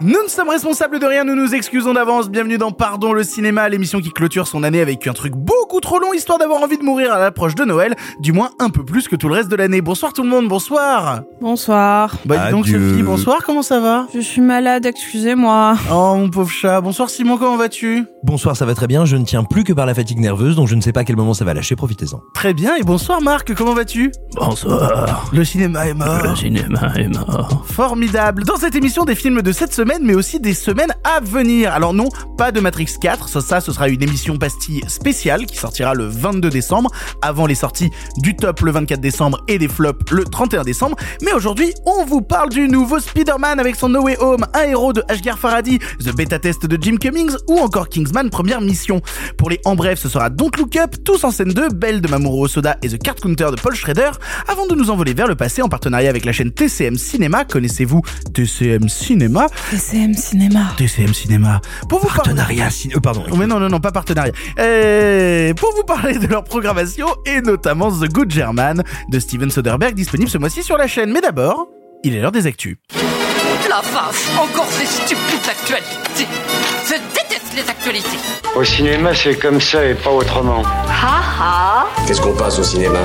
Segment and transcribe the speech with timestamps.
[0.00, 2.28] Nous ne sommes responsables de rien, nous nous excusons d'avance.
[2.28, 5.98] Bienvenue dans Pardon le cinéma, l'émission qui clôture son année avec un truc beaucoup trop
[5.98, 9.08] long, histoire d'avoir envie de mourir à l'approche de Noël, du moins un peu plus
[9.08, 9.80] que tout le reste de l'année.
[9.80, 12.14] Bonsoir tout le monde, bonsoir Bonsoir.
[12.26, 12.90] Bah dis donc Adieu.
[12.90, 14.06] Sophie, bonsoir, comment ça va?
[14.14, 15.76] Je suis malade, excusez-moi.
[15.90, 18.04] Oh mon pauvre chat, bonsoir Simon, comment vas-tu?
[18.22, 19.04] Bonsoir, ça va très bien.
[19.04, 21.04] Je ne tiens plus que par la fatigue nerveuse, donc je ne sais pas à
[21.04, 21.74] quel moment ça va lâcher.
[21.74, 22.20] Profitez-en.
[22.34, 24.12] Très bien, et bonsoir Marc, comment vas-tu?
[24.36, 25.28] Bonsoir.
[25.32, 26.22] Le cinéma est mort.
[26.22, 27.64] Le cinéma est mort.
[27.66, 28.44] Formidable.
[28.44, 31.72] Dans cette émission, des films de cette semaine, mais aussi des semaines à venir.
[31.72, 35.56] Alors non, pas de Matrix 4, ça, ça ce sera une émission pastille spéciale qui
[35.56, 36.90] sortira le 22 décembre,
[37.22, 40.96] avant les sorties du top le 24 décembre et des flops le 31 décembre.
[41.22, 44.92] Mais aujourd'hui, on vous parle du nouveau Spider-Man avec son No Way Home, un héros
[44.92, 49.00] de Ashgar Faradi, The Beta Test de Jim Cummings ou encore Kingsman Première Mission.
[49.36, 52.08] Pour les en bref, ce sera Don't Look Up, Tous en scène 2, Belle de
[52.08, 54.10] Mamoru Osoda et The Card Counter de Paul Schrader,
[54.46, 57.44] avant de nous envoler vers le passé en partenariat avec la chaîne TCM Cinéma.
[57.44, 58.02] Connaissez-vous
[58.34, 59.46] TCM Cinéma?
[59.78, 60.72] TCM Cinéma.
[60.76, 61.60] TCM Cinéma.
[61.88, 62.96] Pour vous par- Partenariat ciné...
[62.96, 63.22] euh, pardon.
[63.30, 64.32] Oh, mais non, non, non, pas partenariat.
[64.58, 69.94] Euh, pour vous parler de leur programmation et notamment The Good German de Steven Soderbergh
[69.94, 71.12] disponible ce mois-ci sur la chaîne.
[71.12, 71.68] Mais d'abord,
[72.02, 72.76] il est l'heure des actus.
[73.70, 76.26] La vache, encore ces stupides actualités.
[76.84, 78.18] Je déteste les actualités.
[78.56, 80.64] Au cinéma, c'est comme ça et pas autrement.
[80.88, 82.98] Ha ha Qu'est-ce qu'on passe au cinéma?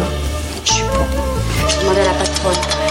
[0.66, 1.70] Je sais pas.
[1.70, 2.83] Je demandais à la patronne.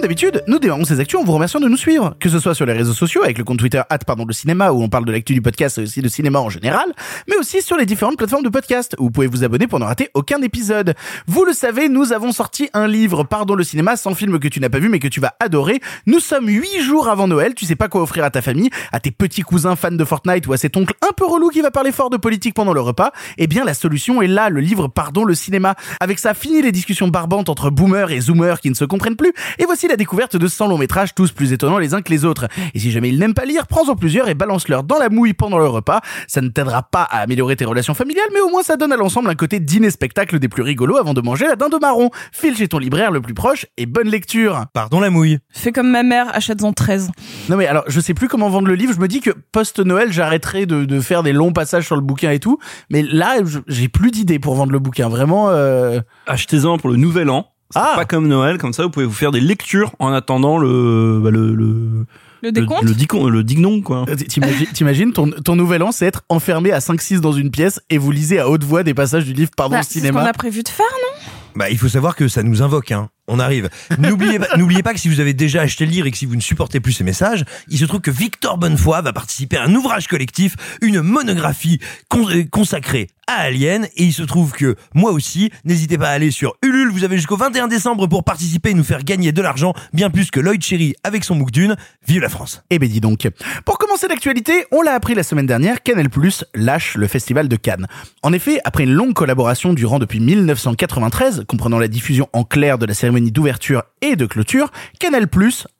[0.00, 2.54] Comme d'habitude, nous démarrons ces actus en vous remerciant de nous suivre, que ce soit
[2.54, 5.12] sur les réseaux sociaux avec le compte Twitter pardon le cinéma où on parle de
[5.12, 6.86] l'actu du podcast et aussi de cinéma en général,
[7.28, 9.84] mais aussi sur les différentes plateformes de podcast où vous pouvez vous abonner pour ne
[9.84, 10.94] rater aucun épisode.
[11.26, 14.58] Vous le savez, nous avons sorti un livre Pardon le cinéma, 100 films que tu
[14.58, 15.80] n'as pas vu mais que tu vas adorer.
[16.06, 19.00] Nous sommes 8 jours avant Noël, tu sais pas quoi offrir à ta famille, à
[19.00, 21.70] tes petits cousins fans de Fortnite ou à cet oncle un peu relou qui va
[21.70, 23.12] parler fort de politique pendant le repas.
[23.36, 25.74] Eh bien la solution est là, le livre Pardon le cinéma.
[26.00, 29.34] Avec ça, fini les discussions barbantes entre boomers et zoomers qui ne se comprennent plus,
[29.58, 32.24] et voici la découverte de 100 longs métrages, tous plus étonnants les uns que les
[32.24, 32.48] autres.
[32.74, 35.58] Et si jamais ils n'aiment pas lire, prends-en plusieurs et balance-leur dans la mouille pendant
[35.58, 36.00] le repas.
[36.28, 38.96] Ça ne t'aidera pas à améliorer tes relations familiales, mais au moins ça donne à
[38.96, 42.10] l'ensemble un côté dîner-spectacle des plus rigolos avant de manger la dinde marron.
[42.32, 44.66] File chez ton libraire le plus proche et bonne lecture.
[44.72, 45.38] Pardon la mouille.
[45.50, 47.10] Fais comme ma mère, achète-en 13.
[47.48, 48.92] Non mais alors, je sais plus comment vendre le livre.
[48.92, 52.30] Je me dis que post-Noël, j'arrêterai de, de faire des longs passages sur le bouquin
[52.30, 52.58] et tout.
[52.90, 55.08] Mais là, j'ai plus d'idées pour vendre le bouquin.
[55.08, 55.50] Vraiment.
[55.50, 56.00] Euh...
[56.26, 57.48] Achetez-en pour le nouvel an.
[57.70, 57.92] C'est Ah.
[57.96, 61.30] pas comme Noël, comme ça vous pouvez vous faire des lectures en attendant le bah,
[61.30, 62.04] le le
[62.42, 64.04] Le décompte le, le, dicon- le dignon quoi.
[64.08, 64.16] Euh,
[64.74, 68.10] T'imagines, ton, ton nouvel an, c'est être enfermé à 5-6 dans une pièce et vous
[68.10, 70.22] lisez à haute voix des passages du livre Pardon Bah, le C'est ce qu'on cinéma.
[70.24, 71.30] a prévu de faire, non?
[71.60, 73.10] Bah, il faut savoir que ça nous invoque, hein.
[73.32, 73.68] On arrive.
[73.98, 76.40] N'oubliez pas, que si vous avez déjà acheté le livre et que si vous ne
[76.40, 80.08] supportez plus ces messages, il se trouve que Victor Bonnefoy va participer à un ouvrage
[80.08, 81.78] collectif, une monographie
[82.08, 83.84] con- consacrée à Alien.
[83.94, 86.90] Et il se trouve que moi aussi, n'hésitez pas à aller sur Ulule.
[86.90, 90.32] Vous avez jusqu'au 21 décembre pour participer et nous faire gagner de l'argent, bien plus
[90.32, 91.76] que Lloyd Cherry avec son MOOC d'une.
[92.08, 92.64] Vive la France.
[92.70, 93.28] Eh ben dis donc.
[93.64, 96.08] Pour commencer l'actualité, on l'a appris la semaine dernière, Canal+
[96.56, 97.86] lâche le festival de Cannes.
[98.24, 102.86] En effet, après une longue collaboration durant depuis 1993, comprenant la diffusion en clair de
[102.86, 105.26] la cérémonie d'ouverture et de clôture, Canal+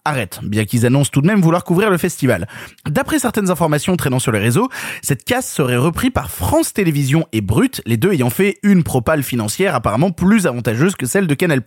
[0.05, 2.49] arrête, bien qu'ils annoncent tout de même vouloir couvrir le festival.
[2.89, 4.69] D'après certaines informations traînant sur les réseaux,
[5.03, 9.23] cette casse serait reprise par France Télévisions et Brut, les deux ayant fait une propale
[9.23, 11.63] financière apparemment plus avantageuse que celle de Canal+.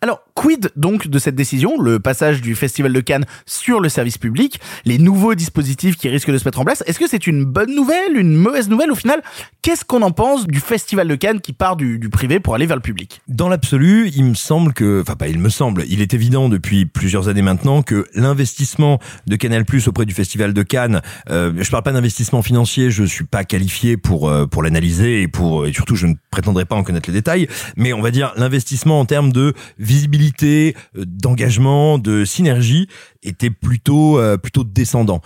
[0.00, 4.18] Alors, quid donc de cette décision, le passage du Festival de Cannes sur le service
[4.18, 7.44] public, les nouveaux dispositifs qui risquent de se mettre en place Est-ce que c'est une
[7.44, 9.22] bonne nouvelle, une mauvaise nouvelle au final?
[9.62, 12.66] Qu'est-ce qu'on en pense du Festival de Cannes qui part du, du privé pour aller
[12.66, 13.22] vers le public?
[13.28, 16.84] Dans l'absolu, il me semble que, enfin pas il me semble, il est évident depuis
[16.84, 21.00] plusieurs années maintenant que l'investissement de Canal+ auprès du Festival de Cannes,
[21.30, 25.28] euh, je parle pas d'investissement financier, je suis pas qualifié pour euh, pour l'analyser et
[25.28, 28.32] pour et surtout je ne prétendrai pas en connaître les détails, mais on va dire
[28.36, 32.88] l'investissement en termes de visibilité, euh, d'engagement, de synergie
[33.22, 35.20] était plutôt euh, plutôt descendant.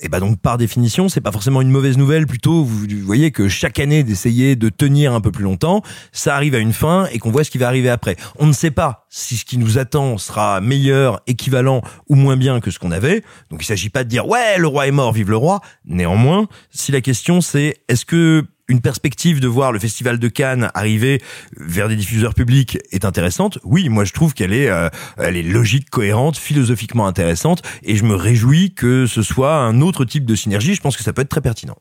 [0.00, 2.26] Et bah donc par définition, c'est pas forcément une mauvaise nouvelle.
[2.26, 5.82] Plutôt, vous, vous voyez que chaque année d'essayer de tenir un peu plus longtemps,
[6.12, 8.16] ça arrive à une fin et qu'on voit ce qui va arriver après.
[8.38, 12.60] On ne sait pas si ce qui nous attend sera meilleur, équivalent ou moins bien
[12.60, 13.22] que ce qu'on avait.
[13.50, 15.60] Donc il s'agit pas de dire ouais le roi est mort, vive le roi.
[15.86, 20.70] Néanmoins, si la question c'est est-ce que une perspective de voir le festival de Cannes
[20.74, 21.22] arriver
[21.56, 23.58] vers des diffuseurs publics est intéressante.
[23.64, 28.04] Oui, moi je trouve qu'elle est, euh, elle est logique, cohérente, philosophiquement intéressante, et je
[28.04, 30.74] me réjouis que ce soit un autre type de synergie.
[30.74, 31.76] Je pense que ça peut être très pertinent.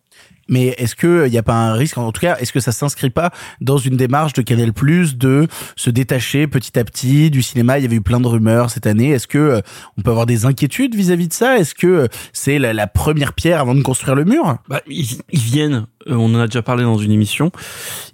[0.47, 2.71] Mais est-ce que il n'y a pas un risque, en tout cas, est-ce que ça
[2.71, 7.41] s'inscrit pas dans une démarche de Canal Plus de se détacher petit à petit du
[7.41, 7.79] cinéma?
[7.79, 9.09] Il y avait eu plein de rumeurs cette année.
[9.09, 9.61] Est-ce que euh,
[9.97, 11.57] on peut avoir des inquiétudes vis-à-vis de ça?
[11.57, 14.57] Est-ce que euh, c'est la, la première pierre avant de construire le mur?
[14.69, 17.51] Bah, ils, ils viennent, on en a déjà parlé dans une émission,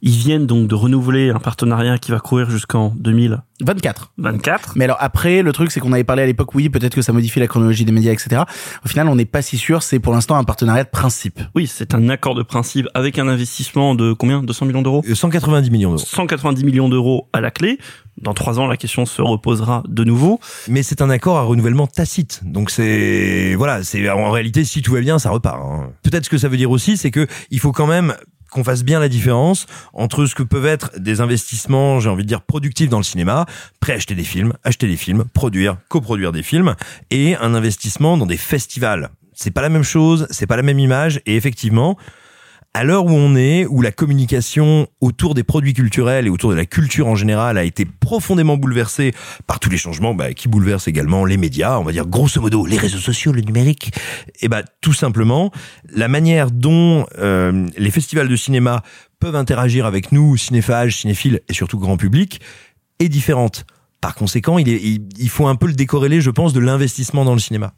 [0.02, 4.12] ils viennent donc de renouveler un partenariat qui va courir jusqu'en 2024.
[4.18, 4.74] 24.
[4.76, 7.14] Mais alors après, le truc, c'est qu'on avait parlé à l'époque, oui, peut-être que ça
[7.14, 8.42] modifie la chronologie des médias, etc.
[8.84, 9.84] Au final, on n'est pas si sûr.
[9.84, 11.40] C'est pour l'instant un partenariat de principe.
[11.56, 14.42] Oui, c'est un accord de principe avec un investissement de combien?
[14.44, 15.04] 200 millions d'euros?
[15.14, 16.06] 190 millions d'euros.
[16.06, 17.78] 190 millions d'euros à la clé.
[18.18, 20.40] Dans trois ans, la question se reposera de nouveau.
[20.68, 22.42] Mais c'est un accord à renouvellement tacite.
[22.44, 25.60] Donc c'est voilà, c'est en réalité si tout va bien, ça repart.
[25.64, 25.92] hein.
[26.04, 28.16] Peut-être ce que ça veut dire aussi, c'est que il faut quand même
[28.52, 32.28] qu'on fasse bien la différence entre ce que peuvent être des investissements, j'ai envie de
[32.28, 33.46] dire productifs dans le cinéma,
[33.80, 36.76] préacheter des films, acheter des films, produire, coproduire des films,
[37.12, 39.10] et un investissement dans des festivals.
[39.34, 41.98] C'est pas la même chose, c'est pas la même image, et effectivement,
[42.74, 46.56] à l'heure où on est, où la communication autour des produits culturels et autour de
[46.56, 49.14] la culture en général a été profondément bouleversée
[49.46, 52.66] par tous les changements bah, qui bouleversent également les médias, on va dire grosso modo
[52.66, 53.92] les réseaux sociaux, le numérique,
[54.42, 55.52] et bah tout simplement
[55.90, 58.84] la manière dont euh, les festivals de cinéma
[59.20, 62.40] peuvent interagir avec nous, cinéphages, cinéphiles et surtout grand public,
[63.00, 63.66] est différente.
[64.00, 67.34] Par conséquent, il, est, il faut un peu le décorréler, je pense, de l'investissement dans
[67.34, 67.74] le cinéma.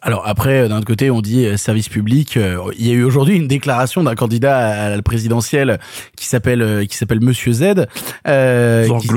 [0.00, 2.36] Alors après, d'un autre côté, on dit euh, service public.
[2.36, 5.78] Euh, Il y a eu aujourd'hui une déclaration d'un candidat à la présidentielle
[6.16, 7.86] qui s'appelle euh, qui s'appelle Monsieur Z.
[8.26, 9.08] Euh, qui-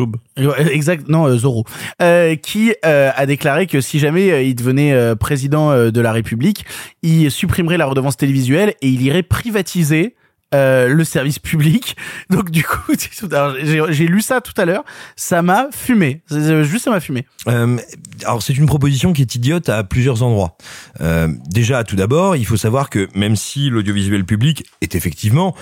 [0.72, 1.66] Exact, non euh, Zorro,
[2.02, 6.02] euh, qui euh, a déclaré que si jamais euh, il devenait euh, président euh, de
[6.02, 6.66] la République,
[7.04, 10.16] il supprimerait la redevance télévisuelle et il irait privatiser.
[10.54, 11.96] Euh, le service public.
[12.30, 12.94] Donc du coup,
[13.90, 14.84] j'ai lu ça tout à l'heure,
[15.16, 16.22] ça m'a fumé.
[16.30, 17.26] Juste ça m'a fumé.
[17.48, 17.78] Euh,
[18.24, 20.58] alors c'est une proposition qui est idiote à plusieurs endroits.
[21.00, 25.56] Euh, déjà, tout d'abord, il faut savoir que même si l'audiovisuel public est effectivement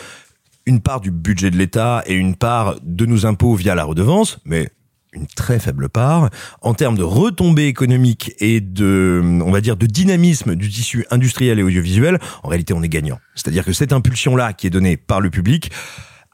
[0.66, 4.40] une part du budget de l'État et une part de nos impôts via la redevance,
[4.46, 4.70] mais
[5.14, 6.30] une très faible part,
[6.62, 11.60] en termes de retombées économiques et de, on va dire, de dynamisme du tissu industriel
[11.60, 13.20] et audiovisuel, en réalité, on est gagnant.
[13.36, 15.72] C'est-à-dire que cette impulsion-là qui est donnée par le public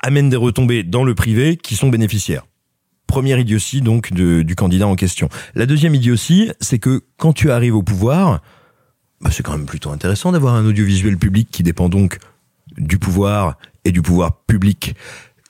[0.01, 2.45] amène des retombées dans le privé qui sont bénéficiaires.
[3.07, 5.29] Première idiotie donc du candidat en question.
[5.53, 8.41] La deuxième idiotie, c'est que quand tu arrives au pouvoir,
[9.21, 12.17] bah, c'est quand même plutôt intéressant d'avoir un audiovisuel public qui dépend donc
[12.77, 14.95] du pouvoir et du pouvoir public.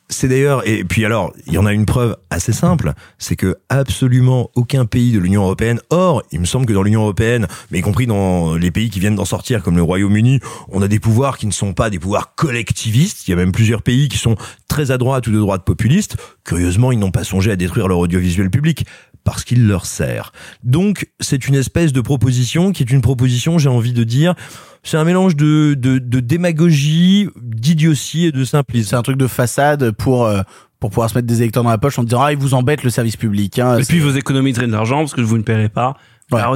[0.07, 3.55] C'est d'ailleurs, et puis alors, il y en a une preuve assez simple, c'est que
[3.69, 7.79] absolument aucun pays de l'Union européenne, or, il me semble que dans l'Union européenne, mais
[7.79, 10.99] y compris dans les pays qui viennent d'en sortir, comme le Royaume-Uni, on a des
[10.99, 13.27] pouvoirs qui ne sont pas des pouvoirs collectivistes.
[13.27, 14.35] Il y a même plusieurs pays qui sont
[14.67, 16.17] très à droite ou de droite populiste.
[16.43, 18.85] Curieusement, ils n'ont pas songé à détruire leur audiovisuel public
[19.25, 20.31] parce qu'il leur sert.
[20.63, 24.35] Donc, c'est une espèce de proposition qui est une proposition, j'ai envie de dire,
[24.83, 28.91] c'est un mélange de, de, de démagogie, d'idiotie et de simplisme.
[28.91, 30.41] C'est un truc de façade pour euh,
[30.79, 32.83] pour pouvoir se mettre des électeurs dans la poche en disant ah il vous embête
[32.83, 33.57] le service public.
[33.59, 35.97] Hein, Et puis vous économiserez de l'argent parce que vous ne paierez pas
[36.31, 36.51] la.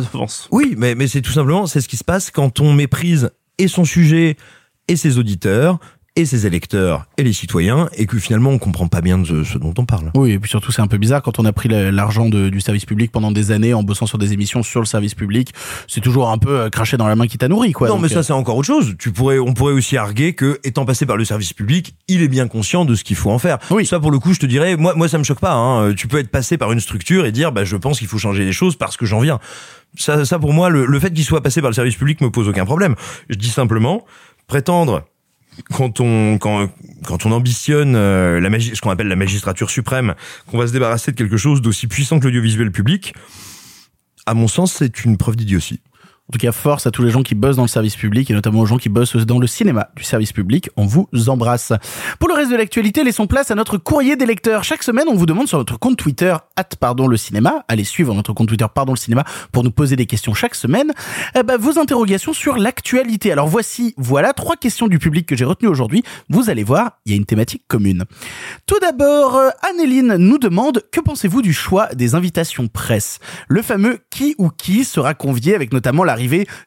[0.52, 3.68] Oui, mais, mais c'est tout simplement, c'est ce qui se passe quand on méprise et
[3.68, 4.38] son sujet
[4.88, 5.80] et ses auditeurs
[6.20, 9.58] et ses électeurs et les citoyens et que finalement on comprend pas bien de ce
[9.58, 10.12] dont on parle.
[10.16, 12.86] Oui, et puis surtout c'est un peu bizarre quand on a pris l'argent du service
[12.86, 15.54] public pendant des années en bossant sur des émissions sur le service public.
[15.88, 17.88] C'est toujours un peu euh, craché dans la main qui t'a nourri, quoi.
[17.88, 18.96] non, Donc, mais ça euh, c'est encore autre chose.
[19.00, 22.28] Tu pourrais, on pourrait aussi arguer que, étant passé par le service public, il est
[22.28, 23.58] bien conscient de ce qu'il faut en faire.
[23.72, 23.86] Oui.
[23.86, 25.54] Ça, pour le coup, je te dirais, moi, moi, ça me choque pas.
[25.54, 25.94] Hein.
[25.94, 28.44] Tu peux être passé par une structure et dire, bah, je pense qu'il faut changer
[28.44, 29.40] les choses parce que j'en viens.
[29.96, 32.30] Ça, ça pour moi, le, le fait qu'il soit passé par le service public me
[32.30, 32.96] pose aucun problème.
[33.30, 34.06] Je dis simplement,
[34.48, 35.04] prétendre
[35.74, 36.70] quand on quand
[37.06, 40.16] quand on ambitionne euh, la magi- ce qu'on appelle la magistrature suprême,
[40.48, 43.14] qu'on va se débarrasser de quelque chose d'aussi puissant que l'audiovisuel public,
[44.26, 45.80] à mon sens, c'est une preuve d'idiotie.
[46.30, 48.36] En tout cas, force à tous les gens qui bossent dans le service public et
[48.36, 50.70] notamment aux gens qui bossent dans le cinéma du service public.
[50.78, 51.74] On vous embrasse.
[52.20, 54.64] Pour le reste de l'actualité, laissons place à notre courrier des lecteurs.
[54.64, 58.14] Chaque semaine, on vous demande sur notre compte Twitter, at pardon le cinéma, allez suivre
[58.14, 60.94] notre compte Twitter, pardon le cinéma, pour nous poser des questions chaque semaine,
[61.36, 63.32] eh ben, vos interrogations sur l'actualité.
[63.32, 66.04] Alors voici, voilà trois questions du public que j'ai retenues aujourd'hui.
[66.30, 68.06] Vous allez voir, il y a une thématique commune.
[68.68, 73.18] Tout d'abord, euh, Anneline nous demande que pensez-vous du choix des invitations presse?
[73.48, 76.04] Le fameux qui ou qui sera convié avec notamment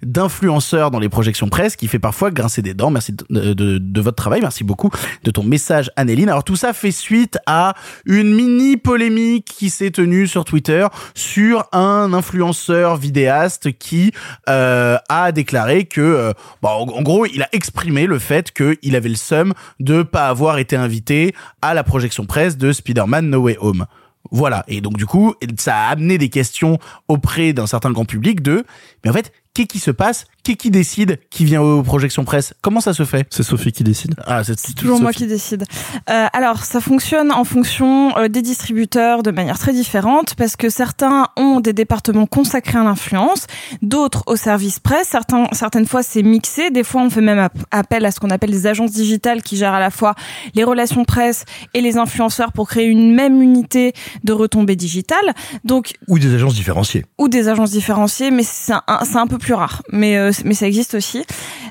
[0.02, 2.90] d'influenceurs dans les projections presse qui fait parfois grincer des dents.
[2.90, 4.90] Merci de, de- votre travail, merci beaucoup
[5.22, 6.28] de ton message Anneline.
[6.28, 11.68] Alors tout ça fait suite à une mini polémique qui s'est tenue sur Twitter sur
[11.72, 14.12] un influenceur vidéaste qui
[14.48, 16.32] euh, a déclaré que, euh,
[16.62, 20.58] en, en gros, il a exprimé le fait qu'il avait le seum de pas avoir
[20.58, 23.86] été invité à la projection presse de Spider-Man No Way Home.
[24.30, 24.64] Voilà.
[24.68, 26.78] Et donc, du coup, ça a amené des questions
[27.08, 28.64] auprès d'un certain grand public de,
[29.04, 30.24] mais en fait, Qu'est-ce qui se passe?
[30.44, 32.54] Qu'est-ce qui décide Qui vient aux projections presse?
[32.62, 33.26] Comment ça se fait?
[33.30, 34.14] C'est Sophie qui décide.
[34.26, 35.64] Ah, c'est toujours moi qui décide.
[36.10, 40.68] Euh, alors, ça fonctionne en fonction euh, des distributeurs de manière très différente parce que
[40.70, 43.46] certains ont des départements consacrés à l'influence,
[43.82, 45.08] d'autres au service presse.
[45.08, 46.70] Certains, certaines fois, c'est mixé.
[46.70, 49.56] Des fois, on fait même ap- appel à ce qu'on appelle des agences digitales qui
[49.58, 50.14] gèrent à la fois
[50.54, 51.44] les relations presse
[51.74, 53.92] et les influenceurs pour créer une même unité
[54.24, 55.34] de retombées digitales.
[55.64, 57.04] Donc, Ou des agences différenciées.
[57.18, 59.82] ou des agences différenciées, mais c'est un, c'est un peu plus rare.
[59.92, 61.24] Mais euh, mais ça existe aussi.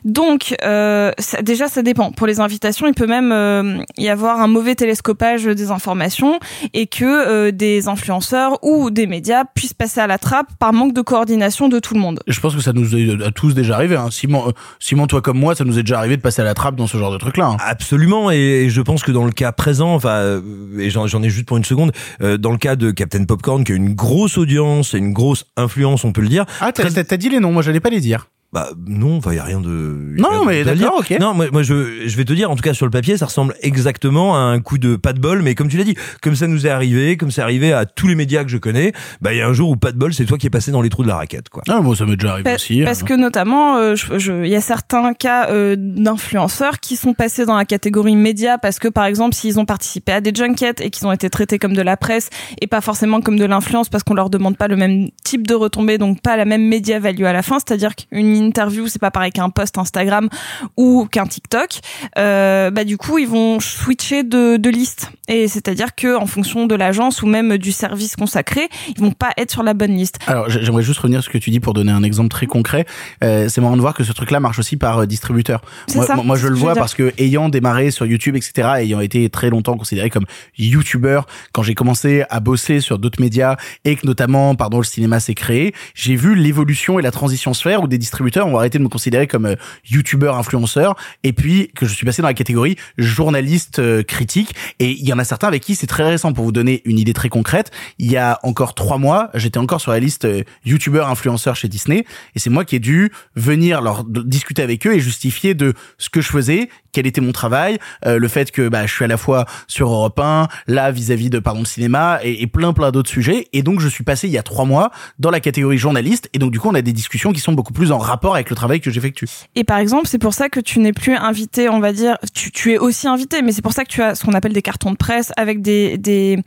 [0.06, 2.12] Donc euh, ça- déjà ça dépend.
[2.12, 6.40] Pour les invitations, il peut même euh, y avoir un mauvais télescopage des informations
[6.74, 10.94] et que euh, des influenceurs ou des médias puissent passer à la trappe par manque
[10.94, 12.20] de coordination de tout le monde.
[12.28, 13.96] Je pense que ça nous est à tous déjà arrivé.
[13.96, 14.10] Hein.
[14.12, 16.54] Simon, euh, Simon, toi comme moi, ça nous est déjà arrivé de passer à la
[16.54, 17.46] trappe dans ce genre de truc-là.
[17.46, 17.58] hein.
[17.66, 20.42] Absolument, et je pense que dans le cas présent, enfin, euh,
[20.80, 23.64] et j'en j'en ai juste pour une seconde, euh, dans le cas de Captain Popcorn,
[23.64, 26.46] qui a une grosse audience et une grosse influence, on peut le dire.
[26.60, 28.28] Ah, t'as t'as- t'as dit les noms, moi j'allais pas les dire.
[28.54, 30.16] Bah non, enfin y a rien de.
[30.18, 31.16] y a Non, rien mais de d'accord, ok.
[31.22, 33.26] Non, moi, moi je, je vais te dire, en tout cas sur le papier, ça
[33.28, 36.36] ressemble exactement à un coup de pas de bol, mais comme tu l'as dit, comme
[36.36, 38.92] ça nous est arrivé, comme c'est arrivé à tous les médias que je connais,
[39.22, 40.72] bah il y a un jour où pas de bol, c'est toi qui es passé
[40.72, 41.64] dans les trous de la raquette, quoi.
[41.70, 42.82] Ah, moi ça m'est déjà arrivé Pa- aussi.
[42.84, 43.06] Parce hein.
[43.06, 45.76] que notamment, euh, je- je- il y a certains cas euh,
[46.12, 50.12] d'influenceurs qui sont passés dans la catégorie média parce que par exemple, s'ils ont participé
[50.12, 52.30] à des junkets et qu'ils ont été traités comme de la presse
[52.60, 55.54] et pas forcément comme de l'influence parce qu'on leur demande pas le même type de
[55.54, 57.58] retombée, donc pas la même média value à la fin.
[57.60, 60.30] C'est-à-dire qu'une interview, c'est pas pareil qu'un post Instagram
[60.78, 61.80] ou qu'un TikTok.
[62.18, 66.66] Euh, bah du coup, ils vont switcher de, de liste et c'est-à-dire que en fonction
[66.68, 70.20] de l'agence ou même du service consacré, ils vont pas être sur la bonne liste.
[70.28, 72.46] Alors j'ai- j'aimerais juste revenir sur ce que tu dis pour donner un exemple très
[72.48, 72.86] concret.
[73.24, 75.62] Euh, c'est marrant de voir que ce truc-là marche aussi par euh, distributeur.
[75.96, 79.30] Moi, ça, moi, je le vois parce que ayant démarré sur YouTube, etc., ayant été
[79.30, 80.26] très longtemps considéré comme
[80.58, 81.22] YouTuber,
[81.54, 83.56] quand j'ai commencé à bosser sur d'autres médias
[83.86, 87.62] et que notamment, pardon, le cinéma s'est créé, j'ai vu l'évolution et la transition se
[87.62, 89.56] faire où des distributeurs ont arrêté de me considérer comme euh,
[89.90, 94.92] YouTuber influenceur et puis que je suis passé dans la catégorie journaliste euh, critique et
[94.92, 97.14] il y en a certains avec qui c'est très récent pour vous donner une idée
[97.14, 97.72] très concrète.
[98.00, 101.68] Il y a encore trois mois, j'étais encore sur la liste euh, YouTuber influenceur chez
[101.68, 105.74] Disney et c'est moi qui ai dû venir leur discuter avec eux et justifier de
[105.98, 109.06] ce que je faisais, quel était mon travail, euh, le fait que bah, je suis
[109.06, 112.74] à la fois sur Europe 1, là vis-à-vis de pardon le cinéma et, et plein
[112.74, 115.40] plein d'autres sujets et donc je suis passé il y a trois mois dans la
[115.40, 117.98] catégorie journaliste et donc du coup on a des discussions qui sont beaucoup plus en
[117.98, 119.26] rapport avec le travail que j'effectue.
[119.56, 122.52] Et par exemple, c'est pour ça que tu n'es plus invité, on va dire, tu,
[122.52, 124.62] tu es aussi invité, mais c'est pour ça que tu as ce qu'on appelle des
[124.62, 126.40] cartons de presse avec des, des,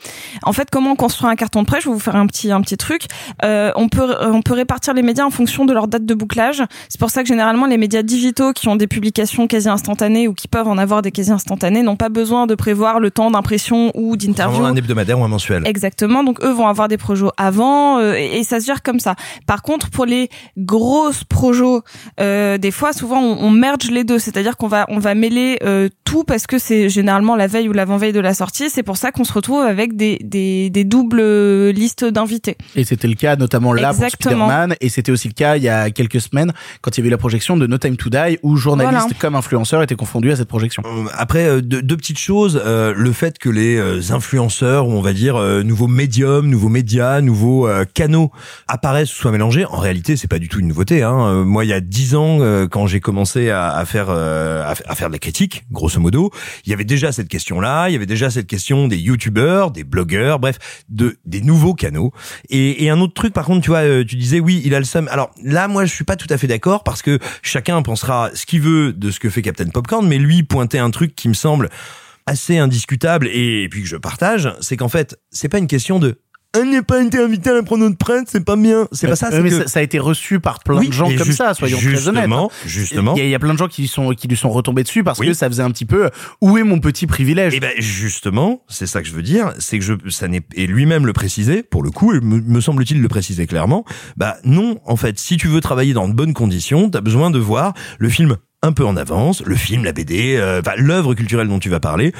[0.44, 2.52] en fait, comment on construit un carton de presse, je vais vous faire un petit,
[2.52, 3.06] un petit truc.
[3.44, 6.62] Euh, on peut, on peut répartir les médias en fonction de leur date de bouclage.
[6.88, 10.34] C'est pour ça que généralement, les médias digitaux qui ont des publications quasi instantanées ou
[10.34, 13.90] qui peuvent en avoir des quasi instantanées n'ont pas besoin de prévoir le temps d'impression
[13.94, 14.64] ou d'interview.
[14.64, 15.66] Un hebdomadaire ou un mensuel.
[15.66, 16.22] Exactement.
[16.22, 19.14] Donc eux vont avoir des projets avant euh, et, et ça se gère comme ça.
[19.46, 20.28] Par contre, pour les
[20.58, 21.63] grosses projets,
[22.20, 24.18] euh, des fois, souvent, on, on merge les deux.
[24.18, 27.72] C'est-à-dire qu'on va on va mêler euh, tout parce que c'est généralement la veille ou
[27.72, 28.70] l'avant-veille de la sortie.
[28.70, 32.56] C'est pour ça qu'on se retrouve avec des des, des doubles euh, listes d'invités.
[32.76, 34.36] Et c'était le cas notamment là Exactement.
[34.36, 37.02] pour Spider-Man et c'était aussi le cas il y a quelques semaines quand il y
[37.02, 39.14] avait eu la projection de No Time to Die où journalistes Voilà.
[39.20, 40.82] comme influenceurs étaient confondus à cette projection.
[40.86, 42.60] Euh, Après, euh, deux, deux petites choses.
[42.64, 46.68] Euh, le fait que les euh, influenceurs, ou on va dire euh, nouveaux médiums, nouveaux
[46.68, 48.30] médias, nouveaux euh, canaux
[48.68, 51.02] apparaissent ou soient mélangés, en réalité, c'est pas du tout une nouveauté.
[51.02, 51.44] Hein.
[51.54, 54.94] Moi, il y a dix ans, euh, quand j'ai commencé à, à faire euh, à,
[54.96, 56.32] faire de la critique, grosso modo,
[56.66, 57.88] il y avait déjà cette question-là.
[57.88, 60.58] Il y avait déjà cette question des youtubeurs, des blogueurs, bref,
[60.88, 62.10] de des nouveaux canaux.
[62.48, 64.80] Et, et un autre truc, par contre, tu vois, euh, tu disais oui, il a
[64.80, 65.06] le seum.
[65.12, 68.46] Alors là, moi, je suis pas tout à fait d'accord parce que chacun pensera ce
[68.46, 71.34] qu'il veut de ce que fait Captain Popcorn, mais lui pointait un truc qui me
[71.34, 71.70] semble
[72.26, 76.20] assez indiscutable et, puis que je partage, c'est qu'en fait, c'est pas une question de
[76.56, 78.86] on n'est pas été invité à la prono de presse, c'est pas bien.
[78.92, 81.06] C'est pas ça, mais que ça, ça a été reçu par plein Oui, de gens
[81.06, 82.22] comme juste- ça, soyons très honnêtes.
[82.22, 82.56] justement, hein.
[82.66, 83.14] justement.
[83.14, 84.82] Il y, a, il y a plein de gens qui sont qui lui sont retombés
[84.82, 85.26] dessus parce Oui.
[85.28, 87.54] que ça faisait un petit peu où est mon petit privilège?
[87.54, 90.66] Et ben justement, c'est ça que je veux dire, c'est que je ça n'est et
[90.66, 93.84] lui-même le précisait pour le coup, et me, me semble-t-il le préciser clairement.
[94.16, 97.38] Bah non, en fait, si tu veux travailler dans de bonnes conditions, t'as besoin de
[97.38, 101.58] voir le film un peu en avance, le film, la BD, euh, l'œuvre culturelle dont
[101.58, 102.12] tu vas parler,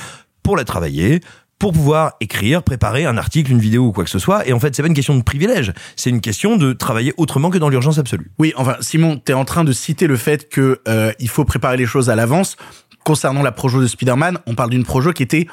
[0.43, 1.21] pour la travailler
[1.59, 4.47] pour pouvoir écrire, préparer un article, une vidéo ou quoi que ce soit.
[4.47, 7.51] Et en fait, c'est pas une question de privilège, c'est une question de travailler autrement
[7.51, 8.31] que dans l'urgence absolue.
[8.39, 11.77] Oui, enfin Simon, t'es en train de citer le fait que euh, il faut préparer
[11.77, 12.57] les choses à l'avance.
[13.05, 15.47] Concernant la projo de Spider-Man, on parle d'une projo qui était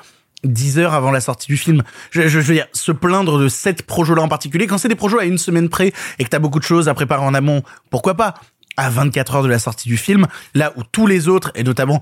[0.44, 1.84] 10 heures avant la sortie du film.
[2.12, 5.26] Je, veux dire, se plaindre de cette projo-là en particulier, quand c'est des projets à
[5.26, 8.36] une semaine près et que t'as beaucoup de choses à préparer en amont, pourquoi pas?
[8.78, 12.02] À 24 heures de la sortie du film, là où tous les autres, et notamment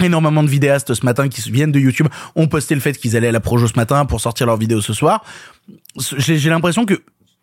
[0.00, 3.28] énormément de vidéastes ce matin qui viennent de YouTube ont posté le fait qu'ils allaient
[3.28, 5.24] à la projo ce matin pour sortir leur vidéo ce soir.
[6.18, 7.02] J'ai l'impression que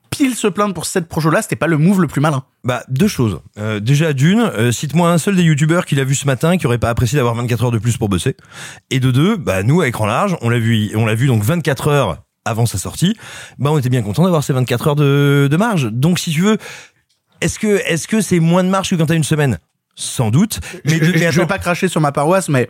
[0.10, 2.43] pile se plaindre pour cette projo là, c'était pas le move le plus malin.
[2.63, 3.39] Bah deux choses.
[3.57, 6.67] Euh, déjà d'une, euh, cite-moi un seul des youtubeurs qui l'a vu ce matin qui
[6.67, 8.36] aurait pas apprécié d'avoir 24 heures de plus pour bosser.
[8.91, 11.43] Et de deux, bah nous à écran large, on l'a vu, on l'a vu donc
[11.43, 13.15] 24 heures avant sa sortie.
[13.57, 15.89] Bah on était bien content d'avoir ces 24 heures de, de marge.
[15.91, 16.57] Donc si tu veux,
[17.41, 19.57] est-ce que est-ce que c'est moins de marge que quand t'as une semaine?
[19.95, 20.59] Sans doute.
[20.85, 22.69] Mais je, je vais pas cracher sur ma paroisse, mais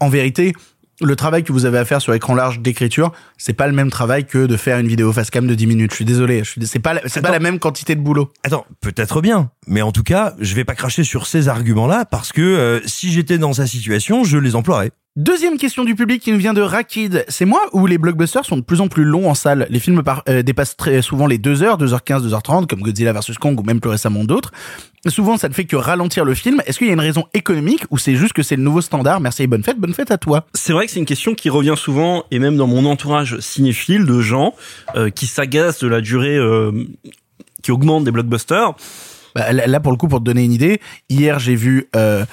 [0.00, 0.54] en vérité,
[1.00, 3.90] le travail que vous avez à faire sur écran large d'écriture, c'est pas le même
[3.90, 5.90] travail que de faire une vidéo face cam de 10 minutes.
[5.90, 8.32] Je suis désolé, je suis, c'est pas, c'est pas la même quantité de boulot.
[8.44, 12.32] Attends, peut-être bien, mais en tout cas, je vais pas cracher sur ces arguments-là parce
[12.32, 14.92] que euh, si j'étais dans sa situation, je les emploierais.
[15.16, 17.24] Deuxième question du public qui nous vient de Rakid.
[17.28, 19.64] C'est moi ou les blockbusters sont de plus en plus longs en salle?
[19.70, 23.60] Les films euh, dépassent très souvent les 2 heures, 2h15, 2h30, comme Godzilla vs Kong
[23.60, 24.50] ou même plus récemment d'autres.
[25.06, 26.60] Souvent, ça ne fait que ralentir le film.
[26.66, 29.20] Est-ce qu'il y a une raison économique ou c'est juste que c'est le nouveau standard?
[29.20, 30.46] Merci et bonne fête, bonne fête à toi.
[30.52, 34.06] C'est vrai que c'est une question qui revient souvent, et même dans mon entourage cinéphile,
[34.06, 34.52] de gens
[34.96, 36.72] euh, qui s'agacent de la durée euh,
[37.62, 38.74] qui augmente des blockbusters.
[39.34, 42.24] Bah, là, pour le coup, pour te donner une idée, hier, j'ai vu euh,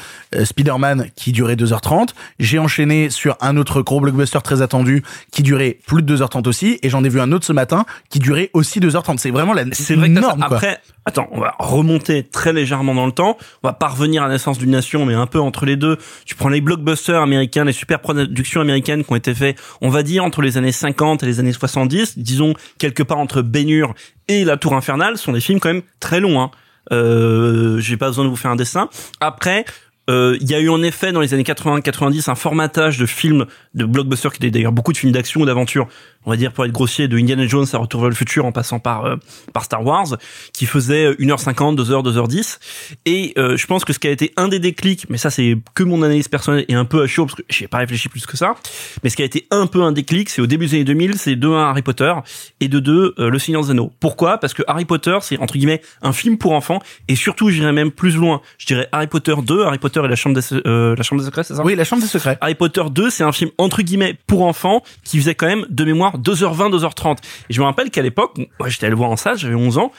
[0.43, 2.09] Spider-Man qui durait 2h30.
[2.39, 6.79] J'ai enchaîné sur un autre gros blockbuster très attendu qui durait plus de 2h30 aussi.
[6.83, 9.17] Et j'en ai vu un autre ce matin qui durait aussi 2h30.
[9.17, 10.35] C'est vraiment la C'est vrai que ça.
[10.35, 10.45] quoi.
[10.45, 13.37] Après, attends, on va remonter très légèrement dans le temps.
[13.63, 15.97] On va pas revenir à la naissance d'une nation, mais un peu entre les deux.
[16.25, 20.03] Tu prends les blockbusters américains, les super productions américaines qui ont été faits, on va
[20.03, 22.17] dire, entre les années 50 et les années 70.
[22.19, 23.93] Disons, quelque part entre Ben-Hur
[24.27, 26.51] et La Tour Infernale, sont des films quand même très longs, hein.
[26.91, 28.89] Euh, j'ai pas besoin de vous faire un dessin.
[29.19, 29.65] Après,
[30.09, 33.45] euh, il y a eu en effet dans les années 80-90 un formatage de films
[33.73, 35.87] de blockbusters qui étaient d'ailleurs beaucoup de films d'action ou d'aventure
[36.25, 38.51] on va dire pour être grossier de Indiana Jones à Retour vers le futur en
[38.51, 39.15] passant par euh,
[39.53, 40.17] par Star Wars
[40.53, 42.59] qui faisait 1h50 2h 2h10
[43.05, 45.57] et euh, je pense que ce qui a été un des déclics mais ça c'est
[45.73, 48.25] que mon analyse personnelle et un peu à chaud parce que j'ai pas réfléchi plus
[48.25, 48.55] que ça
[49.03, 51.17] mais ce qui a été un peu un déclic c'est au début des années 2000
[51.17, 52.13] c'est de 1 Harry Potter
[52.59, 53.91] et de 2 euh, Le Seigneur des Anneaux.
[53.99, 54.37] Pourquoi?
[54.37, 57.91] Parce que Harry Potter c'est entre guillemets un film pour enfants et surtout j'irais même
[57.91, 61.03] plus loin je dirais Harry Potter 2 Harry Potter et la chambre des euh, la
[61.03, 61.63] chambre des secrets c'est ça?
[61.63, 62.37] Oui, la chambre des secrets.
[62.41, 65.83] Harry Potter 2, c'est un film entre guillemets pour enfants qui faisait quand même de
[65.85, 67.17] mémoire 2h20, 2h30.
[67.49, 69.77] Et je me rappelle qu'à l'époque, moi j'étais allé le voir en salle, j'avais 11
[69.77, 69.91] ans.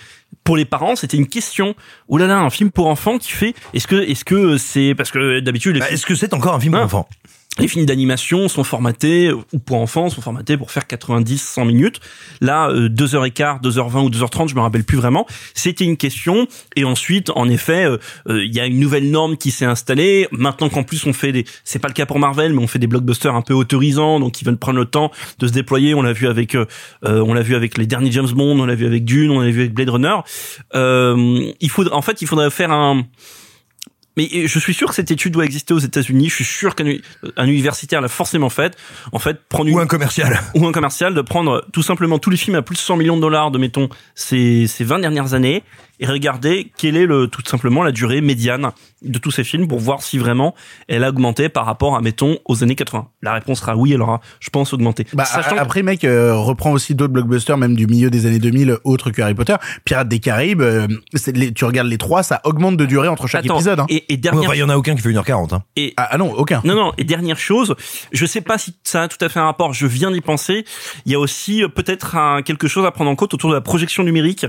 [0.45, 1.75] Pour les parents, c'était une question.
[2.09, 3.55] Oh là là, un film pour enfants qui fait.
[3.75, 6.55] Est-ce que, est-ce que c'est parce que d'habitude, les Bah, films- Est-ce que c'est encore
[6.55, 7.09] un film pour Hein enfants?
[7.59, 12.01] Les films d'animation sont formatés, ou pour enfants, sont formatés pour faire 90, 100 minutes.
[12.41, 15.27] Là, euh, 2h15, 2h20 ou 2h30, je me rappelle plus vraiment.
[15.55, 16.47] C'était une question.
[16.77, 20.29] Et ensuite, en effet, euh, euh, il y a une nouvelle norme qui s'est installée.
[20.33, 22.79] Maintenant qu'en plus on fait des, c'est pas le cas pour Marvel, mais on fait
[22.79, 25.95] des blockbusters un peu autorisants, donc ils veulent prendre le temps de se déployer.
[25.95, 26.67] On l'a vu avec, euh,
[27.05, 29.41] euh, on l'a vu avec les derniers James Bond, on l'a vu avec Dune, on
[29.41, 30.17] l'a vu avec Blade Runner.
[30.75, 33.05] Euh, il faudrait, en fait, il faudrait faire un,
[34.17, 36.29] mais euh, je suis sûr que cette étude doit exister aux États-Unis.
[36.29, 36.85] Je suis sûr qu'un
[37.37, 38.77] un universitaire l'a forcément faite.
[39.13, 42.31] En fait, prendre une, Ou un commercial ou un commercial de prendre tout simplement tous
[42.31, 45.35] les films à plus de 100 millions de dollars de mettons ces ces 20 dernières
[45.35, 45.63] années
[46.03, 49.79] et regarder quelle est le tout simplement la durée médiane de tous ces films pour
[49.79, 50.55] voir si vraiment
[50.89, 53.09] elle a augmenté par rapport à mettons aux années 80.
[53.23, 55.07] La réponse sera oui, elle aura je pense augmenté.
[55.15, 58.77] Bah, Sachant après, mec, euh, reprend aussi d'autres blockbusters, même du milieu des années 2000,
[58.85, 59.55] autres que Harry Potter.
[59.85, 60.87] Pirates des Caraïbes, euh,
[61.33, 63.81] les- tu regardes les trois, ça augmente de durée entre chaque Attends, épisode.
[63.81, 63.87] Hein.
[63.89, 65.53] et, et Ouais, dernière enfin, Il y en a aucun qui fait 1h40.
[65.55, 65.63] Hein.
[65.77, 66.61] et Ah, ah non, aucun.
[66.65, 66.93] Non, non.
[66.99, 67.75] Et dernière chose,
[68.13, 69.73] je sais pas si ça a tout à fait un rapport.
[69.73, 70.65] Je viens d'y penser.
[71.07, 73.61] Il y a aussi euh, peut-être quelque chose à prendre en compte autour de la
[73.61, 74.45] projection numérique,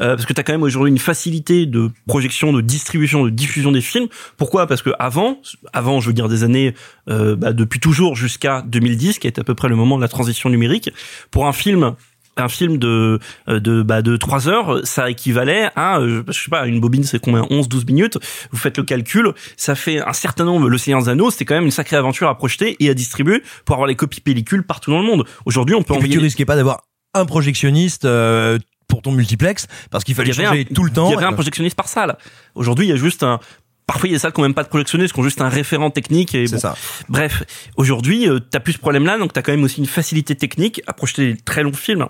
[0.00, 3.30] euh, parce que tu as quand même aujourd'hui une facilité de projection, de distribution, de
[3.30, 4.08] diffusion des films.
[4.36, 4.66] Pourquoi?
[4.66, 5.40] Parce que avant,
[5.72, 6.74] avant, je veux dire des années,
[7.08, 10.08] euh, bah, depuis toujours jusqu'à 2010, qui est à peu près le moment de la
[10.08, 10.90] transition numérique,
[11.30, 11.94] pour un film
[12.36, 16.48] un film de euh, de bah de 3 heures ça équivalait à euh, je sais
[16.48, 17.46] pas une bobine c'est combien?
[17.50, 18.18] 11 12 minutes.
[18.50, 21.56] Vous faites le calcul ça fait un certain nombre le Seigneur des Anneaux c'était quand
[21.56, 24.90] même une sacrée aventure à projeter et à distribuer pour avoir les copies pellicules partout
[24.90, 25.26] dans le monde.
[25.44, 26.82] Aujourd'hui on peut Et envoyer tu risquais pas d'avoir
[27.14, 28.58] un projectionniste euh,
[28.90, 31.08] pour ton multiplex parce qu'il il fallait changer un, tout le temps.
[31.08, 32.18] il y avait un projectionniste par salle
[32.54, 33.40] aujourd'hui il y a juste un
[33.86, 35.40] Parfois, il y a des salles qui n'ont même pas de projectionniste, qui ont juste
[35.40, 36.32] un référent technique.
[36.36, 36.58] Et bon.
[36.58, 36.76] ça.
[37.08, 37.42] Bref,
[37.76, 40.92] aujourd'hui, euh, t'as plus ce problème-là, donc t'as quand même aussi une facilité technique à
[40.92, 42.06] projeter des très longs films.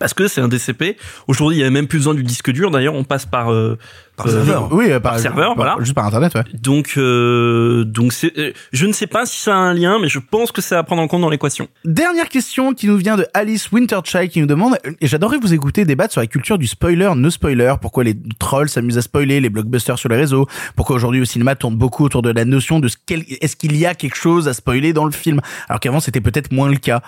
[0.00, 0.96] Parce que c'est un DCP.
[1.28, 2.72] Aujourd'hui, il y a même plus besoin du disque dur.
[2.72, 3.78] D'ailleurs, on passe par euh,
[4.18, 4.68] Par euh, serveur.
[4.72, 5.76] Oui, euh, par serveur, voilà.
[5.80, 6.44] Juste par internet, ouais.
[6.60, 8.36] Donc, euh, donc c'est.
[8.38, 10.74] euh, Je ne sais pas si ça a un lien, mais je pense que c'est
[10.76, 11.68] à prendre en compte dans l'équation.
[11.84, 15.84] Dernière question qui nous vient de Alice Winterchild qui nous demande et j'adorerais vous écouter
[15.84, 19.48] débattre sur la culture du spoiler no spoiler pourquoi les trolls s'amusent à spoiler les
[19.50, 22.88] blockbusters sur les réseaux pourquoi aujourd'hui au cinéma tourne beaucoup autour de la notion de
[22.88, 25.40] ce qu'elle- est-ce qu'il y a quelque chose à spoiler dans le film?
[25.68, 27.00] Alors qu'avant c'était peut-être moins le cas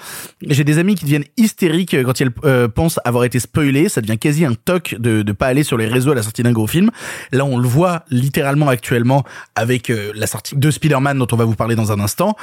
[0.46, 4.18] j'ai des amis qui deviennent hystériques quand ils euh, pensent avoir été spoilés ça devient
[4.18, 6.66] quasi un toc de de pas aller sur les réseaux à la sortie d'un gros
[6.66, 6.90] film
[7.32, 11.44] là on le voit littéralement actuellement avec euh, la sortie de Spider-Man dont on va
[11.44, 12.36] vous parler dans un instant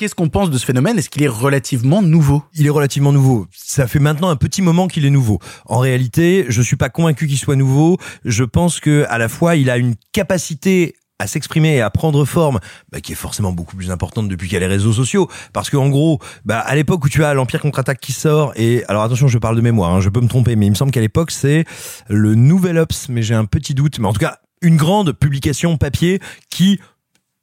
[0.00, 0.98] qu'est-ce qu'on pense de ce phénomène?
[0.98, 2.42] Est-ce qu'il est relativement nouveau?
[2.54, 3.46] Il est relativement nouveau.
[3.52, 5.40] Ça fait maintenant un petit moment qu'il est nouveau.
[5.66, 7.98] En réalité, je suis pas convaincu qu'il soit nouveau.
[8.24, 12.24] Je pense que à la fois, il a une capacité à s'exprimer et à prendre
[12.24, 12.58] forme,
[12.90, 15.28] bah, qui est forcément beaucoup plus importante depuis qu'il y a les réseaux sociaux.
[15.52, 18.84] Parce que en gros, bah, à l'époque où tu as l'Empire contre-attaque qui sort, et
[18.88, 20.90] alors attention, je parle de mémoire, hein, je peux me tromper, mais il me semble
[20.90, 21.64] qu'à l'époque c'est
[22.08, 23.98] le Nouvel Ops, mais j'ai un petit doute.
[23.98, 26.80] Mais en tout cas, une grande publication papier qui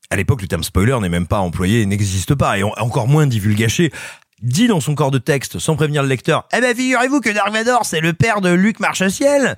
[0.10, 3.92] à l'époque, le terme spoiler n'est même pas employé, n'existe pas, et encore moins divulgaché
[4.42, 7.52] dit dans son corps de texte, sans prévenir le lecteur, eh ben figurez-vous que Dark
[7.52, 9.58] Vador, c'est le père de Luc Marche-Ciel.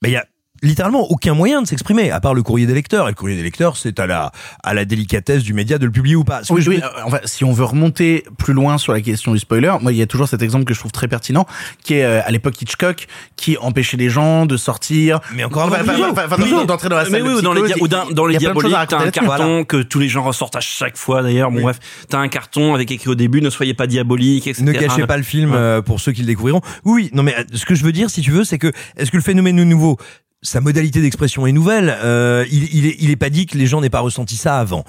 [0.00, 0.24] Ben il y a
[0.64, 3.06] littéralement aucun moyen de s'exprimer, à part le courrier des lecteurs.
[3.06, 5.92] Et le courrier des lecteurs, c'est à la, à la délicatesse du média de le
[5.92, 6.40] publier ou pas.
[6.50, 9.32] Oui, je oui, veux- euh, enfin, si on veut remonter plus loin sur la question
[9.32, 11.46] du spoiler, moi, il y a toujours cet exemple que je trouve très pertinent,
[11.82, 15.20] qui est euh, à l'époque Hitchcock, qui empêchait les gens de sortir.
[15.34, 16.10] Mais encore Enfin, enfin, Hitchcock.
[16.12, 17.22] enfin, enfin, Oui, d'entrer- dans la mais salle.
[17.22, 19.98] oui, de ou dans les, dia- ou dans, les diaboliques, t'as un carton que tous
[19.98, 21.50] les gens ressortent à chaque fois d'ailleurs.
[21.50, 24.64] Bon bref, t'as un carton avec écrit au début ne soyez pas diabolique, etc.
[24.64, 25.56] Ne gâchez pas le film Ouais.
[25.58, 26.60] euh, pour ceux qui le découvriront.
[26.84, 28.72] Oui, oui, non mais euh, ce que je veux dire, si tu veux, c'est que
[28.96, 29.96] est-ce que le phénomène nouveau?
[30.44, 31.96] Sa modalité d'expression est nouvelle.
[32.02, 34.60] Euh, il, il, est, il est pas dit que les gens n'aient pas ressenti ça
[34.60, 34.84] avant.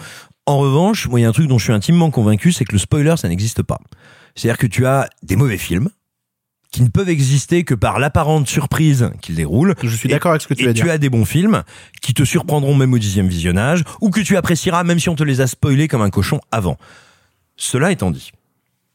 [0.46, 2.74] En revanche, moi, il y a un truc dont je suis intimement convaincu, c'est que
[2.74, 3.80] le spoiler, ça n'existe pas.
[4.36, 5.90] C'est-à-dire que tu as des mauvais films
[6.72, 9.76] qui ne peuvent exister que par l'apparente surprise qu'ils déroulent.
[9.82, 11.64] Je suis d'accord avec ce que tu et vas tu as des bons films
[12.02, 15.24] qui te surprendront même au dixième visionnage, ou que tu apprécieras même si on te
[15.24, 16.76] les a spoilés comme un cochon avant.
[17.56, 18.34] Cela étant dit,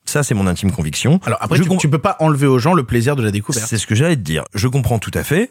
[0.05, 1.21] ça c'est mon intime conviction.
[1.25, 3.31] Alors après, Je tu, com- tu peux pas enlever aux gens le plaisir de la
[3.31, 3.67] découverte.
[3.67, 4.45] c'est ce que j'allais te dire.
[4.55, 5.51] Je comprends tout à fait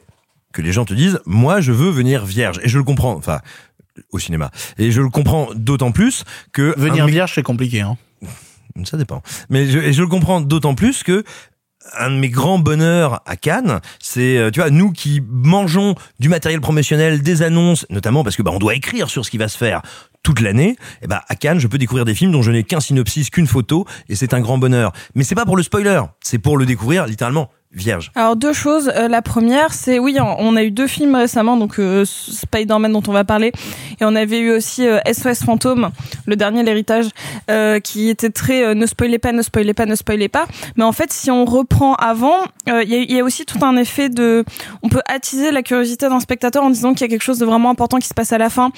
[0.53, 2.59] que les gens te disent, moi, je veux venir vierge.
[2.63, 3.15] Et je le comprends.
[3.15, 3.39] Enfin,
[4.11, 4.51] au cinéma.
[4.77, 6.73] Et je le comprends d'autant plus que...
[6.77, 7.81] Venir vierge, c'est compliqué.
[7.81, 7.97] Hein.
[8.85, 9.21] Ça dépend.
[9.49, 11.23] Mais je, et je le comprends d'autant plus que
[11.97, 16.29] un de mes grands bonheurs à Cannes, c'est euh, tu vois nous qui mangeons du
[16.29, 19.47] matériel promotionnel, des annonces, notamment parce que bah on doit écrire sur ce qui va
[19.47, 19.81] se faire
[20.21, 20.75] toute l'année.
[21.01, 23.47] Et bah à Cannes, je peux découvrir des films dont je n'ai qu'un synopsis, qu'une
[23.47, 24.91] photo, et c'est un grand bonheur.
[25.15, 28.11] Mais c'est pas pour le spoiler, c'est pour le découvrir littéralement vierge.
[28.15, 28.91] Alors deux choses.
[28.95, 33.03] Euh, la première, c'est oui, on a eu deux films récemment, donc euh, Spider-Man dont
[33.07, 33.51] on va parler,
[33.99, 35.91] et on avait eu aussi euh, SOS Fantôme,
[36.25, 37.09] le dernier l'héritage,
[37.51, 40.47] euh, qui était très euh, ne spoilez pas, ne spoilez pas, ne spoilez pas.
[40.77, 42.37] Mais en fait, si on reprend avant,
[42.69, 44.43] euh, il y, y a aussi tout un effet de,
[44.81, 47.45] on peut attiser la curiosité d'un spectateur en disant qu'il y a quelque chose de
[47.45, 48.71] vraiment important qui se passe à la fin.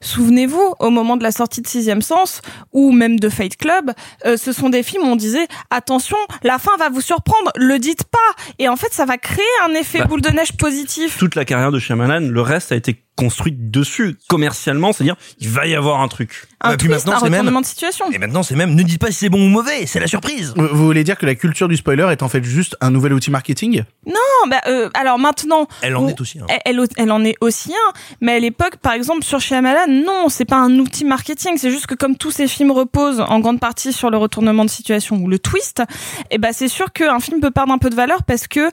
[0.00, 3.92] Souvenez-vous, au moment de la sortie de Sixième Sens ou même de Fight Club,
[4.24, 8.01] ce sont des films où on disait attention, la fin va vous surprendre, le dites
[8.04, 8.42] pas.
[8.58, 11.18] Et en fait, ça va créer un effet Bah, boule de neige positif.
[11.18, 15.66] Toute la carrière de Shyamalan, le reste a été construit dessus commercialement, c'est-à-dire il va
[15.66, 16.46] y avoir un truc.
[16.60, 18.10] Un puis twist, maintenant, un c'est même- retournement de situation.
[18.10, 20.54] Et maintenant c'est même ne dites pas si c'est bon ou mauvais, c'est la surprise.
[20.56, 23.12] Vous vous voulez dire que la culture du spoiler est en fait juste un nouvel
[23.12, 23.82] outil marketing?
[24.06, 24.14] Non,
[24.48, 26.38] bah, euh, alors maintenant, Elle en on- est aussi.
[26.40, 26.46] hein.
[26.64, 30.28] Elle, elle, elle en est aussi un, mais à l'époque, par exemple, sur Shyamalan, non,
[30.28, 33.60] c'est pas un outil marketing, c'est juste que comme tous ces films reposent en grande
[33.60, 35.82] partie sur le retournement de situation ou le twist,
[36.30, 38.70] et ben c'est sûr qu'un film peut perdre un peu de valeur parce que,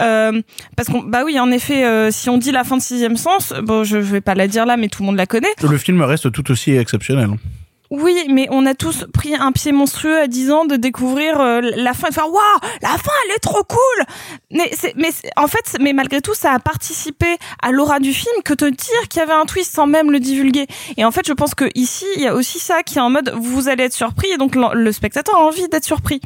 [0.00, 0.40] euh,
[0.76, 3.52] parce qu'on, bah oui, en effet, euh, si on dit la fin de Sixième Sens,
[3.62, 5.48] bon, je, je vais pas la dire là, mais tout le monde la connaît.
[5.62, 7.30] Le film reste tout aussi exceptionnel.
[7.92, 11.60] Oui, mais on a tous pris un pied monstrueux à 10 ans de découvrir euh,
[11.74, 12.38] la fin et de faire waouh,
[12.82, 14.04] la fin elle est trop cool.
[14.52, 17.26] Mais c'est mais c'est- en fait mais malgré tout ça a participé
[17.60, 20.20] à l'aura du film que te dire qu'il y avait un twist sans même le
[20.20, 20.68] divulguer.
[20.98, 23.10] Et en fait, je pense que ici, il y a aussi ça qui est en
[23.10, 26.20] mode vous allez être surpris et donc le, le spectateur a envie d'être surpris.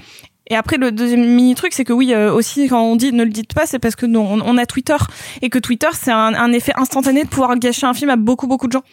[0.49, 3.25] Et après le deuxième mini truc c'est que oui euh, aussi quand on dit ne
[3.25, 4.97] le dites pas c'est parce que non, on, on a Twitter
[5.41, 8.47] et que Twitter c'est un, un effet instantané de pouvoir gâcher un film à beaucoup
[8.47, 8.85] beaucoup de gens.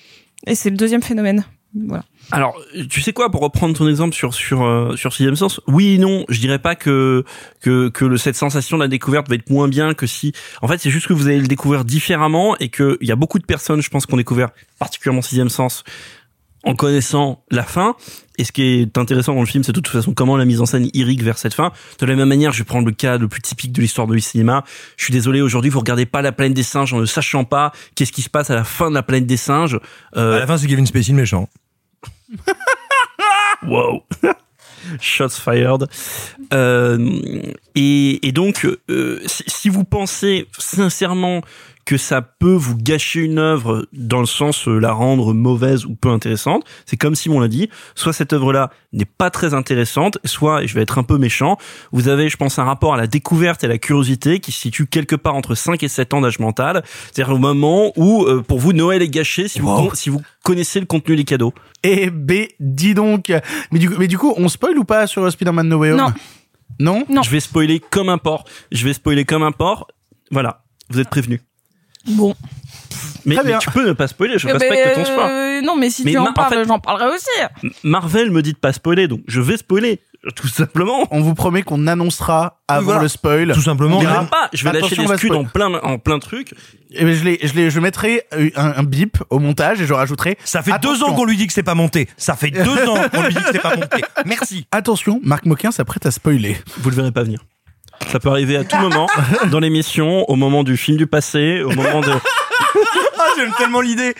[0.48, 1.46] Et c'est le deuxième phénomène.
[1.74, 2.04] Voilà.
[2.32, 2.58] Alors,
[2.90, 5.98] tu sais quoi, pour reprendre ton exemple sur sur euh, sur Sixième Sens, oui et
[5.98, 7.24] non, je dirais pas que
[7.62, 10.34] que que cette sensation de la découverte va être moins bien que si.
[10.62, 13.16] En fait, c'est juste que vous allez le découvrir différemment et que il y a
[13.16, 15.84] beaucoup de personnes, je pense, qui ont découvert particulièrement Sixième Sens
[16.64, 17.96] en connaissant la fin.
[18.38, 20.62] Et ce qui est intéressant dans le film, c'est de toute façon comment la mise
[20.62, 21.72] en scène irrigue vers cette fin.
[22.00, 24.18] De la même manière, je vais prendre le cas le plus typique de l'histoire de
[24.18, 24.64] cinéma.
[24.98, 27.72] Je suis désolé, aujourd'hui, vous regardez pas la planète des singes en ne sachant pas
[27.96, 29.80] qu'est-ce qui se passe à la fin de la planète des singes.
[30.16, 31.50] Euh, À la fin c'est Kevin Spacey le méchant.
[33.64, 34.04] Wow.
[35.00, 35.88] Shots fired.
[36.54, 37.42] Euh,
[37.76, 41.42] et, et donc, euh, si vous pensez sincèrement
[41.86, 45.96] que ça peut vous gâcher une œuvre dans le sens euh, la rendre mauvaise ou
[45.96, 50.64] peu intéressante, c'est comme Simon l'a dit, soit cette œuvre-là n'est pas très intéressante, soit,
[50.64, 51.58] et je vais être un peu méchant,
[51.92, 54.60] vous avez, je pense, un rapport à la découverte et à la curiosité qui se
[54.60, 58.42] situe quelque part entre 5 et 7 ans d'âge mental, c'est-à-dire au moment où, euh,
[58.42, 59.96] pour vous, Noël est gâché si, vous, Wow.
[59.96, 61.54] si vous connaissez le contenu des cadeaux.
[61.84, 63.32] Eh ben, dis donc.
[63.72, 65.98] Mais du coup, mais du coup, on spoil ou pas sur Spider-Man No Way Home?
[65.98, 66.14] Non.
[66.80, 67.06] Non?
[67.10, 67.22] Non.
[67.24, 68.46] Je vais spoiler comme un porc.
[68.72, 69.88] Je vais spoiler comme un porc.
[70.32, 71.42] Voilà, vous êtes prévenus.
[72.08, 72.36] Bon.
[73.26, 75.30] Mais, tu peux ne pas spoiler, je respecte ton choix.
[75.30, 77.72] euh, non, mais si Mais tu en en parles, fait- j'en parlerai aussi.
[77.84, 80.00] Marvel me dit de pas spoiler, donc je vais spoiler,
[80.36, 81.08] tout simplement.
[81.12, 83.02] On vous promet qu'on annoncera avant voilà.
[83.04, 83.52] le spoil.
[83.54, 84.00] Tout simplement.
[84.00, 85.36] Mais Là, même pas, je vais lâcher des scuds spoil.
[85.36, 86.56] en plein, en plein truc.
[86.94, 89.86] Eh ben, je, les, je, les, je mettrai euh, un, un bip au montage et
[89.86, 90.38] je rajouterai.
[90.44, 91.08] Ça fait deux Attention.
[91.10, 92.10] ans qu'on lui dit que c'est pas monté.
[92.18, 94.02] Ça fait deux ans qu'on lui dit que c'est pas monté.
[94.26, 94.66] Merci.
[94.72, 96.58] Attention, Marc Moquin s'apprête à spoiler.
[96.80, 97.40] Vous le verrez pas venir.
[98.10, 99.08] Ça peut arriver à tout moment,
[99.52, 102.12] dans l'émission, au moment du film du passé, au moment de...
[103.24, 104.16] Ah, j'aime tellement l'idée.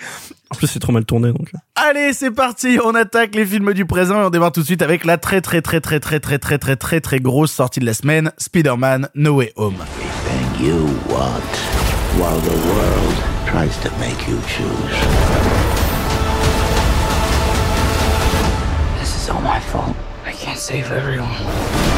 [0.50, 1.50] En plus, c'est trop mal tourné, donc...
[1.74, 4.82] Allez, c'est parti, on attaque les films du présent et on démarre tout de suite
[4.82, 7.84] avec la très très très très très très très très très très grosse sortie de
[7.86, 9.74] la semaine, Spider-Man No Way Home.
[9.74, 11.42] Everything you want
[12.16, 13.16] while the world
[13.46, 14.96] tries to make you choose.
[19.00, 19.96] This is all my fault.
[20.24, 21.91] I can't save everyone.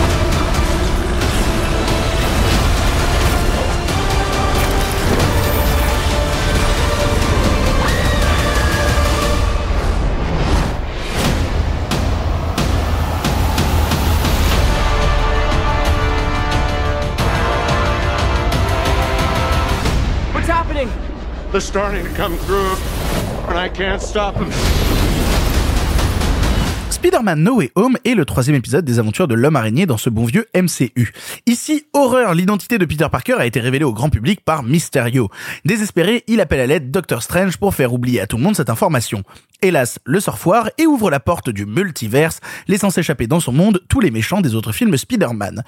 [26.91, 30.11] Spider-Man No Way Home est le troisième épisode des aventures de l'homme araignée dans ce
[30.11, 31.13] bon vieux MCU.
[31.47, 35.29] Ici, horreur, l'identité de Peter Parker a été révélée au grand public par Mysterio.
[35.65, 38.69] Désespéré, il appelle à l'aide Doctor Strange pour faire oublier à tout le monde cette
[38.69, 39.23] information.
[39.63, 40.41] Hélas, le sort
[40.77, 44.57] et ouvre la porte du multiverse, laissant s'échapper dans son monde tous les méchants des
[44.57, 45.63] autres films Spider-Man.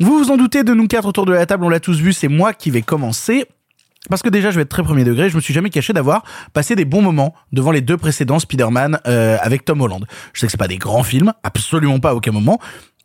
[0.00, 2.12] Vous vous en doutez, de nous quatre autour de la table, on l'a tous vu,
[2.12, 3.46] c'est moi qui vais commencer.
[4.10, 6.24] Parce que déjà, je vais être très premier degré, je me suis jamais caché d'avoir
[6.52, 10.04] passé des bons moments devant les deux précédents Spider-Man euh, avec Tom Holland.
[10.32, 12.60] Je sais que c'est pas des grands films, absolument pas à aucun moment,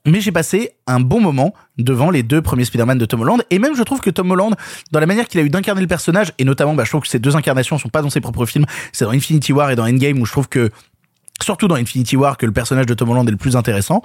[0.06, 3.60] mais j'ai passé un bon moment devant les deux premiers Spider-Man de Tom Holland, et
[3.60, 4.56] même je trouve que Tom Holland,
[4.92, 7.08] dans la manière qu'il a eu d'incarner le personnage, et notamment, bah, je trouve que
[7.08, 9.88] ces deux incarnations sont pas dans ses propres films, c'est dans Infinity War et dans
[9.88, 10.70] Endgame où je trouve que
[11.44, 14.02] surtout dans Infinity War que le personnage de Tom Holland est le plus intéressant.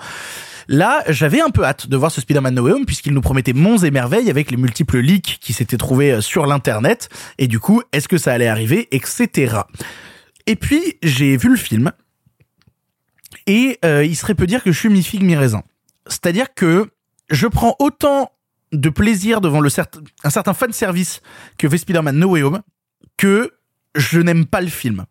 [0.68, 3.52] Là, j'avais un peu hâte de voir ce Spider-Man No Way Home puisqu'il nous promettait
[3.52, 7.60] monts et merveilles avec les multiples leaks qui s'étaient trouvés euh, sur l'internet et du
[7.60, 9.58] coup, est-ce que ça allait arriver, etc.
[10.46, 11.92] Et puis, j'ai vu le film
[13.46, 15.62] et euh, il serait peu dire que je suis mi-figue mi-raisin.
[16.06, 16.90] C'est-à-dire que
[17.30, 18.30] je prends autant
[18.72, 19.70] de plaisir devant le
[20.24, 21.20] un certain fan service
[21.58, 22.62] que fait Spider-Man No Way Home
[23.16, 23.52] que
[23.94, 25.04] je n'aime pas le film.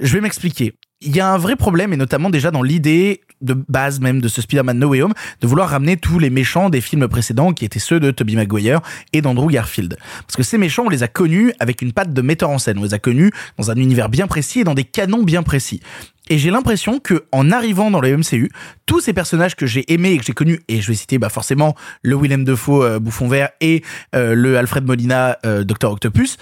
[0.00, 0.74] Je vais m'expliquer.
[1.04, 4.28] Il y a un vrai problème, et notamment déjà dans l'idée de base même de
[4.28, 7.64] ce Spider-Man No Way Home, de vouloir ramener tous les méchants des films précédents, qui
[7.64, 8.80] étaient ceux de Tobey Maguire
[9.12, 9.96] et d'Andrew Garfield.
[10.26, 12.78] Parce que ces méchants, on les a connus avec une patte de metteur en scène.
[12.78, 15.80] On les a connus dans un univers bien précis et dans des canons bien précis.
[16.30, 18.50] Et j'ai l'impression que en arrivant dans le MCU,
[18.86, 21.28] tous ces personnages que j'ai aimés et que j'ai connus, et je vais citer bah
[21.28, 23.82] forcément le Willem Dafoe euh, Bouffon Vert et
[24.14, 26.38] euh, le Alfred Molina euh, Docteur Octopus,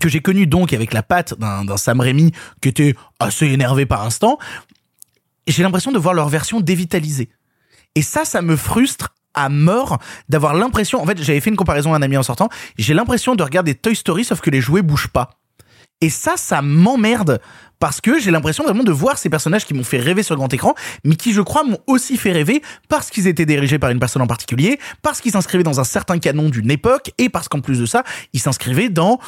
[0.00, 4.02] que j'ai connu donc avec la patte d'un Sam Raimi qui était assez énervé par
[4.02, 4.38] instant,
[5.46, 7.28] j'ai l'impression de voir leur version dévitalisée.
[7.94, 11.94] Et ça, ça me frustre à mort d'avoir l'impression, en fait, j'avais fait une comparaison
[11.94, 14.82] à un ami en sortant, j'ai l'impression de regarder Toy Story sauf que les jouets
[14.82, 15.30] bougent pas.
[16.00, 17.40] Et ça, ça m'emmerde
[17.78, 20.38] parce que j'ai l'impression vraiment de voir ces personnages qui m'ont fait rêver sur le
[20.38, 23.90] grand écran, mais qui, je crois, m'ont aussi fait rêver parce qu'ils étaient dirigés par
[23.90, 27.48] une personne en particulier, parce qu'ils s'inscrivaient dans un certain canon d'une époque, et parce
[27.48, 29.18] qu'en plus de ça, ils s'inscrivaient dans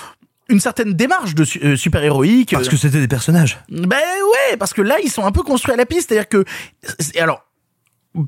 [0.49, 2.53] une certaine démarche de euh, super-héroïque.
[2.53, 3.59] Parce que c'était des personnages.
[3.71, 6.09] Ben ouais, parce que là, ils sont un peu construits à la piste.
[6.09, 6.45] C'est-à-dire que...
[7.19, 7.45] Alors,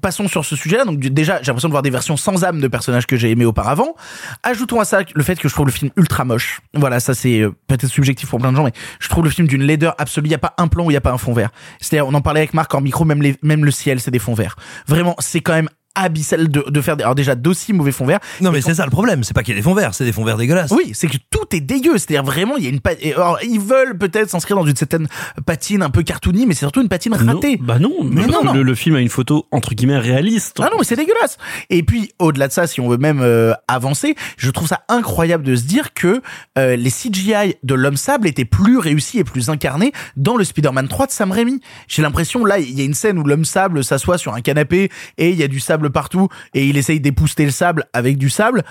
[0.01, 0.85] passons sur ce sujet-là.
[0.85, 3.45] Donc déjà, j'ai l'impression de voir des versions sans âme de personnages que j'ai aimés
[3.45, 3.95] auparavant.
[4.43, 6.61] Ajoutons à ça le fait que je trouve le film ultra moche.
[6.75, 9.47] Voilà, ça c'est euh, peut-être subjectif pour plein de gens, mais je trouve le film
[9.47, 10.27] d'une laideur absolue.
[10.27, 11.51] Il n'y a pas un plan où il n'y a pas un fond vert.
[11.81, 14.19] C'est-à-dire, on en parlait avec Marc en micro, même, les, même le ciel, c'est des
[14.19, 14.57] fonds verts.
[14.87, 18.21] Vraiment, c'est quand même abyssal de, de faire des, alors déjà d'aussi mauvais fonds verts.
[18.41, 19.25] Non, mais c'est ça le problème.
[19.25, 20.71] C'est pas qu'il y a des fonds verts, c'est des fonds verts dégueulasses.
[20.73, 21.93] Oui, c'est que tout est dégueu.
[21.99, 25.07] C'est-à-dire vraiment, il y a une pa- alors, ils veulent peut-être s'inscrire dans une certaine
[25.47, 27.57] patine un peu cartoony, mais c'est surtout une patine ratée.
[27.59, 28.53] Non, bah non, Mais non, que non.
[28.55, 30.59] Le, le film a une photo entre guillemets réaliste.
[30.61, 31.37] Ah non, mais c'est dégueulasse.
[31.71, 35.45] Et puis, au-delà de ça, si on veut même euh, avancer, je trouve ça incroyable
[35.45, 36.21] de se dire que
[36.59, 40.89] euh, les CGI de l'homme sable étaient plus réussis et plus incarnés dans le Spider-Man
[40.89, 41.61] 3 de Sam Raimi.
[41.89, 44.91] J'ai l'impression, là, il y a une scène où l'homme sable s'assoit sur un canapé
[45.19, 48.31] et il y a du sable partout et il essaye d'épousseter le sable avec du
[48.31, 48.63] sable.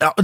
[0.00, 0.16] Alors,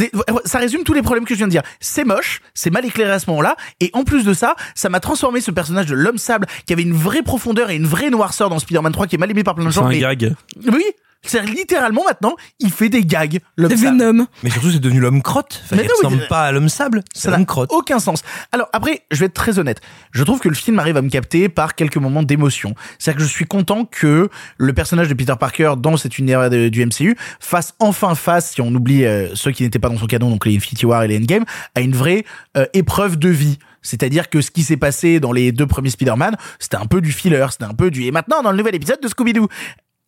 [0.44, 1.62] ça résume tous les problèmes que je viens de dire.
[1.78, 4.98] C'est moche, c'est mal éclairé à ce moment-là, et en plus de ça, ça m'a
[4.98, 8.50] transformé ce personnage de l'homme sable qui avait une vraie profondeur et une vraie noirceur
[8.50, 9.86] dans Spider-Man 3 qui est mal aimé par plein de C'est gens.
[9.86, 10.34] un mais- gag.
[10.72, 10.82] oui,
[11.26, 13.40] C'est littéralement maintenant, il fait des gags.
[13.56, 13.72] L'homme.
[13.74, 14.26] Venom.
[14.42, 15.60] Mais surtout, c'est devenu l'homme crotte.
[15.64, 17.02] Enfin, Mais il non, ressemble pas à l'homme sable.
[17.12, 17.70] C'est Ça n'a l'homme crotte.
[17.72, 18.22] aucun sens.
[18.52, 19.80] Alors après, je vais être très honnête.
[20.12, 22.74] Je trouve que le film arrive à me capter par quelques moments d'émotion.
[22.98, 26.68] C'est-à-dire que je suis content que le personnage de Peter Parker dans cet univers de-
[26.68, 30.06] du MCU fasse enfin face, si on oublie euh, ceux qui n'étaient pas dans son
[30.06, 32.24] canon, donc les Infinity War et les Endgame, à une vraie
[32.56, 33.58] euh, épreuve de vie.
[33.82, 37.12] C'est-à-dire que ce qui s'est passé dans les deux premiers Spider-Man, c'était un peu du
[37.12, 38.04] filler, c'était un peu du...
[38.04, 39.48] Et maintenant, dans le nouvel épisode de Scooby-Doo,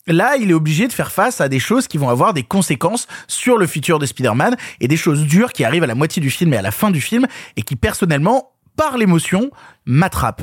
[0.06, 3.06] Là, il est obligé de faire face à des choses qui vont avoir des conséquences
[3.28, 6.30] sur le futur de Spider-Man et des choses dures qui arrivent à la moitié du
[6.30, 9.50] film et à la fin du film et qui personnellement, par l'émotion,
[9.84, 10.42] m'attrapent.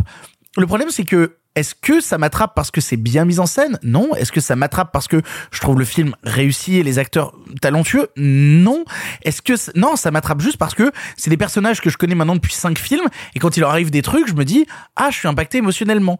[0.57, 3.79] Le problème, c'est que est-ce que ça m'attrape parce que c'est bien mis en scène?
[3.81, 4.13] Non.
[4.13, 8.09] Est-ce que ça m'attrape parce que je trouve le film réussi et les acteurs talentueux?
[8.15, 8.85] Non.
[9.23, 12.35] Est-ce que non, ça m'attrape juste parce que c'est des personnages que je connais maintenant
[12.35, 15.17] depuis cinq films et quand il leur arrive des trucs, je me dis ah, je
[15.17, 16.19] suis impacté émotionnellement.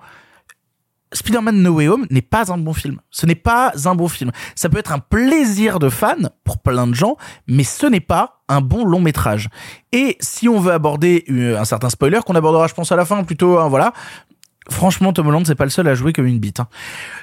[1.14, 3.00] Spider-Man No Way Home n'est pas un bon film.
[3.10, 4.32] Ce n'est pas un bon film.
[4.56, 7.18] Ça peut être un plaisir de fan pour plein de gens,
[7.48, 9.50] mais ce n'est pas un bon long métrage.
[9.92, 13.06] Et si on veut aborder euh, un certain spoiler qu'on abordera, je pense à la
[13.06, 13.94] fin plutôt, hein, voilà.
[14.70, 16.60] Franchement, Tom Holland, c'est pas le seul à jouer comme une bite.
[16.60, 16.68] hein.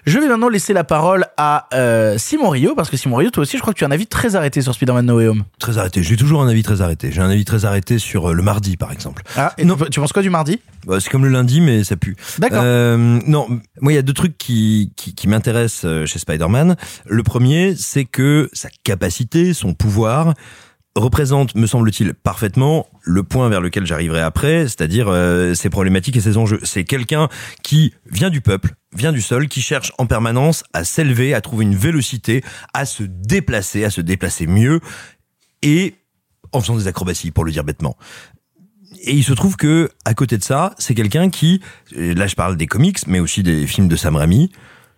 [0.07, 3.43] Je vais maintenant laisser la parole à euh, Simon Rio, parce que Simon Rio, toi
[3.43, 5.45] aussi, je crois que tu as un avis très arrêté sur Spider-Man No Way Home.
[5.59, 6.03] Très arrêté.
[6.03, 7.13] J'ai toujours un avis très arrêté.
[7.13, 9.23] J'ai un avis très arrêté sur euh, le mardi, par exemple.
[9.37, 10.61] Ah, et tu, tu penses quoi du mardi?
[10.87, 12.17] Bah, c'est comme le lundi, mais ça pue.
[12.39, 12.61] D'accord.
[12.63, 13.47] Euh, non,
[13.81, 16.77] moi, il y a deux trucs qui, qui, qui m'intéressent chez Spider-Man.
[17.07, 20.35] Le premier, c'est que sa capacité, son pouvoir,
[20.97, 26.21] représente, me semble-t-il, parfaitement le point vers lequel j'arriverai après, c'est-à-dire euh, ses problématiques et
[26.21, 26.61] ses enjeux.
[26.63, 27.29] C'est quelqu'un
[27.63, 31.65] qui vient du peuple, vient du sol, qui cherche en permanence à s'élever, à trouver
[31.65, 34.81] une vélocité, à se déplacer, à se déplacer mieux,
[35.63, 35.95] et
[36.53, 37.97] en faisant des acrobaties, pour le dire bêtement.
[39.03, 41.61] Et il se trouve que, à côté de ça, c'est quelqu'un qui,
[41.97, 44.51] là je parle des comics, mais aussi des films de Sam Raimi,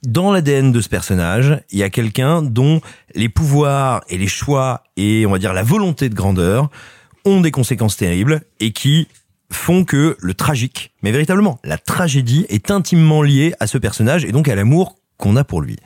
[0.05, 2.81] dans l'ADN de ce personnage, il y a quelqu'un dont
[3.15, 6.71] les pouvoirs et les choix et on va dire la volonté de grandeur
[7.25, 9.09] ont des conséquences terribles et qui
[9.51, 14.33] font que le tragique, mais véritablement la tragédie est intimement liée à ce personnage et
[14.33, 15.77] donc à l'amour qu'on a pour lui.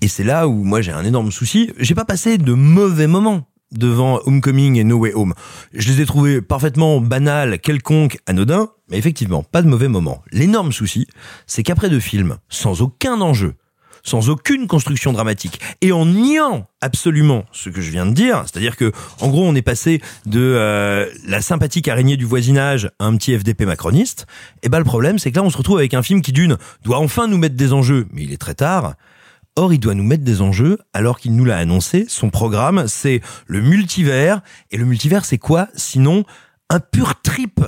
[0.00, 1.70] Et c'est là où moi j'ai un énorme souci.
[1.78, 5.34] J'ai pas passé de mauvais moments devant Homecoming et No Way Home.
[5.72, 10.22] Je les ai trouvés parfaitement banals, quelconques, anodins, mais effectivement, pas de mauvais moments.
[10.30, 11.06] L'énorme souci,
[11.46, 13.54] c'est qu'après deux films, sans aucun enjeu,
[14.02, 18.76] sans aucune construction dramatique, et en niant absolument ce que je viens de dire, c'est-à-dire
[18.76, 23.16] que, en gros, on est passé de euh, la sympathique araignée du voisinage à un
[23.16, 24.26] petit FDP macroniste,
[24.62, 26.56] et ben le problème, c'est que là, on se retrouve avec un film qui, d'une,
[26.84, 28.94] doit enfin nous mettre des enjeux, mais il est très tard,
[29.54, 32.06] Or, il doit nous mettre des enjeux alors qu'il nous l'a annoncé.
[32.08, 34.40] Son programme, c'est le multivers.
[34.70, 35.68] Et le multivers, c'est quoi?
[35.74, 36.24] Sinon,
[36.70, 37.60] un pur trip,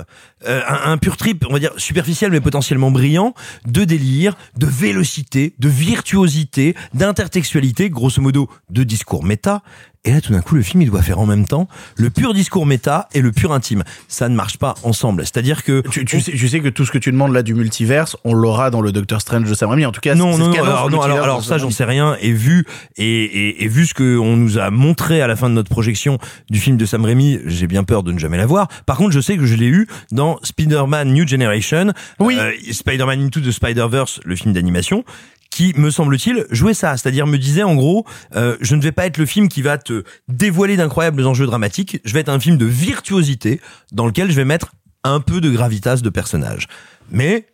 [0.47, 3.33] euh, un, un pur trip, on va dire superficiel mais potentiellement brillant,
[3.65, 9.61] de délire, de vélocité, de virtuosité, d'intertextualité, grosso modo de discours méta.
[10.07, 12.35] Et là, tout d'un coup, le film, il doit faire en même temps le pur
[12.35, 13.83] discours méta et le pur intime.
[14.07, 15.23] Ça ne marche pas ensemble.
[15.23, 17.55] C'est-à-dire que tu, tu sais, tu sais que tout ce que tu demandes là du
[17.55, 19.83] multiverse, on l'aura dans le Doctor Strange de Sam Raimi.
[19.83, 22.17] En tout cas, non, non, non, alors, non, alors, ça, j'en sais rien.
[22.21, 25.49] Et vu, et, et, et vu ce que on nous a montré à la fin
[25.49, 26.19] de notre projection
[26.51, 28.67] du film de Sam Raimi, j'ai bien peur de ne jamais la voir.
[28.85, 32.37] Par contre, je sais que je l'ai eu dans Spider-Man New Generation, Oui.
[32.39, 35.03] euh, Spider-Man Into the Spider-Verse, le film d'animation
[35.51, 36.97] qui, me semble-t-il, jouait ça.
[36.97, 39.77] C'est-à-dire me disait, en gros, euh, je ne vais pas être le film qui va
[39.77, 43.61] te dévoiler d'incroyables enjeux dramatiques, je vais être un film de virtuosité
[43.93, 44.73] dans lequel je vais mettre
[45.05, 46.67] un peu de gravitas de personnage.
[47.09, 47.45] Mais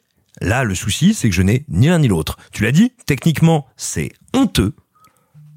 [0.42, 2.38] là, le souci, c'est que je n'ai ni l'un ni l'autre.
[2.52, 4.74] Tu l'as dit, techniquement, c'est honteux.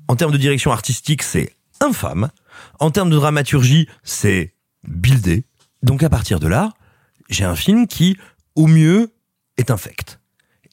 [0.09, 2.29] En termes de direction artistique, c'est infâme.
[2.79, 4.53] En termes de dramaturgie, c'est
[4.87, 5.45] buildé.
[5.83, 6.73] Donc à partir de là,
[7.29, 8.17] j'ai un film qui,
[8.55, 9.11] au mieux,
[9.57, 10.21] est infect.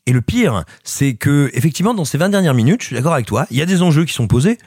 [0.06, 3.28] Et le pire, c'est que, effectivement, dans ces 20 dernières minutes, je suis d'accord avec
[3.28, 4.58] toi, il y a des enjeux qui sont posés,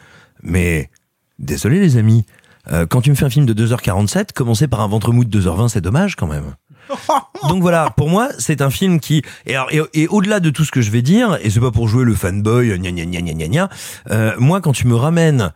[0.43, 0.91] mais
[1.39, 2.25] désolé les amis,
[2.73, 5.41] euh, quand tu me fais un film de 2h47, commencer par un ventre mou de
[5.41, 6.55] 2h20, c'est dommage quand même.
[7.49, 10.71] Donc voilà, pour moi, c'est un film qui et, et, et au-delà de tout ce
[10.71, 13.49] que je vais dire, et c'est pas pour jouer le fanboy, gna gna gna gna
[13.49, 13.69] gna,
[14.11, 15.53] euh, moi quand tu me ramènes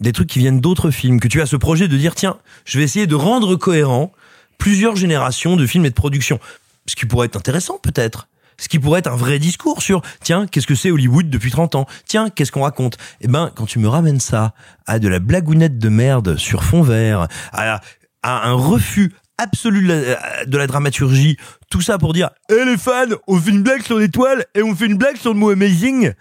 [0.00, 2.78] des trucs qui viennent d'autres films, que tu as ce projet de dire tiens, je
[2.78, 4.12] vais essayer de rendre cohérent
[4.58, 6.40] plusieurs générations de films et de productions,
[6.86, 8.28] ce qui pourrait être intéressant peut-être.
[8.60, 11.76] Ce qui pourrait être un vrai discours sur tiens qu'est-ce que c'est Hollywood depuis 30
[11.76, 11.86] ans?
[12.06, 12.98] Tiens qu'est-ce qu'on raconte?
[13.20, 14.52] Eh ben quand tu me ramènes ça
[14.86, 17.80] à de la blagounette de merde sur fond vert à,
[18.24, 21.36] un refus absolu de la, de la dramaturgie
[21.70, 24.74] tout ça pour dire eh les fans on fait une blague sur l'étoile et on
[24.74, 26.12] fait une blague sur le mot amazing.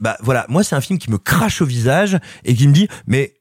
[0.00, 0.46] Bah voilà.
[0.48, 3.34] Moi c'est un film qui me crache au visage et qui me dit mais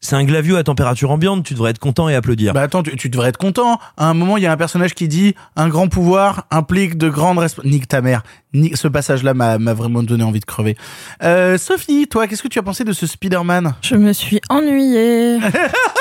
[0.00, 2.54] c'est un glavio à température ambiante, tu devrais être content et applaudir.
[2.54, 3.78] Bah attends, tu, tu devrais être content.
[3.96, 7.08] À un moment, il y a un personnage qui dit un grand pouvoir implique de
[7.10, 7.76] grandes responsabilités.
[7.76, 8.22] Nique ta mère.
[8.54, 10.76] Nique, ce passage-là m'a m'a vraiment donné envie de crever.
[11.22, 13.74] Euh, Sophie, toi, qu'est-ce que tu as pensé de ce Spider-Man?
[13.82, 15.38] Je me suis ennuyée.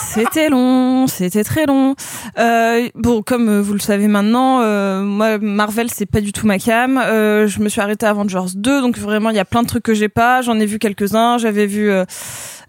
[0.00, 1.94] c'était long, c'était très long.
[2.38, 6.46] Euh, bon, comme euh, vous le savez maintenant, euh, moi Marvel c'est pas du tout
[6.46, 6.98] ma cam.
[6.98, 9.68] Euh, je me suis arrêtée à Avengers 2, donc vraiment il y a plein de
[9.68, 10.42] trucs que j'ai pas.
[10.42, 11.38] J'en ai vu quelques-uns.
[11.38, 12.04] J'avais vu euh,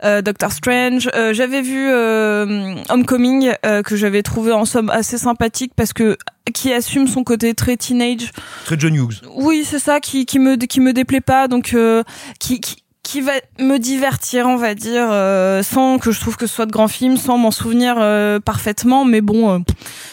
[0.03, 1.09] euh, Doctor Strange.
[1.16, 6.18] Euh, j'avais vu euh, Homecoming euh, que j'avais trouvé en somme assez sympathique parce que
[6.53, 8.32] qui assume son côté très teenage.
[8.66, 9.22] Très John Hughes.
[9.36, 12.03] Oui, c'est ça qui qui me qui me déplaît pas donc euh,
[12.39, 16.45] qui, qui qui va me divertir, on va dire, euh, sans que je trouve que
[16.45, 19.60] ce soit de grands films, sans m'en souvenir euh, parfaitement, mais bon, euh,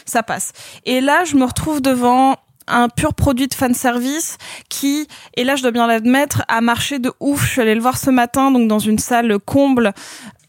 [0.05, 0.53] ça passe.
[0.85, 2.37] Et là, je me retrouve devant
[2.69, 4.37] un pur produit de fanservice
[4.69, 7.45] qui, et là je dois bien l'admettre, a marché de ouf.
[7.45, 9.93] Je suis allée le voir ce matin, donc dans une salle comble,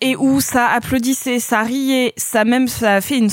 [0.02, 3.30] et où ça applaudissait, ça riait, ça même ça a fait une,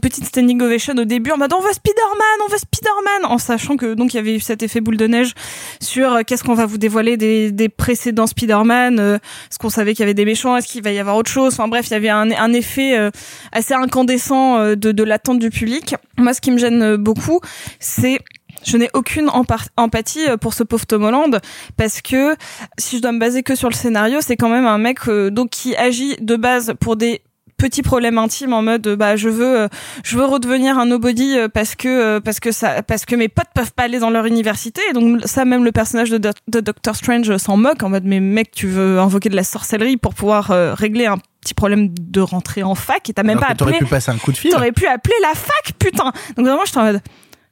[0.00, 3.76] petite standing ovation au début en mode on veut Spider-Man, on veut Spider-Man, en sachant
[3.76, 5.34] que donc il y avait eu cet effet boule de neige
[5.80, 9.92] sur euh, qu'est-ce qu'on va vous dévoiler des, des précédents Spider-Man, euh, est-ce qu'on savait
[9.94, 11.92] qu'il y avait des méchants, est-ce qu'il va y avoir autre chose, enfin bref il
[11.92, 13.10] y avait un, un effet euh,
[13.52, 15.94] assez incandescent euh, de, de l'attente du public.
[16.16, 17.40] Moi ce qui me gêne euh, beaucoup
[17.78, 18.18] c'est
[18.64, 21.40] je n'ai aucune empa- empathie euh, pour ce pauvre Tom Holland
[21.76, 22.34] parce que
[22.78, 25.30] si je dois me baser que sur le scénario, c'est quand même un mec euh,
[25.30, 27.22] donc qui agit de base pour des
[27.56, 29.68] petits problèmes intimes en mode bah je veux euh,
[30.04, 33.48] je veux redevenir un nobody parce que euh, parce que ça parce que mes potes
[33.52, 36.60] peuvent pas aller dans leur université et donc ça même le personnage de, Doc- de
[36.60, 40.14] Doctor Strange s'en moque en mode mais mec tu veux invoquer de la sorcellerie pour
[40.14, 43.58] pouvoir régler un petit problème de rentrer en fac et t'as même Alors pas que
[43.58, 44.50] T'aurais appelé pu passer un coup de fil.
[44.52, 46.12] T'aurais pu appeler la fac, putain.
[46.36, 47.00] Donc vraiment, j'étais en mode.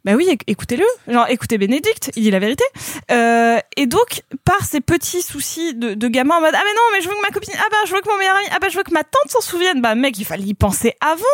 [0.07, 0.85] Bah oui, éc- écoutez-le.
[1.13, 2.63] Genre, écoutez Bénédicte, il dit la vérité.
[3.11, 6.83] Euh, et donc, par ces petits soucis de, de gamin en mode, ah mais non,
[6.93, 8.59] mais je veux que ma copine, ah bah je veux que mon meilleur ami, ah
[8.61, 9.81] bah je veux que ma tante s'en souvienne.
[9.83, 11.25] Bah mec, il fallait y penser avant.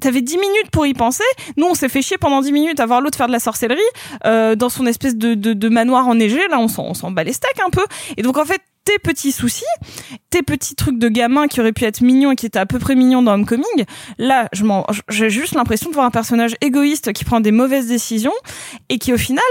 [0.00, 1.24] T'avais 10 minutes pour y penser.
[1.58, 3.80] Nous, on s'est fait chier pendant 10 minutes à voir l'autre faire de la sorcellerie,
[4.24, 6.40] euh, dans son espèce de, de, de manoir enneigé.
[6.48, 7.84] Là, on s'en, on s'en bat les steaks un peu.
[8.16, 9.64] Et donc, en fait, tes petits soucis,
[10.30, 12.78] tes petits trucs de gamin qui auraient pu être mignons et qui étaient à peu
[12.78, 13.84] près mignons dans Homecoming,
[14.18, 17.86] là, je m'en, j'ai juste l'impression de voir un personnage égoïste qui prend des mauvaises
[17.86, 18.32] décisions
[18.88, 19.42] et qui, au final,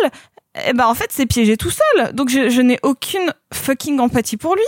[0.67, 2.13] eh ben en fait c'est piégé tout seul.
[2.13, 4.65] Donc je, je n'ai aucune fucking empathie pour lui.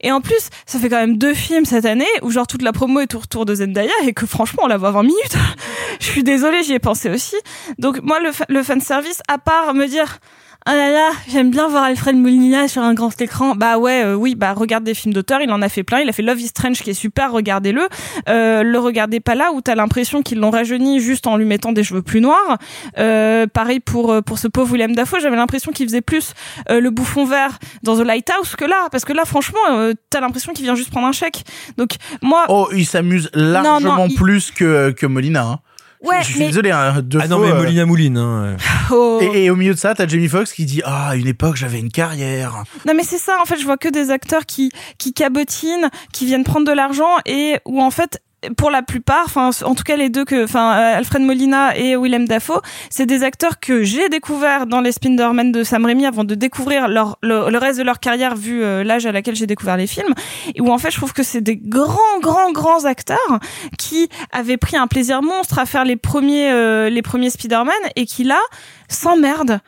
[0.00, 2.70] Et en plus ça fait quand même deux films cette année où genre toute la
[2.70, 5.36] promo est autour de Zendaya et que franchement on la voit 20 minutes.
[6.00, 7.34] Je suis désolée j'y ai pensé aussi.
[7.80, 10.20] Donc moi le, fa- le fanservice à part me dire
[10.66, 13.54] ah là là, j'aime bien voir Alfred Molina sur un grand écran.
[13.54, 16.00] Bah ouais, euh, oui, bah regarde des films d'auteur, il en a fait plein.
[16.00, 17.86] Il a fait Love is Strange qui est super, regardez-le.
[18.30, 21.72] Euh, le regardez pas là où t'as l'impression qu'ils l'ont rajeuni juste en lui mettant
[21.72, 22.56] des cheveux plus noirs.
[22.96, 26.32] Euh, pareil pour euh, pour ce pauvre William Dafoe, j'avais l'impression qu'il faisait plus
[26.70, 30.20] euh, le bouffon vert dans The Lighthouse que là, parce que là franchement, euh, t'as
[30.20, 31.44] l'impression qu'il vient juste prendre un chèque.
[31.76, 35.42] Donc moi, Oh, il s'amuse largement non, plus que, que Molina.
[35.44, 35.58] Hein.
[36.04, 38.18] Ouais, je suis mais désolé, hein, deux Ah non, mais euh, Molina Mouline.
[38.18, 38.56] Hein.
[38.90, 39.18] Oh.
[39.22, 41.56] Et, et au milieu de ça, t'as Jamie Foxx qui dit Ah, à une époque,
[41.56, 42.64] j'avais une carrière.
[42.86, 46.26] Non mais c'est ça en fait je vois que des acteurs qui qui cabotinent, qui
[46.26, 48.20] viennent prendre de l'argent et où en fait
[48.56, 51.96] pour la plupart, enfin en tout cas les deux que, enfin euh, Alfred Molina et
[51.96, 56.24] Willem Dafoe, c'est des acteurs que j'ai découvert dans les Spider-Man de Sam Raimi avant
[56.24, 59.46] de découvrir leur le, le reste de leur carrière vu euh, l'âge à laquelle j'ai
[59.46, 60.14] découvert les films.
[60.54, 63.38] Et où en fait je trouve que c'est des grands grands grands acteurs
[63.78, 68.06] qui avaient pris un plaisir monstre à faire les premiers euh, les premiers Spider-Man et
[68.06, 68.40] qui là
[68.88, 69.60] s'emmerdent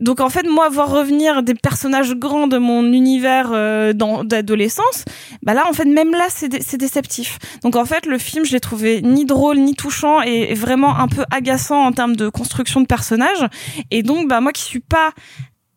[0.00, 5.04] donc en fait, moi, voir revenir des personnages grands de mon univers euh, d'adolescence,
[5.42, 7.38] bah là, en fait, même là, c'est dé- c'est déceptif.
[7.62, 11.08] Donc en fait, le film, je l'ai trouvé ni drôle, ni touchant, et vraiment un
[11.08, 13.46] peu agaçant en termes de construction de personnages.
[13.90, 15.10] Et donc, bah moi qui suis pas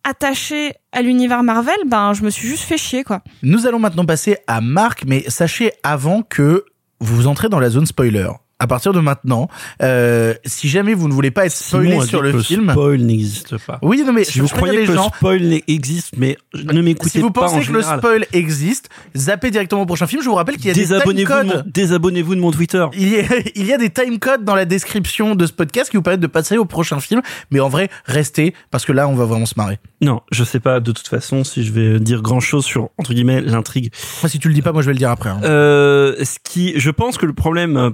[0.03, 3.21] attachée à l'univers Marvel, ben je me suis juste fait chier, quoi.
[3.43, 6.65] Nous allons maintenant passer à Marc, mais sachez avant que
[6.99, 8.29] vous entrez dans la zone spoiler.
[8.59, 9.49] À partir de maintenant,
[9.83, 12.41] euh, si jamais vous ne voulez pas être spoilé Simon a sur dit le que
[12.43, 13.77] film, spoil n'existe pas.
[13.83, 16.81] oui, non mais Si vous je préviens croyez que le gens, spoil existe, mais ne
[16.81, 20.23] m'écoutez si vous pas pensez en que le spoil existe, zappez directement au prochain film.
[20.23, 21.71] Je vous rappelle qu'il y a des time Désabonnez-vous de, mon, codes.
[21.71, 22.85] désabonnez-vous de mon Twitter.
[22.93, 23.23] Il y, a,
[23.55, 26.21] il y a des time codes dans la description de ce podcast qui vous permettent
[26.21, 27.21] de passer au prochain film.
[27.51, 29.77] Mais en vrai, restez parce que là, on va vraiment se marrer.
[30.01, 33.13] Non, je sais pas de toute façon si je vais dire grand chose sur entre
[33.13, 33.91] guillemets l'intrigue.
[34.23, 35.29] Moi, si tu le dis pas, moi je vais le dire après.
[35.29, 35.41] hein.
[35.43, 37.89] Euh, ce qui, je pense que le problème euh,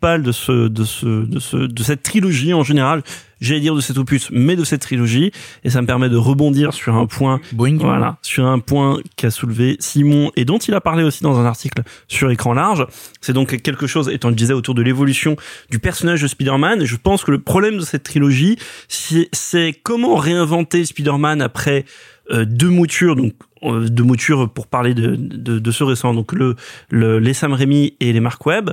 [0.00, 3.02] principal de ce, de ce, de ce, de cette trilogie en général,
[3.40, 5.30] j'allais dire de cet opus, mais de cette trilogie,
[5.62, 7.76] et ça me permet de rebondir sur un point, Boing.
[7.78, 11.44] voilà, sur un point qu'a soulevé Simon et dont il a parlé aussi dans un
[11.44, 12.86] article sur écran large.
[13.20, 15.36] C'est donc quelque chose, étant le disait, autour de l'évolution
[15.70, 16.82] du personnage de Spider-Man.
[16.82, 18.56] Et je pense que le problème de cette trilogie,
[18.88, 21.84] c'est comment réinventer Spider-Man après
[22.30, 26.56] deux moutures, donc euh, deux moutures pour parler de, de, de ce récent, donc le,
[26.88, 28.70] le les Sam Raimi et les Mark Webb.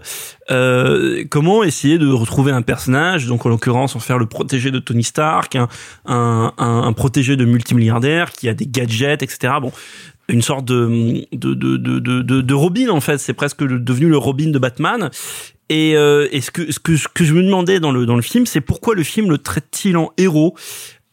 [0.49, 4.79] Euh, comment essayer de retrouver un personnage, donc en l'occurrence en faire le protégé de
[4.79, 5.67] Tony Stark, un,
[6.05, 9.55] un, un, protégé de multimilliardaire qui a des gadgets, etc.
[9.61, 9.73] Bon,
[10.29, 14.17] une sorte de de, de, de, de, de Robin en fait, c'est presque devenu le
[14.17, 15.09] Robin de Batman.
[15.69, 18.15] Et, euh, et ce que ce que ce que je me demandais dans le dans
[18.15, 20.55] le film, c'est pourquoi le film le traite-t-il en héros?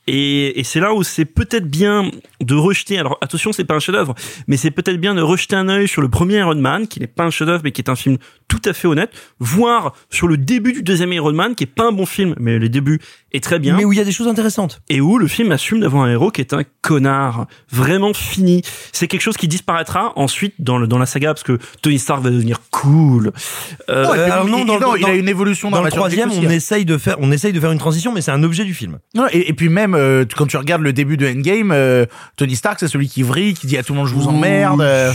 [0.07, 2.99] Et, et c'est là où c'est peut-être bien de rejeter.
[2.99, 4.15] Alors attention, c'est pas un chef-d'œuvre,
[4.47, 7.07] mais c'est peut-être bien de rejeter un œil sur le premier Iron Man, qui n'est
[7.07, 10.37] pas un chef-d'œuvre, mais qui est un film tout à fait honnête, voire sur le
[10.37, 13.01] début du deuxième Iron Man, qui est pas un bon film, mais le début
[13.35, 13.76] est très bien.
[13.76, 14.80] Mais où il y a des choses intéressantes.
[14.89, 18.62] Et où le film assume d'avoir un héros qui est un connard, vraiment fini.
[18.93, 22.22] C'est quelque chose qui disparaîtra ensuite dans le dans la saga, parce que Tony Stark
[22.22, 23.32] va devenir cool.
[23.91, 25.91] Euh, Oh, et alors non, il- dans le- il a dans- une évolution Dans le
[25.91, 26.55] dramaturgique troisième, on hein.
[26.55, 28.99] essaye de faire, on essaye de faire une transition, mais c'est un objet du film.
[29.14, 32.07] Non, et, et puis même euh, quand tu regardes le début de Endgame, euh,
[32.37, 34.80] Tony Stark c'est celui qui vrille, qui dit à tout le monde je vous emmerde.
[34.80, 35.12] euh.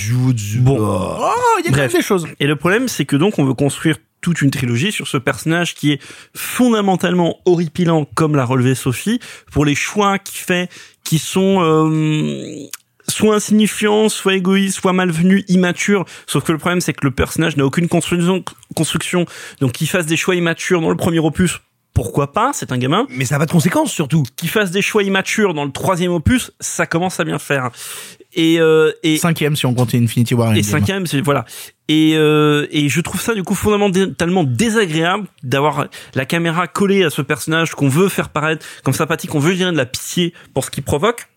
[0.58, 0.78] Bon.
[0.80, 1.94] Oh, il y a Bref.
[1.94, 2.28] des choses.
[2.40, 5.76] Et le problème, c'est que donc on veut construire toute une trilogie sur ce personnage
[5.76, 6.02] qui est
[6.36, 9.20] fondamentalement horripilant, comme l'a relevé Sophie,
[9.52, 10.70] pour les choix qu'il fait,
[11.04, 12.68] qui sont euh,
[13.08, 16.06] soit insignifiants, soit égoïstes, soit malvenus, immatures.
[16.28, 18.44] Sauf que le problème, c'est que le personnage n'a aucune construction,
[18.76, 19.26] construction.
[19.60, 21.60] Donc qu'il fasse des choix immatures dans le premier opus,
[21.94, 23.08] pourquoi pas C'est un gamin.
[23.10, 24.24] Mais ça n'a pas de conséquences surtout.
[24.36, 27.72] Qu'il fasse des choix immatures dans le troisième opus, ça commence à bien faire.
[28.36, 30.56] Et, euh, et Cinquième si on compte Infinity War.
[30.56, 31.46] et cinquième, c'est voilà.
[31.88, 37.10] Et euh, et je trouve ça du coup fondamentalement désagréable d'avoir la caméra collée à
[37.10, 40.64] ce personnage qu'on veut faire paraître comme sympathique, qu'on veut générer de la pitié pour
[40.64, 41.28] ce qu'il provoque.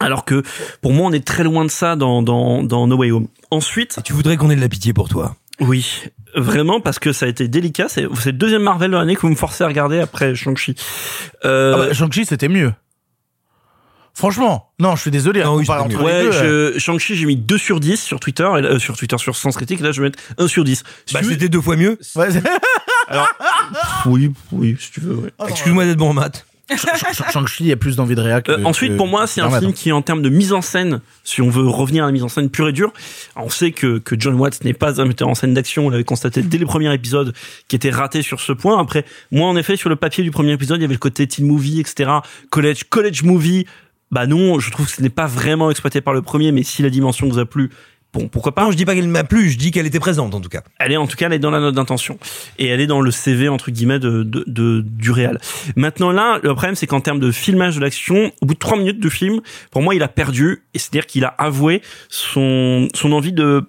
[0.00, 0.42] Alors que
[0.82, 3.28] pour moi, on est très loin de ça dans dans dans No Way Home.
[3.52, 5.36] Ensuite, Tu voudrais qu'on ait de la pitié pour toi?
[5.60, 6.02] oui,
[6.34, 7.86] vraiment parce que ça a été délicat.
[7.88, 10.74] C'est c'est le deuxième Marvel de l'année que vous me forcez à regarder après Shang-Chi.
[11.44, 12.72] Euh, Ah bah, Shang-Chi c'était mieux.
[14.16, 15.42] Franchement, non, je suis désolé.
[15.44, 16.72] Non, on oui, entre Ouais, les deux.
[16.72, 19.36] je, Shang-Chi, j'ai mis 2 sur 10 sur Twitter, et là, euh, sur Twitter, sur
[19.36, 20.84] Sens Critique, et là, je vais mettre 1 sur 10.
[21.04, 21.98] Si Bah, veux- c'était deux fois mieux.
[22.16, 22.28] Ouais,
[23.08, 23.28] Alors,
[24.06, 25.30] oui, oui, si tu veux, ouais.
[25.48, 26.46] Excuse-moi d'être bon en maths.
[27.32, 28.50] Shang-Chi, il y a plus d'envie de réa que.
[28.52, 31.00] Euh, ensuite, que- pour moi, c'est un film qui, en termes de mise en scène,
[31.22, 32.92] si on veut revenir à la mise en scène pure et dure,
[33.36, 35.86] on sait que, que John Watts n'est pas un metteur en scène d'action.
[35.86, 37.32] On l'avait constaté dès les premiers épisodes,
[37.68, 38.80] qui était raté sur ce point.
[38.80, 41.28] Après, moi, en effet, sur le papier du premier épisode, il y avait le côté
[41.28, 42.10] teen movie, etc.
[42.50, 43.66] College, college movie.
[44.10, 46.82] Bah non, je trouve que ce n'est pas vraiment exploité par le premier, mais si
[46.82, 47.70] la dimension vous a plu,
[48.14, 48.62] bon, pourquoi pas.
[48.64, 50.62] Non, je dis pas qu'elle m'a plu, je dis qu'elle était présente en tout cas.
[50.78, 52.18] Elle est en tout cas, elle est dans la note d'intention
[52.58, 55.38] et elle est dans le CV entre guillemets de, de, de- du réal.
[55.74, 58.78] Maintenant là, le problème c'est qu'en termes de filmage de l'action, au bout de trois
[58.78, 59.40] minutes de film,
[59.70, 63.64] pour moi, il a perdu et c'est-à-dire qu'il a avoué son son envie de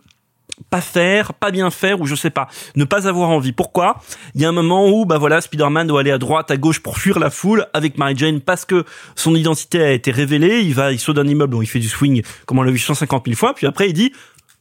[0.70, 3.52] pas faire, pas bien faire ou je sais pas, ne pas avoir envie.
[3.52, 4.02] Pourquoi?
[4.36, 6.80] Il y a un moment où bah voilà, Spider-Man doit aller à droite, à gauche
[6.80, 8.84] pour fuir la foule avec Mary Jane parce que
[9.16, 12.24] son identité a été révélée, il va il saute d'un immeuble, il fait du swing
[12.46, 14.12] comme on l'a vu 150 000 fois, puis après il dit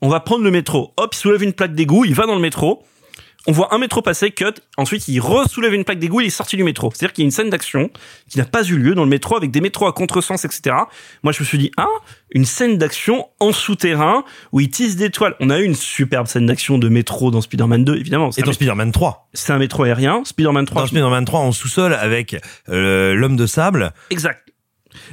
[0.02, 0.92] on va prendre le métro.
[0.96, 2.84] Hop, il soulève une plaque d'égout, il va dans le métro.
[3.48, 4.54] On voit un métro passer, cut.
[4.76, 6.90] Ensuite, il re-soulève une plaque d'égout, il est sorti du métro.
[6.92, 7.90] C'est-à-dire qu'il y a une scène d'action
[8.28, 10.74] qui n'a pas eu lieu dans le métro avec des métros à contresens, etc.
[11.22, 11.86] Moi, je me suis dit, ah,
[12.30, 15.36] une scène d'action en souterrain où il tisse des toiles.
[15.38, 18.32] On a eu une superbe scène d'action de métro dans Spider-Man 2, évidemment.
[18.32, 19.28] C'est Et dans Spider-Man 3.
[19.32, 20.22] c'est un métro aérien.
[20.24, 20.82] Spider-Man 3.
[20.82, 22.36] Dans Spider-Man 3 en sous-sol avec
[22.68, 23.92] euh, l'homme de sable.
[24.10, 24.45] Exact.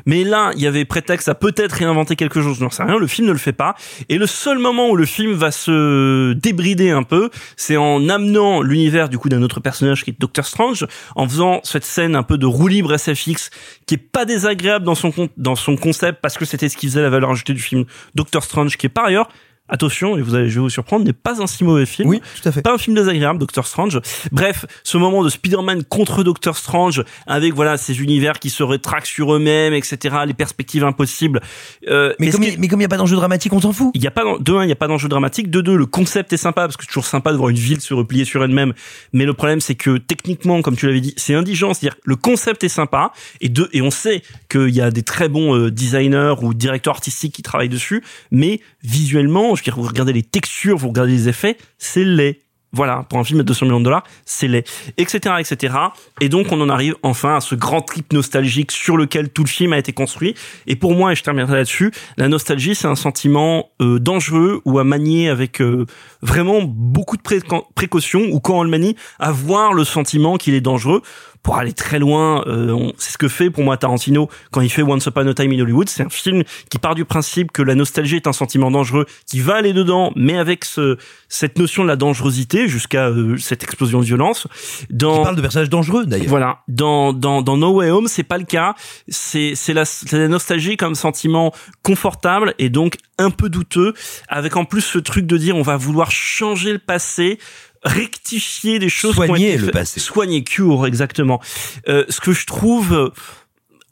[0.05, 2.97] Mais là, il y avait prétexte à peut-être réinventer quelque chose, je n'en sais rien,
[2.97, 3.75] le film ne le fait pas.
[4.09, 8.61] Et le seul moment où le film va se débrider un peu, c'est en amenant
[8.61, 12.23] l'univers du coup d'un autre personnage qui est Doctor Strange, en faisant cette scène un
[12.23, 13.49] peu de roue libre SFX,
[13.86, 16.88] qui est pas désagréable dans son, con- dans son concept, parce que c'était ce qui
[16.88, 19.29] faisait la valeur ajoutée du film Doctor Strange, qui est par ailleurs
[19.74, 22.07] attention, et vous allez, je vais vous surprendre, n'est pas un si mauvais film.
[22.07, 22.61] Oui, tout à fait.
[22.61, 23.99] Pas un film désagréable, Doctor Strange.
[24.32, 29.07] Bref, ce moment de Spider-Man contre Doctor Strange, avec voilà ces univers qui se rétractent
[29.07, 31.41] sur eux-mêmes, etc., les perspectives impossibles.
[31.89, 33.91] Euh, Mais comme, il, mais comme il n'y a pas d'enjeu dramatique, on s'en fout.
[33.95, 35.49] il y a pas de un, il y a pas d'enjeu dramatique.
[35.49, 37.82] De deux, le concept est sympa parce que c'est toujours sympa de voir une ville
[37.82, 38.74] se replier sur elle-même.
[39.11, 41.74] Mais le problème, c'est que techniquement, comme tu l'avais dit, c'est indigent.
[41.74, 43.11] C'est-à-dire, le concept est sympa
[43.41, 46.93] et deux, et on sait qu'il y a des très bons euh, designers ou directeurs
[46.93, 48.03] artistiques qui travaillent dessus.
[48.30, 52.39] Mais visuellement, vous regardez les textures, vous regardez les effets, c'est laid.
[52.76, 54.64] Voilà, pour un film à 200 millions de dollars, c'est laid,
[54.97, 55.76] etc., etc.
[56.22, 59.47] Et donc, on en arrive enfin à ce grand trip nostalgique sur lequel tout le
[59.47, 60.34] film a été construit.
[60.66, 64.80] Et pour moi, et je terminerai là-dessus, la nostalgie, c'est un sentiment euh, dangereux ou
[64.80, 65.86] à manier avec euh,
[66.24, 67.41] vraiment beaucoup de pré-
[67.76, 71.03] précautions ou quand on le manie, avoir le sentiment qu'il est dangereux.
[71.44, 72.44] Pour aller très loin.
[72.48, 75.52] Euh, c'est ce que fait pour moi Tarantino quand il fait Once Upon a Time
[75.52, 75.89] in Hollywood.
[75.89, 79.41] C'est un film qui part du principe que la nostalgie est un sentiment dangereux, qui
[79.41, 84.00] va aller dedans, mais avec ce, cette notion de la dangerosité jusqu'à euh, cette explosion
[84.00, 84.48] de violence.
[84.89, 86.28] Dans, Qui parle de personnages dangereux d'ailleurs.
[86.28, 88.76] voilà, dans dans dans No Way Home, c'est pas le cas.
[89.10, 93.94] C'est c'est la, c'est la nostalgie comme sentiment confortable et donc un peu douteux,
[94.30, 97.38] avec en plus ce truc de dire on va vouloir changer le passé
[97.84, 99.99] rectifier des choses Soigner le passé.
[99.99, 101.41] soigner cure exactement
[101.88, 103.09] Euh, ce que je trouve euh,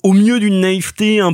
[0.03, 1.33] au mieux d'une naïveté un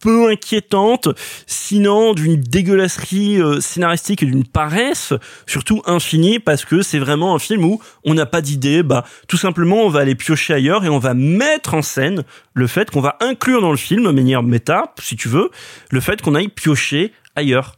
[0.00, 1.08] peu inquiétante,
[1.46, 5.12] sinon d'une dégueulasserie euh, scénaristique et d'une paresse,
[5.46, 9.36] surtout infinie, parce que c'est vraiment un film où on n'a pas d'idée, bah tout
[9.36, 12.22] simplement on va aller piocher ailleurs et on va mettre en scène
[12.54, 15.50] le fait qu'on va inclure dans le film, de manière méta, si tu veux,
[15.90, 17.74] le fait qu'on aille piocher ailleurs.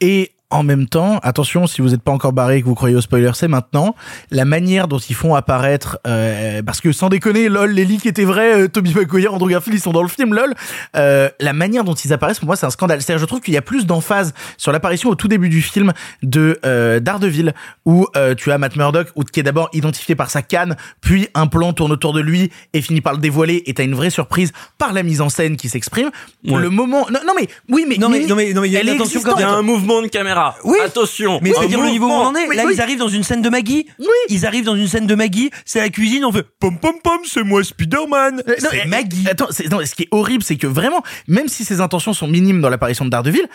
[0.00, 2.94] Et en même temps, attention, si vous n'êtes pas encore barré et que vous croyez
[2.94, 3.96] au spoiler, c'est maintenant.
[4.30, 8.24] La manière dont ils font apparaître, euh, parce que sans déconner, lol, les leaks étaient
[8.24, 10.54] vrais, euh, Toby Maguire, Andrew Garfield, ils sont dans le film, lol.
[10.96, 13.02] Euh, la manière dont ils apparaissent, pour moi, c'est un scandale.
[13.02, 15.92] C'est-à-dire, je trouve qu'il y a plus d'emphase sur l'apparition au tout début du film
[16.22, 17.52] de euh, Daredevil,
[17.84, 21.26] où euh, tu as Matt Murdock, où, qui est d'abord identifié par sa canne, puis
[21.34, 24.10] un plan tourne autour de lui et finit par le dévoiler, et t'as une vraie
[24.10, 26.10] surprise par la mise en scène qui s'exprime.
[26.46, 26.60] Ouais.
[26.60, 28.76] Le moment, non, non mais, oui, mais, Non, mais- non, mais- non, mais il y
[28.76, 29.34] a une attention existante.
[29.38, 30.43] Il y a un mouvement de caméra.
[30.64, 30.78] Oui.
[30.84, 31.38] Attention.
[31.42, 32.46] Mais c'est dire le niveau où on en est.
[32.54, 32.72] Là, oui.
[32.74, 33.86] ils arrivent dans une scène de Maggie.
[33.98, 34.06] Oui.
[34.28, 35.50] Ils arrivent dans une scène de Maggie.
[35.64, 36.24] C'est la cuisine.
[36.24, 37.18] On fait pom pom pom.
[37.24, 38.42] C'est moi Spider-Man.
[38.48, 39.26] Euh, C'est Maggie.
[39.28, 42.26] Attends, c'est- non, ce qui est horrible, c'est que vraiment, même si ses intentions sont
[42.28, 43.46] minimes dans l'apparition de Daredevil,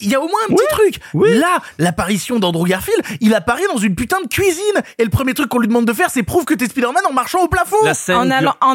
[0.00, 1.00] il y a au moins un petit truc.
[1.14, 4.82] Là, l'apparition d'Andrew Garfield, il apparaît dans une putain de cuisine.
[4.98, 7.12] Et le premier truc qu'on lui demande de faire, c'est prouve que t'es Spider-Man en
[7.12, 7.76] marchant au plafond.
[7.84, 8.74] La scène En allant, en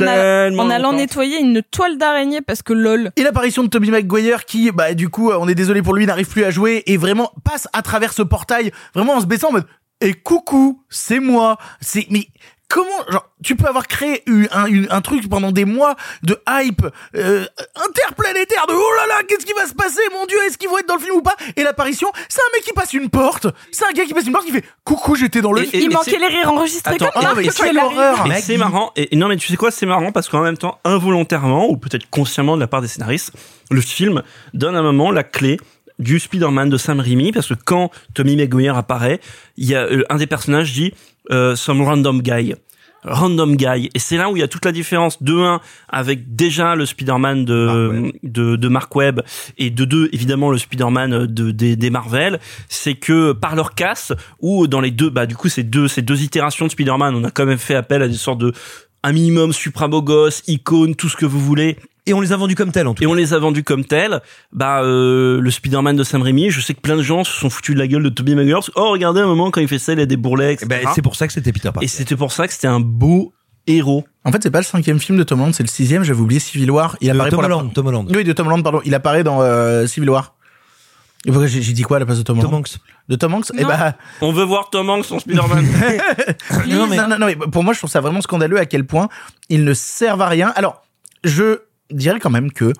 [0.80, 3.12] en nettoyer une toile d'araignée parce que lol.
[3.16, 6.28] Et l'apparition de Tobey Maguire qui, bah, du coup, on est désolé pour lui, n'arrive
[6.28, 9.54] plus à jouer et vraiment passe à travers ce portail, vraiment en se baissant en
[9.54, 9.66] mode,
[10.02, 11.58] et coucou, c'est moi.
[11.82, 12.28] C'est, mais,
[12.70, 16.86] comment, genre, tu peux avoir créé un, une- un truc pendant des mois de hype,
[17.16, 17.46] euh,
[17.88, 20.78] interplanétaire de, oh là là, qu'est-ce qui va se passer, mon dieu, est-ce qu'ils vont
[20.78, 21.36] être dans le film ou pas?
[21.56, 23.48] Et l'apparition, c'est un mec qui passe une porte.
[23.72, 25.82] C'est un gars qui passe une porte qui fait, coucou, j'étais dans le Et- film.
[25.82, 28.26] et- Il manquait les rires enregistrés Attends, comme ah, mais que c'est l'horreur.
[28.42, 28.92] C'est marrant.
[28.96, 32.10] Et non, mais tu sais quoi, c'est marrant parce qu'en même temps, involontairement ou peut-être
[32.10, 33.32] consciemment de la part des scénaristes,
[33.72, 34.22] le film
[34.54, 35.60] donne à un moment la clé
[35.98, 39.20] du Spider-Man de Sam Raimi parce que quand Tommy Maguire apparaît,
[39.58, 40.94] il y a euh, un des personnages dit
[41.32, 42.56] euh, some random guy.
[43.04, 46.36] Random guy et c'est là où il y a toute la différence de un avec
[46.36, 49.22] déjà le Spider-Man de, de de Mark Webb
[49.58, 54.12] et de deux évidemment le Spider-Man de des, des Marvel c'est que par leur casse
[54.42, 57.24] ou dans les deux bah du coup ces deux ces deux itérations de Spider-Man on
[57.24, 58.52] a quand même fait appel à des sortes de
[59.04, 61.78] un minimum supra beau gosse, icône, tout ce que vous voulez.
[62.10, 63.12] Et on les a vendus comme tels en tout Et cas.
[63.12, 64.22] on les a vendus comme tels.
[64.52, 67.50] Bah, euh, le Spider-Man de Sam Raimi, je sais que plein de gens se sont
[67.50, 68.60] foutus de la gueule de Tobey Maguire.
[68.76, 70.68] Oh, regardez un moment quand il fait ça, il a des bourrelets, etc.
[70.72, 71.86] Eh ben, c'est pour ça que c'était Peter Parker.
[71.86, 73.32] Et c'était pour ça que c'était un beau
[73.68, 74.06] héros.
[74.26, 76.40] En fait, c'est pas le cinquième film de Tom Holland, c'est le sixième, j'avais oublié
[76.40, 76.98] Civil War.
[77.02, 78.12] Il De apparaît Tom pour la Holland, Tom Holland.
[78.16, 78.82] Oui, de Tom Holland, pardon.
[78.86, 80.34] Il apparaît dans euh, Civil War.
[81.26, 82.78] Et pourquoi j'ai dit quoi à la place de Tom Holland Tom Hanks.
[83.10, 83.52] De Tom Hanks?
[83.58, 85.66] Eh bah, On veut voir Tom Hanks en Spider-Man.
[86.68, 89.10] non, non, non, non, mais pour moi, je trouve ça vraiment scandaleux à quel point
[89.50, 90.54] ils ne servent à rien.
[90.56, 90.82] Alors,
[91.26, 91.60] je
[91.92, 92.74] dirais quand même que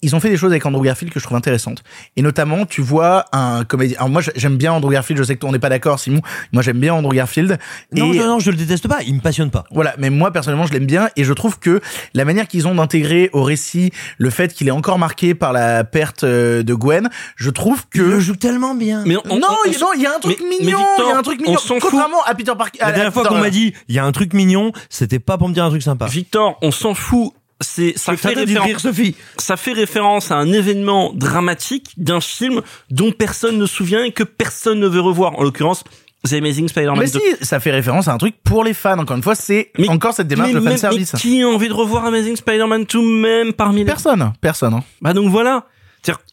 [0.00, 1.82] ils ont fait des choses avec Andrew Garfield que je trouve intéressantes.
[2.16, 3.96] Et notamment, tu vois un comédien.
[3.98, 5.18] Alors moi, j'aime bien Andrew Garfield.
[5.20, 6.20] Je sais que toi, on n'est pas d'accord, Simon.
[6.52, 7.58] Moi, j'aime bien Andrew Garfield.
[7.92, 9.02] Non, et non, non, je le déteste pas.
[9.04, 9.64] Il me passionne pas.
[9.72, 11.80] voilà, mais moi personnellement je l'aime bien et je trouve que
[12.14, 15.82] la manière qu'ils ont d'intégrer au récit le fait qu'il est encore marqué par la
[15.82, 19.02] perte euh, de Gwen, je trouve que Il le joue tellement bien.
[19.04, 20.78] Mais on- on- non, on- il non, il y a un truc mais- mais mignon,
[20.78, 21.58] Victor, il y a un truc on mignon.
[21.58, 21.90] s'en fout.
[21.90, 22.78] Contrairement à Peter Parker.
[22.82, 25.48] La dernière fois qu'on m'a dit, il y a un truc mignon, c'était pas pour
[25.48, 26.06] me dire un truc sympa.
[26.06, 27.32] Victor, on s'en fout.
[27.60, 28.82] C'est, ça fait référence.
[28.82, 29.16] Sophie.
[29.36, 34.12] ça fait référence à un événement dramatique d'un film dont personne ne se souvient et
[34.12, 35.36] que personne ne veut revoir.
[35.38, 35.82] En l'occurrence,
[36.24, 37.18] The Amazing Spider-Man Mais 2.
[37.40, 38.98] si, ça fait référence à un truc pour les fans.
[38.98, 41.14] Encore une fois, c'est Mais- encore cette démarche mais, de même- fanservice.
[41.14, 43.86] mais qui a envie de revoir Amazing Spider-Man 2 même parmi les...
[43.86, 44.74] Personne, personne.
[44.74, 44.84] hein.
[45.02, 45.64] Bah donc voilà.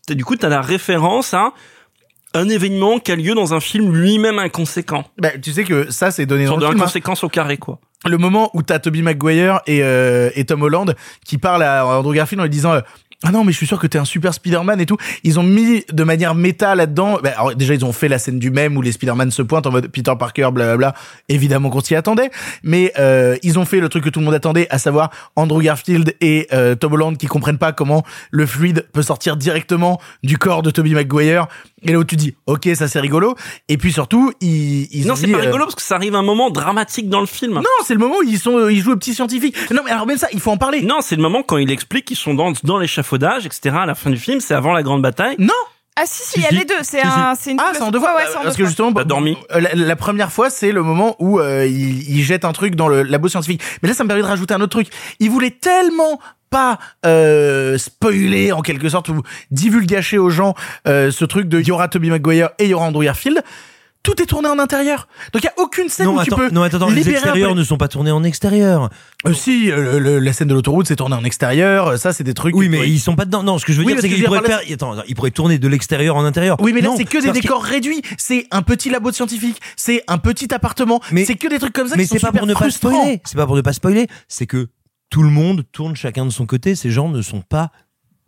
[0.09, 1.53] Du coup, t'as la référence à
[2.35, 5.03] un événement qui a lieu dans un film lui-même inconséquent.
[5.17, 6.77] Bah, tu sais que ça, c'est donné dans le de film.
[7.23, 7.25] hein.
[7.25, 7.79] au carré, quoi.
[8.05, 10.93] le moment où t'as Toby Maguire et, euh, et Tom Holland
[11.25, 12.81] qui parlent à Andrew Garfield en lui disant euh,
[13.23, 14.97] ah non mais je suis sûr que t'es un super Spider-Man et tout.
[15.23, 17.19] Ils ont mis de manière méta là-dedans.
[17.23, 19.67] Bah, alors déjà ils ont fait la scène du même où les Spider-Man se pointent
[19.67, 20.93] en mode Peter Parker blablabla
[21.29, 22.29] évidemment qu'on s'y attendait.
[22.63, 25.61] Mais euh, ils ont fait le truc que tout le monde attendait à savoir Andrew
[25.61, 30.37] Garfield et euh, Tom Holland qui comprennent pas comment le fluide peut sortir directement du
[30.37, 31.47] corps de Toby Maguire.
[31.83, 33.35] Et là où tu dis ok ça c'est rigolo.
[33.69, 36.19] Et puis surtout ils, ils non, c'est pas euh, rigolo parce que ça arrive à
[36.19, 37.55] un moment dramatique dans le film.
[37.55, 39.55] non, c'est le moment où ils sont, ils jouent aux petits scientifiques.
[39.71, 40.81] Non, mais alors même ça, il faut en parler.
[40.81, 43.75] Non, c'est le moment quand il explique qu'ils sont dans, dans l'échafaudage, etc.
[43.81, 45.35] À la fin du film, c'est avant la grande bataille.
[45.39, 45.53] Non,
[45.95, 46.55] Ah si si, il y a si.
[46.55, 46.73] les deux.
[46.81, 47.59] C'est Si, un, c'est une.
[47.59, 48.15] Ah, c'est en deux fois.
[48.15, 48.69] Ouais, ouais, c'est en Parce deux que fois.
[48.69, 52.23] justement, T'as dormi euh, la, la première fois, c'est le moment où euh, il, il
[52.23, 53.61] jette un truc dans le labo scientifique.
[53.81, 54.87] Mais là, ça me permet de rajouter un autre truc.
[55.19, 60.53] Il voulait tellement pas euh, spoiler en quelque sorte ou divulgacher aux gens
[60.87, 63.41] euh, ce truc de il y aura Tobey Maguire et il y aura Andrew Garfield.
[64.05, 65.07] Tout est tourné en intérieur.
[65.33, 67.09] Donc il y a aucune scène Non, où attends, tu peux non, attends, attends, les
[67.09, 68.89] extérieurs ne sont pas tournés en extérieur.
[69.27, 71.87] Euh, si, euh, le- la scène de l'autoroute c'est tourné en extérieur.
[71.87, 72.55] euh, Ça, c'est des trucs.
[72.55, 73.41] Oui, mais ils sont pas dedans.
[73.43, 74.61] Non, ce que je veux Oui, dire, c'est qu'ils pourraient faire.
[74.71, 76.57] Attends, ils pourraient tourner de l'extérieur en intérieur.
[76.61, 78.01] Oui, mais là, c'est que des décors réduits.
[78.17, 79.59] C'est un petit labo de scientifique.
[79.75, 81.01] C'est un petit appartement.
[81.11, 83.21] Mais- c'est que des trucs comme ça Mais c'est pas pour ne pas spoiler.
[83.25, 84.07] C'est pas pour ne pas spoiler.
[84.27, 84.69] C'est que
[85.09, 86.75] tout le monde tourne chacun de son côté.
[86.75, 87.71] Ces gens ne sont pas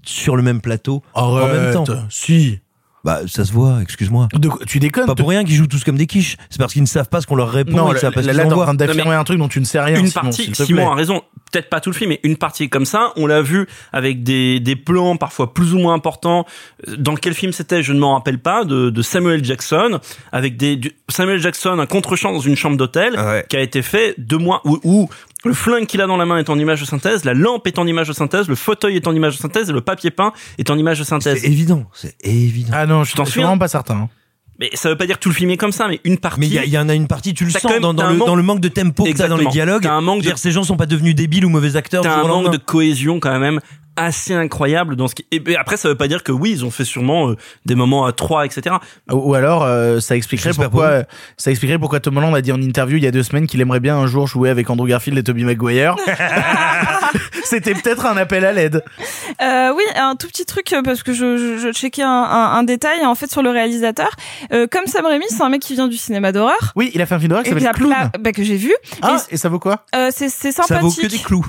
[0.04, 1.86] sur le même plateau en même temps.
[2.10, 2.60] Si.
[3.04, 4.28] Bah, ça se voit, excuse-moi.
[4.66, 6.36] Tu déconnes Pas pour rien qu'ils jouent tous comme des quiches.
[6.50, 8.28] C'est parce qu'ils ne savent pas ce qu'on leur répond Non, et savent pas ce
[8.28, 10.00] là, t'es en train d'affirmer un truc dont tu ne sais rien.
[10.00, 11.22] une Simon, partie, Simon a raison,
[11.52, 14.60] peut-être pas tout le film, mais une partie comme ça, on l'a vu avec des,
[14.60, 16.46] des plans parfois plus ou moins importants.
[16.88, 20.00] Euh, Dans quel film c'était, je ne m'en rappelle pas, de, de Samuel Jackson,
[20.34, 23.46] avec des du- Samuel Jackson, un contre-champ dans une chambre d'hôtel, Ouais.
[23.48, 25.10] qui a été fait deux mois, où, où
[25.46, 27.80] le flingue qu'il a dans la main est en image de synthèse, la lampe est
[27.80, 30.34] en image de synthèse, le fauteuil est en image de synthèse et le papier peint
[30.58, 31.40] est en image de synthèse.
[31.42, 31.86] C'est évident.
[31.94, 32.72] C'est évident.
[32.74, 33.96] Ah non, je t'en suis vraiment pas certain.
[33.96, 34.10] hein.
[34.60, 36.40] Mais ça veut pas dire que tout le film est comme ça, mais une partie.
[36.40, 38.36] Mais il y, y en a une partie, tu le sens dans, le, manque- dans
[38.36, 39.84] le manque de tempo que t'as dans les dialogues.
[39.84, 42.02] T'as un manque de- Ces gens sont pas devenus débiles ou mauvais acteurs.
[42.02, 43.60] T'as un manque de cohésion quand même
[43.98, 45.26] assez incroyable dans ce qui.
[45.32, 47.36] Et après, ça veut pas dire que oui, ils ont fait sûrement euh,
[47.66, 48.76] des moments à trois, etc.
[49.12, 51.04] Ou ou alors, euh, ça expliquerait pourquoi,
[51.36, 53.60] ça expliquerait pourquoi Tom Holland a dit en interview il y a deux semaines qu'il
[53.60, 55.96] aimerait bien un jour jouer avec Andrew Garfield et Tobey Maguire.
[57.44, 58.84] C'était peut-être un appel à l'aide.
[59.42, 62.54] Euh, oui, un tout petit truc euh, parce que je, je, je checkais un, un,
[62.58, 64.10] un détail en fait sur le réalisateur.
[64.52, 66.74] Euh, comme Sam Raimi, c'est un mec qui vient du cinéma d'horreur.
[66.76, 68.10] Oui, il a fait un film d'horreur qui s'appelle Clown.
[68.20, 68.74] bah, que j'ai vu.
[69.02, 69.86] Ah, et ça vaut quoi?
[69.96, 71.02] Euh, c'est c'est Ça vaut sympathique.
[71.04, 71.46] que des clous.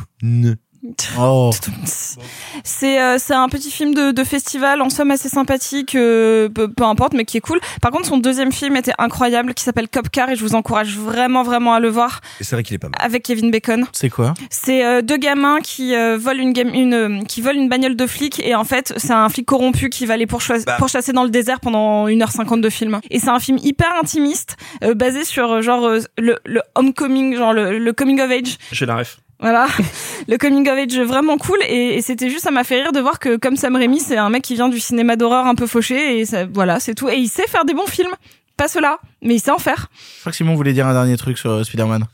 [1.18, 1.50] Oh.
[2.64, 6.68] C'est euh, c'est un petit film de, de festival en somme assez sympathique, euh, peu,
[6.70, 7.60] peu importe, mais qui est cool.
[7.82, 10.96] Par contre, son deuxième film était incroyable, qui s'appelle Cop Car, et je vous encourage
[10.96, 12.96] vraiment vraiment à le voir Et c'est vrai qu'il est pas mal.
[13.00, 13.86] avec Kevin Bacon.
[13.92, 14.34] C'est quoi?
[14.50, 17.96] C'est euh, deux gamins qui euh, volent une, gam- une euh, qui volent une bagnole
[17.96, 20.76] de flic et en fait c'est un flic corrompu qui va les pourchoi- Bah.
[20.78, 23.00] pourchasser dans le désert pendant 1h50 de film.
[23.10, 27.36] Et c'est un film hyper intimiste euh, basé sur euh, genre euh, le, le homecoming,
[27.36, 28.58] genre le, le coming of age.
[28.72, 29.18] J'ai la ref.
[29.40, 29.68] Voilà,
[30.28, 32.98] le coming of age vraiment cool et, et c'était juste ça m'a fait rire de
[32.98, 35.68] voir que comme Sam Raimi c'est un mec qui vient du cinéma d'horreur un peu
[35.68, 38.10] fauché et ça, voilà c'est tout et il sait faire des bons films,
[38.56, 39.90] pas ceux-là, mais il sait en faire.
[40.16, 42.04] Je crois que Simon voulait dire un dernier truc sur euh, Spider-Man.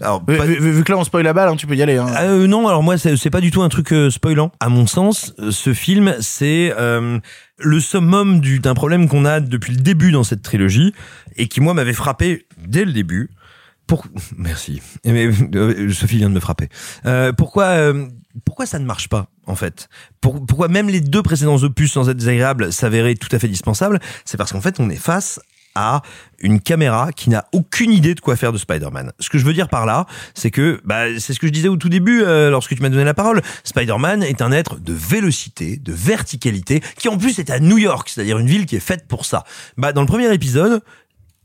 [0.00, 1.82] Alors, Vu, pas- vu- vu que là on spoil la balle, hein, tu peux y
[1.82, 1.98] aller.
[1.98, 2.08] Hein.
[2.22, 4.50] Euh, non, alors moi c'est pas du tout un truc euh, spoilant.
[4.58, 7.20] À mon sens, euh, ce film c'est euh,
[7.58, 10.92] le summum du- d'un problème qu'on a depuis le début dans cette trilogie
[11.36, 13.30] et qui moi m'avait frappé dès le début.
[13.86, 14.06] Pour...
[14.36, 14.80] Merci.
[15.04, 16.68] Eh, Mais, euh, Sophie vient de me frapper.
[17.06, 18.06] Euh, pourquoi euh,
[18.44, 19.88] pourquoi ça ne marche pas en fait?
[20.20, 24.00] Pour- Pourquoi même les deux précédents opus sans être désagréables s'avéraient tout à fait dispensables?
[24.24, 25.40] C'est parce qu'en fait on est face
[25.74, 26.02] à
[26.40, 29.12] une caméra qui n'a aucune idée de quoi faire de Spider-Man.
[29.20, 30.04] Ce que je veux dire par là,
[30.34, 32.90] c'est que bah, c'est ce que je disais au tout début euh, lorsque tu m'as
[32.90, 33.40] donné la parole.
[33.64, 38.10] Spider-Man est un être de vélocité, de verticalité, qui en plus est à New York,
[38.10, 39.44] c'est-à-dire une ville qui est faite pour ça.
[39.78, 40.82] Bah, dans le premier épisode,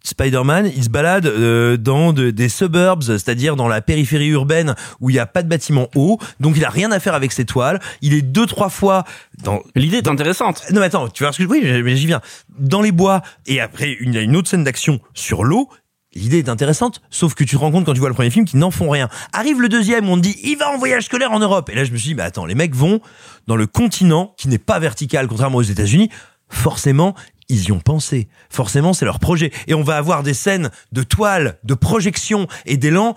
[0.08, 5.10] Spider-Man, il se balade euh, dans de- des suburbs, c'est-à-dire dans la périphérie urbaine où
[5.10, 7.45] il n'y a pas de bâtiment haut, donc il a rien à faire avec ses
[7.45, 7.80] toiles.
[8.01, 9.03] Il est deux trois fois
[9.43, 9.62] dans.
[9.76, 10.64] L'idée est intéressante.
[10.72, 12.22] Non mais attends, tu vois ce que je oui, mais j'y viens.
[12.58, 15.70] Dans les bois et après il y a une autre scène d'action sur l'eau.
[16.16, 18.45] L'idée est intéressante, sauf que tu te rends compte quand tu vois le premier film
[18.45, 19.08] qu'ils n'en font rien.
[19.34, 21.70] Arrive le deuxième, on te dit il va en voyage scolaire en Europe.
[21.70, 23.01] Et là je me suis dit, bah attends, les mecs vont
[23.45, 26.10] dans le continent qui n'est pas vertical, contrairement aux États-Unis.
[26.49, 27.14] Forcément,
[27.50, 28.28] ils y ont pensé.
[28.50, 29.52] Forcément, c'est leur projet.
[29.68, 33.16] Et on va avoir des scènes de toile, de projection et d'élan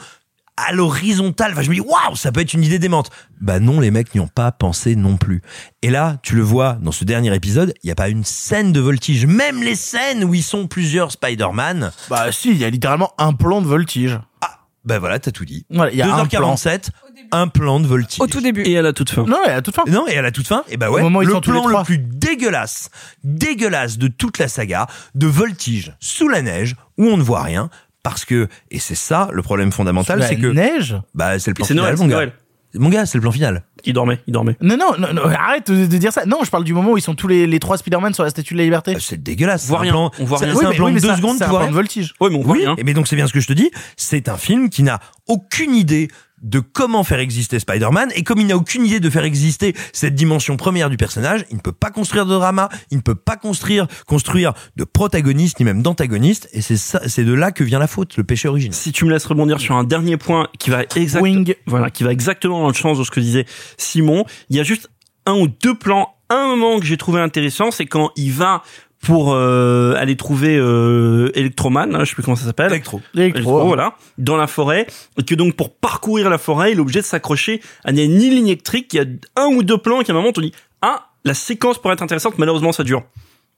[0.57, 1.53] à l'horizontale.
[1.53, 3.11] Enfin, je me dis, waouh, ça peut être une idée démente.
[3.41, 5.43] Bah non, les mecs n'y ont pas pensé non plus.
[5.83, 8.73] Et là, tu le vois dans ce dernier épisode, il n'y a pas une scène
[8.73, 9.27] de voltige.
[9.27, 11.93] Même les scènes où ils sont plusieurs Spider-Man.
[12.09, 14.19] Bah si, il y a littéralement un plan de voltige.
[14.43, 15.67] Ah, bah voilà, t'as tout dit.
[15.71, 16.55] Voilà, il y a un plan.
[16.55, 16.89] 2h47,
[17.33, 18.21] un plan de voltige.
[18.21, 18.63] Au tout début.
[18.67, 19.25] Et à la toute fin.
[19.25, 19.85] Non, à toute fin.
[19.87, 21.41] Non, et à la toute fin, et bah ouais, Au moment où ils le sont
[21.41, 22.91] tous les plan le plus dégueulasse,
[23.23, 27.69] dégueulasse de toute la saga, de voltige sous la neige, où on ne voit rien,
[28.03, 31.55] parce que, et c'est ça le problème fondamental, la c'est que, neige bah c'est le
[31.55, 32.17] plan C'est final, Noël, mon c'est gars.
[32.17, 32.33] Noël.
[32.75, 33.63] Mon gars, c'est le plan final.
[33.85, 34.57] Il dormait, il dormait.
[34.61, 36.25] Non, non, non, non, arrête de, de dire ça.
[36.27, 38.31] Non, je parle du moment où ils sont tous les, les trois Spider-Man sur la
[38.31, 38.95] Statue de la Liberté.
[38.95, 39.65] Euh, C'est dégueulasse.
[39.65, 40.53] On voit rien, plan- on voit rien.
[40.53, 42.15] C'est Oui, un mais- plan oui, de deux secondes, c'est un plan de voltige.
[42.21, 42.75] Oui, mais on voit Oui, rien.
[42.79, 43.71] et mais donc c'est bien ce que je te dis.
[43.97, 46.09] C'est un film qui n'a aucune idée
[46.43, 50.15] de comment faire exister Spider-Man et comme il n'a aucune idée de faire exister cette
[50.15, 53.37] dimension première du personnage, il ne peut pas construire de drama, il ne peut pas
[53.37, 57.79] construire construire de protagoniste ni même d'antagoniste et c'est ça c'est de là que vient
[57.79, 58.75] la faute, le péché originel.
[58.75, 61.55] Si tu me laisses rebondir sur un dernier point qui va exact- Wing.
[61.67, 63.45] voilà, qui va exactement dans le sens de ce que disait
[63.77, 64.89] Simon, il y a juste
[65.27, 68.63] un ou deux plans, un moment que j'ai trouvé intéressant, c'est quand il va
[69.03, 72.71] pour euh, aller trouver euh, Electroman, hein, je sais plus comment ça s'appelle.
[72.71, 73.01] Electro.
[73.15, 73.65] Electro.
[73.65, 74.87] voilà, dans la forêt,
[75.19, 78.49] et que donc pour parcourir la forêt, il est obligé de s'accrocher à une ligne
[78.49, 78.93] électrique.
[78.93, 79.07] Il y a
[79.43, 82.03] un ou deux plans qui à un moment on dit ah la séquence pourrait être
[82.03, 83.05] intéressante, malheureusement ça dure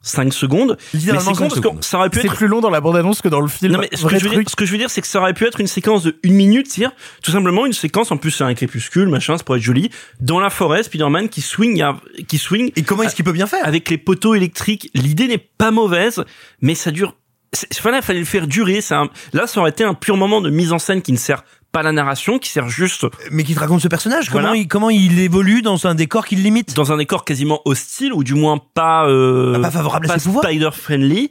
[0.02, 0.76] 5 secondes.
[0.92, 3.48] Littéralement c'est ça aurait pu C'est être plus long dans la bande-annonce que dans le
[3.48, 3.72] film.
[3.72, 5.20] non mais ce que, je veux dire, ce que je veux dire, c'est que ça
[5.20, 8.10] aurait pu être une séquence de une minute, c'est-à-dire tout simplement une séquence.
[8.10, 9.90] En plus, c'est un crépuscule, machin, ça pourrait être joli.
[10.20, 12.72] Dans la forêt, Spider-Man qui swing, à- qui swing.
[12.76, 16.24] Et comment est-ce qu'il peut bien faire avec les poteaux électriques L'idée n'est pas mauvaise,
[16.60, 17.14] mais ça dure.
[17.52, 18.80] c'est- Fallait, fallait le faire durer.
[18.80, 21.16] C'est un- là, ça aurait été un pur moment de mise en scène qui ne
[21.18, 24.48] sert pas la narration, qui sert juste Mais qui te raconte ce personnage Voilà.
[24.48, 26.74] Comment il comment il évolue dans un décor qui le limite?
[26.74, 30.26] Dans un décor quasiment hostile ou du moins pas euh, Ah, pas favorable à ses
[30.26, 30.44] pouvoirs?
[30.44, 31.30] spider friendly.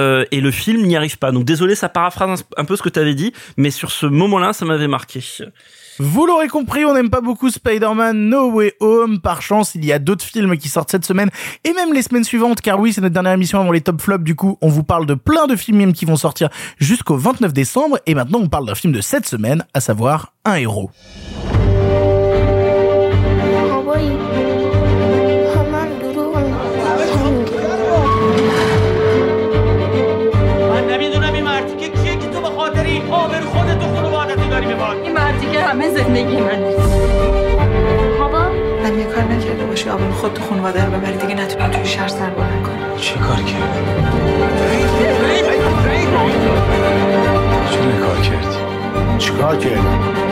[0.00, 1.32] Euh, et le film n'y arrive pas.
[1.32, 4.06] Donc désolé, ça paraphrase un, un peu ce que tu avais dit, mais sur ce
[4.06, 5.20] moment-là, ça m'avait marqué.
[5.98, 9.20] Vous l'aurez compris, on n'aime pas beaucoup Spider-Man No Way Home.
[9.20, 11.30] Par chance, il y a d'autres films qui sortent cette semaine
[11.64, 14.24] et même les semaines suivantes, car oui, c'est notre dernière émission avant les top flops.
[14.24, 17.52] Du coup, on vous parle de plein de films même qui vont sortir jusqu'au 29
[17.52, 17.98] décembre.
[18.06, 20.90] Et maintenant, on parle d'un film de cette semaine, à savoir Un héros.
[36.02, 36.74] زندگی منه
[38.18, 38.42] بابا
[38.82, 42.08] من یه کار نکرده باشی آبرو خود تو خانواده رو ببری دیگه نتونی توی شهر
[42.08, 44.02] سر بلند کنی چی کار کردی؟
[47.70, 48.56] چرا کار کردی؟
[49.18, 50.31] چیکار کردی؟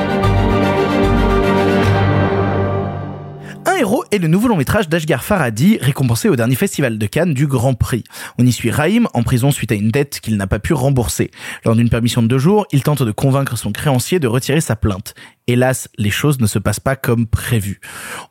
[3.66, 7.34] Un héros est le nouveau long métrage d'Ashgar Farhadi, récompensé au dernier festival de Cannes
[7.34, 8.04] du Grand Prix.
[8.38, 11.30] On y suit Raïm en prison suite à une dette qu'il n'a pas pu rembourser.
[11.64, 14.76] Lors d'une permission de deux jours, il tente de convaincre son créancier de retirer sa
[14.76, 15.14] plainte.
[15.46, 17.80] Hélas, les choses ne se passent pas comme prévu.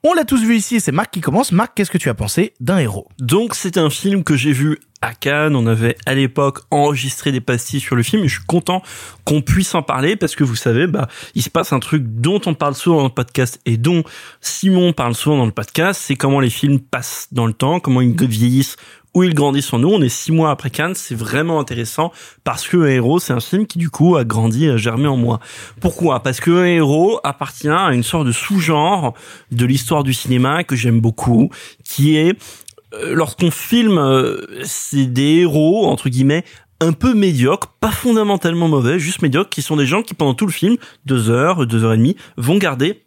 [0.03, 1.51] On l'a tous vu ici c'est Marc qui commence.
[1.51, 3.07] Marc, qu'est-ce que tu as pensé d'un héros?
[3.19, 5.55] Donc c'est un film que j'ai vu à Cannes.
[5.55, 8.81] On avait à l'époque enregistré des pastilles sur le film et je suis content
[9.25, 12.41] qu'on puisse en parler parce que vous savez, bah, il se passe un truc dont
[12.45, 14.03] on parle souvent dans le podcast et dont
[14.41, 18.01] Simon parle souvent dans le podcast, c'est comment les films passent dans le temps, comment
[18.01, 18.77] ils vieillissent
[19.13, 19.89] où ils grandissent en nous.
[19.89, 22.11] On est six mois après Cannes, c'est vraiment intéressant
[22.43, 25.39] parce que Un c'est un film qui du coup a grandi, a germé en moi.
[25.81, 26.21] Pourquoi?
[26.21, 29.13] Parce que Un appartient à une sorte de sous-genre
[29.51, 31.49] de l'histoire du cinéma que j'aime beaucoup,
[31.83, 32.37] qui est
[33.11, 36.43] lorsqu'on filme, euh, c'est des héros entre guillemets
[36.81, 40.45] un peu médiocres, pas fondamentalement mauvais, juste médiocres, qui sont des gens qui pendant tout
[40.45, 43.03] le film, deux heures, deux heures et demie, vont garder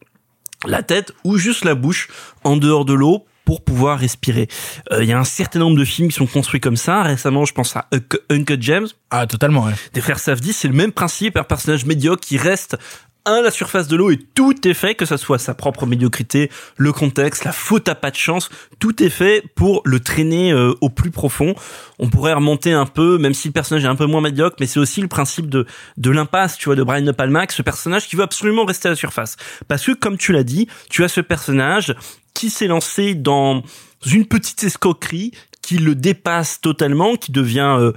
[0.66, 2.08] la tête ou juste la bouche
[2.44, 4.46] en dehors de l'eau pour pouvoir respirer.
[4.92, 7.02] Euh, Il y a un certain nombre de films qui sont construits comme ça.
[7.02, 8.86] Récemment, je pense à Unc- Uncut James.
[9.10, 9.72] Ah, totalement, ouais.
[9.94, 12.76] Des frères Safdie, c'est le même principe, un personnage médiocre qui reste
[13.24, 16.50] à la surface de l'eau et tout est fait, que ça soit sa propre médiocrité,
[16.76, 18.48] le contexte, la faute à pas de chance,
[18.78, 21.54] tout est fait pour le traîner euh, au plus profond.
[21.98, 24.66] On pourrait remonter un peu, même si le personnage est un peu moins médiocre, mais
[24.66, 25.66] c'est aussi le principe de
[25.96, 28.92] de l'impasse, tu vois, de Brian De Palma, ce personnage qui veut absolument rester à
[28.92, 29.36] la surface.
[29.68, 31.94] Parce que, comme tu l'as dit, tu as ce personnage
[32.34, 33.62] qui s'est lancé dans
[34.06, 37.92] une petite escroquerie qui le dépasse totalement, qui devient euh,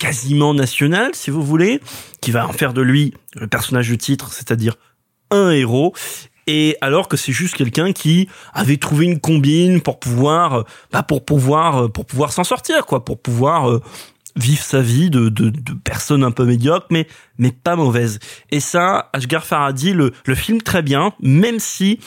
[0.00, 1.80] quasiment national, si vous voulez,
[2.20, 4.74] qui va en faire de lui le personnage du titre, c'est-à-dire
[5.30, 5.94] un héros.
[6.48, 11.24] Et alors que c'est juste quelqu'un qui avait trouvé une combine pour pouvoir, bah pour
[11.24, 13.80] pouvoir, pour pouvoir s'en sortir, quoi, pour pouvoir euh,
[14.36, 17.06] vivre sa vie de, de, de personne un peu médiocre, mais
[17.38, 18.18] mais pas mauvaise.
[18.50, 22.00] Et ça, Ashgar Farhadi le, le filme très bien, même si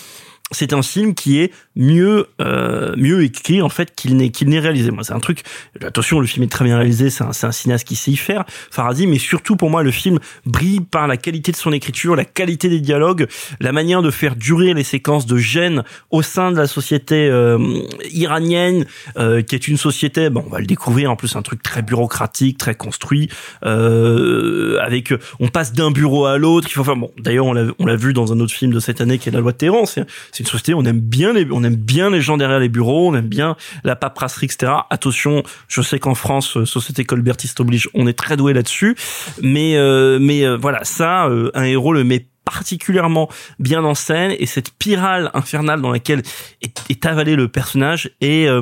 [0.54, 4.60] c'est un film qui est mieux euh, mieux écrit en fait qu'il n'est qu'il n'est
[4.60, 4.92] réalisé.
[4.92, 5.44] Moi, c'est un truc.
[5.82, 7.10] Attention, le film est très bien réalisé.
[7.10, 9.08] C'est un un cinéaste qui sait y faire, Faradi.
[9.08, 12.70] Mais surtout pour moi, le film brille par la qualité de son écriture, la qualité
[12.70, 13.28] des dialogues,
[13.60, 17.82] la manière de faire durer les séquences de gêne au sein de la société euh,
[18.12, 18.86] iranienne,
[19.18, 20.30] euh, qui est une société.
[20.30, 23.30] Bon, on va le découvrir en plus un truc très bureaucratique, très construit,
[23.66, 26.68] euh, avec on passe d'un bureau à l'autre.
[26.70, 27.12] Il faut faire bon.
[27.18, 29.32] D'ailleurs, on l'a on l'a vu dans un autre film de cette année qui est
[29.32, 29.86] La Loi de Téhéran.
[29.86, 33.16] C'est société, on aime bien les, on aime bien les gens derrière les bureaux, on
[33.16, 34.72] aime bien la paperasserie, etc.
[34.90, 38.96] Attention, je sais qu'en France, euh, société colbertiste oblige, on est très doué là-dessus,
[39.42, 43.30] mais euh, mais euh, voilà, ça, euh, un héros le met particulièrement
[43.60, 46.22] bien en scène et cette spirale infernale dans laquelle
[46.62, 48.62] est, est avalé le personnage est euh,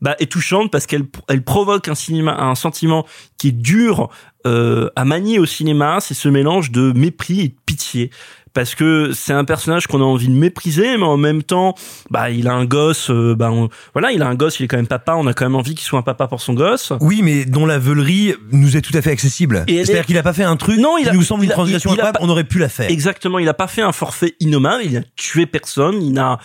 [0.00, 3.06] bah, est touchante parce qu'elle elle provoque un cinéma un sentiment
[3.38, 4.10] qui est dur
[4.44, 8.10] euh, à manier au cinéma c'est ce mélange de mépris et de pitié
[8.54, 11.74] parce que c'est un personnage qu'on a envie de mépriser, mais en même temps,
[12.10, 14.68] bah il a un gosse, euh, bah on- voilà, il a un gosse, il est
[14.68, 16.92] quand même papa, on a quand même envie qu'il soit un papa pour son gosse.
[17.00, 19.64] Oui, mais dont la veulerie nous est tout à fait accessible.
[19.66, 21.46] C'est-à-dire est- qu'il a pas fait un truc Non, il qui a- nous semble il
[21.46, 22.90] une transgression il- il a incroyable, pas- on aurait pu la faire.
[22.90, 26.38] Exactement, il a pas fait un forfait innommable, il a tué personne, il a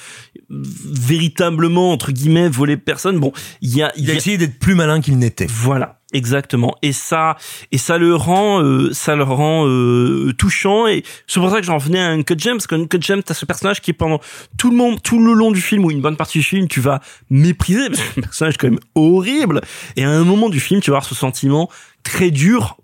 [0.50, 3.20] véritablement entre guillemets volé personne.
[3.20, 3.32] Bon,
[3.62, 5.48] il y a, il a essayé d'être plus malin qu'il n'était.
[5.50, 5.97] Voilà.
[6.14, 6.74] Exactement.
[6.82, 7.36] Et ça,
[7.72, 10.88] et ça le rend, euh, ça le rend euh, touchant.
[10.88, 13.46] Et c'est pour ça que j'en venais à Uncut James, parce qu'Uncut James, t'as ce
[13.46, 14.22] personnage qui pendant
[14.58, 16.80] tout le monde, tout le long du film ou une bonne partie du film, tu
[16.80, 19.62] vas mépriser, parce que le personnage est quand même horrible.
[19.98, 21.70] Et à un moment du film, tu vas avoir ce sentiment
[22.04, 22.78] très dur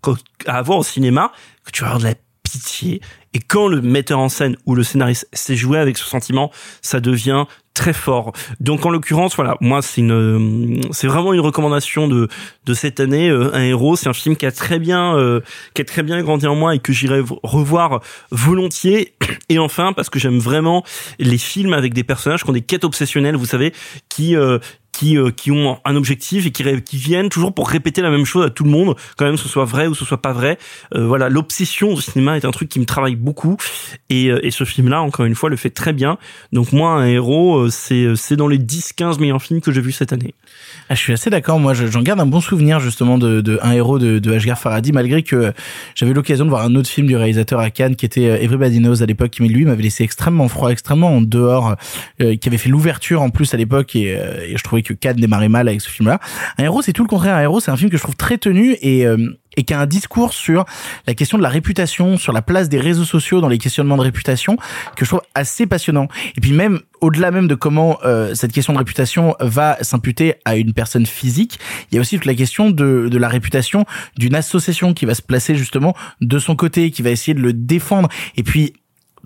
[0.45, 1.32] à avoir au cinéma,
[1.63, 2.99] que tu vas avoir de la pitié.
[3.34, 6.51] Et quand le metteur en scène ou le scénariste s'est joué avec ce sentiment,
[6.82, 8.34] ça devient très fort.
[8.59, 12.28] Donc en l'occurrence, voilà, moi c'est une, c'est vraiment une recommandation de
[12.65, 13.30] de cette année.
[13.30, 15.41] Euh, un héros, c'est un film qui a très bien, euh,
[15.74, 18.01] qui a très bien grandi en moi et que j'irai revoir
[18.32, 19.13] volontiers.
[19.49, 20.84] Et enfin, parce que j'aime vraiment
[21.19, 23.74] les films avec des personnages qui ont des quêtes obsessionnelles, vous savez,
[24.09, 24.59] qui euh,
[24.94, 28.26] qui, euh, qui ont un objectif et qui, qui viennent toujours pour répéter la même
[28.26, 30.58] chose à tout le monde, quand même ce soit vrai ou ce soit pas vrai.
[30.94, 33.58] Euh, voilà, l'obsession du cinéma est un truc qui me travaille beaucoup
[34.10, 36.18] et, euh, et ce film-là, encore une fois, le fait très bien.
[36.54, 40.14] Donc moi, un héros, c'est c'est dans les 10-15 meilleurs films que j'ai vus cette
[40.14, 40.36] année.
[40.89, 41.60] Ah, je suis assez d'accord.
[41.60, 44.91] Moi, j'en garde un bon souvenir justement de, de un héros de, de Ashgar Farhadi,
[44.91, 45.54] malgré que
[45.96, 49.02] j'avais l'occasion de voir un autre film du réalisateur à Cannes qui était Everybody Knows
[49.02, 51.76] à l'époque, mais lui m'avait laissé extrêmement froid, extrêmement en dehors,
[52.20, 54.16] qui avait fait l'ouverture en plus à l'époque et
[54.56, 56.19] je trouvais que Cannes démarrait mal avec ce film-là.
[56.57, 57.36] Un héros, c'est tout le contraire.
[57.36, 59.17] Un héros, c'est un film que je trouve très tenu et euh,
[59.55, 60.65] et qui a un discours sur
[61.07, 64.01] la question de la réputation, sur la place des réseaux sociaux dans les questionnements de
[64.01, 64.57] réputation,
[64.95, 66.07] que je trouve assez passionnant.
[66.36, 70.55] Et puis même au-delà même de comment euh, cette question de réputation va s'imputer à
[70.55, 71.59] une personne physique,
[71.91, 73.86] il y a aussi toute la question de, de la réputation
[74.17, 77.53] d'une association qui va se placer justement de son côté, qui va essayer de le
[77.53, 78.09] défendre.
[78.38, 78.73] Et puis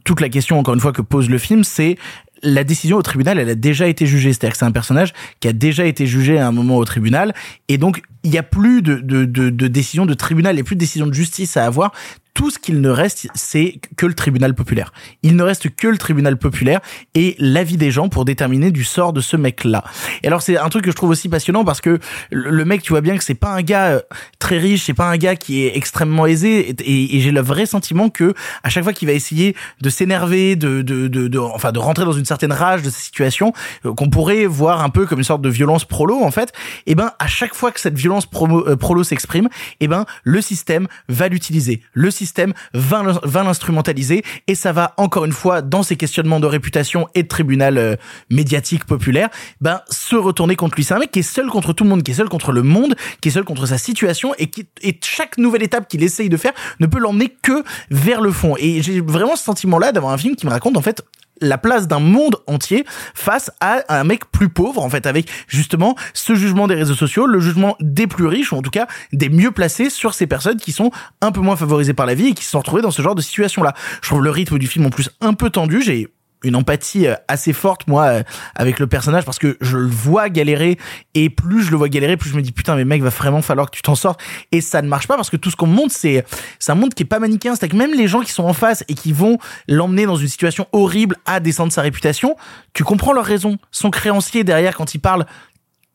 [0.03, 1.97] toute la question, encore une fois, que pose le film, c'est
[2.43, 4.33] la décision au tribunal, elle a déjà été jugée.
[4.33, 7.33] C'est-à-dire que c'est un personnage qui a déjà été jugé à un moment au tribunal.
[7.67, 10.61] Et donc, il n'y a plus de, de, de, de décision de tribunal, il n'y
[10.61, 11.93] a plus de décision de justice à avoir
[12.38, 14.93] tout ce qu'il ne reste, c'est que le tribunal populaire.
[15.23, 16.82] Il ne reste que le tribunal populaire
[17.15, 19.84] et l'avis des gens pour déterminer du sort de ce mec-là.
[20.21, 21.97] Et alors c'est un truc que je trouve aussi passionnant parce que
[22.30, 24.01] le mec, tu vois bien que c'est pas un gars euh,
[24.38, 28.09] très riche, c'est pas un gars qui est extrêmement aisé et, j'ai le vrai sentiment
[28.09, 32.05] que à chaque fois qu'il va essayer de s'énerver, de, de, de, enfin de rentrer
[32.05, 33.51] dans une certaine rage de sa situation,
[33.84, 36.49] euh, qu'on pourrait voir un peu comme une sorte de violence prolo en fait,
[36.86, 39.49] et eh ben à chaque fois que cette violence euh, prolo s'exprime,
[39.80, 41.82] eh ben le système va l'utiliser.
[41.93, 46.45] Le système système va l'instrumentaliser et ça va encore une fois dans ces questionnements de
[46.45, 47.95] réputation et de tribunal euh,
[48.30, 49.30] médiatique populaire,
[49.61, 50.84] ben se retourner contre lui.
[50.84, 52.63] C'est un mec qui est seul contre tout le monde, qui est seul contre le
[52.63, 56.30] monde, qui est seul contre sa situation et qui et chaque nouvelle étape qu'il essaye
[56.30, 58.55] de faire ne peut l'emmener que vers le fond.
[58.59, 61.01] Et j'ai vraiment ce sentiment-là d'avoir un film qui me raconte en fait
[61.41, 65.95] la place d'un monde entier face à un mec plus pauvre, en fait, avec justement
[66.13, 69.29] ce jugement des réseaux sociaux, le jugement des plus riches, ou en tout cas des
[69.29, 72.33] mieux placés sur ces personnes qui sont un peu moins favorisées par la vie et
[72.33, 73.73] qui se sont retrouvées dans ce genre de situation-là.
[74.01, 76.07] Je trouve le rythme du film en plus un peu tendu, j'ai
[76.43, 78.23] une empathie euh, assez forte moi euh,
[78.55, 80.77] avec le personnage parce que je le vois galérer
[81.13, 83.41] et plus je le vois galérer plus je me dis putain mais mec va vraiment
[83.41, 84.19] falloir que tu t'en sortes.
[84.51, 86.23] Et ça ne marche pas parce que tout ce qu'on montre c'est
[86.67, 87.55] un monde qui est pas manichéen.
[87.55, 90.27] C'est que même les gens qui sont en face et qui vont l'emmener dans une
[90.27, 92.35] situation horrible à descendre sa réputation
[92.77, 93.57] tu comprends leur raison.
[93.71, 95.25] Son créancier derrière quand il parle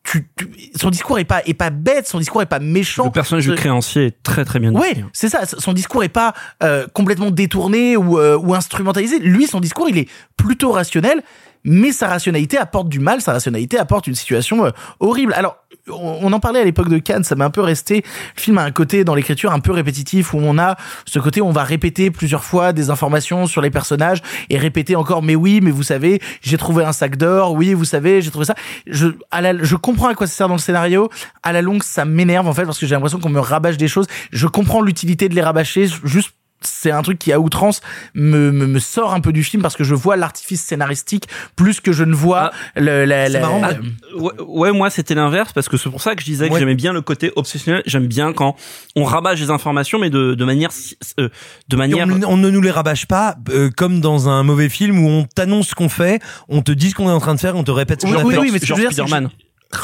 [0.03, 0.29] tu,
[0.75, 3.05] son discours est pas est pas bête, son discours est pas méchant.
[3.05, 4.73] Le personnage du créancier est très très bien.
[4.73, 5.45] Oui, c'est ça.
[5.45, 9.19] Son discours est pas euh, complètement détourné ou, euh, ou instrumentalisé.
[9.19, 11.23] Lui, son discours, il est plutôt rationnel
[11.63, 15.33] mais sa rationalité apporte du mal, sa rationalité apporte une situation euh, horrible.
[15.33, 15.57] Alors,
[15.89, 18.03] on, en parlait à l'époque de Cannes, ça m'a un peu resté.
[18.35, 21.41] Le film a un côté dans l'écriture un peu répétitif où on a ce côté
[21.41, 25.35] où on va répéter plusieurs fois des informations sur les personnages et répéter encore mais
[25.35, 28.55] oui, mais vous savez, j'ai trouvé un sac d'or, oui, vous savez, j'ai trouvé ça.
[28.87, 31.09] Je à la, je comprends à quoi ça sert dans le scénario.
[31.43, 33.87] À la longue, ça m'énerve en fait parce que j'ai l'impression qu'on me rabâche des
[33.87, 34.07] choses.
[34.31, 36.33] Je comprends l'utilité de les rabâcher juste
[36.67, 37.81] c'est un truc qui à outrance
[38.13, 41.79] me, me, me, sort un peu du film parce que je vois l'artifice scénaristique plus
[41.79, 45.69] que je ne vois ah, le, la, la, marrant, ah, ouais, moi c'était l'inverse parce
[45.69, 47.83] que c'est pour ça que je disais que j'aimais bien le côté obsessionnel.
[47.85, 48.55] J'aime bien quand
[48.95, 50.71] on rabâche des informations mais de, de manière
[51.19, 51.29] euh,
[51.67, 55.07] de manière on, ne nous les rabâche pas euh, comme dans un mauvais film où
[55.07, 57.55] on t'annonce ce qu'on fait, on te dit ce qu'on est en train de faire,
[57.55, 58.91] on te répète ce qu'on oui, oui, oui, mais je veux dire,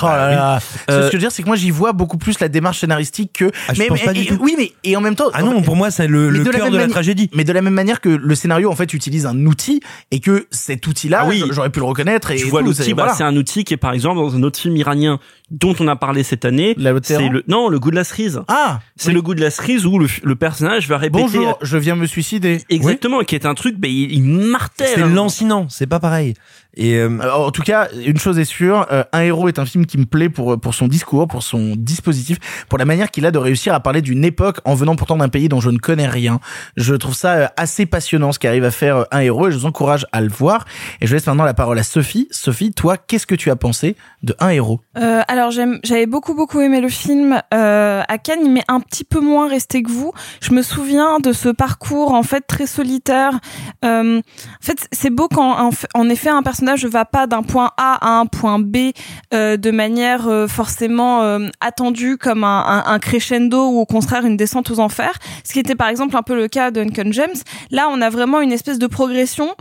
[0.01, 0.59] Oh là là.
[0.87, 3.33] Ce que je veux dire, c'est que moi, j'y vois beaucoup plus la démarche scénaristique
[3.33, 3.51] que.
[3.67, 5.29] Ah, mais, mais et, oui, mais et en même temps.
[5.33, 7.29] Ah non, pour moi, c'est le, le cœur de la, tragédie.
[7.33, 9.81] Mais de la même manière que le scénario, en fait, utilise un outil
[10.11, 11.43] et que cet outil-là, ah oui.
[11.51, 12.31] j'aurais pu le reconnaître.
[12.31, 14.59] Et tu vois l'outil, bah, c'est un outil qui est par exemple dans un autre
[14.59, 15.19] film iranien
[15.51, 16.73] dont on a parlé cette année.
[16.77, 18.41] La c'est le non le goût de la cerise.
[18.47, 21.77] Ah, C'est le goût de la cerise où le, le personnage va répéter bonjour, je
[21.77, 22.61] viens me suicider.
[22.69, 24.87] exactement qui est un truc ben il, il martèle.
[24.95, 25.07] C'est hein.
[25.09, 26.33] lancinant, c'est pas pareil.
[26.77, 29.65] Et euh, Alors, en tout cas, une chose est sûre, euh, Un héros est un
[29.65, 32.37] film qui me plaît pour pour son discours, pour son dispositif,
[32.69, 35.29] pour la manière qu'il a de réussir à parler d'une époque en venant pourtant d'un
[35.29, 36.39] pays dont je ne connais rien.
[36.77, 39.57] Je trouve ça euh, assez passionnant ce qu'arrive à faire euh, Un héros et je
[39.57, 40.65] vous encourage à le voir.
[41.01, 42.27] Et je laisse maintenant la parole à Sophie.
[42.31, 44.79] Sophie, toi, qu'est-ce que tu as pensé de Un héros?
[44.97, 47.41] Euh, alors j'aime, j'avais beaucoup beaucoup aimé le film.
[47.53, 50.11] Euh, à Cannes, il m'est un petit peu moins resté que vous.
[50.41, 53.39] Je me souviens de ce parcours en fait très solitaire.
[53.85, 57.71] Euh, en fait, c'est beau quand en, effet un personnage ne va pas d'un point
[57.77, 58.91] A à un point B
[59.33, 64.25] euh, de manière euh, forcément euh, attendue comme un, un, un crescendo ou au contraire
[64.25, 65.17] une descente aux enfers.
[65.43, 67.35] Ce qui était par exemple un peu le cas de Uncle James.
[67.71, 69.55] Là, on a vraiment une espèce de progression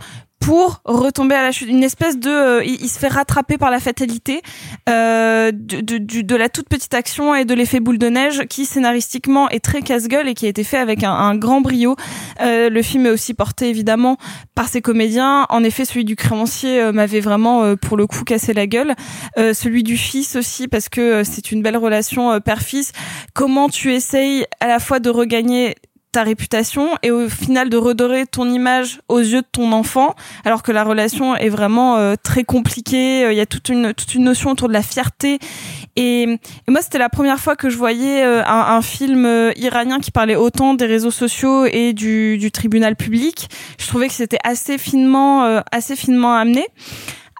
[0.49, 3.79] pour retomber à la chute, une espèce de, euh, il, se fait rattraper par la
[3.79, 4.41] fatalité
[4.89, 8.65] euh, de, de, de la toute petite action et de l'effet boule de neige qui
[8.65, 11.95] scénaristiquement est très casse-gueule et qui a été fait avec un, grand brio.
[12.41, 14.17] Euh, le film est aussi porté évidemment
[14.55, 15.45] par ses comédiens.
[15.49, 18.95] En effet, celui du créancier euh, m'avait vraiment euh, pour le coup cassé la gueule.
[19.37, 22.91] Celui du fils aussi parce que c'est une belle relation père-fils.
[23.35, 25.75] Comment tu essayes à la fois de regagner
[26.11, 30.63] ta réputation et au final de redorer ton image aux yeux de ton enfant alors
[30.63, 34.13] que la relation est vraiment euh, très compliquée Euh, il y a toute une toute
[34.15, 35.39] une notion autour de la fierté.
[35.95, 39.99] Et, moi c'était la première fois que je voyais euh, un, un film euh, iranien
[39.99, 43.49] qui parlait autant des réseaux sociaux et du, du tribunal public.
[43.77, 46.65] Je trouvais que c'était assez finement euh, assez finement amené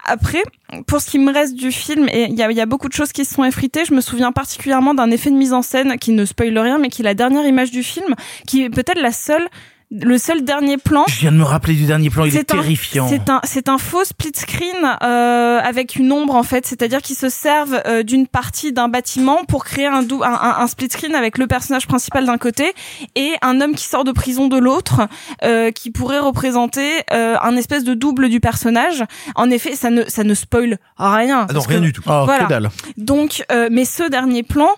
[0.05, 0.43] après,
[0.87, 3.25] pour ce qui me reste du film, et il y a, beaucoup de choses qui
[3.25, 3.85] se sont effritées.
[3.85, 6.89] Je me souviens particulièrement d'un effet de mise en scène qui ne spoile rien, mais
[6.89, 8.15] qui est la dernière image du film,
[8.47, 9.47] qui est peut-être la seule,
[9.91, 11.03] le seul dernier plan.
[11.07, 13.07] Je viens de me rappeler du dernier plan, il est, un- terrifiant.
[13.09, 17.15] C'est un, c'est un faux split screen euh, avec une ombre en fait, c'est-à-dire qu'ils
[17.15, 20.89] se servent euh, d'une partie d'un bâtiment pour créer un, dou- un, un, un split
[20.91, 22.73] screen avec le personnage principal d'un côté
[23.15, 25.07] et un homme qui sort de prison de l'autre,
[25.43, 29.03] euh, qui pourrait représenter euh, un espèce de double du personnage.
[29.35, 31.47] En effet, ça ne ça ne spoil rien.
[31.49, 32.03] ah non, rien que- du tout.
[32.05, 32.43] Oh, Voilà.
[32.43, 32.69] que dalle.
[32.97, 34.69] Donc, euh, mais ce dernier plan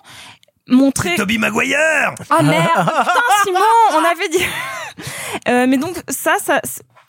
[0.68, 1.16] montrait.
[1.16, 3.58] Toby Maguire Ah merde, putain Simon,
[3.92, 4.44] on avait dit.
[5.48, 6.60] Euh, mais donc ça, ça,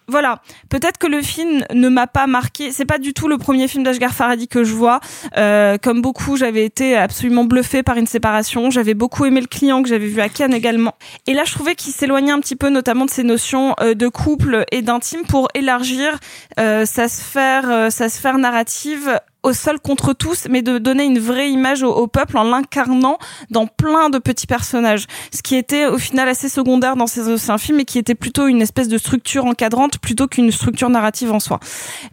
[0.07, 0.41] voilà.
[0.69, 2.71] Peut-être que le film ne m'a pas marqué.
[2.71, 4.99] C'est pas du tout le premier film d'Ashgar Farhadi que je vois.
[5.37, 8.69] Euh, comme beaucoup, j'avais été absolument bluffée par une séparation.
[8.69, 10.95] J'avais beaucoup aimé le client que j'avais vu à Cannes également.
[11.27, 14.07] Et là, je trouvais qu'il s'éloignait un petit peu, notamment de ces notions euh, de
[14.07, 16.19] couple et d'intime, pour élargir
[16.59, 21.19] euh, sa sphère, euh, sa sphère narrative au sol contre tous, mais de donner une
[21.19, 23.17] vraie image au, peuple en l'incarnant
[23.49, 25.05] dans plein de petits personnages.
[25.33, 28.47] Ce qui était au final assez secondaire dans ces anciens films et qui était plutôt
[28.47, 31.59] une espèce de structure encadrante plutôt qu'une structure narrative en soi.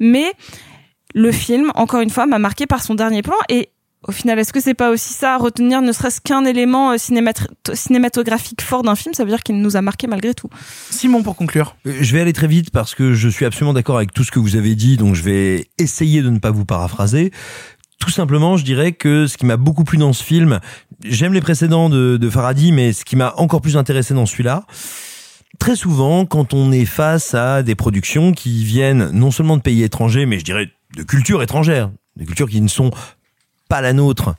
[0.01, 0.33] Mais
[1.15, 3.71] le film, encore une fois, m'a marqué par son dernier plan et
[4.09, 6.97] au final, est-ce que c'est pas aussi ça à retenir, ne serait-ce qu'un élément euh,
[6.97, 10.49] cinémat- cinématographique fort d'un film, ça veut dire qu'il nous a marqué malgré tout.
[10.91, 11.77] Simon, pour conclure.
[11.87, 14.31] Euh, Je vais aller très vite parce que je suis absolument d'accord avec tout ce
[14.31, 17.31] que vous avez dit, donc je vais essayer de ne pas vous paraphraser.
[17.99, 20.61] Tout simplement, je dirais que ce qui m'a beaucoup plu dans ce film,
[21.05, 24.65] j'aime les précédents de, de Faradi, mais ce qui m'a encore plus intéressé dans celui-là,
[25.59, 29.83] très souvent, quand on est face à des productions qui viennent non seulement de pays
[29.83, 32.91] étrangers, mais je dirais de cultures étrangères, des cultures qui ne sont
[33.71, 34.35] pas la nôtre,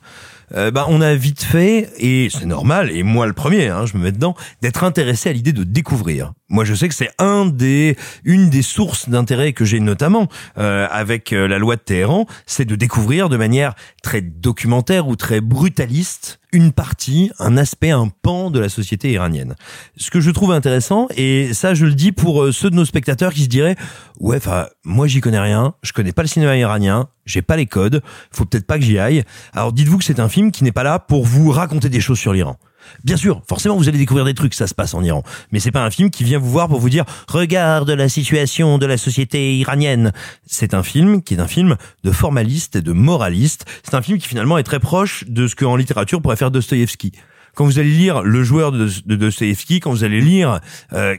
[0.54, 3.96] euh, bah, on a vite fait, et c'est normal, et moi le premier, hein, je
[3.96, 6.34] me mets dedans, d'être intéressé à l'idée de découvrir.
[6.50, 7.10] Moi, je sais que c'est
[7.54, 10.28] des, une des sources d'intérêt que j'ai notamment
[10.58, 15.16] euh, avec euh, la loi de Téhéran, c'est de découvrir de manière très documentaire ou
[15.16, 19.56] très brutaliste une partie, un aspect, un pan de la société iranienne.
[19.96, 22.84] Ce que je trouve intéressant, et ça je le dis pour euh, ceux de nos
[22.84, 23.76] spectateurs qui se diraient,
[24.20, 27.66] ouais, enfin, moi j'y connais rien, je connais pas le cinéma iranien, j'ai pas les
[27.66, 29.24] codes, faut peut-être pas que j'y aille.
[29.52, 32.18] Alors dites-vous que c'est un film qui n'est pas là pour vous raconter des choses
[32.18, 32.58] sur l'Iran.
[33.04, 35.22] Bien sûr, forcément vous allez découvrir des trucs, ça se passe en Iran.
[35.50, 38.78] Mais c'est pas un film qui vient vous voir pour vous dire regarde la situation
[38.78, 40.12] de la société iranienne.
[40.46, 43.64] C'est un film qui est un film de formaliste et de moraliste.
[43.82, 47.12] C'est un film qui finalement est très proche de ce qu'en littérature pourrait faire Dostoïevski.
[47.54, 50.60] Quand vous allez lire Le joueur de, de Dostoïevski, quand vous allez lire
[50.92, 51.16] euh,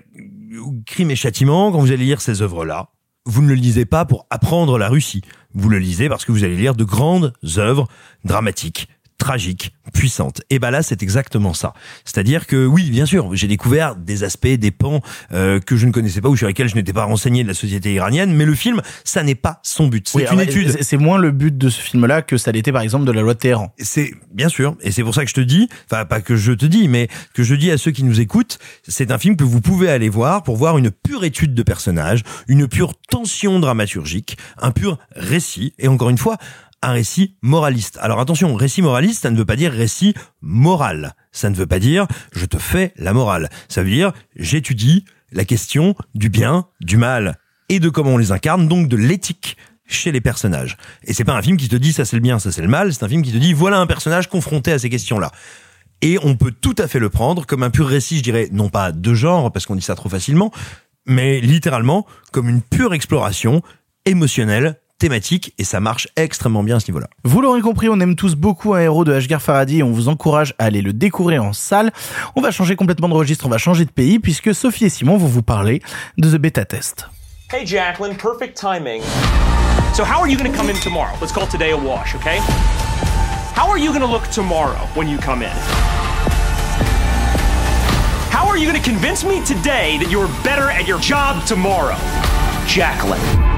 [0.85, 2.89] Crime et châtiment, quand vous allez lire ces œuvres-là,
[3.25, 5.21] vous ne le lisez pas pour apprendre la Russie.
[5.53, 7.87] Vous le lisez parce que vous allez lire de grandes œuvres
[8.25, 8.87] dramatiques,
[9.17, 10.41] tragiques, puissantes.
[10.49, 11.73] Et ben là, c'est exactement ça.
[12.05, 15.01] C'est-à-dire que oui, bien sûr, j'ai découvert des aspects, des pans
[15.31, 17.53] euh, que je ne connaissais pas ou sur lesquels je n'étais pas renseigné de la
[17.53, 20.07] société iranienne, mais le film, ça n'est pas son but.
[20.09, 20.71] C'est Oui, une étude.
[20.71, 23.21] c'est- C'est moins le but de ce film-là que ça l'était par exemple de la
[23.21, 23.73] loi de Téhéran.
[23.77, 26.51] C'est bien sûr, et c'est pour ça que je te dis, enfin pas que je
[26.51, 29.43] te dis, mais que je dis à ceux qui nous écoutent, c'est un film que
[29.43, 34.37] vous pouvez aller voir pour voir une pure étude de personnages, une pure tension dramaturgique,
[34.61, 36.37] un pur récit, et encore une fois,
[36.83, 37.97] un récit moraliste.
[38.01, 41.15] Alors attention, récit moraliste, ça ne veut pas dire récit moral.
[41.31, 43.49] Ça ne veut pas dire je te fais la morale.
[43.69, 47.37] Ça veut dire j'étudie la question du bien, du mal
[47.69, 50.77] et de comment on les incarne, donc de l'éthique chez les personnages.
[51.05, 52.67] Et c'est pas un film qui te dit ça c'est le bien, ça c'est le
[52.67, 55.31] mal, c'est un film qui te dit voilà un personnage confronté à ces questions-là.
[56.01, 58.67] Et on peut tout à fait le prendre comme un pur récit, je dirais, non
[58.67, 60.51] pas de genre, parce qu'on dit ça trop facilement,
[61.05, 63.61] mais littéralement comme une pure exploration
[64.05, 67.07] émotionnelle, thématique, et ça marche extrêmement bien à ce niveau-là.
[67.23, 70.07] Vous l'aurez compris, on aime tous beaucoup un héros de Ashgar Faradi et on vous
[70.07, 71.91] encourage à aller le découvrir en salle.
[72.35, 75.17] On va changer complètement de registre, on va changer de pays puisque Sophie et Simon
[75.17, 75.81] vont vous parler
[76.17, 77.09] de The Beta Test.
[77.51, 79.01] Hey, Jacqueline, perfect timing.
[79.93, 81.13] So, how are you going to come in tomorrow?
[81.21, 82.39] Let's call today a wash, okay?
[83.55, 85.51] How are you going to look tomorrow when you come in?
[88.31, 91.95] How are you going to convince me today that you're better at your job tomorrow?
[92.65, 93.52] Jacqueline.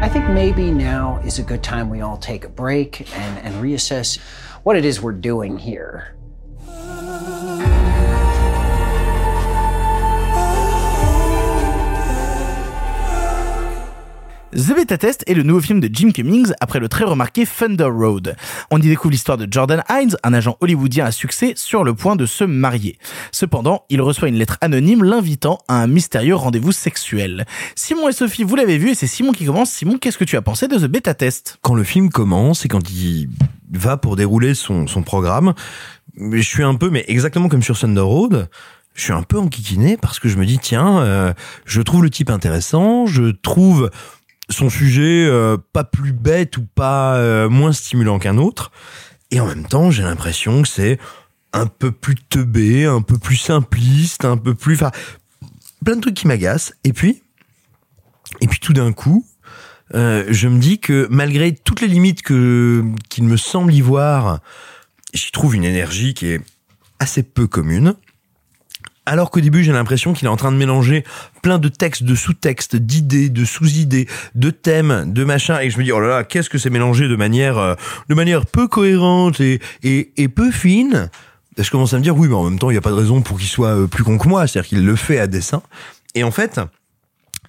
[0.00, 3.54] I think maybe now is a good time we all take a break and, and
[3.56, 4.18] reassess
[4.62, 6.14] what it is we're doing here.
[14.52, 17.84] The Beta Test est le nouveau film de Jim Cummings après le très remarqué Thunder
[17.84, 18.34] Road.
[18.70, 22.16] On y découvre l'histoire de Jordan Hines, un agent hollywoodien à succès sur le point
[22.16, 22.98] de se marier.
[23.30, 27.44] Cependant, il reçoit une lettre anonyme l'invitant à un mystérieux rendez-vous sexuel.
[27.74, 29.70] Simon et Sophie, vous l'avez vu et c'est Simon qui commence.
[29.70, 31.58] Simon, qu'est-ce que tu as pensé de The Beta Test?
[31.60, 33.28] Quand le film commence et quand il
[33.70, 35.52] va pour dérouler son, programme,
[36.16, 38.48] je suis un peu, mais exactement comme sur Thunder Road,
[38.94, 41.32] je suis un peu enquiquiné parce que je me dis tiens, euh,
[41.66, 43.90] je trouve le type intéressant, je trouve
[44.50, 48.70] son sujet euh, pas plus bête ou pas euh, moins stimulant qu'un autre.
[49.30, 50.98] Et en même temps, j'ai l'impression que c'est
[51.52, 54.74] un peu plus teubé, un peu plus simpliste, un peu plus...
[54.74, 54.90] Enfin,
[55.84, 56.72] plein de trucs qui m'agacent.
[56.84, 57.22] Et puis,
[58.60, 59.26] tout d'un coup,
[59.94, 64.40] euh, je me dis que malgré toutes les limites que qu'il me semble y voir,
[65.14, 66.40] j'y trouve une énergie qui est
[66.98, 67.94] assez peu commune.
[69.08, 71.02] Alors qu'au début, j'ai l'impression qu'il est en train de mélanger
[71.40, 75.84] plein de textes, de sous-textes, d'idées, de sous-idées, de thèmes, de machins, et je me
[75.84, 77.74] dis, oh là là, qu'est-ce que c'est mélangé de manière, euh,
[78.10, 81.08] de manière peu cohérente et, et, et peu fine.
[81.56, 82.90] Et je commence à me dire, oui, mais en même temps, il n'y a pas
[82.90, 85.26] de raison pour qu'il soit euh, plus con que moi, c'est-à-dire qu'il le fait à
[85.26, 85.62] dessein.
[86.14, 86.60] Et en fait,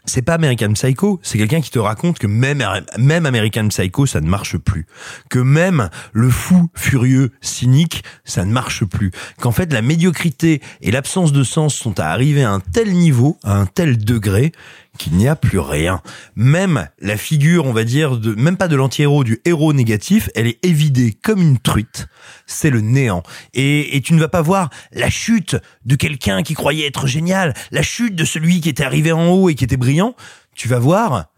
[0.10, 2.64] c'est pas American Psycho, c'est quelqu'un qui te raconte que même,
[2.98, 4.86] même American Psycho, ça ne marche plus.
[5.30, 9.11] Que même le fou, furieux, cynique, ça ne marche plus.
[9.40, 13.38] Qu'en fait, la médiocrité et l'absence de sens sont à arriver à un tel niveau,
[13.44, 14.52] à un tel degré,
[14.99, 16.01] qu'il n'y a plus rien.
[16.35, 20.45] Même la figure, on va dire, de, même pas de l'anti-héros, du héros négatif, elle
[20.45, 22.07] est évidée comme une truite.
[22.45, 23.23] C'est le néant.
[23.55, 25.55] Et, et tu ne vas pas voir la chute
[25.85, 29.49] de quelqu'un qui croyait être génial, la chute de celui qui était arrivé en haut
[29.49, 30.15] et qui était brillant.
[30.53, 31.30] Tu vas voir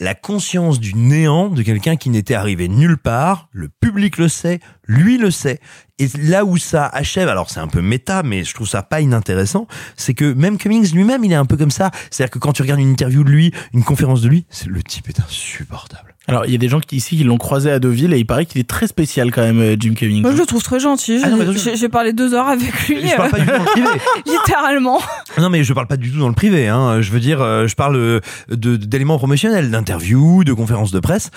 [0.00, 4.58] la conscience du néant de quelqu'un qui n'était arrivé nulle part, le public le sait,
[4.86, 5.60] lui le sait.
[5.98, 9.02] Et là où ça achève, alors c'est un peu méta, mais je trouve ça pas
[9.02, 9.66] inintéressant,
[9.96, 11.90] c'est que même Cummings lui-même, il est un peu comme ça.
[12.10, 15.10] C'est-à-dire que quand tu regardes une interview de lui, une conférence de lui, le type
[15.10, 16.09] est insupportable.
[16.28, 18.26] Alors, il y a des gens qui, ici qui l'ont croisé à Deauville et il
[18.26, 20.22] paraît qu'il est très spécial quand même, euh, Jim Cummings.
[20.22, 21.20] Moi, je le trouve très gentil.
[21.24, 21.30] Ah
[21.74, 23.08] J'ai parlé deux heures avec lui.
[23.08, 23.88] Je parle pas du tout dans le privé.
[24.26, 25.00] Littéralement.
[25.38, 26.68] Non mais je parle pas du tout dans le privé.
[26.68, 27.00] Hein.
[27.00, 28.20] Je veux dire, euh, je parle euh,
[28.50, 31.30] de d'éléments promotionnels, d'interviews, de conférences de presse.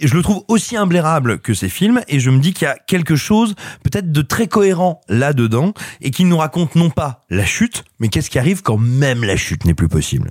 [0.00, 2.76] Je le trouve aussi imblairable que ces films et je me dis qu'il y a
[2.76, 3.54] quelque chose
[3.84, 8.30] peut-être de très cohérent là-dedans et qui nous raconte non pas la chute, mais qu'est-ce
[8.30, 10.30] qui arrive quand même la chute n'est plus possible.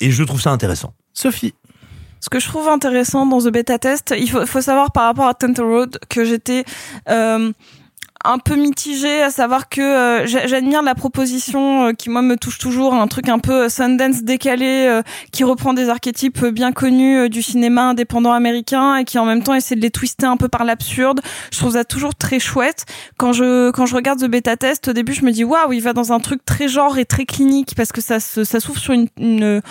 [0.00, 0.94] Et je trouve ça intéressant.
[1.12, 1.54] Sophie.
[2.20, 5.26] Ce que je trouve intéressant dans The Beta Test, il faut, faut savoir par rapport
[5.26, 6.64] à Thunder Road que j'étais
[7.08, 7.50] euh,
[8.22, 12.36] un peu mitigée, à savoir que euh, j'a- j'admire la proposition euh, qui moi me
[12.36, 15.00] touche toujours, un truc un peu euh, Sundance décalé,
[15.32, 19.54] qui reprend des archétypes bien connus du cinéma indépendant américain et qui en même temps
[19.54, 21.22] essaie de les twister un peu par l'absurde.
[21.50, 22.84] Je trouve ça toujours très chouette.
[23.16, 25.80] Quand je quand je regarde The Beta Test, au début je me dis waouh, il
[25.80, 28.78] va dans un truc très genre et très clinique parce que ça se, ça s'ouvre
[28.78, 29.62] sur une, une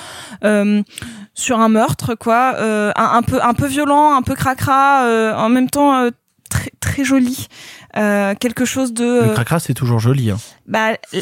[1.39, 5.49] sur un meurtre quoi, euh, un, peu un peu violent, un peu cracra, euh, en
[5.49, 6.11] même temps euh,
[6.49, 7.47] très très joli.
[7.97, 10.29] Euh, quelque chose de Le euh, cracra, c'est toujours joli.
[10.31, 10.37] Hein.
[10.67, 11.19] bah, euh, euh,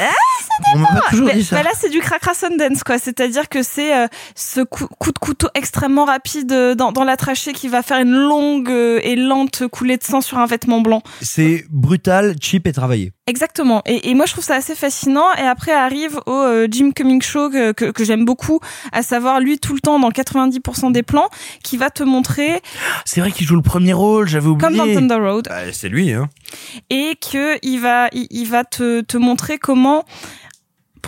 [0.00, 1.06] ah, ça On m'a dépend.
[1.10, 1.56] toujours Mais- dit ça.
[1.56, 2.98] bah là, c'est du cracra Sundance, quoi.
[2.98, 7.52] C'est-à-dire que c'est euh, ce coup, coup de couteau extrêmement rapide dans, dans la trachée
[7.52, 11.02] qui va faire une longue et lente coulée de sang sur un vêtement blanc.
[11.20, 13.12] C'est brutal, cheap et travaillé.
[13.26, 13.82] Exactement.
[13.84, 15.26] Et, et moi, je trouve ça assez fascinant.
[15.38, 18.60] Et après arrive au euh, Jim Cummings Show que, que, que j'aime beaucoup,
[18.92, 21.28] à savoir lui tout le temps dans 90% des plans,
[21.62, 22.62] qui va te montrer
[23.04, 24.68] C'est vrai qu'il joue le premier rôle, j'avais oublié.
[24.68, 26.28] comme dans Thunder Road Bah, lui, hein.
[26.90, 30.04] et que il va il, va te montrer comment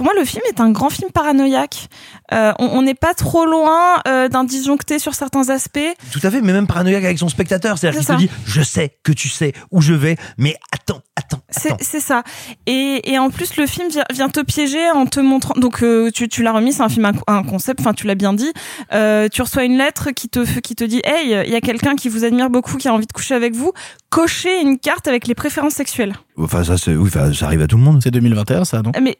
[0.01, 1.91] pour moi, le film est un grand film paranoïaque.
[2.33, 5.79] Euh, on n'est pas trop loin euh, d'un disjoncté sur certains aspects.
[6.11, 7.77] Tout à fait, mais même paranoïaque avec son spectateur.
[7.77, 11.03] C'est-à-dire C'est qu'il te dit, je sais que tu sais où je vais, mais attends,
[11.17, 12.23] attends, C'est c'est ça.
[12.65, 15.53] Et, et en plus, le film vient, vient te piéger en te montrant.
[15.61, 17.81] Donc, euh, tu, tu l'as remis, c'est un film, un, un concept.
[17.81, 18.51] Enfin, tu l'as bien dit.
[18.95, 21.95] Euh, tu reçois une lettre qui te qui te dit, hey, il y a quelqu'un
[21.95, 23.75] qui vous admire beaucoup, qui a envie de coucher avec vous.
[24.09, 26.15] Cochez une carte avec les préférences sexuelles.
[26.39, 28.01] Enfin, ça, oui, enfin, ça arrive à tout le monde.
[28.03, 28.93] C'est 2021, ça, non?
[29.03, 29.19] Mais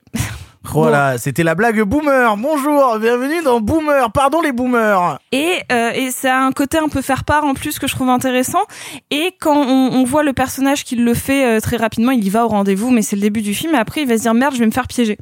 [0.63, 2.37] Voilà, c'était la blague boomer.
[2.37, 4.13] Bonjour, bienvenue dans Boomer.
[4.13, 5.19] Pardon les boomers.
[5.33, 7.95] Et, euh, et ça a un côté un peu faire part en plus que je
[7.95, 8.61] trouve intéressant.
[9.11, 12.29] Et quand on, on voit le personnage qui le fait euh, très rapidement, il y
[12.29, 13.75] va au rendez-vous, mais c'est le début du film.
[13.75, 15.17] Et après, il va se dire merde, je vais me faire piéger.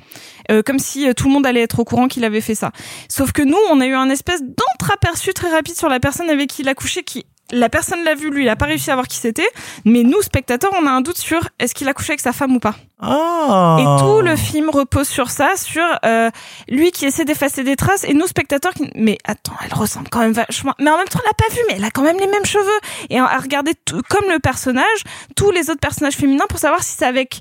[0.50, 2.72] Euh, comme si euh, tout le monde allait être au courant qu'il avait fait ça.
[3.08, 6.50] Sauf que nous, on a eu un espèce d'entre-aperçu très rapide sur la personne avec
[6.50, 8.94] qui il a couché, qui la personne l'a vu, lui, il a pas réussi à
[8.94, 9.48] voir qui c'était.
[9.84, 12.54] Mais nous, spectateurs, on a un doute sur est-ce qu'il a couché avec sa femme
[12.56, 12.74] ou pas.
[13.00, 13.76] Ah.
[13.80, 16.30] Et tout le film repose sur ça, sur euh,
[16.68, 20.18] lui qui essaie d'effacer des traces et nous spectateurs qui mais attends, elle ressemble quand
[20.18, 22.18] même vachement mais en même temps on l'a pas vu mais elle a quand même
[22.18, 25.04] les mêmes cheveux et à regarder tout- comme le personnage,
[25.36, 27.38] tous les autres personnages féminins pour savoir si c'est avec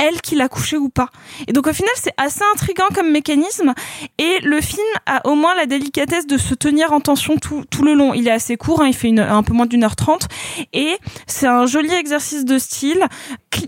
[0.00, 1.10] elle qui l'a couché ou pas.
[1.46, 3.74] Et donc au final, c'est assez intriguant comme mécanisme
[4.18, 7.82] et le film a au moins la délicatesse de se tenir en tension tout, tout
[7.82, 8.14] le long.
[8.14, 10.26] Il est assez court, hein, il fait un peu moins d'une heure trente
[10.72, 10.96] et
[11.26, 13.06] c'est un joli exercice de style,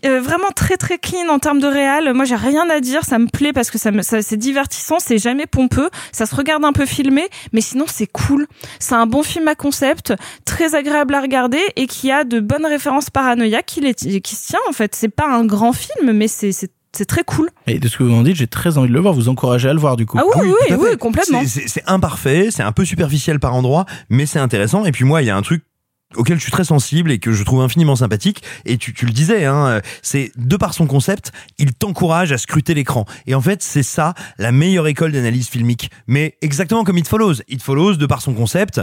[0.05, 2.13] euh, vraiment très très clean en termes de réal.
[2.15, 4.99] Moi, j'ai rien à dire, ça me plaît parce que ça, me, ça c'est divertissant,
[4.99, 8.47] c'est jamais pompeux, ça se regarde un peu filmé, mais sinon c'est cool.
[8.79, 10.15] C'est un bon film à concept,
[10.45, 14.49] très agréable à regarder et qui a de bonnes références paranoïaques qui, les, qui se
[14.49, 14.95] tient en fait.
[14.95, 17.49] C'est pas un grand film, mais c'est c'est c'est très cool.
[17.67, 19.15] Et de ce que vous en dites, j'ai très envie de le voir.
[19.15, 20.19] Vous encouragez à le voir du coup.
[20.21, 21.41] Ah oui, oui, oui, complètement.
[21.41, 24.85] C'est- C'est c'est imparfait, c'est un peu superficiel par endroit, mais c'est intéressant.
[24.85, 25.65] Et puis moi, il y a un truc
[26.17, 28.43] auquel je suis très sensible et que je trouve infiniment sympathique.
[28.65, 32.75] Et tu, tu le disais, hein, c'est de par son concept, il t'encourage à scruter
[32.75, 33.05] l'écran.
[33.27, 35.91] Et en fait, c'est ça la meilleure école d'analyse filmique.
[36.07, 37.35] Mais exactement comme It Follows.
[37.49, 38.81] It Follows, de par son concept,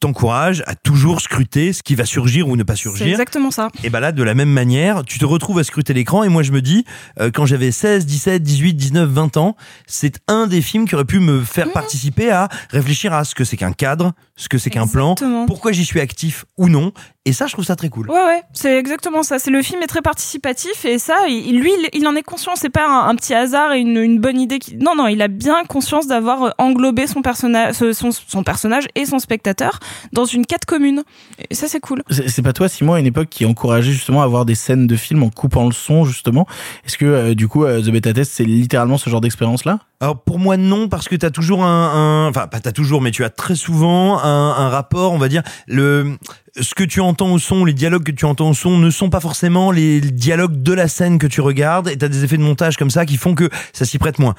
[0.00, 3.06] t'encourage à toujours scruter ce qui va surgir ou ne pas C'est surgir.
[3.08, 3.68] exactement ça.
[3.82, 6.42] Et bah là, de la même manière, tu te retrouves à scruter l'écran et moi
[6.42, 6.84] je me dis,
[7.20, 9.56] euh, quand j'avais 16, 17, 18, 19, 20 ans,
[9.86, 13.44] c'est un des films qui aurait pu me faire participer à réfléchir à ce que
[13.44, 15.14] c'est qu'un cadre, ce que c'est qu'un plan,
[15.46, 16.92] pourquoi j'y suis actif ou non.
[17.28, 18.10] Et ça, je trouve ça très cool.
[18.10, 19.38] Ouais, ouais, c'est exactement ça.
[19.38, 22.52] C'est le film est très participatif et ça, il, lui, il, il en est conscient.
[22.56, 24.58] C'est pas un, un petit hasard et une, une bonne idée.
[24.58, 24.76] Qui...
[24.76, 29.04] Non, non, il a bien conscience d'avoir euh, englobé son personnage, son, son personnage et
[29.04, 29.78] son spectateur
[30.14, 31.04] dans une quête commune.
[31.50, 32.02] Et ça, c'est cool.
[32.08, 34.96] C'est pas toi, Simon, à une époque qui encourageait justement à voir des scènes de
[34.96, 36.46] films en coupant le son, justement?
[36.86, 39.80] Est-ce que, euh, du coup, euh, The Beta Test, c'est littéralement ce genre d'expérience-là?
[40.00, 43.10] Alors pour moi non parce que t'as toujours un, un- enfin pas t'as toujours mais
[43.10, 46.16] tu as très souvent un, un rapport on va dire le
[46.60, 49.10] ce que tu entends au son les dialogues que tu entends au son ne sont
[49.10, 52.42] pas forcément les dialogues de la scène que tu regardes et t'as des effets de
[52.42, 54.36] montage comme ça qui font que ça s'y prête moins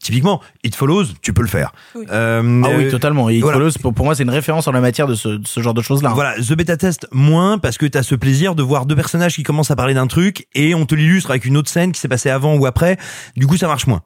[0.00, 3.30] typiquement It Follows tu peux le faire Euh, Ah oui, euh, totalement.
[3.30, 3.58] Et It voilà.
[3.58, 5.72] Follows, pour, pour moi, c'est une référence en la matière de ce, de ce genre
[5.74, 6.10] de choses-là.
[6.10, 6.14] hein.
[6.14, 9.42] Voilà, The Beta Test moins parce que t'as ce plaisir de voir deux personnages qui
[9.42, 12.08] commencent à parler d'un truc et on te l'illustre avec une autre scène qui s'est
[12.08, 12.98] passée avant ou après.
[13.36, 14.02] Du coup, ça marche moins.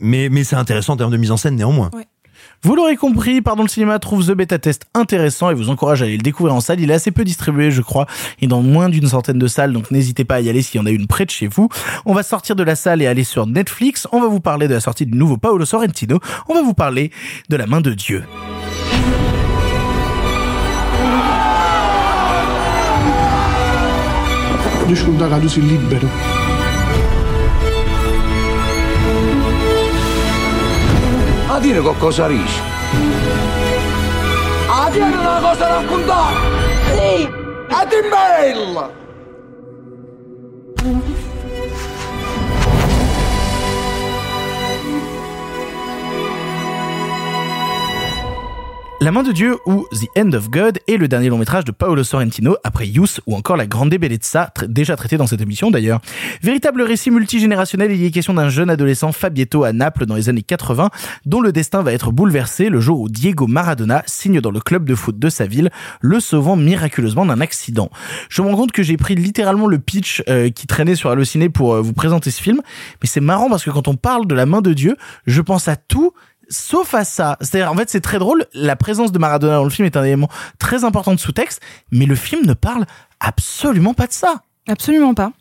[0.00, 1.90] Mais mais c'est intéressant en termes de mise en scène néanmoins.
[2.62, 6.06] Vous l'aurez compris, Pardon le cinéma trouve The Beta Test intéressant et vous encourage à
[6.06, 6.80] aller le découvrir en salle.
[6.80, 8.06] Il est assez peu distribué, je crois,
[8.40, 10.82] et dans moins d'une centaine de salles, donc n'hésitez pas à y aller s'il y
[10.82, 11.68] en a une près de chez vous.
[12.04, 14.08] On va sortir de la salle et aller sur Netflix.
[14.12, 16.18] On va vous parler de la sortie du nouveau Paolo Sorrentino.
[16.48, 17.12] On va vous parler
[17.48, 18.24] de La main de Dieu.
[25.60, 26.08] Libero.
[31.58, 32.60] A dire qualcosa riesci.
[34.68, 36.36] A dire una cosa da raccontare.
[36.94, 37.28] Sì.
[37.68, 38.90] A dimmella.
[49.00, 51.70] La main de Dieu ou The End of God est le dernier long métrage de
[51.70, 56.00] Paolo Sorrentino après Youth ou encore La Grande Bellezza, déjà traité dans cette émission d'ailleurs.
[56.42, 60.28] Véritable récit multigénérationnel, il y est question d'un jeune adolescent Fabietto à Naples dans les
[60.28, 60.90] années 80
[61.26, 64.84] dont le destin va être bouleversé le jour où Diego Maradona signe dans le club
[64.84, 65.70] de foot de sa ville,
[66.00, 67.90] le sauvant miraculeusement d'un accident.
[68.28, 71.48] Je me rends compte que j'ai pris littéralement le pitch euh, qui traînait sur Allociné
[71.48, 72.62] pour euh, vous présenter ce film,
[73.00, 75.68] mais c'est marrant parce que quand on parle de la main de Dieu, je pense
[75.68, 76.14] à tout
[76.48, 77.36] sauf à ça.
[77.40, 78.46] C'est-à-dire, en fait, c'est très drôle.
[78.54, 81.60] La présence de Maradona dans le film est un élément très important de sous-texte,
[81.90, 82.86] mais le film ne parle
[83.20, 84.42] absolument pas de ça.
[84.68, 85.32] Absolument pas.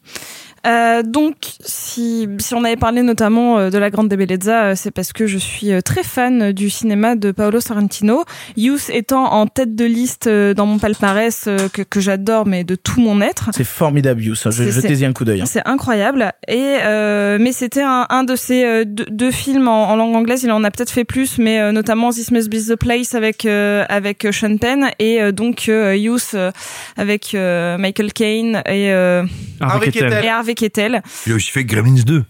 [0.68, 4.92] Euh, donc, si, si on avait parlé notamment euh, de la Grande Bellezza, euh, c'est
[4.92, 8.24] parce que je suis euh, très fan du cinéma de Paolo Sorrentino.
[8.58, 12.64] Youth étant en tête de liste euh, dans mon palmarès euh, que, que j'adore, mais
[12.64, 13.50] de tout mon être.
[13.56, 14.42] C'est formidable, Youth.
[14.50, 15.42] Je jetez-y un coup d'œil.
[15.42, 15.46] hein.
[15.46, 16.32] C'est incroyable.
[16.48, 20.16] Et euh, mais c'était un, un de ces euh, deux, deux films en, en langue
[20.16, 20.44] anglaise.
[20.44, 23.46] Il en a peut-être fait plus, mais euh, notamment This Must Be the Place avec
[23.46, 26.52] euh, avec Sean Penn et euh, donc euh, Youth euh,
[26.98, 29.24] avec euh, Michael Caine et euh,
[29.62, 31.02] Harvey et Harvey Keitel.
[31.26, 32.26] Il a aussi fait Gremlins 2.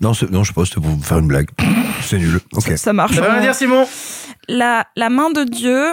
[0.00, 1.48] Non, non je sais pas, c'était pour vous faire une blague.
[2.02, 2.40] C'est nul.
[2.54, 2.72] Ok.
[2.76, 3.14] Ça marche.
[3.14, 3.86] Ça veut rien dire, Simon?
[4.48, 5.92] La, la main de Dieu,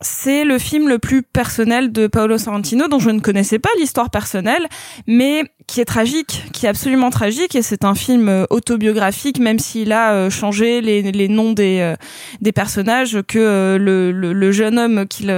[0.00, 4.10] c'est le film le plus personnel de Paolo Sorrentino, dont je ne connaissais pas l'histoire
[4.10, 4.68] personnelle,
[5.08, 9.58] mais qui est tragique, qui est absolument tragique, et c'est un film euh, autobiographique, même
[9.58, 11.96] s'il a euh, changé les, les noms des, euh,
[12.40, 15.34] des personnages, que euh, le, le, le jeune homme qu'il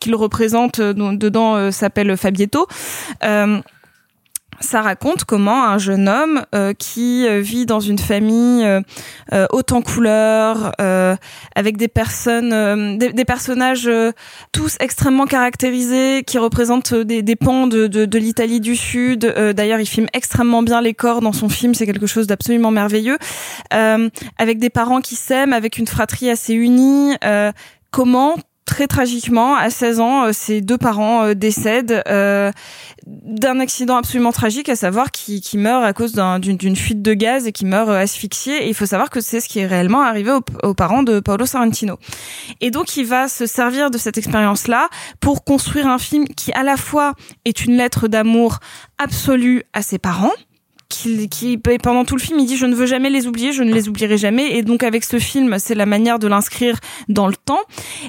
[0.00, 2.68] qu'il représente euh, dedans euh, s'appelle Fabietto.
[3.24, 3.60] Euh,
[4.64, 8.80] ça raconte comment un jeune homme euh, qui euh, vit dans une famille euh,
[9.32, 11.14] euh, haute en couleurs, euh,
[11.54, 13.90] avec des personnes, euh, des, des personnages
[14.52, 19.20] tous extrêmement caractérisés, qui représentent des, des pans de, de, de l'Italie du Sud.
[19.54, 23.18] D'ailleurs, il filme extrêmement bien les corps dans son film, c'est quelque chose d'absolument merveilleux.
[23.70, 27.14] Avec des parents qui s'aiment, avec une fratrie assez unie.
[27.90, 28.36] comment
[28.66, 32.50] Très tragiquement, à 16 ans, euh, ses deux parents euh, décèdent euh,
[33.06, 37.02] d'un accident absolument tragique, à savoir qui, qui meurt à cause d'un- d'une d'une fuite
[37.02, 38.64] de gaz et qui meurt euh, asphyxié.
[38.64, 41.20] Et il faut savoir que c'est ce qui est réellement arrivé aux, aux parents de
[41.20, 41.98] Paolo Sorrentino.
[42.62, 44.88] Et donc il va se servir de cette expérience-là
[45.20, 47.12] pour construire un film qui à la fois
[47.44, 48.60] est une lettre d'amour
[48.96, 50.32] absolue à ses parents,
[50.94, 53.62] qui, qui pendant tout le film il dit je ne veux jamais les oublier je
[53.62, 54.56] ne les oublierai jamais.
[54.56, 57.60] Et donc avec ce film c'est la manière de l'inscrire dans le temps.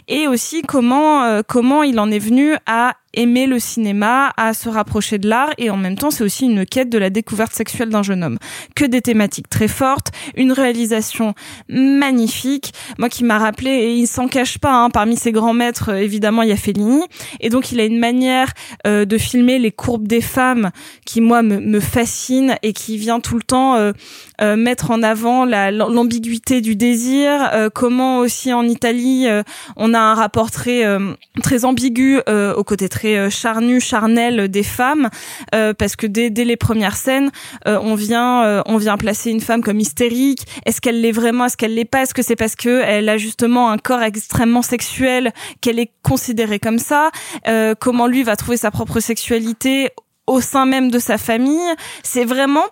[0.08, 4.70] Et aussi comment euh, comment il en est venu à aimer le cinéma, à se
[4.70, 7.90] rapprocher de l'art et en même temps c'est aussi une quête de la découverte sexuelle
[7.90, 8.38] d'un jeune homme.
[8.76, 11.34] Que des thématiques très fortes, une réalisation
[11.70, 15.90] magnifique, moi qui m'a rappelé et il s'en cache pas hein, parmi ses grands maîtres
[15.92, 17.02] euh, évidemment il y a Fellini
[17.40, 18.52] et donc il a une manière
[18.88, 20.72] euh, de filmer les courbes des femmes
[21.06, 23.92] qui moi me, me fascine et qui vient tout le temps euh,
[24.42, 29.44] euh, mettre en avant la- l'ambiguïté du désir, euh, comment aussi en Italie euh,
[29.78, 30.84] on a un rapport très
[31.44, 35.10] très ambigu au côté très euh, charnu, charnel des femmes,
[35.54, 37.32] euh, parce que dès, dès les premières scènes,
[37.68, 40.46] euh, on vient euh, on vient placer une femme comme hystérique.
[40.66, 41.46] Est-ce qu'elle l'est vraiment?
[41.46, 42.04] Est-ce qu'elle l'est pas?
[42.04, 46.60] Est-ce que c'est parce que elle a justement un corps extrêmement sexuel qu'elle est considérée
[46.60, 47.12] comme ça?
[47.48, 49.90] Euh, Comment lui va trouver sa propre sexualité
[50.28, 51.74] au sein même de sa famille?
[52.04, 52.66] C'est vraiment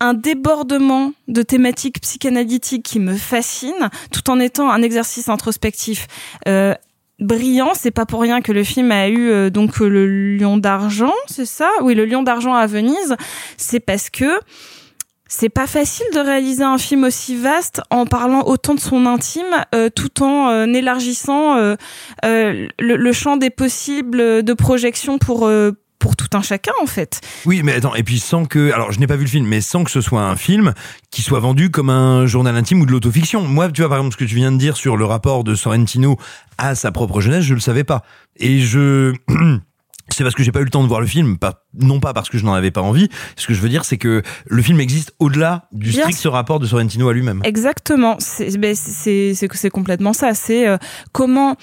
[0.00, 6.06] un débordement de thématiques psychanalytiques qui me fascine, tout en étant un exercice introspectif.
[6.48, 6.74] Euh,
[7.20, 7.72] brillant.
[7.74, 11.14] C'est pas pour rien que le film a eu euh, donc euh, le Lion d'argent,
[11.26, 11.70] c'est ça?
[11.82, 13.16] Oui, le Lion d'argent à Venise.
[13.56, 14.40] C'est parce que
[15.28, 19.44] c'est pas facile de réaliser un film aussi vaste en parlant autant de son intime,
[19.74, 25.48] euh, tout en élargissant le, le champ des possibles de projection pour
[26.00, 27.20] pour tout un chacun en fait.
[27.46, 29.60] Oui, mais attends, et puis sans que, alors je n'ai pas vu le film, mais
[29.60, 30.74] sans que ce soit un film
[31.12, 33.42] qui soit vendu comme un journal intime ou de l'autofiction.
[33.42, 35.54] Moi, tu vois, par exemple, ce que tu viens de dire sur le rapport de
[35.54, 36.16] Sorrentino
[36.58, 38.02] à sa propre jeunesse, je le savais pas.
[38.36, 39.14] Et je,
[40.08, 42.12] c'est parce que j'ai pas eu le temps de voir le film, pas, non pas
[42.14, 43.08] parce que je n'en avais pas envie.
[43.36, 46.32] Ce que je veux dire, c'est que le film existe au-delà du Bien strict sûr.
[46.32, 47.42] rapport de Sorrentino à lui-même.
[47.44, 48.16] Exactement.
[48.18, 50.34] C'est ben, c'est c'est c'est complètement ça.
[50.34, 50.78] C'est euh,
[51.12, 51.56] comment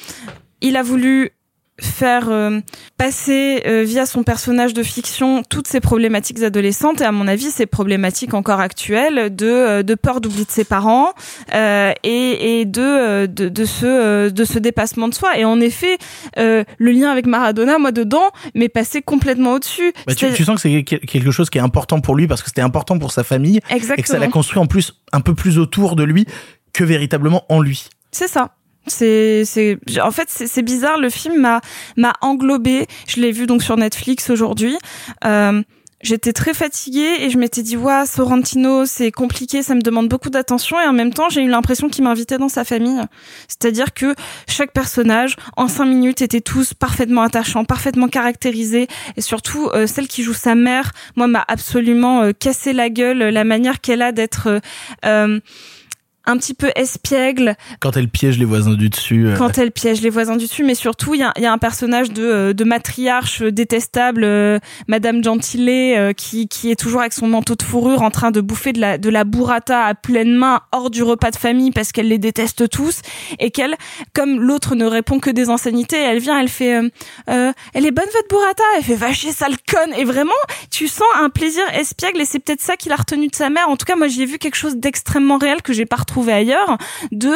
[0.61, 1.31] il a voulu
[1.79, 2.59] faire euh,
[2.97, 7.51] passer euh, via son personnage de fiction toutes ces problématiques adolescentes et à mon avis
[7.51, 11.13] ces problématiques encore actuelles de euh, de peur d'oubli de ses parents
[11.53, 15.59] euh, et et de, euh, de de ce de ce dépassement de soi et en
[15.59, 15.97] effet
[16.39, 20.55] euh, le lien avec Maradona moi dedans m'est passé complètement au-dessus Bah, tu, tu sens
[20.55, 23.11] que c'est quel- quelque chose qui est important pour lui parce que c'était important pour
[23.11, 24.29] sa famille et que ça l'a Exactement.
[24.31, 26.25] construit en plus un peu plus autour de lui
[26.73, 27.89] que véritablement en lui.
[28.11, 28.51] C'est ça.
[28.89, 30.97] C'est, c'est, en fait, c'est, c'est bizarre.
[30.97, 31.61] Le film m'a,
[31.95, 32.87] m'a englobé.
[33.07, 34.77] Je l'ai vu donc sur Netflix aujourd'hui.
[35.25, 35.61] Euh,
[36.03, 40.29] J'étais très fatiguée et je m'étais dit, ouais, Sorrentino, c'est compliqué, ça me demande beaucoup
[40.29, 43.01] d'attention et en même temps, j'ai eu l'impression qu'il m'invitait dans sa famille.
[43.47, 44.13] C'est-à-dire que
[44.47, 50.07] chaque personnage, en cinq minutes, étaient tous parfaitement attachants, parfaitement caractérisés et surtout, euh, celle
[50.07, 54.11] qui joue sa mère, moi, m'a absolument euh, cassé la gueule, la manière qu'elle a
[54.11, 54.59] d'être, euh,
[55.05, 55.39] euh,
[56.27, 59.25] un petit peu espiègle Quand elle piège les voisins du dessus.
[59.27, 61.45] euh, quand elle piège les voisins du dessus, mais surtout il y a, il y
[61.45, 66.75] a un personnage de, euh, de matriarche détestable, euh, Madame Gentile, euh, qui, qui est
[66.75, 69.85] toujours avec son manteau de fourrure en train de bouffer de la, de la burrata
[69.85, 73.01] à pleine main hors du repas de famille parce qu'elle les déteste tous
[73.39, 73.75] et qu'elle,
[74.13, 76.73] comme l'autre ne répond que des insanités, elle vient, elle fait,
[77.27, 80.31] elle est bonne votre burrata, elle fait va chier sale conne et vraiment
[80.71, 83.69] tu sens un plaisir espiègle et c'est peut-être ça qu'il a retenu de sa mère.
[83.69, 86.16] En tout cas moi j'y ai vu quelque chose d'extrêmement réel que j'ai pas retrouvé
[86.23, 86.77] ailleurs
[87.11, 87.33] de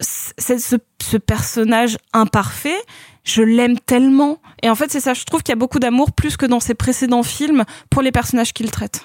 [0.00, 2.76] ce, personnage imparfait,
[3.24, 4.40] je l'aime tellement.
[4.62, 6.60] Et en fait, c'est ça, je trouve qu'il y a beaucoup d'amour, plus que dans
[6.60, 9.02] ses précédents films, pour les personnages qu'il traite.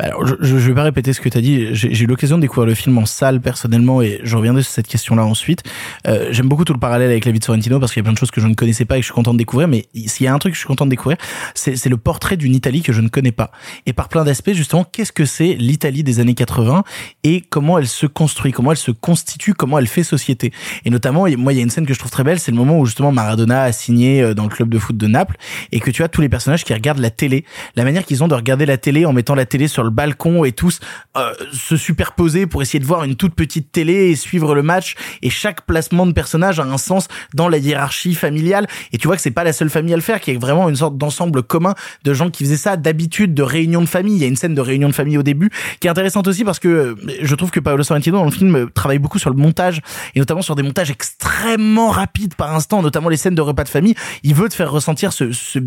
[0.00, 1.68] Alors, je, je vais pas répéter ce que tu as dit.
[1.72, 4.86] J'ai eu l'occasion de découvrir le film en salle personnellement et je reviendrai sur cette
[4.86, 5.64] question-là ensuite.
[6.06, 8.04] Euh, J'aime beaucoup tout le parallèle avec la vie de Sorrentino parce qu'il y a
[8.04, 9.66] plein de choses que je ne connaissais pas et que je suis content de découvrir.
[9.66, 11.18] Mais s'il y a un truc que je suis content de découvrir,
[11.54, 13.50] c'est c'est le portrait d'une Italie que je ne connais pas.
[13.86, 16.84] Et par plein d'aspects, justement, qu'est-ce que c'est l'Italie des années 80
[17.24, 20.52] et comment elle se construit, comment elle se constitue, comment elle fait société.
[20.84, 22.56] Et notamment, moi, il y a une scène que je trouve très belle, c'est le
[22.56, 25.36] moment où justement Maradona a signé euh, dans le club de foot de Naples
[25.72, 28.28] et que tu as tous les personnages qui regardent la télé, la manière qu'ils ont
[28.28, 30.78] de regarder la télé en mettant la télé sur le balcon et tous
[31.16, 34.94] euh, se superposer pour essayer de voir une toute petite télé et suivre le match.
[35.22, 38.66] Et chaque placement de personnage a un sens dans la hiérarchie familiale.
[38.92, 40.40] Et tu vois que c'est pas la seule famille à le faire qu'il y a
[40.40, 41.74] vraiment une sorte d'ensemble commun
[42.04, 44.14] de gens qui faisaient ça d'habitude de réunion de famille.
[44.16, 46.44] Il y a une scène de réunion de famille au début qui est intéressante aussi
[46.44, 49.30] parce que euh, je trouve que Paolo Sorrentino dans le film euh, travaille beaucoup sur
[49.30, 49.80] le montage
[50.14, 53.68] et notamment sur des montages extrêmement rapides par instant notamment les scènes de repas de
[53.68, 53.94] famille.
[54.22, 55.58] Il veut te faire ressentir ce, ce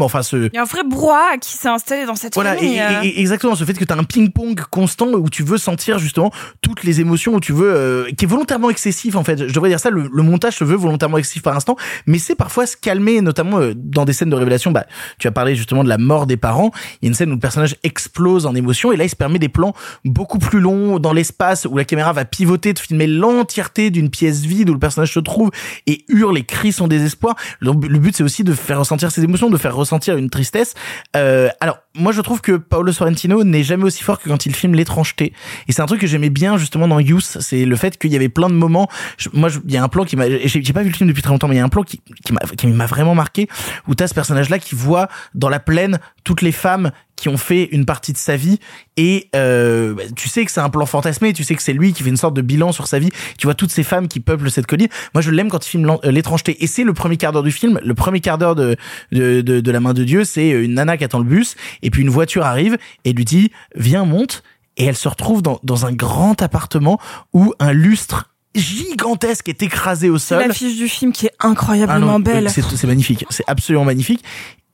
[0.00, 2.76] enfin ce Il y a un vrai brouhaha qui s'est installé dans cette voilà, famille.
[3.02, 5.58] et, et- et exactement, ce fait que tu as un ping-pong constant où tu veux
[5.58, 9.48] sentir justement toutes les émotions, où tu veux, euh, qui est volontairement excessif en fait.
[9.48, 11.76] Je devrais dire ça, le, montage se veut volontairement excessif par instant,
[12.06, 14.70] mais c'est parfois se calmer, notamment euh, dans des scènes de révélation.
[14.70, 14.86] Bah,
[15.18, 16.70] tu as parlé justement de la mort des parents.
[17.00, 19.16] Il y a une scène où le personnage explose en émotion, et là il se
[19.16, 19.74] permet des plans
[20.04, 24.40] beaucoup plus longs dans l'espace, où la caméra va pivoter, de filmer l'entièreté d'une pièce
[24.40, 25.50] vide où le personnage se trouve
[25.86, 27.36] et hurle et crie son désespoir.
[27.60, 30.74] Le, le but c'est aussi de faire ressentir ses émotions, de faire ressentir une tristesse.
[31.16, 34.54] Euh, alors moi je trouve que Paolo Sorrentino n'est jamais aussi fort que quand il
[34.54, 35.32] filme l'étrangeté.
[35.68, 38.16] Et c'est un truc que j'aimais bien justement dans Youth, c'est le fait qu'il y
[38.16, 38.88] avait plein de moments.
[39.32, 41.32] moi, il y a un plan qui m'a, j'ai pas vu le film depuis très
[41.32, 42.00] longtemps, mais il y a un plan qui,
[42.56, 43.48] qui m'a vraiment marqué
[43.88, 47.64] où t'as ce personnage-là qui voit dans la plaine toutes les femmes qui ont fait
[47.64, 48.58] une partie de sa vie
[48.96, 51.92] et euh, bah, tu sais que c'est un plan fantasmé, tu sais que c'est lui
[51.92, 53.10] qui fait une sorte de bilan sur sa vie.
[53.36, 54.88] Tu vois toutes ces femmes qui peuplent cette colline.
[55.12, 57.52] Moi, je l'aime quand il filme euh, l'étrangeté et c'est le premier quart d'heure du
[57.52, 57.78] film.
[57.84, 58.74] Le premier quart d'heure de,
[59.12, 61.90] de, de, de la main de Dieu, c'est une nana qui attend le bus et
[61.90, 64.42] puis une voiture arrive et lui dit viens monte
[64.78, 66.98] et elle se retrouve dans, dans un grand appartement
[67.34, 70.46] où un lustre gigantesque est écrasé au C'est sol.
[70.46, 72.50] l'affiche du film qui est Ah incroyablement non, belle.
[72.50, 74.24] C'est magnifique, c'est absolument magnifique.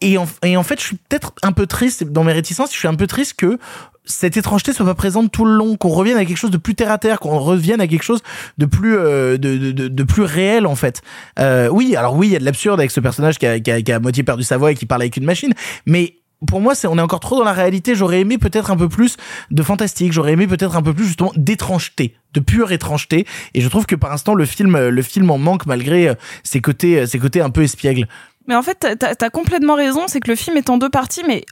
[0.00, 2.70] Et en, et en fait, je suis peut-être un peu triste dans mes réticences.
[2.72, 3.58] Je suis un peu triste que
[4.04, 6.74] cette étrangeté soit pas présente tout le long, qu'on revienne à quelque chose de plus
[6.74, 8.20] terre à terre, qu'on revienne à quelque chose
[8.58, 11.00] de plus euh, de, de, de, de plus réel en fait.
[11.38, 13.70] Euh, oui, alors oui, il y a de l'absurde avec ce personnage qui a, qui,
[13.70, 15.54] a, qui a à moitié perdu sa voix et qui parle avec une machine,
[15.86, 16.16] mais
[16.46, 17.94] pour moi, c'est on est encore trop dans la réalité.
[17.94, 19.16] J'aurais aimé peut-être un peu plus
[19.50, 20.12] de fantastique.
[20.12, 23.26] J'aurais aimé peut-être un peu plus justement d'étrangeté, de pure étrangeté.
[23.54, 26.60] Et je trouve que par instant, le film, le film en manque malgré euh, ses
[26.60, 28.06] côtés, euh, ses côtés un peu espiègles.
[28.46, 31.24] Mais en fait, t'as as complètement raison, c'est que le film est en deux parties,
[31.26, 31.44] mais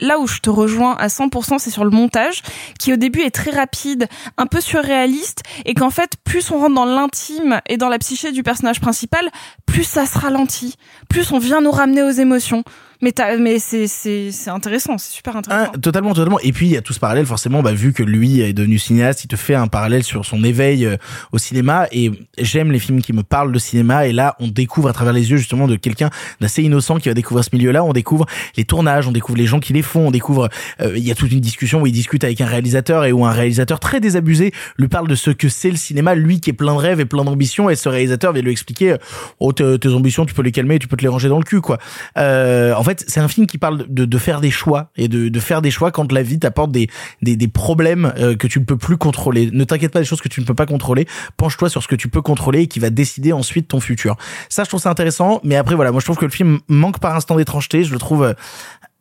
[0.00, 2.42] là où je te rejoins à 100%, c'est sur le montage,
[2.78, 6.74] qui au début est très rapide, un peu surréaliste, et qu'en fait, plus on rentre
[6.74, 9.28] dans l'intime et dans la psyché du personnage principal,
[9.66, 10.74] plus ça se ralentit,
[11.08, 12.64] plus on vient nous ramener aux émotions.
[13.02, 15.72] Mais, mais c'est c'est c'est intéressant, c'est super intéressant.
[15.74, 16.38] Ah, totalement, totalement.
[16.40, 18.78] Et puis il y a tout ce parallèle, forcément, bah, vu que lui est devenu
[18.78, 20.96] cinéaste, il te fait un parallèle sur son éveil euh,
[21.32, 21.88] au cinéma.
[21.90, 24.06] Et j'aime les films qui me parlent de cinéma.
[24.06, 26.10] Et là, on découvre à travers les yeux justement de quelqu'un
[26.40, 27.82] d'assez innocent qui va découvrir ce milieu-là.
[27.82, 28.26] On découvre
[28.56, 30.48] les tournages, on découvre les gens qui les font, on découvre.
[30.80, 33.26] euh, il y a toute une discussion où il discute avec un réalisateur et où
[33.26, 36.52] un réalisateur très désabusé lui parle de ce que c'est le cinéma, lui qui est
[36.52, 37.68] plein de rêves et plein d'ambitions.
[37.68, 38.94] Et ce réalisateur vient lui expliquer,
[39.40, 41.44] oh tes, tes ambitions, tu peux les calmer, tu peux te les ranger dans le
[41.44, 41.78] cul, quoi.
[42.16, 45.28] Euh, en fait, c'est un film qui parle de, de faire des choix et de,
[45.28, 46.88] de faire des choix quand la vie t'apporte des,
[47.22, 49.50] des, des problèmes euh, que tu ne peux plus contrôler.
[49.52, 51.06] Ne t'inquiète pas des choses que tu ne peux pas contrôler.
[51.36, 54.16] Penche-toi sur ce que tu peux contrôler et qui va décider ensuite ton futur.
[54.48, 55.40] Ça, je trouve ça intéressant.
[55.44, 57.84] Mais après, voilà, moi, je trouve que le film manque par instant d'étrangeté.
[57.84, 58.34] Je le trouve euh,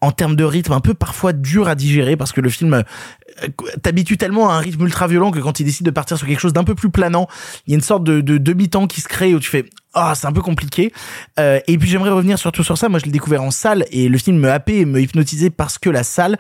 [0.02, 3.48] en termes de rythme un peu parfois dur à digérer parce que le film euh,
[3.82, 6.40] t'habitue tellement à un rythme ultra violent que quand il décide de partir sur quelque
[6.40, 7.28] chose d'un peu plus planant,
[7.68, 10.14] il y a une sorte de, de demi-temps qui se crée où tu fais ah,
[10.16, 10.94] c'est un peu compliqué.
[11.40, 12.88] Euh, et puis j'aimerais revenir surtout sur ça.
[12.88, 15.78] Moi, je l'ai découvert en salle et le film me happait et me hypnotisait parce
[15.78, 16.38] que la salle,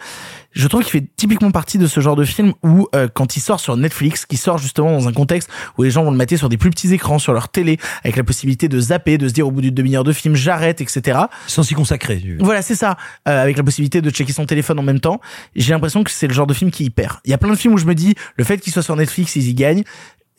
[0.53, 3.41] je trouve qu'il fait typiquement partie de ce genre de film où euh, quand il
[3.41, 6.37] sort sur Netflix, qui sort justement dans un contexte où les gens vont le mater
[6.37, 9.33] sur des plus petits écrans, sur leur télé, avec la possibilité de zapper, de se
[9.33, 11.19] dire au bout d'une demi-heure de film, j'arrête, etc.
[11.47, 12.23] Sans s'y consacrer.
[12.39, 12.95] Voilà, c'est ça.
[13.27, 15.19] Euh, avec la possibilité de checker son téléphone en même temps.
[15.55, 17.17] J'ai l'impression que c'est le genre de film qui y perd.
[17.25, 18.95] Il y a plein de films où je me dis, le fait qu'il soit sur
[18.95, 19.83] Netflix, ils y gagnent.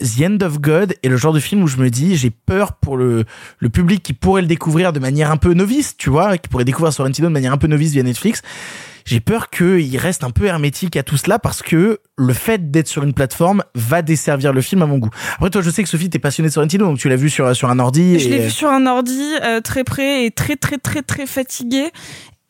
[0.02, 2.74] The End of God est le genre de film où je me dis j'ai peur
[2.74, 3.24] pour le
[3.58, 6.64] le public qui pourrait le découvrir de manière un peu novice, tu vois, qui pourrait
[6.64, 8.42] découvrir Sorrentino de manière un peu novice via Netflix.
[9.04, 12.86] J'ai peur qu'il reste un peu hermétique à tout cela parce que le fait d'être
[12.86, 15.10] sur une plateforme va desservir le film à mon goût.
[15.34, 17.54] Après toi, je sais que Sophie t'es passionnée de Sorrentino, donc tu l'as vu sur
[17.56, 18.18] sur un ordi.
[18.18, 21.90] Je l'ai vu sur un ordi euh, très près et très très très très fatigué.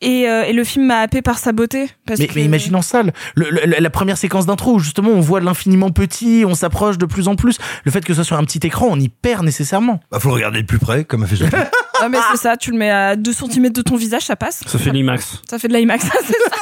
[0.05, 1.89] Et, euh, et le film m'a happé par sa beauté.
[2.05, 2.33] Parce Mais, que...
[2.35, 5.89] mais imagine en salle, le- le- la première séquence d'intro où justement on voit l'infiniment
[5.91, 7.57] petit, on s'approche de plus en plus.
[7.85, 10.01] Le fait que ce soit sur un petit écran, on y perd nécessairement.
[10.11, 11.51] Bah, faut le regarder de plus près, comme a fait Sophie.
[12.01, 14.61] Ah, mais c'est ça, tu le mets à 2 cm de ton visage, ça passe.
[14.67, 15.41] Ça fait l'IMAX.
[15.49, 16.57] Ça fait de l'IMAX, c'est ça.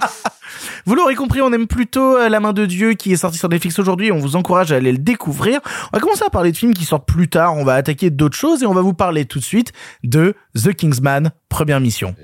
[0.86, 3.48] Vous l'aurez compris, on aime plutôt euh, La main de Dieu qui est sorti sur
[3.48, 4.12] Netflix aujourd'hui.
[4.12, 5.60] On vous encourage à aller le découvrir.
[5.92, 7.56] On va commencer à parler de films qui sortent plus tard.
[7.56, 9.72] On va attaquer d'autres choses et on va vous parler tout de suite
[10.04, 12.14] de The Kingsman, première mission.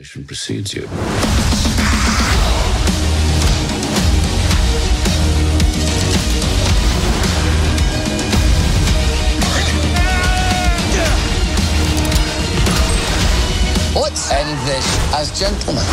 [13.95, 14.85] Let's end this
[15.15, 15.85] as gentlemen.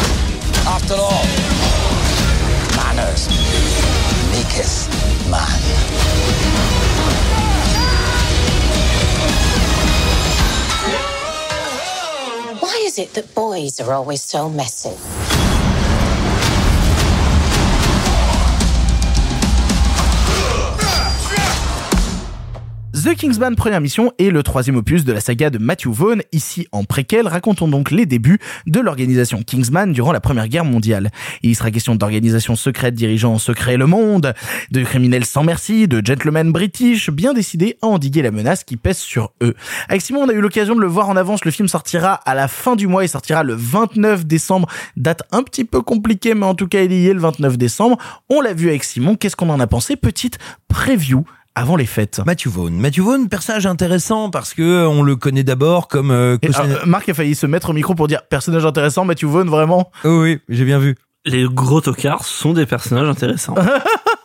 [0.66, 1.24] After all,
[12.92, 15.31] is it that boys are always so messy?
[23.04, 26.22] The Kingsman Première Mission est le troisième opus de la saga de Matthew Vaughn.
[26.34, 28.38] Ici, en préquel, racontons donc les débuts
[28.68, 31.10] de l'organisation Kingsman durant la Première Guerre mondiale.
[31.42, 34.34] Il sera question d'organisation secrète dirigeant en secret le monde,
[34.70, 39.00] de criminels sans merci, de gentlemen british bien décidés à endiguer la menace qui pèse
[39.00, 39.56] sur eux.
[39.90, 41.44] Avec Simon, on a eu l'occasion de le voir en avance.
[41.44, 43.04] Le film sortira à la fin du mois.
[43.04, 44.68] Il sortira le 29 décembre.
[44.96, 47.98] Date un petit peu compliquée, mais en tout cas, il y est le 29 décembre.
[48.30, 49.16] On l'a vu avec Simon.
[49.16, 49.96] Qu'est-ce qu'on en a pensé?
[49.96, 50.38] Petite
[50.68, 51.26] preview
[51.56, 52.22] avant les fêtes.
[52.26, 52.74] Matthew Vaughn.
[52.80, 56.82] Matthew Vaughn, personnage intéressant parce que euh, on le connaît d'abord comme euh, Et, cautionnaire-
[56.84, 59.92] euh, Marc a failli se mettre au micro pour dire personnage intéressant, Matthew Vaughn, vraiment.
[60.06, 60.96] Oh oui, j'ai bien vu.
[61.26, 63.56] Les gros tocards sont des personnages intéressants.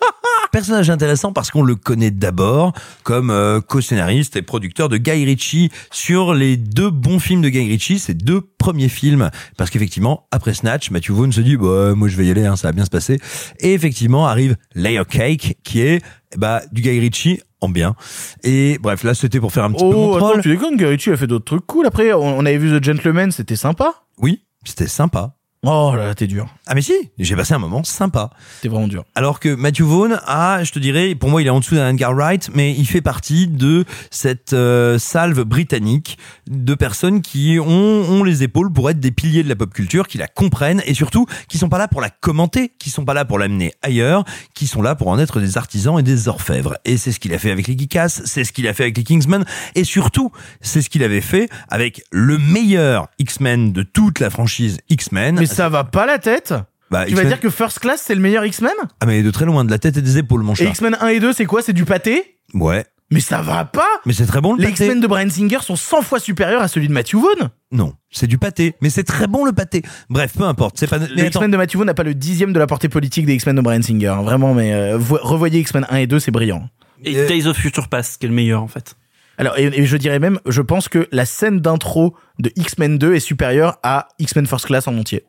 [0.57, 2.73] Personnage intéressant parce qu'on le connaît d'abord
[3.03, 7.69] comme euh, co-scénariste et producteur de Guy Ritchie sur les deux bons films de Guy
[7.69, 9.29] Ritchie, ces deux premiers films.
[9.59, 12.57] Parce qu'effectivement, après Snatch, Matthew Vaughn se dit, bah, moi je vais y aller, hein,
[12.57, 13.21] ça va bien se passer.
[13.61, 16.03] Et effectivement, arrive Layer Cake, qui est
[16.39, 17.95] bah, du Guy Ritchie en bien.
[18.43, 20.33] Et bref, là c'était pour faire un petit peu mon Oh, troll.
[20.33, 21.85] attends, tu déconnes, Guy Ritchie a fait d'autres trucs cool.
[21.85, 23.93] Après, on, on avait vu The Gentleman, c'était sympa.
[24.23, 25.36] Oui, c'était sympa.
[25.63, 26.47] Oh là là, t'es dur.
[26.67, 28.31] Ah mais si, j'ai passé un moment sympa.
[28.63, 29.05] T'es vraiment dur.
[29.15, 31.91] Alors que Matthew Vaughn a, je te dirais, pour moi il est en dessous d'un
[31.91, 37.67] Edgar Wright, mais il fait partie de cette euh, salve britannique de personnes qui ont,
[37.67, 40.95] ont les épaules pour être des piliers de la pop culture, qui la comprennent et
[40.95, 44.25] surtout qui sont pas là pour la commenter, qui sont pas là pour l'amener ailleurs,
[44.55, 46.77] qui sont là pour en être des artisans et des orfèvres.
[46.85, 48.97] Et c'est ce qu'il a fait avec les Geekas, c'est ce qu'il a fait avec
[48.97, 50.31] les Kingsmen, et surtout
[50.61, 55.46] c'est ce qu'il avait fait avec le meilleur X-Men de toute la franchise X-Men.
[55.49, 56.53] Mais ça va pas la tête
[56.91, 58.73] Bah, Tu vas X-Men- dire que First Class, c'est le meilleur X-Men?
[59.01, 60.65] Ah mais de très loin, de la tête et des épaules, mon Et chat.
[60.67, 61.63] X-Men 1 et 2, c'est quoi?
[61.63, 62.39] C'est du pâté?
[62.55, 62.85] Ouais.
[63.13, 64.85] Mais ça va pas Mais c'est très bon le Les pâté.
[64.85, 67.51] X-Men de Brian Singer sont 100 fois supérieurs à celui de Matthew Vaughn.
[67.71, 69.83] Non, c'est du pâté, mais c'est très bon le pâté.
[70.11, 70.99] Bref, peu importe, c'est pas.
[70.99, 73.35] Les Mais X-Men de Matthew Vaughn n'a pas le dixième de la portée politique des
[73.35, 74.09] X-Men de Brian Singer.
[74.09, 76.69] hein, Vraiment, mais euh, vo- revoyez X-Men 1 et 2, c'est brillant.
[77.05, 78.95] Et Days of Future Past, qui est le meilleur en fait.
[79.39, 83.15] Alors, et, et je dirais même, je pense que la scène d'intro de X-Men 2
[83.15, 85.25] est supérieure à X-Men First Class en entier.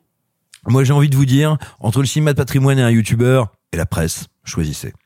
[0.68, 3.76] Moi j'ai envie de vous dire, entre le cinéma de patrimoine et un youtubeur et
[3.76, 4.92] la presse, choisissez.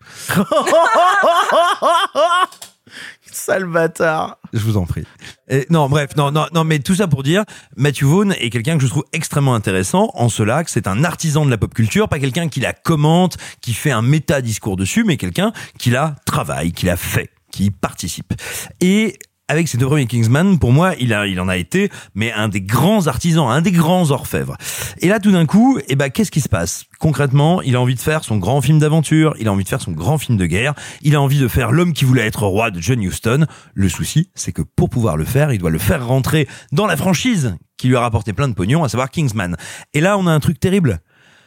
[3.32, 4.38] Sale bâtard.
[4.52, 5.04] Je vous en prie.
[5.48, 7.44] Et non, bref, non, non, non, mais tout ça pour dire,
[7.76, 11.46] Matthew Vaughn est quelqu'un que je trouve extrêmement intéressant en cela que c'est un artisan
[11.46, 15.04] de la pop culture, pas quelqu'un qui la commente, qui fait un méta discours dessus,
[15.04, 18.34] mais quelqu'un qui la travaille, qui la fait, qui y participe.
[18.80, 19.18] Et
[19.52, 23.06] avec ces deux premiers Kingsman, pour moi, il en a été, mais un des grands
[23.06, 24.56] artisans, un des grands orfèvres.
[25.02, 26.86] Et là, tout d'un coup, eh ben, qu'est-ce qui se passe?
[26.98, 29.82] Concrètement, il a envie de faire son grand film d'aventure, il a envie de faire
[29.82, 30.72] son grand film de guerre,
[31.02, 33.44] il a envie de faire l'homme qui voulait être roi de John Huston.
[33.74, 36.96] Le souci, c'est que pour pouvoir le faire, il doit le faire rentrer dans la
[36.96, 39.56] franchise qui lui a rapporté plein de pognon, à savoir Kingsman.
[39.92, 41.00] Et là, on a un truc terrible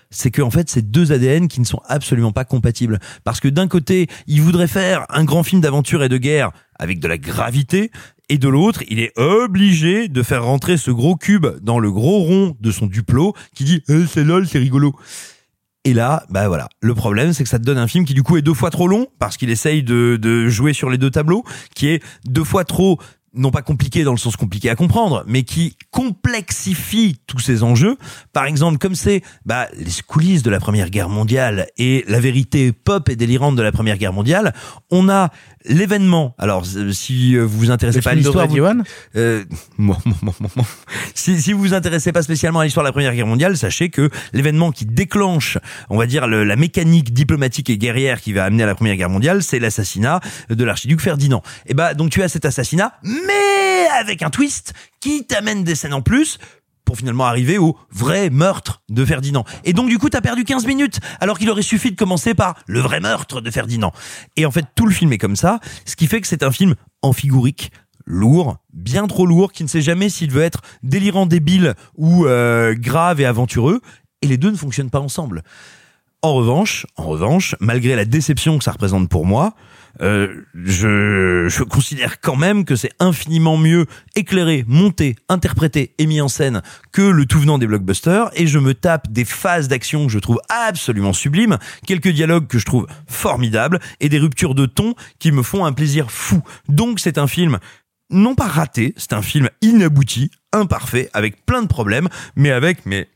[0.10, 3.48] c'est que en fait c'est deux ADN qui ne sont absolument pas compatibles parce que
[3.48, 7.18] d'un côté il voudrait faire un grand film d'aventure et de guerre avec de la
[7.18, 7.92] gravité
[8.30, 12.20] et de l'autre, il est obligé de faire rentrer ce gros cube dans le gros
[12.20, 14.96] rond de son duplo qui dit Eh, c'est lol, c'est rigolo.
[15.84, 16.68] Et là, bah voilà.
[16.82, 18.72] Le problème, c'est que ça te donne un film qui du coup est deux fois
[18.72, 21.44] trop long parce qu'il essaye de, de jouer sur les deux tableaux,
[21.76, 23.00] qui est deux fois trop
[23.36, 27.98] non pas compliqué dans le sens compliqué à comprendre, mais qui complexifie tous ces enjeux.
[28.34, 32.72] Par exemple, comme c'est bah, les coulisses de la Première Guerre mondiale et la vérité
[32.72, 34.54] pop et délirante de la Première Guerre mondiale,
[34.92, 35.30] on a
[35.68, 36.36] l'événement.
[36.38, 38.58] Alors, si euh, vous vous intéressez Le pas à l'histoire, vous-
[39.16, 39.44] euh,
[39.78, 40.66] moi, moi, moi.
[41.14, 43.90] si, si vous vous intéressez pas spécialement à l'histoire de la Première Guerre mondiale, sachez
[43.90, 45.58] que l'événement qui déclenche,
[45.90, 48.96] on va dire, le- la mécanique diplomatique et guerrière qui va amener à la Première
[48.96, 50.20] Guerre mondiale, c'est l'assassinat
[50.50, 51.42] de l'archiduc Ferdinand.
[51.66, 55.94] Et bah, donc tu as cet assassinat, mais avec un twist qui t'amène des scènes
[55.94, 56.38] en plus
[56.86, 59.44] pour finalement arriver au vrai meurtre de Ferdinand.
[59.64, 62.56] Et donc du coup, t'as perdu 15 minutes, alors qu'il aurait suffi de commencer par
[62.68, 63.92] le vrai meurtre de Ferdinand.
[64.38, 66.52] Et en fait, tout le film est comme ça, ce qui fait que c'est un
[66.52, 67.72] film amphigurique,
[68.06, 72.76] lourd, bien trop lourd, qui ne sait jamais s'il veut être délirant, débile ou euh,
[72.78, 73.82] grave et aventureux,
[74.22, 75.44] et les deux ne fonctionnent pas ensemble.
[76.22, 79.54] En revanche, en revanche, malgré la déception que ça représente pour moi,
[80.02, 83.86] euh, je, je considère quand même que c'est infiniment mieux
[84.16, 86.62] éclairé, monté, interprété et mis en scène
[86.92, 90.20] que le tout venant des blockbusters et je me tape des phases d'action que je
[90.20, 95.32] trouve absolument sublimes, quelques dialogues que je trouve formidables et des ruptures de ton qui
[95.32, 96.42] me font un plaisir fou.
[96.68, 97.60] Donc c'est un film
[98.10, 103.08] non pas raté, c'est un film inabouti, imparfait, avec plein de problèmes, mais avec mais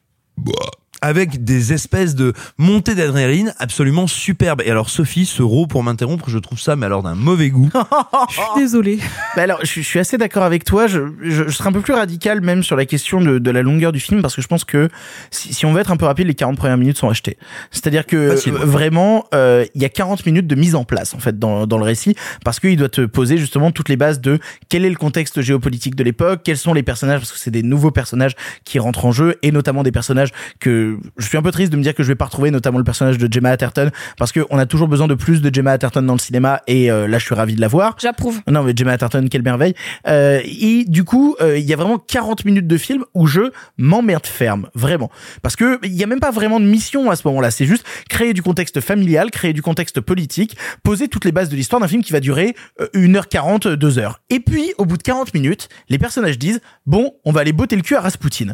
[1.01, 4.61] avec des espèces de montées d'adrénaline absolument superbes.
[4.65, 7.69] Et alors Sophie, ce rot pour m'interrompre, je trouve ça mais alors d'un mauvais goût.
[8.29, 8.99] Je suis désolée.
[9.35, 10.87] Bah alors, je, je suis assez d'accord avec toi.
[10.87, 13.61] Je, je, je serais un peu plus radical même sur la question de, de la
[13.61, 14.89] longueur du film parce que je pense que
[15.31, 17.37] si, si on veut être un peu rapide, les 40 premières minutes sont achetées.
[17.71, 18.53] C'est-à-dire que Facile.
[18.53, 21.65] euh, vraiment, euh, il y a 40 minutes de mise en place en fait dans,
[21.67, 24.39] dans le récit parce qu'il doit te poser justement toutes les bases de
[24.69, 27.63] quel est le contexte géopolitique de l'époque, quels sont les personnages parce que c'est des
[27.63, 31.51] nouveaux personnages qui rentrent en jeu et notamment des personnages que je suis un peu
[31.51, 33.91] triste de me dire que je vais pas retrouver, notamment le personnage de Gemma Atherton
[34.17, 36.91] parce que on a toujours besoin de plus de Gemma Atherton dans le cinéma et
[36.91, 37.95] euh, là je suis ravi de la voir.
[37.99, 38.41] J'approuve.
[38.47, 39.73] Non, mais Gemma Atherton, quelle merveille.
[40.07, 43.41] Euh, et du coup, euh, il y a vraiment 40 minutes de film où je
[43.77, 45.09] m'emmerde ferme, vraiment.
[45.41, 47.51] Parce que il y a même pas vraiment de mission à ce moment-là.
[47.51, 51.55] C'est juste créer du contexte familial, créer du contexte politique, poser toutes les bases de
[51.55, 54.13] l'histoire d'un film qui va durer euh, 1h40, 2h.
[54.29, 57.75] Et puis, au bout de 40 minutes, les personnages disent, bon, on va aller botter
[57.75, 58.53] le cul à Rasputin.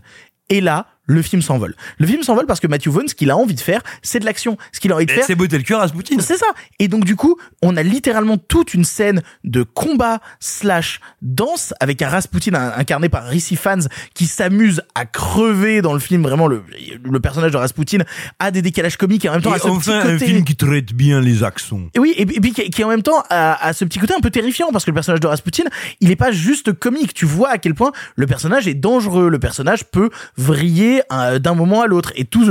[0.50, 1.76] Et là, le film s'envole.
[1.98, 4.26] Le film s'envole parce que Matthew Vaughn, ce qu'il a envie de faire, c'est de
[4.26, 4.58] l'action.
[4.72, 6.18] Ce qu'il a envie de faire, C'est beauté le cœur à Rasputin.
[6.20, 6.46] c'est ça.
[6.80, 12.02] Et donc du coup, on a littéralement toute une scène de combat slash danse avec
[12.02, 13.80] un Rasputin un- incarné par Rissi Fans
[14.14, 16.24] qui s'amuse à crever dans le film.
[16.24, 16.64] Vraiment, le,
[17.04, 18.00] le personnage de Rasputin
[18.40, 20.26] a des décalages comiques et en même temps Et a ce enfin petit un côté...
[20.26, 21.82] film qui traite bien les accents.
[21.94, 24.00] Et oui, et, puis- et puis qui, qui en même temps a, a ce petit
[24.00, 25.64] côté un peu terrifiant parce que le personnage de Rasputin,
[26.02, 27.14] il est pas juste comique.
[27.14, 29.30] Tu vois à quel point le personnage est dangereux.
[29.30, 32.12] Le personnage peut vriller euh, d'un moment à l'autre.
[32.16, 32.46] Et tout,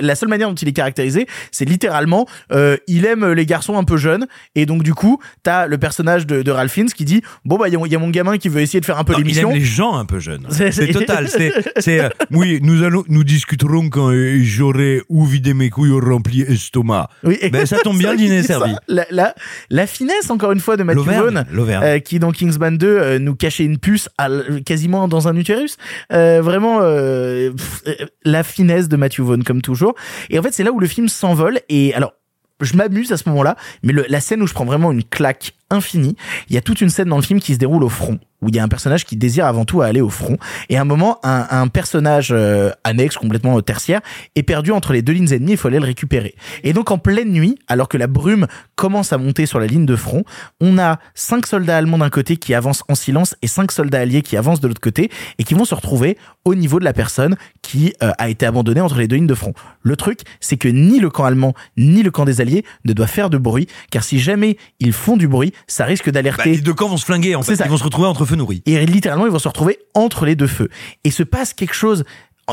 [0.00, 3.84] la seule manière dont il est caractérisé, c'est littéralement, euh, il aime les garçons un
[3.84, 4.26] peu jeunes.
[4.54, 7.68] Et donc du coup, t'as le personnage de, de Ralph Fiennes qui dit, bon bah
[7.68, 9.12] il y, a- il y a mon gamin qui veut essayer de faire un peu
[9.12, 9.50] Non, il l'émission.
[9.50, 10.46] aime les gens un peu jeunes.
[10.50, 11.28] C'est- total.
[11.28, 15.90] C'est, c'est, euh, oui, nous allons, nous discuterons quand euh, j'aurai ou vidé mes couilles
[15.90, 17.08] ou rempli estomac.
[17.24, 18.74] Oui, Ben, ça tombe bien, dîner servi.
[18.88, 19.34] La, la,
[19.70, 23.34] la finesse, encore une fois, de Matthew Vaughn, euh, qui dans Kingsman 2 euh, nous
[23.34, 24.28] cachait une puce à
[24.64, 25.76] quasiment dans un utérus.
[26.12, 27.77] Euh, vraiment, euh, pff, euh,
[28.24, 29.94] la finesse de Matthew Vaughn, comme toujours.
[30.30, 31.60] Et en fait, c'est là où le film s'envole.
[31.68, 32.12] Et alors,
[32.60, 35.52] je m'amuse à ce moment-là, mais le- la scène où je prends vraiment une claque
[35.70, 36.16] infinie,
[36.48, 38.48] il y a toute une scène dans le film qui se déroule au front, où
[38.48, 40.36] il y a un personnage qui désire avant tout aller au front,
[40.68, 44.00] et à un moment, un, un personnage euh, annexe, complètement euh, tertiaire,
[44.36, 46.34] est perdu entre les deux lignes ennemies, il faut aller le récupérer.
[46.62, 48.46] Et donc en pleine nuit, alors que la brume
[48.76, 50.24] commence à monter sur la ligne de front,
[50.60, 54.22] on a cinq soldats allemands d'un côté qui avancent en silence et cinq soldats alliés
[54.22, 57.36] qui avancent de l'autre côté, et qui vont se retrouver au niveau de la personne
[57.62, 59.52] qui euh, a été abandonnée entre les deux lignes de front.
[59.82, 63.06] Le truc, c'est que ni le camp allemand, ni le camp des alliés ne doit
[63.06, 66.60] faire de bruit, car si jamais ils font du bruit, ça risque Bah, d'alerter les
[66.60, 67.56] deux camps vont se flinguer, en fait.
[67.56, 67.64] ça.
[67.64, 68.24] Ils vont se retrouver entre
[68.66, 70.68] et littéralement, ils vont se retrouver entre les deux feux.
[71.04, 72.04] Et se passe quelque chose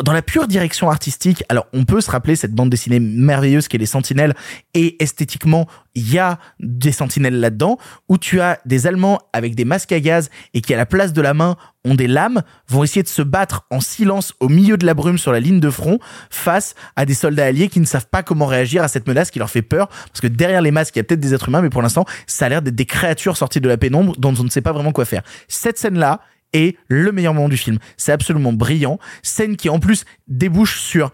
[0.03, 1.43] dans la pure direction artistique.
[1.49, 4.33] Alors, on peut se rappeler cette bande dessinée merveilleuse qui est Les Sentinelles.
[4.73, 7.77] Et esthétiquement, il y a des sentinelles là-dedans,
[8.09, 11.13] où tu as des Allemands avec des masques à gaz et qui, à la place
[11.13, 11.55] de la main,
[11.85, 15.17] ont des lames, vont essayer de se battre en silence au milieu de la brume
[15.17, 15.99] sur la ligne de front
[16.29, 19.39] face à des soldats alliés qui ne savent pas comment réagir à cette menace qui
[19.39, 19.87] leur fait peur.
[19.87, 22.05] Parce que derrière les masques, il y a peut-être des êtres humains, mais pour l'instant,
[22.27, 24.73] ça a l'air d'être des créatures sorties de la pénombre dont on ne sait pas
[24.73, 25.21] vraiment quoi faire.
[25.47, 26.21] Cette scène-là
[26.53, 27.77] est le meilleur moment du film.
[27.97, 28.99] C'est absolument brillant.
[29.23, 31.11] Scène qui, en plus, débouche sur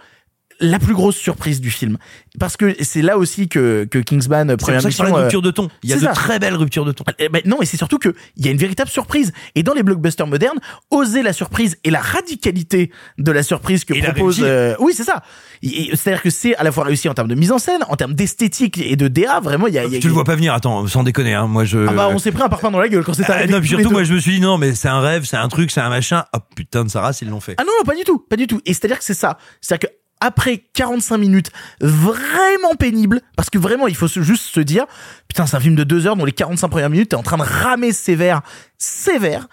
[0.62, 1.98] la plus grosse surprise du film.
[2.40, 5.04] Parce que c'est là aussi que, que Kingsman, C'est première mission...
[5.04, 5.68] parlais de euh, rupture de ton.
[5.84, 6.14] Il y a c'est de ça.
[6.14, 7.04] très belles ruptures de ton.
[7.20, 9.34] Eh ben, non, et c'est surtout que il y a une véritable surprise.
[9.56, 10.60] Et dans les blockbusters modernes,
[10.92, 14.40] oser la surprise et la radicalité de la surprise que Et propose.
[14.42, 15.24] euh, oui, c'est ça.
[15.64, 18.14] C'est-à-dire que c'est à la fois réussi en termes de mise en scène, en termes
[18.14, 19.40] d'esthétique et de DA.
[19.42, 19.86] Vraiment, il y a.
[19.86, 21.48] il y a- Tu le vois pas venir, attends, sans déconner, hein.
[21.48, 21.86] Moi, je.
[21.88, 23.52] Ah bah, on s'est pris un parpaing dans la gueule quand c'est Ah, arrivé.
[23.52, 25.24] non, puis tous les surtout, moi, je me suis dit, non, mais c'est un rêve,
[25.26, 26.24] c'est un truc, c'est un machin.
[26.34, 27.56] Oh putain de Sarah, ils l'ont fait.
[27.58, 28.62] Ah non, non, pas du tout, pas du tout.
[28.66, 29.38] Et c'est-à-dire que c'est ça.
[29.60, 34.86] C'est-à-dire que après 45 minutes vraiment pénibles, parce que vraiment, il faut juste se dire,
[35.28, 37.38] putain, c'est un film de deux heures dont les 45 premières minutes, t'es en train
[37.38, 38.42] de ramer sévère,
[38.78, 39.50] sévère.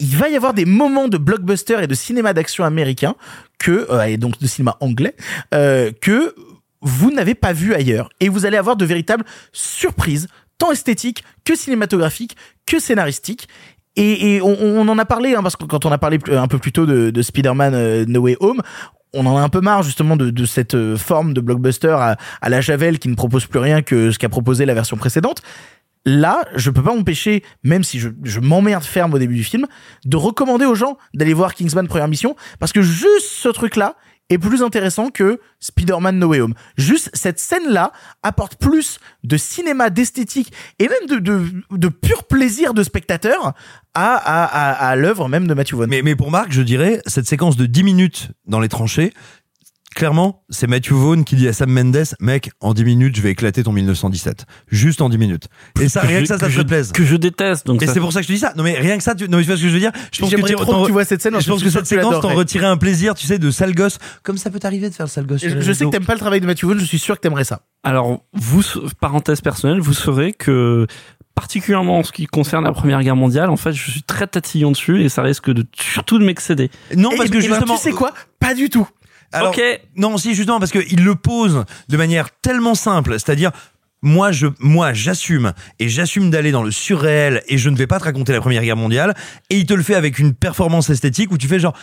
[0.00, 3.14] Il va y avoir des moments de blockbuster et de cinéma d'action américain
[3.58, 5.14] que, euh, et donc de cinéma anglais,
[5.54, 6.34] euh, que
[6.82, 8.10] vous n'avez pas vu ailleurs.
[8.20, 10.26] Et vous allez avoir de véritables surprises,
[10.58, 13.48] tant esthétiques que cinématographiques, que scénaristiques.
[13.96, 16.72] Et, on, en a parlé, hein, parce que quand on a parlé un peu plus
[16.72, 18.60] tôt de, de Spider-Man euh, No Way Home,
[19.14, 22.48] on en a un peu marre justement de, cette euh, forme de blockbuster à, à
[22.48, 25.42] la Javel qui ne propose plus rien que ce qu'a proposé la version précédente.
[26.06, 29.66] Là, je peux pas m'empêcher, même si je, je m'emmerde ferme au début du film,
[30.04, 33.96] de recommander aux gens d'aller voir Kingsman Première Mission, parce que juste ce truc-là
[34.30, 36.54] est plus intéressant que Spider-Man No Way Home.
[36.76, 37.92] Juste cette scène-là
[38.22, 43.52] apporte plus de cinéma, d'esthétique et même de, de, de pur plaisir de spectateur
[43.94, 45.88] à, à, l'œuvre même de Matthew Vaughn.
[45.88, 49.12] Mais, mais pour Marc, je dirais, cette séquence de 10 minutes dans les tranchées,
[49.94, 53.30] clairement, c'est Matthew Vaughn qui dit à Sam Mendes, mec, en 10 minutes, je vais
[53.30, 54.44] éclater ton 1917.
[54.68, 55.48] Juste en 10 minutes.
[55.80, 56.92] Et ça, Que rien je- que ça, ça que te je- plaise.
[56.92, 57.66] Que je déteste.
[57.66, 58.52] Donc Et ça- c'est pour ça que je te dis ça.
[58.56, 59.92] Non mais rien que ça, tu, non mais tu vois ce que je veux dire?
[60.12, 62.20] Je pense que tu, trop que tu vois cette scène, Je pense que cette séquence
[62.20, 63.98] t'en retirait un plaisir, tu sais, de sale gosse.
[64.22, 65.40] Comme ça peut t'arriver de faire le sale gosse.
[65.42, 67.44] Je, sais que t'aimes pas le travail de Matthew Vaughn, je suis sûr que t'aimerais
[67.44, 67.60] ça.
[67.82, 68.62] Alors, vous,
[69.00, 70.86] parenthèse personnelle, vous saurez que
[71.34, 74.70] particulièrement en ce qui concerne la Première Guerre mondiale, en fait, je suis très tatillon
[74.70, 76.70] dessus et ça risque de surtout de m'excéder.
[76.96, 77.76] Non, Et- parce que et ben, justement.
[77.76, 78.12] tu sais quoi?
[78.38, 78.86] Pas du tout.
[79.34, 79.60] Alors, Ok.
[79.96, 83.50] Non, si justement parce qu'il le pose de manière tellement simple, c'est-à-dire
[84.02, 87.98] moi je moi j'assume et j'assume d'aller dans le surréel et je ne vais pas
[87.98, 89.14] te raconter la Première Guerre mondiale
[89.50, 91.74] et il te le fait avec une performance esthétique où tu fais genre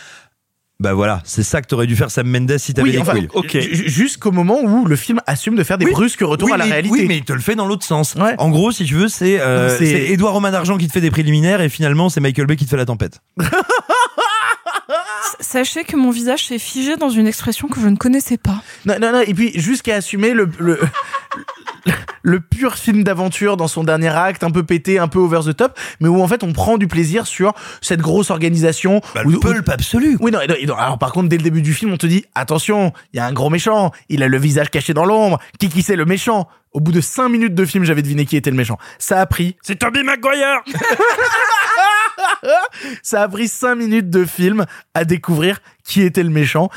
[0.80, 3.12] bah voilà, c'est ça que t'aurais dû faire Sam Mendes si t'avais Oui, des enfin,
[3.12, 3.28] couilles.
[3.34, 3.56] Ok.
[3.60, 5.92] ju- jusqu'au moment où le film assume de faire des Oui.
[5.92, 6.92] brusques retours Oui, à la mais, réalité.
[6.92, 8.14] Oui, mais il te le fait dans l'autre sens.
[8.16, 8.34] Ouais.
[8.38, 10.92] En gros, si tu veux, c'est euh, Non, c'est- c'est Édouard Romain d'Argent qui te
[10.92, 13.20] fait des préliminaires et finalement c'est Michael Bay qui te fait la tempête.
[15.40, 18.62] Sachez que mon visage s'est figé dans une expression que je ne connaissais pas.
[18.86, 20.78] Non, non, non, et puis jusqu'à assumer le, le,
[22.22, 25.56] le pur film d'aventure dans son dernier acte, un peu pété, un peu over the
[25.56, 29.00] top, mais où en fait on prend du plaisir sur cette grosse organisation.
[29.14, 30.16] Bah, où- le où- pulp absolu.
[30.20, 32.24] Oui, non, non, non, alors par contre, dès le début du film, on te dit,
[32.34, 35.68] attention, il y a un gros méchant, il a le visage caché dans l'ombre, qui
[35.68, 36.48] qui c'est le méchant?
[36.72, 38.78] Au bout de 5 minutes de film, j'avais deviné qui était le méchant.
[38.98, 40.62] Ça a pris, C'est Toby Maguire
[43.02, 46.70] ça a pris 5 minutes de film à découvrir qui était le méchant.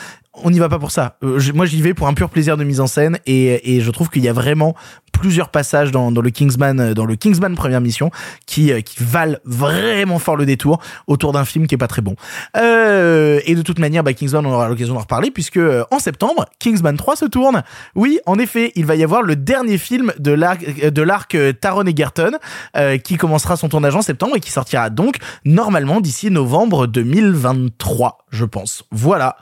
[0.44, 1.18] On n'y va pas pour ça.
[1.24, 4.10] Euh, moi, j'y vais pour un pur plaisir de mise en scène et, je trouve
[4.10, 4.76] qu'il y a vraiment
[5.12, 8.12] plusieurs passages dans, le Kingsman, euh, dans le Kingsman première mission
[8.46, 12.02] qui, euh, qui valent vraiment fort le détour autour d'un film qui est pas très
[12.02, 12.16] bon.
[12.56, 15.60] Et de toute manière, bah, Kingsman, on aura l'occasion d'en reparler puisque
[15.92, 17.64] en septembre, Kingsman 3 se tourne.
[17.96, 21.86] Oui, en effet, il va y avoir le dernier film de l'arc, de l'arc Taron
[21.86, 22.32] Egerton
[22.78, 28.26] euh, qui commencera son tournage en septembre et qui sortira donc normalement d'ici novembre 2023,
[28.32, 28.84] je pense.
[28.92, 29.38] Voilà.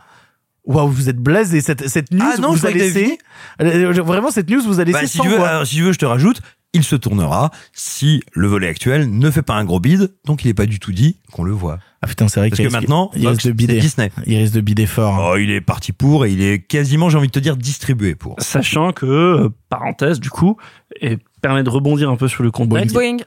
[0.66, 3.18] Waouh, vous êtes blasé cette cette news Ah non, vous a laissé
[3.62, 5.48] Euh, vraiment cette news vous a laissé Bah, si sans tu veux, voix.
[5.50, 6.42] alors, si tu veux, je te rajoute,
[6.74, 10.48] il se tournera si le volet actuel ne fait pas un gros bide, donc il
[10.48, 11.80] est pas du tout dit qu'on le voit.
[12.02, 13.80] Ah putain, c'est vrai Parce qu'il que maintenant, il Fox, risque de bider.
[13.80, 14.12] Disney.
[14.26, 15.16] Il risque de bider fort.
[15.20, 15.30] hein.
[15.34, 18.16] Oh, il est parti pour et il est quasiment, j'ai envie de te dire, distribué
[18.16, 18.36] pour.
[18.40, 20.58] Sachant que, euh, parenthèse, du coup,
[21.02, 23.18] et permet de rebondir un peu sur le contexte, Boing.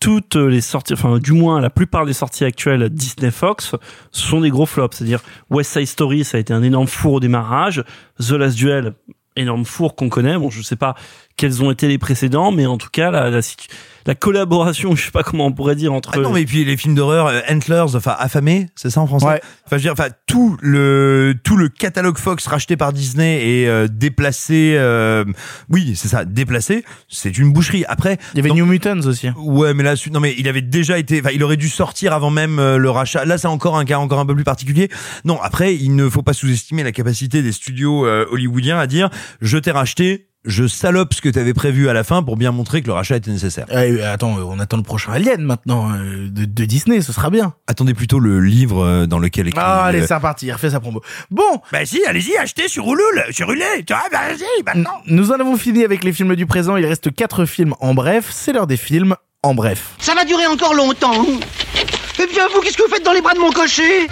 [0.00, 3.76] Toutes les sorties, enfin du moins la plupart des sorties actuelles Disney Fox
[4.10, 4.96] sont des gros flops.
[4.96, 5.20] C'est-à-dire
[5.50, 7.84] West Side Story, ça a été un énorme four au démarrage.
[8.18, 8.94] The Last Duel,
[9.36, 10.38] énorme four qu'on connaît.
[10.38, 10.94] Bon, je sais pas
[11.36, 13.40] quels ont été les précédents, mais en tout cas la, la,
[14.10, 16.10] la collaboration, je sais pas comment on pourrait dire entre.
[16.14, 19.26] Ah non, mais puis les films d'horreur, euh, Antlers, enfin affamés, c'est ça en français.
[19.26, 19.40] Ouais.
[19.66, 23.68] Enfin, je veux dire, enfin tout le tout le catalogue Fox racheté par Disney et
[23.68, 25.24] euh, déplacé, euh,
[25.68, 27.84] oui, c'est ça, déplacé, c'est une boucherie.
[27.86, 29.28] Après, Il y avait donc- New Mutants aussi.
[29.36, 32.30] Ouais, mais là, non, mais il avait déjà été, enfin, il aurait dû sortir avant
[32.30, 33.24] même euh, le rachat.
[33.24, 34.88] Là, c'est encore un cas encore un peu plus particulier.
[35.24, 39.08] Non, après, il ne faut pas sous-estimer la capacité des studios euh, hollywoodiens à dire,
[39.40, 42.80] je t'ai racheté, je salope ce que t'avais prévu à la fin pour bien montrer
[42.82, 43.66] que le rachat était nécessaire.
[43.70, 47.54] Eh, attends, on attend le prochain Alien maintenant euh, de, de Disney, ce sera bien.
[47.66, 49.60] Attendez plutôt le livre euh, dans lequel écrit.
[49.62, 51.02] Ah, allez, euh, c'est reparti, il refait sa promo.
[51.30, 53.54] Bon, Bah si, allez-y, achetez sur Ulule, sur tu
[53.92, 55.02] vois, bah, vas-y, maintenant.
[55.06, 58.28] nous en avons fini avec les films du présent, il reste quatre films en bref,
[58.30, 59.90] c'est l'heure des films en bref.
[59.98, 61.26] Ça va durer encore longtemps.
[62.22, 64.06] Eh bien, vous, qu'est-ce que vous faites dans les bras de mon cocher?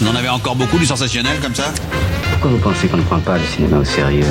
[0.00, 1.72] Vous en avez encore beaucoup du sensationnel comme ça?
[2.32, 4.24] Pourquoi vous pensez qu'on ne prend pas le cinéma au sérieux?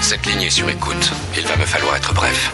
[0.00, 1.12] Cette ligne est sur écoute.
[1.36, 2.52] Il va me falloir être bref.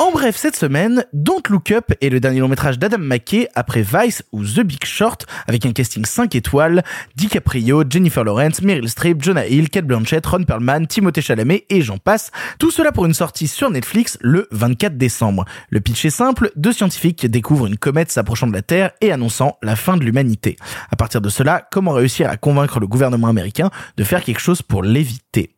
[0.00, 3.82] En bref, cette semaine, Don't Look Up est le dernier long métrage d'Adam McKay après
[3.82, 6.82] Vice ou The Big Short, avec un casting 5 étoiles,
[7.14, 11.98] DiCaprio, Jennifer Lawrence, Meryl Streep, Jonah Hill, Kate Blanchett, Ron Perlman, Timothée Chalamet et j'en
[11.98, 12.32] passe.
[12.58, 15.44] Tout cela pour une sortie sur Netflix le 24 décembre.
[15.68, 19.58] Le pitch est simple, deux scientifiques découvrent une comète s'approchant de la Terre et annonçant
[19.62, 20.56] la fin de l'humanité.
[20.90, 24.60] À partir de cela, comment réussir à convaincre le gouvernement américain de faire quelque chose
[24.60, 25.54] pour l'éviter?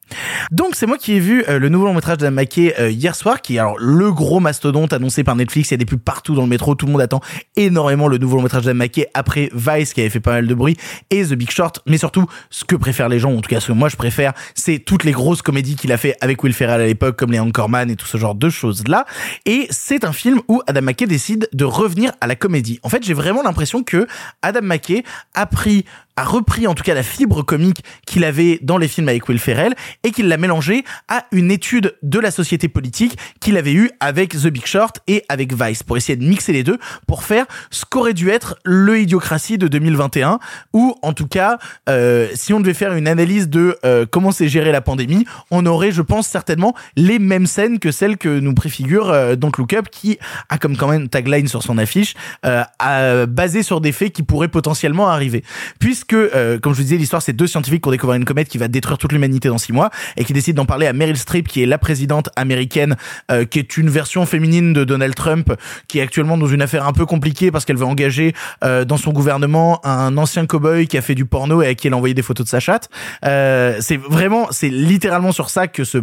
[0.51, 3.14] Donc c'est moi qui ai vu euh, le nouveau long métrage d'Adam McKay euh, hier
[3.14, 5.70] soir, qui est alors le gros mastodonte annoncé par Netflix.
[5.70, 7.20] Il y a des pubs partout dans le métro, tout le monde attend
[7.56, 10.55] énormément le nouveau long métrage d'Adam McKay après Vice qui avait fait pas mal de
[10.55, 10.76] bruit
[11.10, 11.80] et The Big Short.
[11.86, 14.32] Mais surtout, ce que préfèrent les gens, en tout cas ce que moi je préfère,
[14.55, 17.40] c'est toutes les grosses comédies qu'il a fait avec Will Ferrell à l'époque, comme les
[17.40, 19.06] Anchorman et tout ce genre de choses là.
[19.47, 22.80] Et c'est un film où Adam McKay décide de revenir à la comédie.
[22.82, 24.06] En fait, j'ai vraiment l'impression que
[24.43, 25.84] Adam McKay a pris
[26.16, 29.39] a repris en tout cas la fibre comique qu'il avait dans les films avec Will
[29.39, 29.74] Ferrell
[30.05, 34.32] et qu'il l'a mélangé à une étude de la société politique qu'il avait eue avec
[34.32, 37.84] The Big Short et avec Vice pour essayer de mixer les deux pour faire ce
[37.84, 40.39] qu'aurait dû être le Idiocratie de 2021
[40.72, 41.59] ou en tout cas
[41.89, 45.66] euh, si on devait faire une analyse de euh, comment s'est géré la pandémie on
[45.66, 49.72] aurait je pense certainement les mêmes scènes que celles que nous préfigure euh, Don't Look
[49.72, 50.18] Up qui
[50.48, 52.14] a comme quand même tagline sur son affiche
[52.44, 55.44] euh, basé sur des faits qui pourraient potentiellement arriver.
[55.78, 58.24] Puisque que, euh, comme je vous disais, l'histoire, c'est deux scientifiques qui ont découvert une
[58.24, 60.93] comète qui va détruire toute l'humanité dans six mois et qui décident d'en parler à
[60.93, 62.97] Meryl Streep, qui est la présidente américaine,
[63.31, 65.53] euh, qui est une version féminine de Donald Trump,
[65.89, 68.35] qui est actuellement dans une affaire un peu compliquée parce qu'elle veut engager
[68.65, 71.87] euh, dans son gouvernement un ancien cowboy qui a fait du porno et à qui
[71.87, 72.89] elle a envoyé des photos de sa chatte.
[73.24, 75.99] Euh, c'est vraiment, c'est littéralement sur ça que ce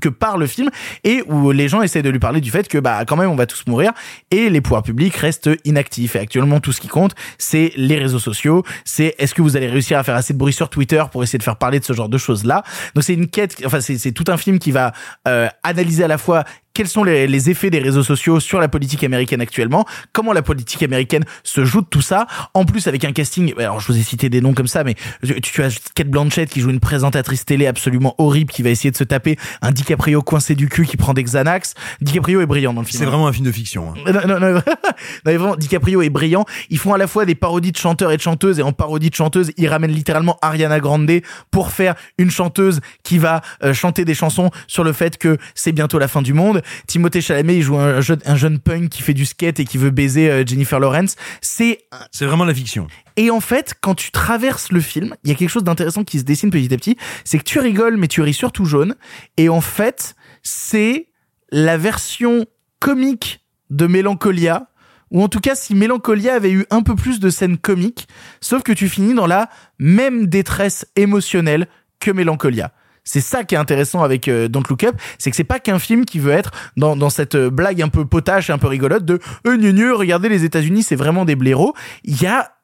[0.00, 0.70] que par le film
[1.04, 3.36] et où les gens essaient de lui parler du fait que bah quand même on
[3.36, 3.92] va tous mourir
[4.30, 6.16] et les pouvoirs publics restent inactifs.
[6.16, 9.68] Et actuellement tout ce qui compte c'est les réseaux sociaux c'est est-ce que vous allez
[9.68, 11.92] réussir à faire assez de bruit sur Twitter pour essayer de faire parler de ce
[11.92, 12.62] genre de choses là
[12.94, 14.92] donc c'est une quête enfin c'est tout un film qui va
[15.28, 16.44] euh, analyser à la fois
[16.74, 20.42] quels sont les, les, effets des réseaux sociaux sur la politique américaine actuellement, comment la
[20.42, 23.98] politique américaine se joue de tout ça, en plus avec un casting, alors je vous
[23.98, 26.80] ai cité des noms comme ça, mais tu, tu as Kate Blanchett qui joue une
[26.80, 30.86] présentatrice télé absolument horrible qui va essayer de se taper un DiCaprio coincé du cul
[30.86, 31.74] qui prend des Xanax.
[32.00, 32.98] DiCaprio est brillant dans le film.
[32.98, 33.92] C'est vraiment un film de fiction.
[33.92, 34.12] Hein.
[34.12, 34.62] Non, non, non, non,
[35.24, 36.44] vraiment, DiCaprio est brillant.
[36.70, 39.10] Ils font à la fois des parodies de chanteurs et de chanteuses, et en parodie
[39.10, 41.04] de chanteuses, ils ramènent littéralement Ariana Grande
[41.50, 45.72] pour faire une chanteuse qui va euh, chanter des chansons sur le fait que c'est
[45.72, 46.62] bientôt la fin du monde.
[46.86, 49.78] Timothée Chalamet, il joue un jeune, un jeune punk qui fait du skate et qui
[49.78, 51.16] veut baiser euh, Jennifer Lawrence.
[51.40, 51.80] C'est
[52.10, 52.86] c'est vraiment la fiction.
[53.16, 56.18] Et en fait, quand tu traverses le film, il y a quelque chose d'intéressant qui
[56.18, 58.94] se dessine petit à petit, c'est que tu rigoles mais tu ris surtout jaune
[59.36, 61.08] et en fait, c'est
[61.50, 62.46] la version
[62.80, 64.68] comique de Mélancolia
[65.10, 68.08] ou en tout cas si Mélancolia avait eu un peu plus de scènes comiques,
[68.40, 71.68] sauf que tu finis dans la même détresse émotionnelle
[72.00, 72.72] que Mélancolia.
[73.04, 75.78] C'est ça qui est intéressant avec euh, Don't Look Up, c'est que c'est pas qu'un
[75.78, 79.20] film qui veut être dans, cette euh, blague un peu potache un peu rigolote de
[79.46, 81.74] euh, gneu, gneu, regardez les États-Unis, c'est vraiment des blaireaux.
[82.04, 82.54] Il y a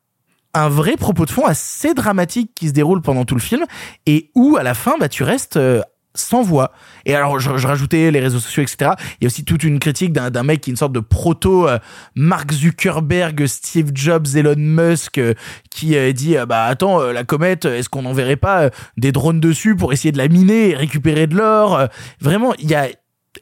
[0.54, 3.64] un vrai propos de fond assez dramatique qui se déroule pendant tout le film
[4.06, 5.80] et où à la fin bah tu restes euh,
[6.14, 6.72] sans voix.
[7.06, 8.92] Et alors, je, rajoutais les réseaux sociaux, etc.
[9.20, 11.68] Il y a aussi toute une critique d'un, mec qui est une sorte de proto
[11.68, 11.78] euh,
[12.14, 15.34] Mark Zuckerberg, Steve Jobs, Elon Musk, euh,
[15.70, 19.92] qui euh, dit bah attends, la comète, est-ce qu'on n'enverrait pas des drones dessus pour
[19.92, 21.88] essayer de la miner et récupérer de l'or
[22.20, 22.88] Vraiment, il y a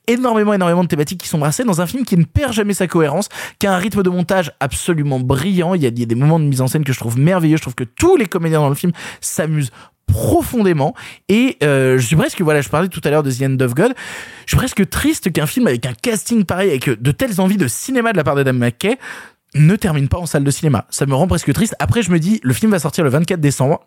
[0.07, 2.87] énormément énormément de thématiques qui sont brassées dans un film qui ne perd jamais sa
[2.87, 3.29] cohérence,
[3.59, 5.75] qui a un rythme de montage absolument brillant.
[5.75, 7.57] Il y a des moments de mise en scène que je trouve merveilleux.
[7.57, 9.71] Je trouve que tous les comédiens dans le film s'amusent
[10.09, 10.95] profondément.
[11.29, 13.75] Et euh, je suis presque voilà je parlais tout à l'heure de The End of
[13.75, 13.95] God.
[14.47, 17.69] Je suis presque triste qu'un film avec un casting pareil avec de telles envies de
[17.69, 18.99] cinéma de la part d'Adam McKay
[19.55, 20.87] ne termine pas en salle de cinéma.
[20.91, 21.77] Ça me rend presque triste.
[21.79, 23.81] Après je me dis le film va sortir le 24 décembre.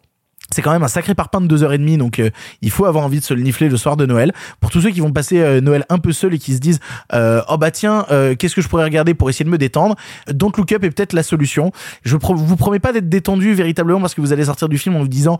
[0.51, 2.29] C'est quand même un sacré parpaing de deux heures et demie, donc euh,
[2.61, 4.33] il faut avoir envie de se le nifler le soir de Noël.
[4.59, 6.79] Pour tous ceux qui vont passer euh, Noël un peu seuls et qui se disent
[7.13, 8.05] euh, oh bah tiens,
[8.37, 9.95] qu'est-ce que je pourrais regarder pour essayer de me détendre?
[10.27, 11.71] Don't Look Up est peut-être la solution.
[12.03, 14.99] Je vous promets pas d'être détendu véritablement parce que vous allez sortir du film en
[14.99, 15.39] vous disant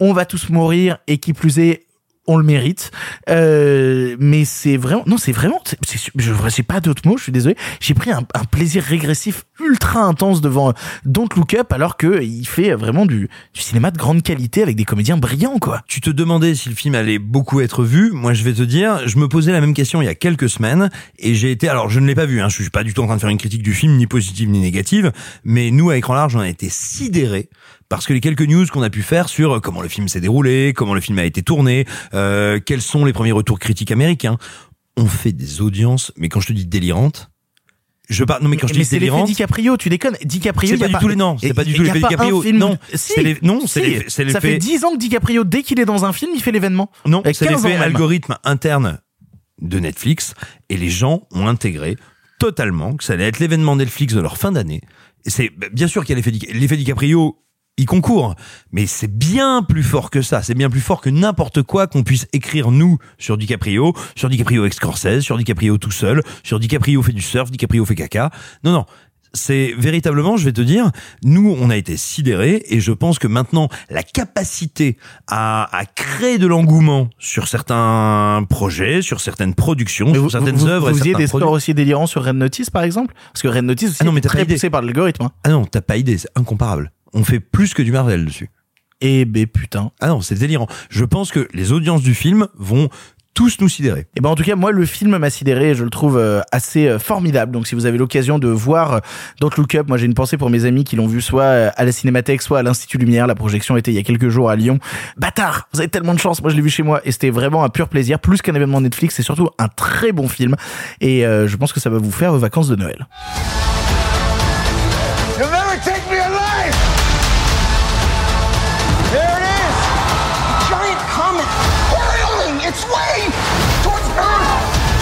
[0.00, 1.86] on va tous mourir et qui plus est
[2.30, 2.90] on le mérite.
[3.28, 7.32] Euh, mais c'est vraiment non c'est vraiment c'est, je sais pas d'autres mots je suis
[7.32, 7.56] désolé.
[7.80, 10.72] J'ai pris un, un, plaisir régressif ultra intense devant
[11.04, 14.76] Don't Look Up alors que il fait vraiment du, du cinéma de grande qualité avec
[14.76, 15.82] des comédiens brillants quoi.
[15.88, 18.12] Tu te demandais si le film allait beaucoup être vu.
[18.12, 20.48] Moi je vais te dire je me posais la même question il y a quelques
[20.48, 22.94] semaines et j'ai été alors je ne l'ai pas vu hein, je suis pas du
[22.94, 25.10] tout en train de faire une critique du film ni positive ni négative.
[25.42, 27.48] Mais nous à écran large on a été sidérés
[27.90, 30.72] parce que les quelques news qu'on a pu faire sur comment le film s'est déroulé,
[30.74, 31.84] comment le film a été tourné,
[32.14, 34.38] euh, quels sont les premiers retours critiques américains,
[34.96, 37.30] ont fait des audiences, mais quand je te dis délirantes,
[38.08, 40.16] Je parle, non mais quand je Mais dis délirante, DiCaprio, tu déconnes.
[40.24, 42.42] DiCaprio, c'est pas a du tout les non, c'est pas du tout l'effet pas DiCaprio.
[42.42, 43.12] film- Non, Si.
[43.14, 44.04] c'est les- non, c'est Si.
[44.08, 46.42] c'est Ça fait l'effet- 10 ans que DiCaprio, dès qu'il est dans un film, il
[46.42, 46.90] fait l'événement.
[47.06, 48.98] Non, c'est 15 ans l'effet algorithme interne
[49.62, 50.34] de Netflix
[50.70, 51.96] et les gens ont intégré
[52.40, 54.80] totalement que ça allait être l'événement Netflix de leur fin d'année.
[55.24, 56.22] Et C'est bien sûr qu'il y a
[56.52, 57.36] l'effet DiCaprio.
[57.80, 58.34] Il concourt,
[58.72, 60.42] mais c'est bien plus fort que ça.
[60.42, 64.60] C'est bien plus fort que n'importe quoi qu'on puisse écrire nous sur DiCaprio, sur DiCaprio
[64.60, 68.30] avec Scorsese, sur DiCaprio tout seul, sur DiCaprio fait du surf, DiCaprio fait caca.
[68.64, 68.84] Non, non.
[69.32, 70.90] C'est véritablement, je vais te dire,
[71.22, 74.98] nous, on a été sidérés et je pense que maintenant, la capacité
[75.28, 80.88] à, à créer de l'engouement sur certains projets, sur certaines productions, sur certaines vous, œuvres,
[80.88, 83.14] et Vous faisiez certains des scores aussi délirants sur Red Notice, par exemple?
[83.32, 85.22] Parce que Red Notice aussi Ah non, mais pas très poussé par l'algorithme.
[85.22, 85.30] hein.
[85.44, 86.90] Ah non, t'as pas idée, c'est incomparable.
[87.12, 88.50] On fait plus que du Marvel dessus.
[89.00, 89.92] Eh ben putain.
[90.00, 90.68] Ah non, c'est délirant.
[90.90, 92.90] Je pense que les audiences du film vont
[93.34, 94.06] tous nous sidérer.
[94.16, 96.40] Et ben en tout cas moi le film m'a sidéré et je le trouve euh,
[96.52, 98.98] assez euh, formidable donc si vous avez l'occasion de voir euh,
[99.40, 101.84] Don't Look Up moi j'ai une pensée pour mes amis qui l'ont vu soit à
[101.84, 104.56] la Cinémathèque soit à l'Institut Lumière la projection était il y a quelques jours à
[104.56, 104.78] Lyon
[105.16, 107.64] bâtard vous avez tellement de chance moi je l'ai vu chez moi et c'était vraiment
[107.64, 110.56] un pur plaisir plus qu'un événement Netflix c'est surtout un très bon film
[111.00, 113.06] et je pense que ça va vous faire vos vacances de Noël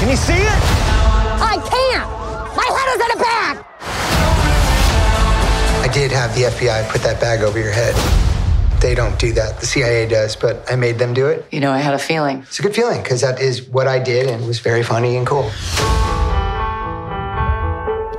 [0.08, 0.60] Can you see it?
[1.38, 2.08] I can't!
[2.56, 3.54] My head is in a bag!
[5.84, 7.94] I did have the FBI put that bag over your head.
[8.80, 9.60] They don't do that.
[9.60, 11.44] The CIA does, but I made them do it.
[11.50, 12.38] You know, I had a feeling.
[12.38, 15.18] It's a good feeling because that is what I did and it was very funny
[15.18, 15.50] and cool.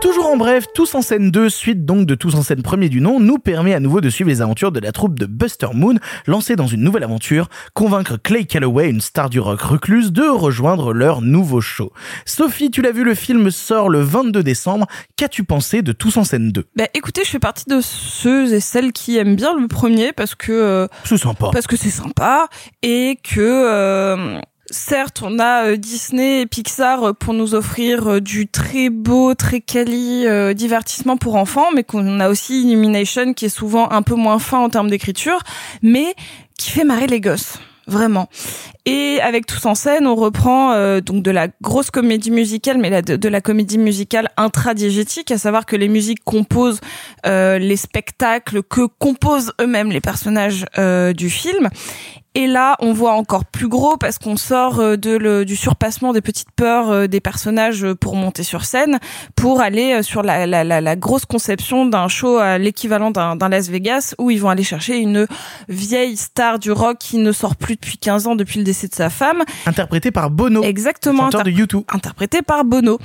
[0.01, 3.01] Toujours en bref, Tous en scène 2, suite donc de Tous en scène premier du
[3.01, 5.95] nom, nous permet à nouveau de suivre les aventures de la troupe de Buster Moon,
[6.25, 10.93] lancée dans une nouvelle aventure, convaincre Clay Calloway, une star du rock recluse, de rejoindre
[10.93, 11.91] leur nouveau show.
[12.25, 14.87] Sophie, tu l'as vu, le film sort le 22 décembre.
[15.17, 18.61] Qu'as-tu pensé de Tous en scène 2 Bah écoutez, je fais partie de ceux et
[18.61, 21.49] celles qui aiment bien le premier parce que euh, C'est sympa.
[21.51, 22.47] parce que c'est sympa
[22.83, 24.39] et que euh,
[24.71, 29.33] certes on a euh, Disney et Pixar euh, pour nous offrir euh, du très beau,
[29.33, 30.25] très quali
[30.55, 34.59] divertissement pour enfants, mais qu'on a aussi Illumination qui est souvent un peu moins fin
[34.59, 35.39] en termes d'écriture,
[35.81, 36.15] mais
[36.57, 37.57] qui fait marrer les gosses.
[37.87, 38.29] Vraiment.
[38.91, 43.03] Et avec Tous en scène, on reprend euh, donc de la grosse comédie musicale, mais
[43.03, 46.81] de, la comédie musicale intradiégétique, à savoir que les musiques composent
[47.27, 51.69] euh, les spectacles que composent eux-mêmes les personnages euh, du film.
[52.35, 56.13] Et là, on voit encore plus gros parce qu'on sort euh, de le, du surpassement
[56.13, 58.99] des petites peurs euh, des personnages euh, pour monter sur scène,
[59.35, 63.49] pour aller sur la, la, la, la grosse conception d'un show à l'équivalent d'un d'un
[63.49, 65.25] Las Vegas où ils vont aller chercher une
[65.69, 68.95] vieille star du rock qui ne sort plus depuis 15 ans depuis le décès de
[68.95, 69.43] sa femme.
[69.65, 70.63] Interprété par Bono.
[70.63, 71.23] Exactement.
[71.23, 72.97] chanteur de interpr- Interprété par Bono.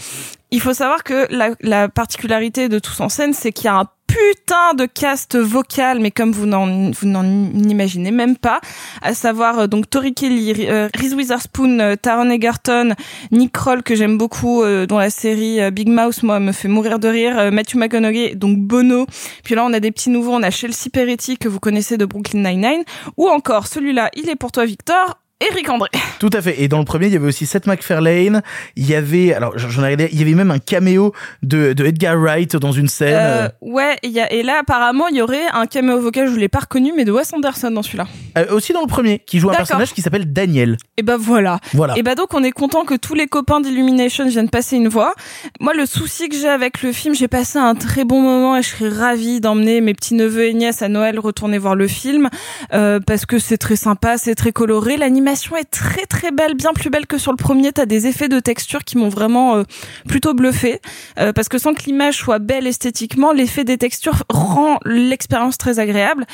[0.50, 3.74] Il faut savoir que la, la particularité de Tous en scène, c'est qu'il y a
[3.76, 8.60] un putain de cast vocal, mais comme vous n'en vous n'en imaginez même pas,
[9.02, 12.94] à savoir euh, donc Tori Kelly, euh, Reese Witherspoon, euh, Taron Egerton,
[13.32, 16.68] Nick Kroll que j'aime beaucoup, euh, dont la série euh, Big Mouth moi me fait
[16.68, 19.06] mourir de rire, Matthew McConaughey, donc Bono.
[19.42, 22.04] Puis là on a des petits nouveaux, on a Chelsea Peretti que vous connaissez de
[22.04, 22.84] Brooklyn Nine-Nine,
[23.16, 25.18] ou encore celui-là, il est pour toi Victor.
[25.40, 25.90] Eric André.
[26.20, 26.62] Tout à fait.
[26.62, 28.40] Et dans le premier, il y avait aussi Seth MacFarlane.
[28.76, 31.12] Il y avait, alors j'en ai regardé, il y avait même un caméo
[31.42, 33.18] de, de Edgar Wright dans une scène.
[33.18, 36.36] Euh, ouais, il y a, et là apparemment il y aurait un caméo vocal, je
[36.36, 38.06] l'ai pas reconnu, mais de Wes Anderson dans celui-là.
[38.38, 40.76] Euh, aussi dans le premier, qui joue un personnage qui s'appelle Daniel.
[40.96, 41.58] Et ben voilà.
[41.72, 41.98] Voilà.
[41.98, 45.14] Et ben donc on est content que tous les copains d'Illumination viennent passer une voix.
[45.58, 48.62] Moi le souci que j'ai avec le film, j'ai passé un très bon moment et
[48.62, 52.30] je serais ravie d'emmener mes petits neveux et nièces à Noël retourner voir le film
[52.72, 56.72] euh, parce que c'est très sympa, c'est très coloré, l'animation est très très belle, bien
[56.72, 57.72] plus belle que sur le premier.
[57.72, 59.62] T'as des effets de texture qui m'ont vraiment euh,
[60.08, 60.80] plutôt bluffé
[61.18, 65.78] euh, parce que sans que l'image soit belle esthétiquement, l'effet des textures rend l'expérience très
[65.78, 66.26] agréable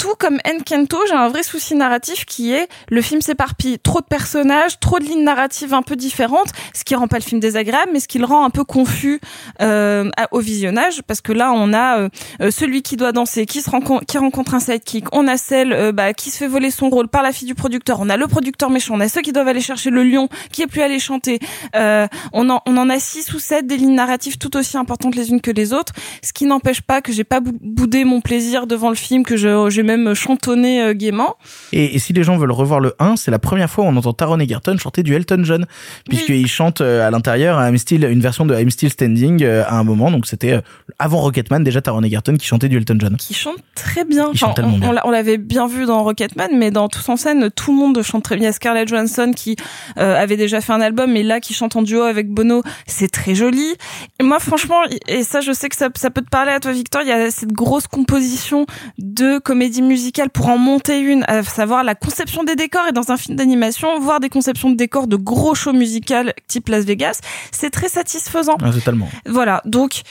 [0.00, 3.78] tout comme Enkento, j'ai un vrai souci narratif qui est le film s'éparpille.
[3.78, 7.22] Trop de personnages, trop de lignes narratives un peu différentes, ce qui rend pas le
[7.22, 9.20] film désagréable, mais ce qui le rend un peu confus
[9.60, 12.08] euh, au visionnage, parce que là on a euh,
[12.40, 15.74] euh, celui qui doit danser, qui se rencontre, qui rencontre un sidekick, on a celle
[15.74, 18.16] euh, bah, qui se fait voler son rôle par la fille du producteur, on a
[18.16, 20.80] le producteur méchant, on a ceux qui doivent aller chercher le lion qui est plus
[20.80, 21.40] allé chanter.
[21.76, 25.14] Euh, on en on en a six ou sept des lignes narratives tout aussi importantes
[25.14, 25.92] les unes que les autres,
[26.24, 29.36] ce qui n'empêche pas que j'ai pas bou- boudé mon plaisir devant le film, que
[29.36, 31.36] je j'ai même chantonné euh, gaiement.
[31.72, 33.96] Et, et si les gens veulent revoir le 1, c'est la première fois où on
[33.96, 35.66] entend Taron Egerton chanter du Elton John,
[36.08, 39.78] puisqu'il chante euh, à l'intérieur I'm Still, une version de I'm Still Standing euh, à
[39.78, 40.60] un moment, donc c'était
[40.98, 43.16] avant Rocketman déjà Taron Egerton qui chantait du Elton John.
[43.16, 44.32] Qui chante très bien.
[44.34, 45.10] Chante Enfin, on, bien.
[45.10, 48.36] l'avait bien vu dans Rocketman, mais dans Tous en scène, tout le monde chante très
[48.36, 48.44] bien.
[48.44, 49.56] Il y a Scarlett Johansson qui
[49.98, 53.08] euh, avait déjà fait un album, mais là qui chante en duo avec Bono, c'est
[53.08, 53.74] très joli.
[54.18, 56.72] Et moi, franchement, et ça, je sais que ça, ça peut te parler à toi,
[56.72, 57.02] Victor.
[57.02, 58.66] Il y a cette grosse composition
[58.98, 62.86] de comédie musicale pour en monter une, à savoir la conception des décors.
[62.88, 66.68] Et dans un film d'animation, voir des conceptions de décors de gros shows musicaux type
[66.68, 67.20] Las Vegas,
[67.52, 68.56] c'est très satisfaisant.
[68.62, 69.08] Ah, totalement.
[69.26, 70.02] Voilà, donc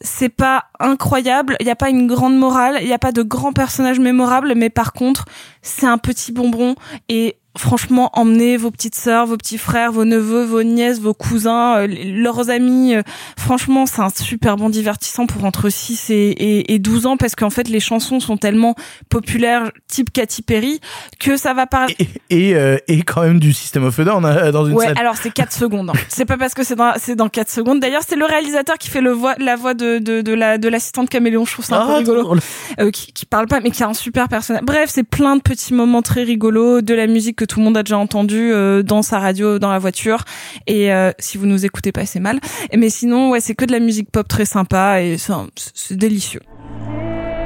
[0.00, 3.22] c'est pas incroyable, il n'y a pas une grande morale, il n'y a pas de
[3.22, 5.24] grands personnages mémorables, mais par contre,
[5.62, 6.74] c'est un petit bonbon
[7.08, 11.76] et franchement, emmenez vos petites sœurs, vos petits frères, vos neveux, vos nièces, vos cousins,
[11.78, 12.94] euh, leurs amis.
[12.94, 13.02] euh,
[13.38, 17.34] franchement, c'est un super bon divertissant pour entre 6 et, et, et 12 ans parce
[17.34, 18.74] qu'en fait, les chansons sont tellement
[19.08, 20.80] populaires, type Katy Perry,
[21.20, 21.86] que ça va pas...
[22.30, 24.98] Et, euh, et quand même du System of a Down hein, dans une Ouais, scène.
[24.98, 25.90] alors c'est 4 secondes.
[25.90, 25.94] hein.
[26.08, 27.80] C'est pas parce que c'est dans c'est dans 4 secondes.
[27.80, 30.68] D'ailleurs, c'est le réalisateur qui fait le voix la voix de de, de la de
[30.68, 32.22] l'assistante caméléon, je trouve ça un peu Ah, rigolo.
[32.22, 32.40] drôle.
[32.80, 34.62] Euh, qui qui parle pas mais qui a un super personnage.
[34.64, 37.76] Bref, c'est plein de petits moments très rigolos, de la musique que tout le monde
[37.76, 40.24] a déjà entendu euh, dans sa radio dans la voiture
[40.66, 42.40] et euh, si vous nous écoutez pas, c'est mal.
[42.76, 46.40] Mais sinon, ouais, c'est que de la musique pop très sympa et c'est délicieux.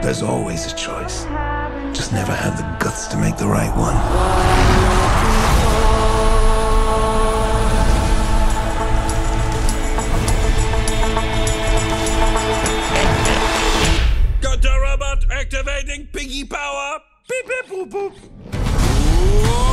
[0.03, 1.27] There's always a choice.
[1.93, 3.97] Just never have the guts to make the right one.
[14.41, 17.01] Got the robot activating piggy power.
[17.29, 19.68] Beep beep boop boop.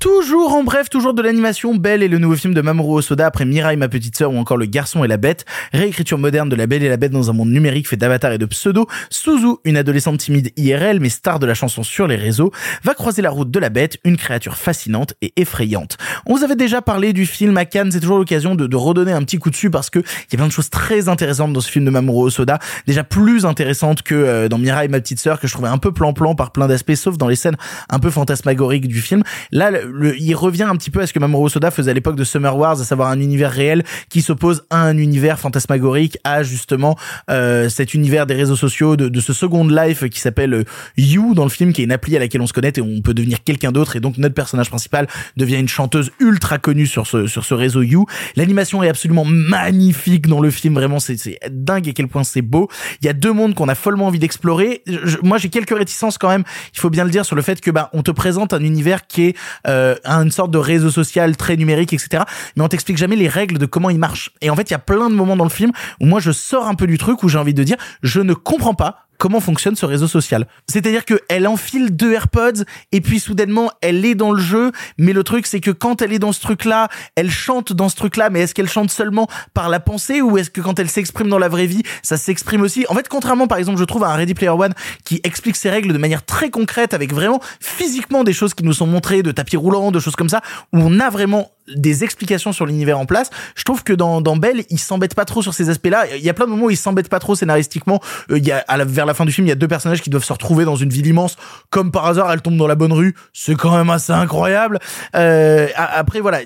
[0.00, 3.44] Toujours en bref, toujours de l'animation, Belle et le nouveau film de Mamoru Osoda après
[3.44, 5.44] Mirai, ma petite sœur ou encore Le Garçon et la Bête.
[5.72, 8.38] Réécriture moderne de la Belle et la Bête dans un monde numérique fait d'avatar et
[8.38, 8.86] de pseudo.
[9.10, 12.52] Suzu, une adolescente timide IRL mais star de la chanson sur les réseaux,
[12.84, 15.96] va croiser la route de la Bête, une créature fascinante et effrayante.
[16.26, 19.10] On vous avait déjà parlé du film à Cannes, c'est toujours l'occasion de, de redonner
[19.10, 21.60] un petit coup dessus parce que il y a plein de choses très intéressantes dans
[21.60, 25.40] ce film de Mamoru Osoda, déjà plus intéressantes que euh, dans Mirai, ma petite sœur
[25.40, 27.56] que je trouvais un peu plan-plan par plein d'aspects, sauf dans les scènes
[27.90, 29.24] un peu fantasmagoriques du film.
[29.50, 32.16] Là, le, il revient un petit peu à ce que Mamoru Soda faisait à l'époque
[32.16, 36.42] de Summer Wars, à savoir un univers réel qui s'oppose à un univers fantasmagorique, à
[36.42, 36.96] justement
[37.30, 40.64] euh, cet univers des réseaux sociaux, de, de ce Second Life qui s'appelle euh,
[40.96, 43.00] You dans le film, qui est une appli à laquelle on se connaît et on
[43.00, 43.96] peut devenir quelqu'un d'autre.
[43.96, 45.06] Et donc notre personnage principal
[45.36, 48.06] devient une chanteuse ultra connue sur ce sur ce réseau You.
[48.36, 52.68] L'animation est absolument magnifique dans le film, vraiment c'est dingue à quel point c'est beau.
[53.02, 54.82] Il y a deux mondes qu'on a follement envie d'explorer.
[55.22, 56.44] Moi j'ai quelques réticences quand même,
[56.74, 59.06] il faut bien le dire sur le fait que bah on te présente un univers
[59.06, 59.36] qui est
[59.66, 62.24] euh, une sorte de réseau social très numérique, etc.
[62.56, 64.30] Mais on t'explique jamais les règles de comment il marche.
[64.40, 66.32] Et en fait, il y a plein de moments dans le film où moi je
[66.32, 69.40] sors un peu du truc où j'ai envie de dire, je ne comprends pas comment
[69.40, 70.46] fonctionne ce réseau social.
[70.66, 75.12] C'est-à-dire que elle enfile deux AirPods et puis soudainement elle est dans le jeu, mais
[75.12, 78.30] le truc c'est que quand elle est dans ce truc-là, elle chante dans ce truc-là,
[78.30, 81.38] mais est-ce qu'elle chante seulement par la pensée ou est-ce que quand elle s'exprime dans
[81.38, 82.86] la vraie vie, ça s'exprime aussi?
[82.88, 84.74] En fait, contrairement par exemple, je trouve à un Ready Player One
[85.04, 88.72] qui explique ses règles de manière très concrète avec vraiment physiquement des choses qui nous
[88.72, 90.40] sont montrées, de tapis roulants, de choses comme ça,
[90.72, 93.30] où on a vraiment des explications sur l'univers en place.
[93.56, 96.04] Je trouve que dans, dans Belle, il s'embête pas trop sur ces aspects-là.
[96.16, 98.00] Il y a plein de moments où il s'embête pas trop scénaristiquement.
[98.30, 99.68] Euh, il y a, à la, vers la fin du film, il y a deux
[99.68, 101.36] personnages qui doivent se retrouver dans une ville immense.
[101.70, 103.14] Comme par hasard, elles tombent dans la bonne rue.
[103.32, 104.78] C'est quand même assez incroyable.
[105.14, 106.38] Euh, après, voilà.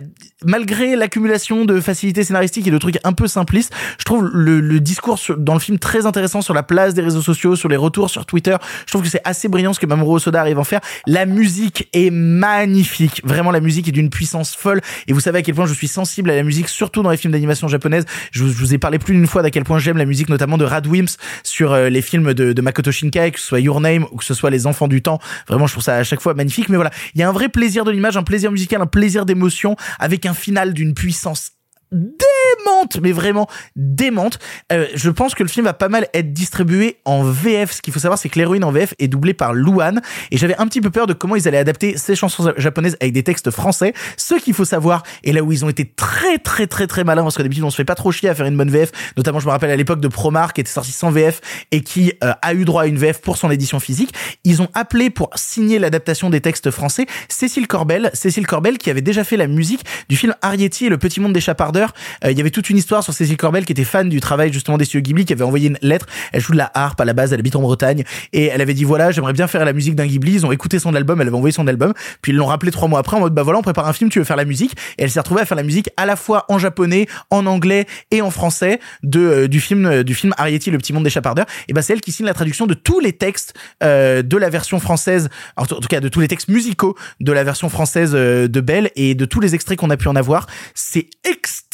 [0.44, 4.80] Malgré l'accumulation de facilités scénaristiques et de trucs un peu simplistes, je trouve le, le
[4.80, 7.76] discours sur- dans le film très intéressant sur la place des réseaux sociaux, sur les
[7.76, 8.56] retours sur Twitter.
[8.86, 10.80] Je trouve que c'est assez brillant ce que Mamoru Osoda arrive à en faire.
[11.06, 13.20] La musique est magnifique.
[13.24, 14.80] Vraiment, la musique est d'une puissance folle.
[15.12, 17.32] Vous savez à quel point je suis sensible à la musique, surtout dans les films
[17.32, 18.04] d'animation japonaise.
[18.30, 20.64] Je vous, ai parlé plus d'une fois d'à quel point j'aime la musique, notamment de
[20.64, 24.06] Rad Wims sur euh, les films de, de Makoto Shinkai, que ce soit Your Name
[24.10, 25.18] ou que ce soit Les Enfants du Temps.
[25.48, 26.68] Vraiment, je trouve ça à chaque fois magnifique.
[26.68, 29.26] Mais voilà, il y a un vrai plaisir de l'image, un plaisir musical, un plaisir
[29.26, 31.52] d'émotion, avec un final d'une puissance
[31.92, 34.38] démente, mais vraiment démente.
[34.72, 37.72] Euh, je pense que le film va pas mal être distribué en VF.
[37.72, 40.00] Ce qu'il faut savoir, c'est que l'héroïne en VF est doublée par Louane.
[40.30, 43.12] Et j'avais un petit peu peur de comment ils allaient adapter ces chansons japonaises avec
[43.12, 43.92] des textes français.
[44.16, 47.22] Ce qu'il faut savoir, et là où ils ont été très très très très malins,
[47.22, 48.90] parce que d'habitude on se fait pas trop chier à faire une bonne VF.
[49.16, 51.40] Notamment, je me rappelle à l'époque de Promar qui était sorti sans VF
[51.70, 54.14] et qui euh, a eu droit à une VF pour son édition physique.
[54.44, 58.10] Ils ont appelé pour signer l'adaptation des textes français Cécile Corbel.
[58.14, 61.32] Cécile Corbel qui avait déjà fait la musique du film Arietti et le petit monde
[61.32, 61.81] des chapardeurs.
[62.24, 64.52] Euh, il y avait toute une histoire sur Cécile Corbel qui était fan du travail
[64.52, 66.06] justement des studios Ghibli, qui avait envoyé une lettre.
[66.32, 68.74] Elle joue de la harpe à la base, elle habite en Bretagne et elle avait
[68.74, 70.34] dit voilà, j'aimerais bien faire la musique d'un Ghibli.
[70.34, 72.88] Ils ont écouté son album, elle avait envoyé son album, puis ils l'ont rappelé trois
[72.88, 74.72] mois après en mode bah voilà, on prépare un film, tu veux faire la musique?
[74.98, 77.86] Et elle s'est retrouvée à faire la musique à la fois en japonais, en anglais
[78.10, 81.10] et en français de euh, du film euh, du film Arietti, le petit monde des
[81.10, 81.46] chapardeurs.
[81.68, 84.50] Et bah c'est elle qui signe la traduction de tous les textes euh, de la
[84.50, 88.60] version française, en tout cas de tous les textes musicaux de la version française de
[88.60, 90.46] Belle et de tous les extraits qu'on a pu en avoir.
[90.74, 91.71] C'est extrêmement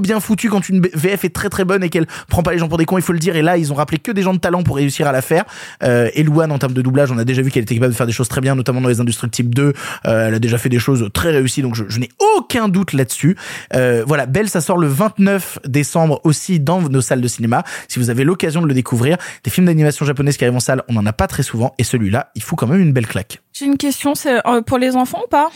[0.00, 2.68] bien foutu quand une VF est très très bonne et qu'elle prend pas les gens
[2.68, 3.36] pour des cons, il faut le dire.
[3.36, 5.44] Et là, ils ont rappelé que des gens de talent pour réussir à la faire.
[5.82, 7.96] Euh, et Louane, en termes de doublage, on a déjà vu qu'elle était capable de
[7.96, 9.62] faire des choses très bien, notamment dans les Indestructibles 2.
[10.06, 12.92] Euh, elle a déjà fait des choses très réussies, donc je, je n'ai aucun doute
[12.92, 13.36] là-dessus.
[13.74, 17.64] Euh, voilà, Belle, ça sort le 29 décembre aussi dans nos salles de cinéma.
[17.88, 20.82] Si vous avez l'occasion de le découvrir, des films d'animation japonaises qui arrivent en salle,
[20.88, 21.74] on en a pas très souvent.
[21.78, 23.40] Et celui-là, il faut quand même une belle claque.
[23.52, 25.50] J'ai une question, c'est euh, pour les enfants ou pas?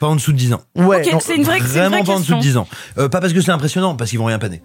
[0.00, 0.60] Pas en dessous de 10 ans.
[0.76, 2.36] Ouais, Ok, c'est une vraie, c'est une Vraiment vraie pas en dessous question.
[2.36, 2.68] de 10 ans.
[2.98, 4.62] Euh, pas parce que c'est impressionnant, parce qu'ils vont rien paner.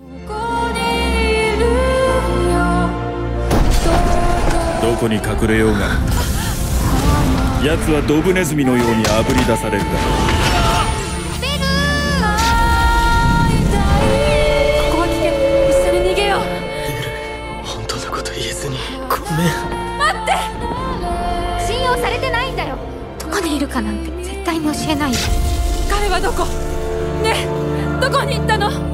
[24.42, 25.12] 絶対に教えない
[25.88, 26.46] 彼はどこ？
[27.22, 27.46] ね？
[28.02, 28.91] どこに行ったの？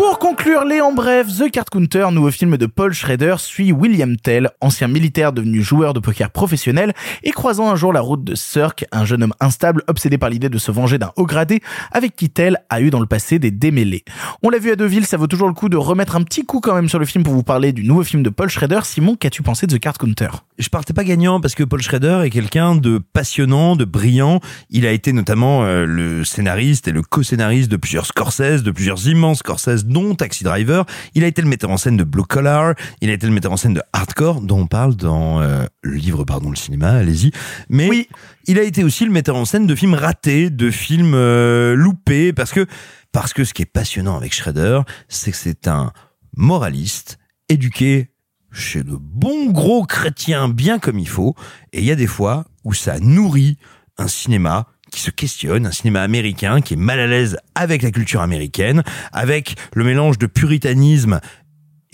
[0.00, 4.16] Pour conclure les en bref, The Card Counter, nouveau film de Paul Schrader, suit William
[4.16, 8.34] Tell, ancien militaire devenu joueur de poker professionnel et croisant un jour la route de
[8.34, 11.60] Cirque, un jeune homme instable obsédé par l'idée de se venger d'un haut gradé
[11.92, 14.02] avec qui Tell a eu dans le passé des démêlés.
[14.42, 16.60] On l'a vu à Deauville, ça vaut toujours le coup de remettre un petit coup
[16.60, 18.80] quand même sur le film pour vous parler du nouveau film de Paul Schrader.
[18.84, 22.20] Simon, qu'as-tu pensé de The Card Counter je partais pas gagnant parce que Paul Schrader
[22.22, 24.40] est quelqu'un de passionnant, de brillant.
[24.68, 29.08] Il a été notamment euh, le scénariste et le co-scénariste de plusieurs Scorsese, de plusieurs
[29.08, 30.86] immenses Scorsese, dont Taxi Driver.
[31.14, 32.74] Il a été le metteur en scène de Blue Collar.
[33.00, 35.96] Il a été le metteur en scène de Hardcore, dont on parle dans euh, le
[35.96, 36.90] livre, pardon, le cinéma.
[36.92, 37.32] Allez-y.
[37.68, 38.08] Mais
[38.46, 42.32] il a été aussi le metteur en scène de films ratés, de films euh, loupés,
[42.32, 42.66] parce que
[43.12, 45.92] parce que ce qui est passionnant avec Schrader, c'est que c'est un
[46.36, 47.18] moraliste
[47.48, 48.10] éduqué
[48.52, 51.34] chez de bons gros chrétiens bien comme il faut,
[51.72, 53.58] et il y a des fois où ça nourrit
[53.98, 57.90] un cinéma qui se questionne, un cinéma américain qui est mal à l'aise avec la
[57.90, 61.20] culture américaine, avec le mélange de puritanisme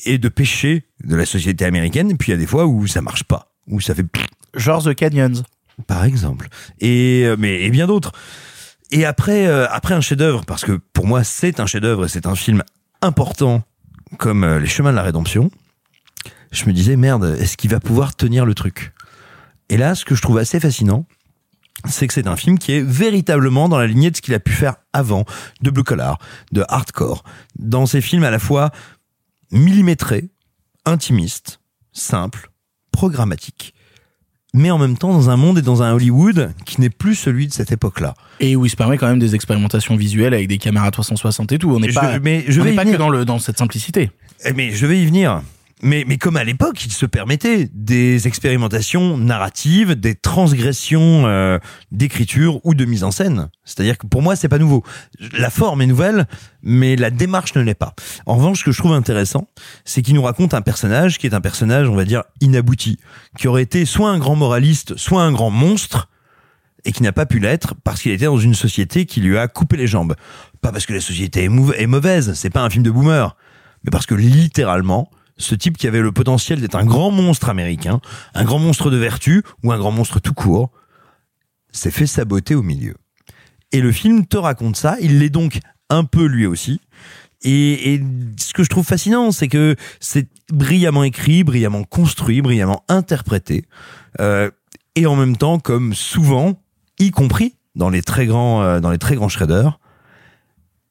[0.04, 2.86] et de péché de la société américaine, et puis il y a des fois où
[2.86, 4.06] ça marche pas, où ça fait
[4.54, 5.42] genre The Canyons.
[5.86, 6.48] Par exemple,
[6.80, 8.12] et euh, mais et bien d'autres.
[8.90, 12.26] Et après euh, après un chef-d'œuvre parce que pour moi c'est un chef-d'œuvre et c'est
[12.26, 12.62] un film
[13.02, 13.62] important
[14.16, 15.50] comme euh, Les chemins de la rédemption
[16.56, 18.92] je me disais merde, est-ce qu'il va pouvoir tenir le truc?
[19.68, 21.06] Et là, ce que je trouve assez fascinant,
[21.84, 24.40] c'est que c'est un film qui est véritablement dans la lignée de ce qu'il a
[24.40, 25.24] pu faire avant,
[25.60, 26.18] de Blue Collar,
[26.52, 27.22] de Hardcore,
[27.58, 28.70] dans ces films à la fois
[29.52, 30.30] millimétrés,
[30.84, 31.60] intimistes,
[31.92, 32.50] simples,
[32.92, 33.74] programmatiques,
[34.54, 37.46] mais en même temps dans un monde et dans un Hollywood qui n'est plus celui
[37.46, 38.14] de cette époque-là.
[38.40, 41.58] Et où il se permet quand même des expérimentations visuelles avec des caméras 360 et
[41.58, 41.70] tout.
[41.70, 42.98] On n'est pas, mais je on vais pas que venir.
[42.98, 44.10] dans, le, dans cette simplicité.
[44.44, 45.42] Eh, Mais je vais y venir.
[45.82, 51.58] Mais, mais comme à l'époque, il se permettait des expérimentations narratives, des transgressions euh,
[51.92, 53.50] d'écriture ou de mise en scène.
[53.64, 54.82] C'est-à-dire que pour moi, c'est pas nouveau.
[55.38, 56.26] La forme est nouvelle,
[56.62, 57.94] mais la démarche ne l'est pas.
[58.24, 59.48] En revanche, ce que je trouve intéressant,
[59.84, 62.98] c'est qu'il nous raconte un personnage qui est un personnage, on va dire, inabouti,
[63.38, 66.08] qui aurait été soit un grand moraliste, soit un grand monstre,
[66.86, 69.48] et qui n'a pas pu l'être parce qu'il était dans une société qui lui a
[69.48, 70.14] coupé les jambes.
[70.62, 73.36] Pas parce que la société est, mauvaise, c'est pas un film de boomer,
[73.84, 78.00] mais parce que littéralement, ce type qui avait le potentiel d'être un grand monstre américain,
[78.34, 80.70] un grand monstre de vertu ou un grand monstre tout court,
[81.72, 82.94] s'est fait saboter au milieu.
[83.72, 85.58] Et le film te raconte ça, il l'est donc
[85.90, 86.80] un peu lui aussi.
[87.42, 88.04] Et, et
[88.38, 93.66] ce que je trouve fascinant, c'est que c'est brillamment écrit, brillamment construit, brillamment interprété,
[94.20, 94.50] euh,
[94.94, 96.62] et en même temps, comme souvent,
[96.98, 99.78] y compris dans les très grands, euh, dans les très grands shredders,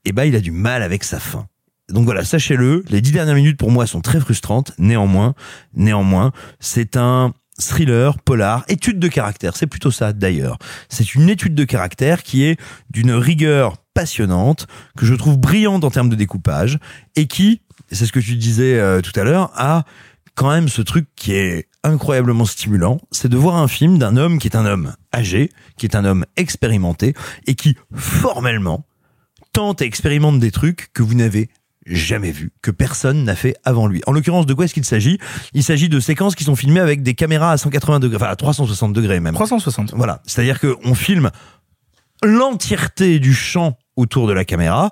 [0.06, 1.48] eh ben il a du mal avec sa fin.
[1.90, 4.72] Donc voilà, sachez-le, les dix dernières minutes pour moi sont très frustrantes.
[4.78, 5.36] Néanmoins,
[5.76, 9.56] néanmoins, c'est un thriller, polar, étude de caractère.
[9.56, 10.58] C'est plutôt ça d'ailleurs.
[10.90, 12.60] C'est une étude de caractère qui est
[12.90, 14.68] d'une rigueur passionnante,
[14.98, 16.80] que je trouve brillante en termes de découpage,
[17.16, 19.86] et qui, c'est ce que tu disais euh, tout à l'heure, a
[20.34, 24.38] quand même ce truc qui est incroyablement stimulant, c'est de voir un film d'un homme
[24.38, 27.14] qui est un homme âgé, qui est un homme expérimenté,
[27.48, 28.86] et qui, formellement,
[29.54, 31.50] tente et expérimente des trucs que vous n'avez
[31.86, 34.02] jamais vus, que personne n'a fait avant lui.
[34.08, 35.20] En l'occurrence, de quoi est-ce qu'il s'agit?
[35.54, 38.36] Il s'agit de séquences qui sont filmées avec des caméras à 180 degrés, enfin à
[38.36, 39.34] 360 degrés même.
[39.36, 39.94] 360.
[39.96, 41.30] Voilà, c'est-à-dire qu'on filme
[42.24, 44.90] l'entièreté du champ autour de la caméra.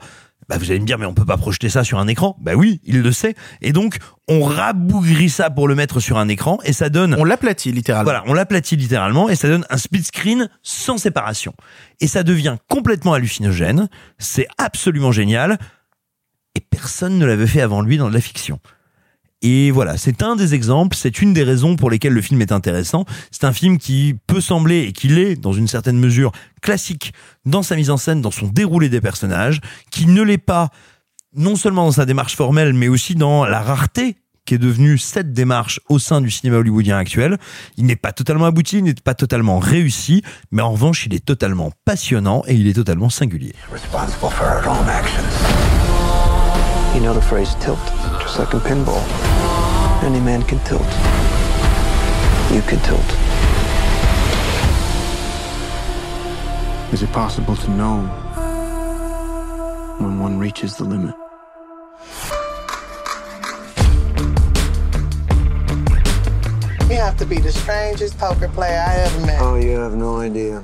[0.50, 2.36] Bah vous allez me dire mais on peut pas projeter ça sur un écran?
[2.42, 3.34] Bah oui, il le sait.
[3.62, 3.98] Et donc
[4.28, 8.04] on rabougrit ça pour le mettre sur un écran et ça donne On l'aplatit littéralement.
[8.04, 11.54] voilà, on l'aplatit littéralement et ça donne un split screen sans séparation.
[12.02, 13.88] Et ça devient complètement hallucinogène.
[14.20, 15.58] C'est absolument génial.
[16.56, 18.60] Et personne ne l'avait fait avant lui dans de la fiction.
[19.42, 22.54] Et voilà, c'est un des exemples, c'est une des raisons pour lesquelles le film est
[22.54, 23.06] intéressant.
[23.30, 26.32] C'est un film qui peut sembler, et qui l'est dans une certaine mesure,
[26.62, 27.14] classique
[27.46, 29.60] dans sa mise en scène, dans son déroulé des personnages,
[29.92, 30.70] qui ne l'est pas
[31.36, 34.16] non seulement dans sa démarche formelle, mais aussi dans la rareté
[34.46, 37.38] qui est devenue cette démarche au sein du cinéma hollywoodien actuel.
[37.78, 40.22] Il n'est pas totalement abouti, il n'est pas totalement réussi,
[40.52, 43.54] mais en revanche, il est totalement passionnant et il est totalement singulier.
[46.94, 47.80] You know the phrase tilt,
[48.22, 49.04] just like in pinball.
[50.04, 50.82] Any man can tilt.
[52.54, 53.10] You can tilt.
[56.94, 58.02] Is it possible to know
[59.98, 61.16] when one reaches the limit?
[66.92, 69.42] You have to be the strangest poker player I ever met.
[69.42, 70.64] Oh, you have no idea.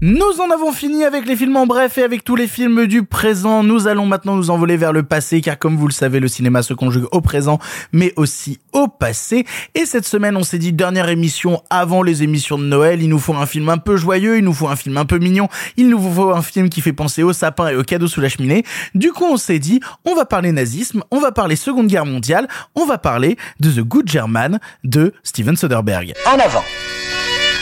[0.00, 3.02] Nous en avons fini avec les films en bref et avec tous les films du
[3.02, 3.64] présent.
[3.64, 6.62] Nous allons maintenant nous envoler vers le passé car comme vous le savez, le cinéma
[6.62, 7.58] se conjugue au présent
[7.90, 9.44] mais aussi au passé.
[9.74, 13.02] Et cette semaine, on s'est dit dernière émission avant les émissions de Noël.
[13.02, 15.18] Il nous faut un film un peu joyeux, il nous faut un film un peu
[15.18, 18.20] mignon, il nous faut un film qui fait penser au sapin et aux cadeaux sous
[18.20, 18.62] la cheminée.
[18.94, 22.46] Du coup, on s'est dit, on va parler nazisme, on va parler Seconde Guerre mondiale,
[22.76, 26.14] on va parler de The Good German de Steven Soderbergh.
[26.24, 26.62] En avant.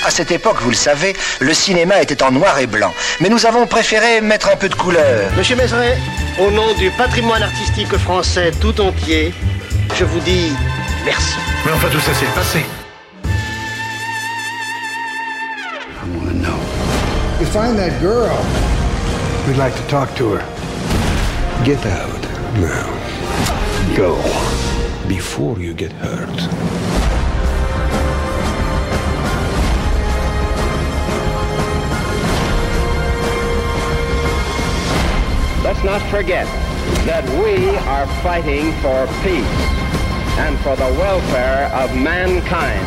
[0.06, 2.94] À cette époque, vous le savez, le cinéma était en noir et blanc.
[3.18, 5.32] Mais nous avons préféré mettre un peu de couleur.
[5.36, 5.98] Monsieur Mézeret,
[6.38, 9.34] au nom du patrimoine artistique français tout entier,
[9.96, 10.52] je vous dis
[11.04, 11.34] merci.
[11.64, 12.60] Mais enfin, tout ça, c'est le passé.
[17.40, 18.30] You find that girl.
[19.48, 21.64] We'd like to talk to her.
[21.64, 22.22] Get out
[22.60, 22.86] now.
[23.96, 24.14] Go.
[25.08, 26.95] Before you get hurt.
[35.76, 36.46] Let's not forget
[37.04, 39.44] that we are fighting for peace
[40.38, 42.80] and for the welfare of mankind.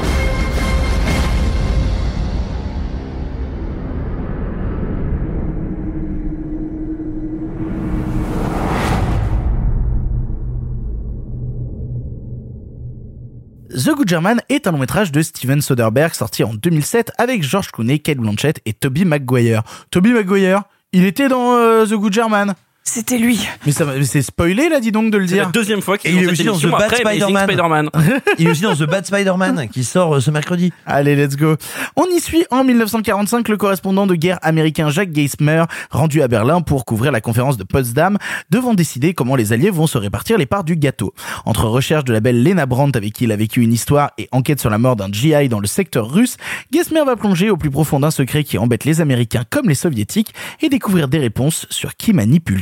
[13.70, 17.70] The Good German est un long métrage de Steven Soderbergh sorti en 2007 avec George
[17.72, 19.61] Clooney, Kate Blanchett et Toby Maguire.
[19.91, 22.56] Toby Maguire, il était dans euh, The Good German.
[22.91, 23.48] C'était lui.
[23.68, 25.44] Mais ça, c'est spoilé là, dis donc de le C'est dire.
[25.45, 26.95] la deuxième fois qu'il il est aussi dans The Bad.
[26.95, 27.90] Spider-Man.
[28.40, 30.74] Il est aussi dans The Bad Spider-Man qui sort euh, ce mercredi.
[30.88, 31.56] Allez, let's go.
[31.95, 36.61] On y suit en 1945 le correspondant de guerre américain Jacques Geismer, rendu à Berlin
[36.61, 38.18] pour couvrir la conférence de Potsdam,
[38.49, 41.14] devant décider comment les Alliés vont se répartir les parts du gâteau.
[41.45, 44.28] Entre recherche de la belle Lena Brandt avec qui il a vécu une histoire et
[44.32, 46.38] enquête sur la mort d'un GI dans le secteur russe,
[46.72, 50.34] Geismer va plonger au plus profond d'un secret qui embête les Américains comme les Soviétiques
[50.61, 52.61] et découvrir des réponses sur qui manipule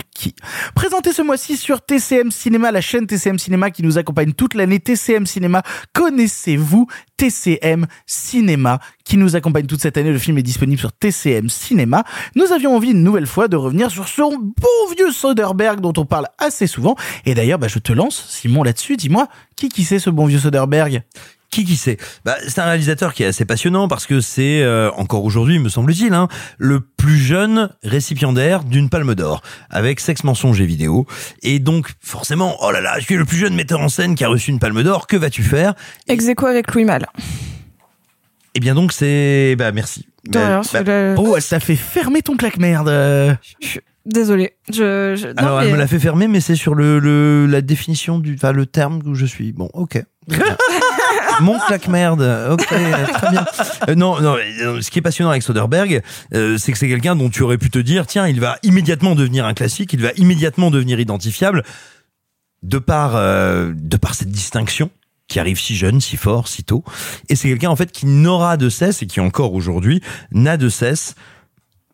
[0.75, 4.79] Présenté ce mois-ci sur TCM Cinéma, la chaîne TCM Cinéma qui nous accompagne toute l'année.
[4.79, 5.63] TCM Cinéma,
[5.93, 6.87] connaissez-vous
[7.17, 10.11] TCM Cinéma qui nous accompagne toute cette année?
[10.11, 12.03] Le film est disponible sur TCM Cinéma.
[12.35, 16.05] Nous avions envie une nouvelle fois de revenir sur ce bon vieux Soderbergh dont on
[16.05, 16.95] parle assez souvent.
[17.25, 18.97] Et d'ailleurs, bah, je te lance, Simon, là-dessus.
[18.97, 21.03] Dis-moi, qui qui c'est ce bon vieux Soderbergh?
[21.57, 21.97] Qui qui sait?
[22.23, 25.69] Bah, C'est un réalisateur qui est assez passionnant parce que c'est, euh, encore aujourd'hui, me
[25.69, 26.27] semble-t-il, hein,
[26.59, 31.07] le plus jeune récipiendaire d'une palme d'or avec Sexe, mensonge et vidéo.
[31.41, 34.23] Et donc, forcément, oh là là, je suis le plus jeune metteur en scène qui
[34.23, 35.73] a reçu une palme d'or, que vas-tu faire?
[36.07, 37.07] Ex aequo avec Louis Malle.
[38.53, 39.55] Eh bien donc, c'est...
[39.57, 40.07] Bah merci.
[40.29, 43.35] Bah, c'est bah, le- Oh, elle t'a fait fermer ton claque-merde.
[44.05, 44.53] Désolé.
[44.71, 47.61] Je, je- non, Alors, elle me l'a fait fermer, mais c'est sur le, le la
[47.61, 49.53] définition du, enfin le terme où je suis.
[49.53, 50.03] Bon, ok.
[51.41, 52.49] Mon claque-merde.
[52.51, 53.45] Ok, très bien.
[53.89, 54.35] Euh, non, non.
[54.35, 56.01] euh, Ce qui est passionnant avec Soderbergh,
[56.33, 59.15] euh, c'est que c'est quelqu'un dont tu aurais pu te dire, tiens, il va immédiatement
[59.15, 61.63] devenir un classique, il va immédiatement devenir identifiable,
[62.63, 64.89] de par euh, de par cette distinction
[65.27, 66.83] qui arrive si jeune, si fort, si tôt.
[67.29, 70.01] Et c'est quelqu'un en fait qui n'aura de cesse et qui encore aujourd'hui
[70.31, 71.15] n'a de cesse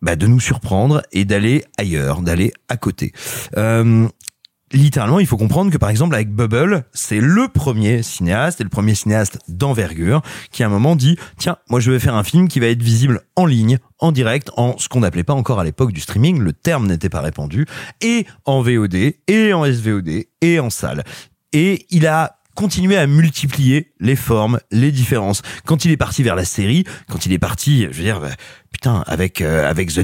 [0.02, 3.12] bah, de nous surprendre et d'aller ailleurs, d'aller à côté.
[3.58, 4.08] Euh,
[4.74, 8.70] littéralement, il faut comprendre que par exemple avec Bubble, c'est le premier cinéaste et le
[8.70, 10.22] premier cinéaste d'envergure
[10.52, 12.82] qui à un moment dit tiens, moi je vais faire un film qui va être
[12.82, 16.40] visible en ligne, en direct, en ce qu'on n'appelait pas encore à l'époque du streaming,
[16.40, 17.66] le terme n'était pas répandu,
[18.02, 21.04] et en VOD, et en SVOD, et en salle.
[21.54, 25.42] Et il a continuait à multiplier les formes, les différences.
[25.66, 28.32] Quand il est parti vers la série, quand il est parti, je veux dire, bah,
[28.72, 30.02] putain, avec euh, avec The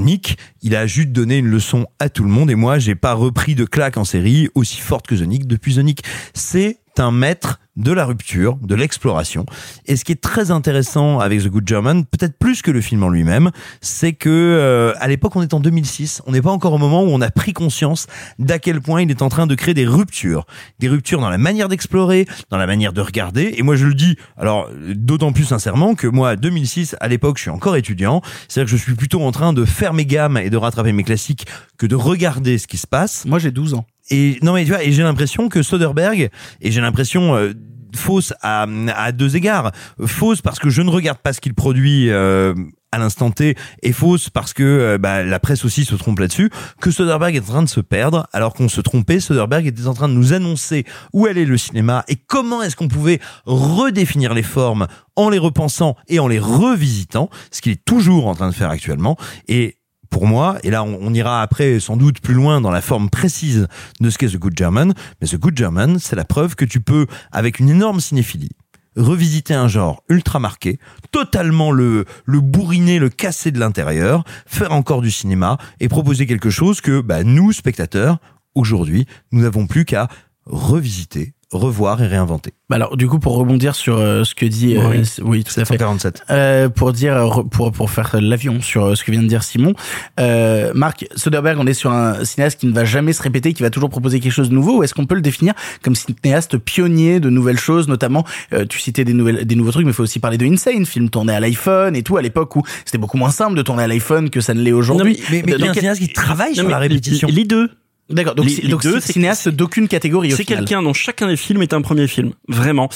[0.61, 3.55] il a juste donné une leçon à tout le monde et moi, j'ai pas repris
[3.55, 6.01] de claque en série aussi forte que The depuis The.
[6.33, 9.45] C'est un maître de la rupture, de l'exploration.
[9.85, 13.03] Et ce qui est très intéressant avec The Good German, peut-être plus que le film
[13.03, 16.73] en lui-même, c'est que euh, à l'époque on est en 2006, on n'est pas encore
[16.73, 18.07] au moment où on a pris conscience
[18.37, 20.45] d'à quel point il est en train de créer des ruptures,
[20.79, 23.53] des ruptures dans la manière d'explorer, dans la manière de regarder.
[23.57, 27.43] Et moi je le dis, alors d'autant plus sincèrement que moi 2006 à l'époque je
[27.43, 30.49] suis encore étudiant, c'est-à-dire que je suis plutôt en train de faire mes gammes et
[30.49, 31.45] de rattraper mes classiques
[31.77, 33.23] que de regarder ce qui se passe.
[33.25, 33.85] Moi j'ai 12 ans.
[34.09, 36.29] Et non mais tu vois, et j'ai l'impression que Soderbergh,
[36.61, 37.53] et j'ai l'impression euh,
[37.95, 39.71] fausse à, à deux égards,
[40.05, 42.09] fausse parce que je ne regarde pas ce qu'il produit.
[42.09, 42.53] Euh,
[42.91, 46.49] à l'instant T et fausse parce que euh, bah, la presse aussi se trompe là-dessus,
[46.81, 49.19] que Soderbergh est en train de se perdre alors qu'on se trompait.
[49.19, 52.87] Soderbergh était en train de nous annoncer où allait le cinéma et comment est-ce qu'on
[52.87, 58.27] pouvait redéfinir les formes en les repensant et en les revisitant, ce qu'il est toujours
[58.27, 59.17] en train de faire actuellement.
[59.47, 59.75] Et
[60.09, 63.67] pour moi, et là on, ira après sans doute plus loin dans la forme précise
[63.99, 66.81] de ce qu'est The Good German, mais The Good German, c'est la preuve que tu
[66.81, 68.51] peux, avec une énorme cinéphilie,
[68.95, 70.79] revisiter un genre ultra marqué,
[71.11, 76.49] totalement le, le bourriner, le casser de l'intérieur, faire encore du cinéma et proposer quelque
[76.49, 78.19] chose que bah, nous, spectateurs,
[78.55, 80.07] aujourd'hui, nous n'avons plus qu'à
[80.45, 82.53] revisiter, revoir et réinventer.
[82.69, 85.01] Bah alors du coup pour rebondir sur euh, ce que dit euh, Oui.
[85.23, 86.23] oui tout à fait 747.
[86.29, 89.41] euh, pour dire euh, pour pour faire l'avion sur euh, ce que vient de dire
[89.43, 89.73] Simon
[90.19, 93.63] euh, Marc Soderbergh on est sur un cinéaste qui ne va jamais se répéter qui
[93.63, 96.57] va toujours proposer quelque chose de nouveau ou est-ce qu'on peut le définir comme cinéaste
[96.57, 99.95] pionnier de nouvelles choses notamment euh, tu citais des nouvelles des nouveaux trucs mais il
[99.95, 102.99] faut aussi parler de Insane film tourné à l'iPhone et tout à l'époque où c'était
[102.99, 105.57] beaucoup moins simple de tourner à l'iPhone que ça ne l'est aujourd'hui mais- mais- mais
[105.57, 107.27] Dans un cinéaste qui travaille sur mais la répétition.
[107.31, 107.69] Les deux.
[108.09, 110.93] D'accord, donc, Les- c'est- les donc deux, c'est c'est- cinéaste d'aucune catégorie C'est quelqu'un dont
[110.93, 112.89] chacun des films est un premier film, vraiment,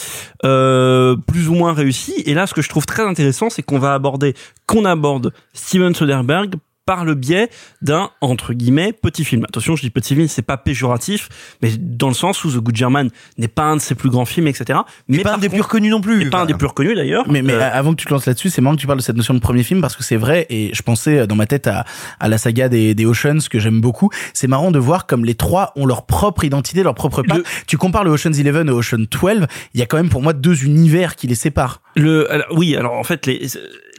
[0.44, 2.14] euh, plus ou moins réussi.
[2.26, 4.34] Et là, ce que je trouve très intéressant, c'est qu'on va aborder,
[4.66, 7.50] qu'on aborde Steven Soderbergh par le biais
[7.82, 9.46] d'un entre guillemets petit film.
[9.46, 11.30] Attention, je dis petit film, c'est pas péjoratif,
[11.62, 14.26] mais dans le sens où The Good German n'est pas un de ses plus grands
[14.26, 14.80] films, etc.
[15.08, 16.30] Mais pas un des plus reconnus non plus.
[16.30, 17.26] pas un des plus reconnus d'ailleurs.
[17.30, 19.04] Mais, mais Euh, avant que tu te lances là-dessus, c'est marrant que tu parles de
[19.04, 21.46] cette notion de premier film parce que c'est vrai et je pensais euh, dans ma
[21.46, 21.86] tête à,
[22.20, 24.10] à la saga des, des Oceans que j'aime beaucoup.
[24.34, 27.44] C'est marrant de voir comme les trois ont leur propre identité, leur propre patte.
[27.68, 30.34] Tu compares le Ocean's 11 au Ocean 12, il y a quand même pour moi
[30.34, 31.82] deux univers qui les séparent.
[31.96, 33.48] Le, alors, oui, alors en fait, les,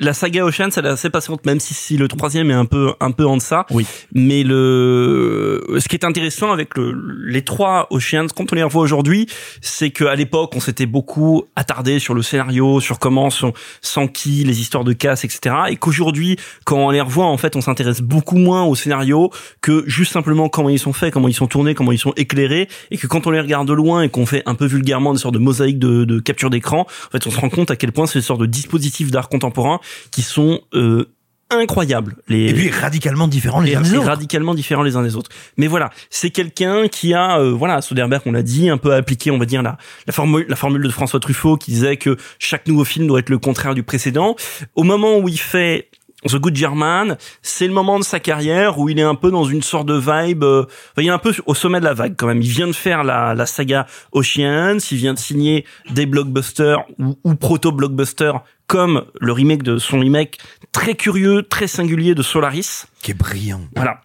[0.00, 2.92] la saga Ocean, elle est assez patiente, même si, si le troisième est un peu,
[3.00, 3.66] un peu en deçà.
[3.70, 3.86] Oui.
[4.12, 6.94] Mais le, ce qui est intéressant avec le,
[7.26, 9.26] les trois Oceans, quand on les revoit aujourd'hui,
[9.60, 13.52] c'est qu'à l'époque, on s'était beaucoup attardé sur le scénario, sur comment sont,
[13.82, 15.54] sans qui, les histoires de casse, etc.
[15.68, 19.30] Et qu'aujourd'hui, quand on les revoit, en fait, on s'intéresse beaucoup moins au scénario
[19.60, 22.68] que juste simplement comment ils sont faits, comment ils sont tournés, comment ils sont éclairés,
[22.90, 25.18] et que quand on les regarde de loin et qu'on fait un peu vulgairement des
[25.18, 27.92] sortes de mosaïques de, de capture d'écran, en fait, on se rend compte à quel
[27.92, 29.80] point c'est des sortes de dispositifs d'art contemporain
[30.10, 31.08] qui sont euh,
[31.50, 32.16] incroyables.
[32.28, 32.50] Les...
[32.50, 34.06] Et puis radicalement différents les uns des et autres.
[34.06, 35.30] radicalement différents les uns des autres.
[35.56, 39.30] Mais voilà, c'est quelqu'un qui a, euh, voilà, Soderbergh, on l'a dit, un peu appliqué,
[39.30, 42.66] on va dire la, la formule, la formule de François Truffaut qui disait que chaque
[42.66, 44.36] nouveau film doit être le contraire du précédent.
[44.74, 45.88] Au moment où il fait
[46.28, 49.44] The Good German, c'est le moment de sa carrière où il est un peu dans
[49.44, 50.42] une sorte de vibe.
[50.42, 50.64] euh,
[50.96, 52.40] il est un peu au sommet de la vague quand même.
[52.40, 57.18] Il vient de faire la, la saga Oceans, il vient de signer des blockbusters ou,
[57.24, 60.38] ou proto-blockbusters comme le remake de son remake
[60.72, 62.86] très curieux, très singulier de Solaris.
[63.02, 63.60] Qui est brillant.
[63.76, 64.00] Voilà.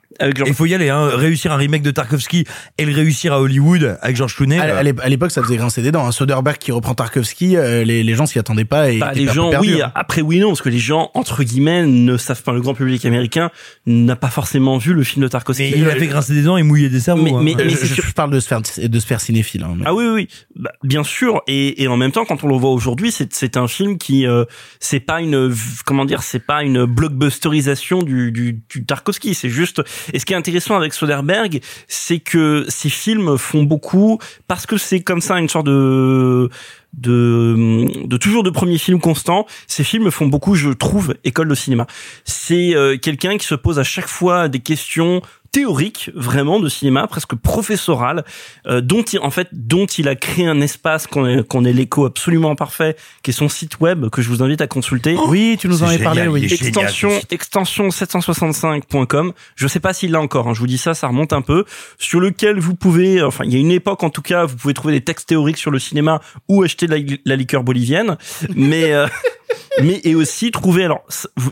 [0.45, 1.09] Il faut y aller, hein.
[1.13, 2.45] réussir un remake de Tarkovsky
[2.77, 4.59] et le réussir à Hollywood avec George Clooney.
[4.59, 6.05] À, euh, à l'époque, ça faisait grincer des dents.
[6.05, 9.27] Un Soderbergh qui reprend Tarkovsky, euh, les, les gens s'y attendaient pas et Bah, les
[9.27, 9.81] gens, oui.
[9.81, 9.91] hein.
[9.95, 12.51] Après, oui, non, parce que les gens, entre guillemets, ne savent pas.
[12.53, 13.49] Le grand public américain
[13.85, 15.71] n'a pas forcément vu le film de Tarkovsky.
[15.71, 17.23] mais il a fait grincer des dents et mouiller des cerveaux.
[17.23, 17.39] Mais- hein.
[17.41, 19.63] mais- Euh, mais je, je- parle de se faire de se faire cinéphile.
[19.63, 20.27] hein, mais- Ah oui, oui, oui.
[20.55, 21.41] Bah, bien sûr.
[21.47, 24.45] Et, et en même temps, quand on le voit aujourd'hui, c'est un film qui, euh,
[24.79, 25.53] c'est pas une,
[25.85, 29.33] comment dire, c'est pas une blockbusterisation du, du, du Tarkovsky.
[29.33, 29.81] C'est juste.
[30.13, 34.77] Et ce qui est intéressant avec Soderbergh, c'est que ces films font beaucoup parce que
[34.77, 36.49] c'est comme ça une sorte de
[36.93, 39.45] de, de toujours de premier film constant.
[39.67, 41.85] Ces films font beaucoup, je trouve, école de cinéma.
[42.25, 47.07] C'est euh, quelqu'un qui se pose à chaque fois des questions théoriques vraiment de cinéma
[47.07, 48.23] presque professoral
[48.67, 51.73] euh, dont il en fait dont il a créé un espace qu'on est, qu'on est
[51.73, 55.57] l'écho absolument parfait qui est son site web que je vous invite à consulter Oui,
[55.59, 56.27] tu nous en avais parlé.
[56.27, 56.45] Oui.
[56.45, 57.33] est génial, extension ce site.
[57.33, 61.33] extension 765.com je sais pas s'il l'a encore hein, je vous dis ça ça remonte
[61.33, 61.65] un peu
[61.97, 64.73] sur lequel vous pouvez enfin il y a une époque en tout cas vous pouvez
[64.73, 68.17] trouver des textes théoriques sur le cinéma ou acheter de la, la liqueur bolivienne
[68.55, 69.07] mais euh,
[69.83, 71.03] mais et aussi trouver alors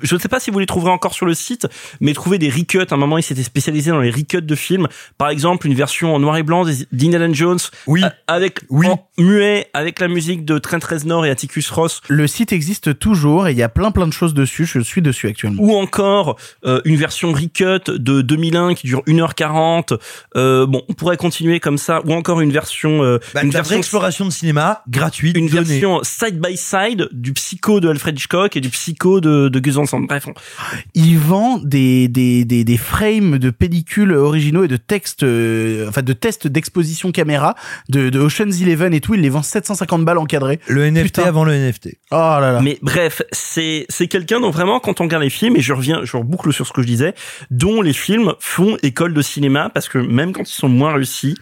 [0.03, 1.67] je ne sais pas si vous les trouverez encore sur le site
[2.01, 4.87] mais trouver des recuts à un moment il s'était spécialisé dans les recuts de films
[5.17, 8.87] par exemple une version en noir et blanc d'Indiana Jones oui avec oui.
[8.87, 13.47] en muet avec la musique de Trent Reznor et Atticus Ross Le site existe toujours
[13.47, 14.65] et il y a plein plein de choses dessus.
[14.65, 15.61] Je suis dessus actuellement.
[15.63, 19.97] ou encore euh, une version recut de 2001 qui dure 1h40
[20.35, 23.77] euh, bon on pourrait continuer comme ça ou encore une version euh, Bah, une version
[23.77, 25.61] exploration de cinéma gratuite une donnée.
[25.79, 29.75] version side by side du psycho de Alfred Hitchcock et du psycho de, de Gus
[29.75, 29.99] Van Sant.
[30.01, 30.33] Bref, on-
[30.93, 36.01] Il vend des, des, des, des frames de pellicules originaux et de textes, euh, enfin
[36.01, 37.55] de tests d'exposition caméra
[37.89, 39.13] de, de Ocean's Eleven et tout.
[39.13, 40.59] Il les vend 750 balles encadrées.
[40.67, 41.23] Le NFT Putain.
[41.23, 41.89] avant le NFT.
[42.11, 42.61] Oh là là.
[42.61, 46.01] Mais bref, c'est c'est quelqu'un dont vraiment quand on regarde les films et je reviens,
[46.03, 47.13] je reboucle sur ce que je disais,
[47.51, 51.35] dont les films font école de cinéma parce que même quand ils sont moins réussis.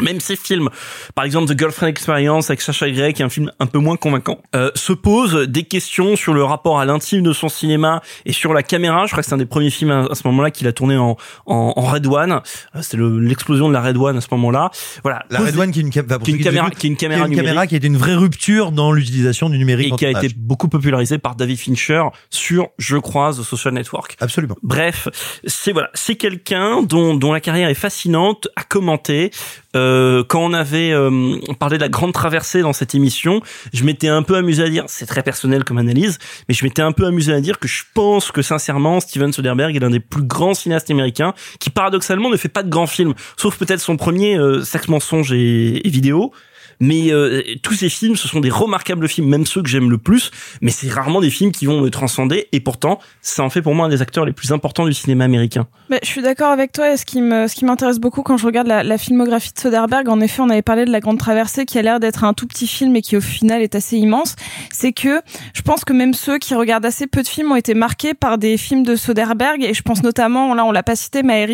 [0.00, 0.70] Même ces films,
[1.14, 3.96] par exemple The Girlfriend Experience avec Sacha Grey, qui est un film un peu moins
[3.96, 8.32] convaincant, euh, se posent des questions sur le rapport à l'intime de son cinéma et
[8.32, 9.04] sur la caméra.
[9.04, 10.96] Je crois que c'est un des premiers films à, à ce moment-là qu'il a tourné
[10.96, 12.32] en, en, en Red One.
[12.32, 14.70] Euh, C'est le- l'explosion de la Red One à ce moment-là.
[15.02, 15.24] Voilà.
[15.28, 16.02] La Red One qui est une, qui est
[16.34, 18.14] une caméra, qui est une caméra qui est une caméra qui a été une vraie
[18.14, 22.68] rupture dans l'utilisation du numérique et qui a été beaucoup popularisé par David Fincher sur,
[22.78, 24.16] je crois, The Social Network.
[24.20, 24.56] Absolument.
[24.62, 25.08] Bref,
[25.44, 29.30] c'est voilà, c'est quelqu'un dont, dont la carrière est fascinante à commenter.
[29.74, 29.81] Euh,
[30.28, 33.40] quand on avait euh, parlé de la grande traversée dans cette émission,
[33.72, 36.18] je m'étais un peu amusé à dire, c'est très personnel comme analyse,
[36.48, 39.76] mais je m'étais un peu amusé à dire que je pense que sincèrement, Steven Soderbergh
[39.76, 43.14] est l'un des plus grands cinéastes américains qui paradoxalement ne fait pas de grands films,
[43.36, 46.32] sauf peut-être son premier euh, Sexe, mensonge et, et vidéo.
[46.82, 49.98] Mais euh, tous ces films, ce sont des remarquables films, même ceux que j'aime le
[49.98, 50.32] plus.
[50.62, 52.48] Mais c'est rarement des films qui vont me transcender.
[52.50, 55.22] Et pourtant, ça en fait pour moi un des acteurs les plus importants du cinéma
[55.22, 55.68] américain.
[55.90, 56.92] Bah, je suis d'accord avec toi.
[56.92, 57.20] Et ce qui
[57.64, 60.90] m'intéresse beaucoup quand je regarde la, filmographie de Soderbergh, en effet, on avait parlé de
[60.90, 63.62] La Grande Traversée, qui a l'air d'être un tout petit film et qui au final
[63.62, 64.34] est assez immense.
[64.72, 65.20] C'est que
[65.54, 68.38] je pense que même ceux qui regardent assez peu de films ont été marqués par
[68.38, 69.62] des films de Soderbergh.
[69.62, 71.46] Et je pense notamment, là, on l'a pas cité, mais à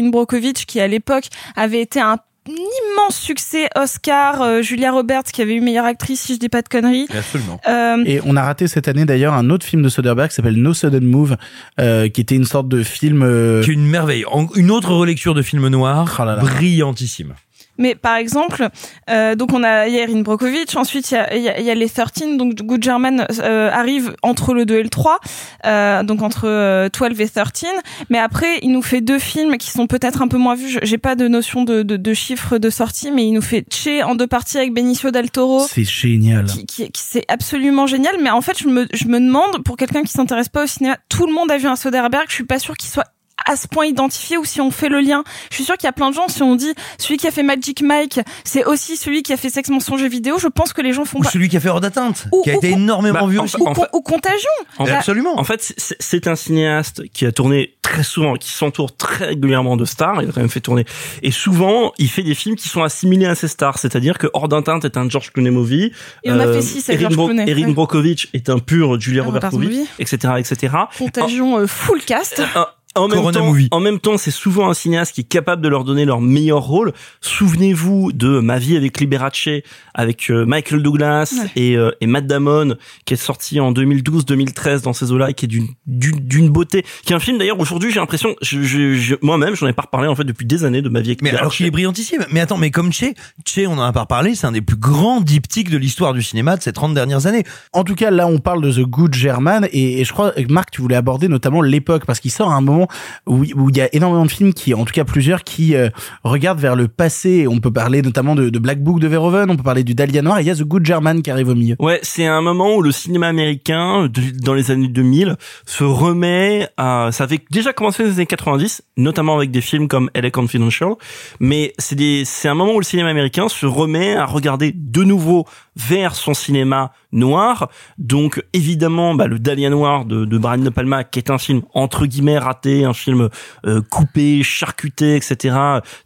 [0.67, 1.25] qui à l'époque
[1.55, 2.17] avait été un
[2.53, 6.63] immense succès Oscar, euh, Julia Roberts qui avait eu meilleure actrice si je dis pas
[6.63, 7.07] de conneries.
[7.17, 7.61] Absolument.
[7.69, 10.57] Euh, Et on a raté cette année d'ailleurs un autre film de Soderbergh qui s'appelle
[10.57, 11.37] No Sudden Move,
[11.81, 13.23] euh, qui était une sorte de film.
[13.23, 14.25] euh, Qui est une merveille.
[14.57, 16.43] Une autre relecture de film noir, Oh là là.
[16.43, 17.35] brillantissime.
[17.79, 18.69] Mais par exemple,
[19.09, 21.61] euh, donc on a il y a Erin Brockovich, ensuite il y a, y a-
[21.61, 25.19] y a les 13, donc Good German euh, arrive entre le 2 et le 3,
[25.67, 27.65] euh, donc entre euh, 12 et 13.
[28.11, 30.79] Mais après, il nous fait deux films qui sont peut-être un peu moins vus.
[30.83, 34.03] J'ai pas de notion de, de, de chiffres de sortie, mais il nous fait Che
[34.05, 35.67] en deux parties avec Benicio del Toro.
[35.69, 36.45] C'est génial.
[36.47, 39.77] Qui, qui, qui- c'est absolument génial, mais en fait, je me, je me demande, pour
[39.77, 42.45] quelqu'un qui s'intéresse pas au cinéma, tout le monde a vu un Soderbergh, je suis
[42.45, 43.07] pas sûre qu'il soit
[43.49, 45.25] à ce point identifié ou si on fait le lien.
[45.51, 47.31] Je suis sûre qu'il y a plein de gens, si on dit celui qui a
[47.31, 50.73] fait Magic Mike, c'est aussi celui qui a fait Sex Mensonge et Vidéo, je pense
[50.73, 51.31] que les gens font Ou pas.
[51.31, 53.57] celui qui a fait Hors d'atteinte, qui a ou- été énormément Bah, vu en aussi.
[53.57, 54.49] fait- Ou, en fait- ou Contagion.
[54.79, 55.39] En fait, Absolument.
[55.39, 59.85] En fait, c'est- un cinéaste qui a tourné très souvent, qui s'entoure très régulièrement de
[59.87, 60.23] stars.
[60.23, 60.85] Il a quand même fait tourner.
[61.23, 63.79] Et souvent, il fait des films qui sont assimilés à ces stars.
[63.79, 65.93] C'est-à-dire que Hors d'atteinte est un George Clooney movie.
[66.25, 67.73] Et on a fait six avec Erin, George Clooney, Erin ouais.
[67.73, 69.89] Brockovich est un pur Julia Ah, Roberts Roberts movie, movie.
[70.01, 70.75] etc., etc.
[70.99, 72.43] Contagion euh, full cast.
[72.57, 72.67] En-
[73.01, 73.69] En même, Corona temps, movie.
[73.71, 76.63] en même temps, c'est souvent un cinéaste qui est capable de leur donner leur meilleur
[76.63, 76.93] rôle.
[77.21, 79.49] Souvenez-vous de Ma vie avec Liberace,
[79.95, 81.51] avec euh, Michael Douglas Ouais.
[81.57, 85.45] et, euh, et Matt Damon, qui est sorti en 2012-2013 dans ces eaux-là, et qui
[85.45, 85.49] est
[85.87, 89.67] d'une beauté, qui est un film d'ailleurs aujourd'hui, j'ai l'impression, je, je, je- moi-même, j'en
[89.67, 91.41] ai pas reparlé en fait depuis des années de Ma vie avec Mais Liberace.
[91.43, 92.25] alors qu'il est brillantissime.
[92.33, 93.13] Mais attends, mais comme Che,
[93.47, 96.23] Che, on en a pas reparlé, c'est un des plus grands diptyques de l'histoire du
[96.23, 97.45] cinéma de ces 30 dernières années.
[97.73, 100.71] En tout cas, là, on parle de The Good German et, et je crois, Marc,
[100.71, 102.88] tu voulais aborder notamment l'époque parce qu'il sort à un moment
[103.27, 105.89] où il y a énormément de films qui, en tout cas plusieurs, qui euh,
[106.25, 107.47] regardent vers le passé.
[107.49, 110.39] On peut parler notamment de, Black Book de Verhoeven, on peut parler du Dahlia Noir
[110.39, 111.77] et il y a The Good German qui arrive au milieu.
[111.79, 114.09] Ouais, c'est un moment où le cinéma américain,
[114.43, 115.37] dans les années 2000,
[115.67, 117.11] se remet à...
[117.13, 120.95] Ça avait déjà commencé dans les années 90, notamment avec des films comme LA Confidential,
[121.41, 125.03] mais c'est des, c'est un moment où le cinéma américain se remet à regarder de
[125.05, 125.47] nouveau
[125.79, 127.69] vers son cinéma noir.
[127.97, 131.63] Donc, évidemment, bah, le Dahlia Noir de, de Brian De Palma, qui est un film
[131.73, 133.29] entre guillemets raté, un film
[133.67, 135.57] euh, coupé, charcuté, etc.,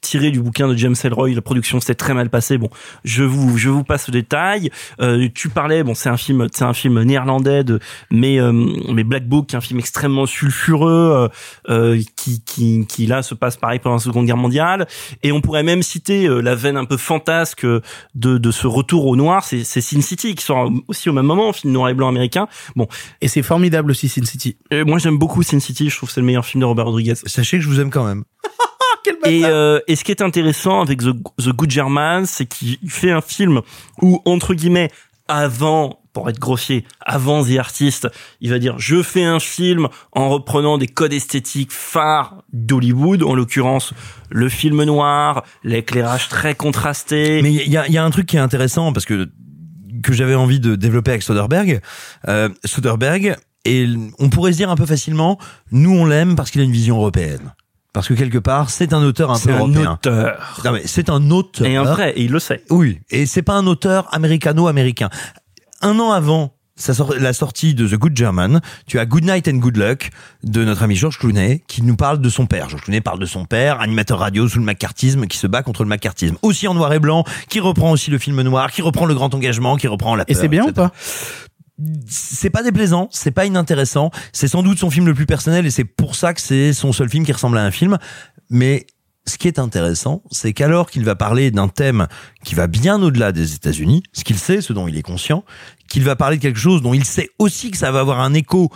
[0.01, 1.31] tiré du bouquin de James Ellroy.
[1.31, 2.59] La production s'est très mal passée.
[2.59, 2.69] Bon,
[3.05, 4.70] je vous, je vous passe le détail.
[5.01, 7.81] Euh, tu parlais, bon, c'est un film, c'est un film néerlandais, de,
[8.11, 11.28] mais, euh, mais Black Book, qui est un film extrêmement sulfureux, euh,
[11.69, 14.86] euh, qui, qui, qui là se passe pareil pendant la Seconde Guerre mondiale.
[15.23, 17.82] Et on pourrait même citer euh, la veine un peu fantasque de,
[18.15, 21.73] de ce retour au noir, c'est Sin City, qui sort aussi au même moment, film
[21.73, 22.49] noir et blanc américain.
[22.77, 22.87] Bon,
[23.21, 24.57] Et c'est formidable aussi Sin City.
[24.73, 26.87] euh, moi j'aime beaucoup Sin City, je trouve que c'est le meilleur film de Robert
[26.87, 27.15] Rodriguez.
[27.27, 28.25] Sachez que je vous aime quand même.
[29.25, 33.11] Et, euh, et ce qui est intéressant avec The, The Good German, c'est qu'il fait
[33.13, 33.61] un film
[34.01, 34.91] où, entre guillemets,
[35.29, 38.09] avant pour être grossier, avant The Artist,
[38.41, 43.35] il va dire je fais un film en reprenant des codes esthétiques phares d'Hollywood, en
[43.35, 43.95] l'occurrence
[44.29, 47.41] le film noir, l'éclairage très contrasté.
[47.43, 49.31] Mais il y a, y a un truc qui est intéressant parce que
[50.03, 51.81] que j'avais envie de développer avec Soderbergh.
[52.29, 53.87] Euh, Soderbergh, et
[54.19, 55.39] on pourrait se dire un peu facilement,
[55.70, 57.55] nous on l'aime parce qu'il a une vision européenne.
[57.93, 59.93] Parce que quelque part, c'est un auteur un peu un européen.
[59.93, 60.61] auteur.
[60.65, 61.66] Non mais c'est un auteur.
[61.66, 62.65] Et un vrai, et il le sait.
[62.70, 65.11] Oui, et c'est pas un auteur américano-américain.
[65.83, 69.59] Un an avant sa la sortie de The Good German, tu as Good Night and
[69.59, 70.11] Good Luck
[70.43, 72.69] de notre ami George Clooney qui nous parle de son père.
[72.69, 75.85] George Clooney parle de son père, animateur radio sous le macartisme, qui se bat contre
[75.85, 76.37] le macartisme.
[76.43, 79.33] Aussi en noir et blanc, qui reprend aussi le film noir, qui reprend le grand
[79.35, 80.93] engagement, qui reprend la Et peur, c'est bien ou pas?
[82.07, 85.71] C'est pas déplaisant, c'est pas inintéressant, c'est sans doute son film le plus personnel et
[85.71, 87.99] c'est pour ça que c'est son seul film qui ressemble à un film.
[88.51, 88.87] Mais
[89.27, 92.09] ce qui est intéressant, c'est qu'alors qu'il va parler d'un thème
[92.44, 95.44] qui va bien au-delà des États-Unis, ce qu'il sait, ce dont il est conscient,
[95.89, 98.35] qu'il va parler de quelque chose dont il sait aussi que ça va avoir un
[98.35, 98.70] écho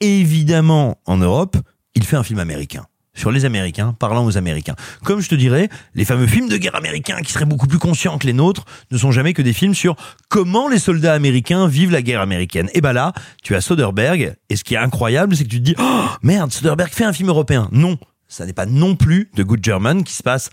[0.00, 1.56] évidemment en Europe,
[1.94, 4.74] il fait un film américain sur les Américains, parlant aux Américains.
[5.04, 8.18] Comme je te dirais, les fameux films de guerre américains qui seraient beaucoup plus conscients
[8.18, 9.94] que les nôtres ne sont jamais que des films sur
[10.28, 12.68] comment les soldats américains vivent la guerre américaine.
[12.74, 13.12] Et bah là,
[13.42, 16.52] tu as Soderbergh, et ce qui est incroyable, c'est que tu te dis, oh, merde,
[16.52, 17.68] Soderbergh fait un film européen.
[17.70, 17.98] Non,
[18.34, 20.50] ça n'est pas non plus de Good German qui se passe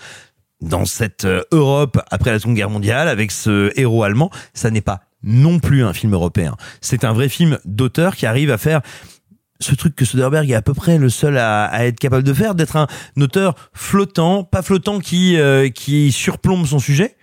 [0.62, 4.30] dans cette euh, Europe après la Seconde Guerre mondiale avec ce héros allemand.
[4.54, 6.56] Ça n'est pas non plus un film européen.
[6.80, 8.82] C'est un vrai film d'auteur qui arrive à faire
[9.60, 12.34] ce truc que Soderbergh est à peu près le seul à, à être capable de
[12.34, 12.88] faire, d'être un
[13.20, 17.16] auteur flottant, pas flottant qui euh, qui surplombe son sujet,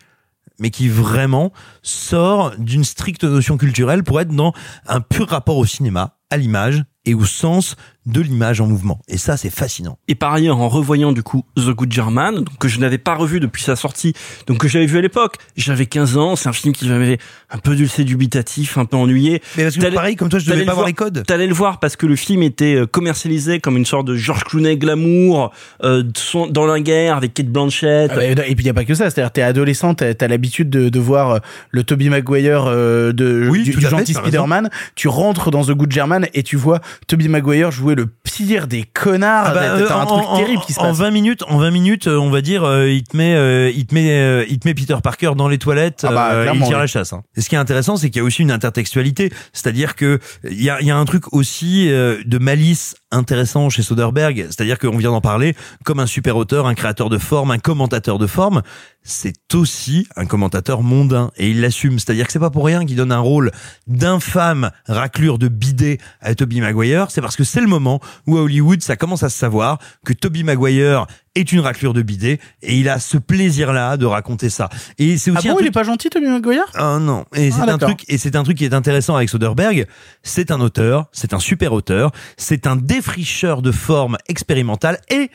[0.59, 4.53] mais qui vraiment sort d'une stricte notion culturelle pour être dans
[4.89, 7.77] un pur rapport au cinéma, à l'image et au sens
[8.09, 9.01] de l'image en mouvement.
[9.09, 9.99] Et ça, c'est fascinant.
[10.09, 13.15] Et par ailleurs, en revoyant du coup The Good German, donc, que je n'avais pas
[13.15, 14.15] revu depuis sa sortie,
[14.47, 17.19] donc que j'avais vu à l'époque, j'avais 15 ans, c'est un film qui m'avait
[17.51, 19.43] un peu dulcé dubitatif, un peu ennuyé.
[19.57, 21.25] Mais parce que pareil, comme toi, je devais pas le voir les codes.
[21.27, 24.45] T'allais le voir parce que le film était euh, commercialisé comme une sorte de George
[24.45, 25.53] Clooney glamour,
[25.85, 26.03] euh,
[26.51, 28.11] dans la guerre avec Kate Blanchett.
[28.13, 30.29] Ah bah, et puis il y a pas que ça, c'est-à-dire t'es adolescent, t'as as,
[30.29, 31.39] l'habitude de, de voir euh,
[31.71, 34.15] le Toby Maguire euh, de Oui, du, gentil.
[34.15, 38.67] Spider-Man, tu rentres dans The Good German et tu vois Toby Maguire jouer le pire
[38.69, 40.99] des connards, Ah bah, euh, un en- truc en- terrible qui se en passe.
[40.99, 43.87] 20 minutes, en 20 minutes, euh, on va dire, euh, il te met, euh, il
[43.87, 46.61] te met, euh, il te met Peter Parker dans les toilettes, Ah bah, euh, il
[46.63, 46.81] tire oui.
[46.83, 47.13] la chasse.
[47.13, 47.23] hein.
[47.37, 50.63] Et ce qui est intéressant, c'est qu'il y a aussi une intertextualité, c'est-à-dire que il
[50.63, 54.97] y a, y a un truc aussi euh, de malice intéressant chez Soderbergh, c'est-à-dire qu'on
[54.97, 55.55] vient d'en parler
[55.85, 58.63] comme un super auteur, un créateur de forme, un commentateur de forme.
[59.03, 61.99] C'est aussi un commentateur mondain et il l'assume.
[61.99, 63.53] C'est-à-dire que c'est pas pour rien qu'il donne un rôle
[63.87, 67.11] d'infâme raclure de bidet à Toby Maguire.
[67.11, 70.13] C'est parce que c'est le moment où à Hollywood ça commence à se savoir que
[70.13, 71.07] Toby Maguire
[71.39, 74.69] est une raclure de bidet et il a ce plaisir-là de raconter ça.
[74.99, 76.65] Et c'est Ah aussi bon, un il est pas gentil Toby Maguire?
[76.75, 79.29] Ah non, et Ah, c'est un truc et c'est un truc qui est intéressant avec
[79.29, 79.87] Soderbergh,
[80.23, 85.31] c'est un auteur, c'est un super auteur, c'est un défricheur de forme expérimentale et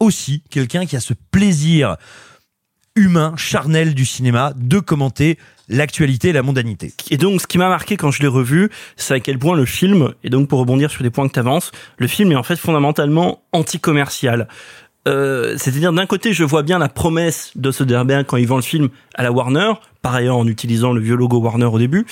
[0.00, 1.96] aussi quelqu'un qui a ce plaisir
[2.96, 5.36] humain, charnel du cinéma de commenter
[5.68, 6.92] l'actualité et la mondanité.
[7.10, 9.64] Et donc, ce qui m'a marqué quand je l'ai revu, c'est à quel point le
[9.64, 12.42] film, et donc pour rebondir sur des points que tu avances, le film est en
[12.42, 14.46] fait fondamentalement anti-commercial.
[15.06, 18.62] Euh, C'est-à-dire, d'un côté, je vois bien la promesse de Soderbergh quand il vend le
[18.62, 22.06] film à la Warner, par ailleurs en utilisant le vieux logo Warner au début,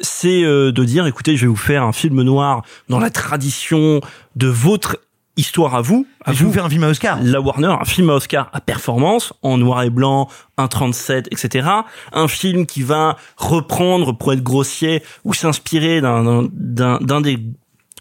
[0.00, 4.00] c'est euh, de dire, écoutez, je vais vous faire un film noir dans la tradition
[4.36, 4.98] de votre
[5.36, 6.06] histoire à vous.
[6.24, 7.18] À Je vous faire un film à Oscar.
[7.22, 11.68] La Warner, un film à Oscar à performance, en noir et blanc, 1.37, etc.
[12.12, 17.38] Un film qui va reprendre, pour être grossier, ou s'inspirer d'un des